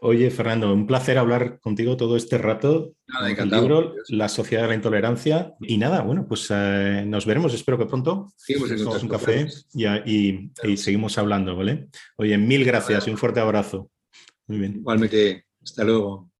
Oye, 0.00 0.30
Fernando, 0.30 0.72
un 0.72 0.86
placer 0.86 1.18
hablar 1.18 1.58
contigo 1.60 1.96
todo 1.96 2.16
este 2.16 2.38
rato. 2.38 2.92
Nada, 3.06 3.30
el 3.30 3.50
libro, 3.50 3.94
La 4.08 4.28
Sociedad 4.28 4.62
de 4.62 4.68
la 4.68 4.74
Intolerancia. 4.74 5.54
Y 5.60 5.78
nada, 5.78 6.02
bueno, 6.02 6.26
pues 6.26 6.46
eh, 6.50 7.04
nos 7.06 7.26
veremos, 7.26 7.54
espero 7.54 7.78
que 7.78 7.86
pronto. 7.86 8.32
Seguimos 8.36 8.70
en 8.70 8.86
un 8.86 9.08
café 9.08 9.48
y, 9.74 10.50
y, 10.62 10.76
seguimos 10.76 11.16
hablando, 11.18 11.56
¿vale? 11.56 11.88
Oye, 12.16 12.36
mil 12.38 12.64
gracias 12.64 13.06
y 13.06 13.10
un 13.10 13.18
fuerte 13.18 13.40
abrazo. 13.40 13.90
Muy 14.46 14.58
bien. 14.58 14.76
Igualmente, 14.76 15.46
hasta 15.62 15.84
luego. 15.84 16.30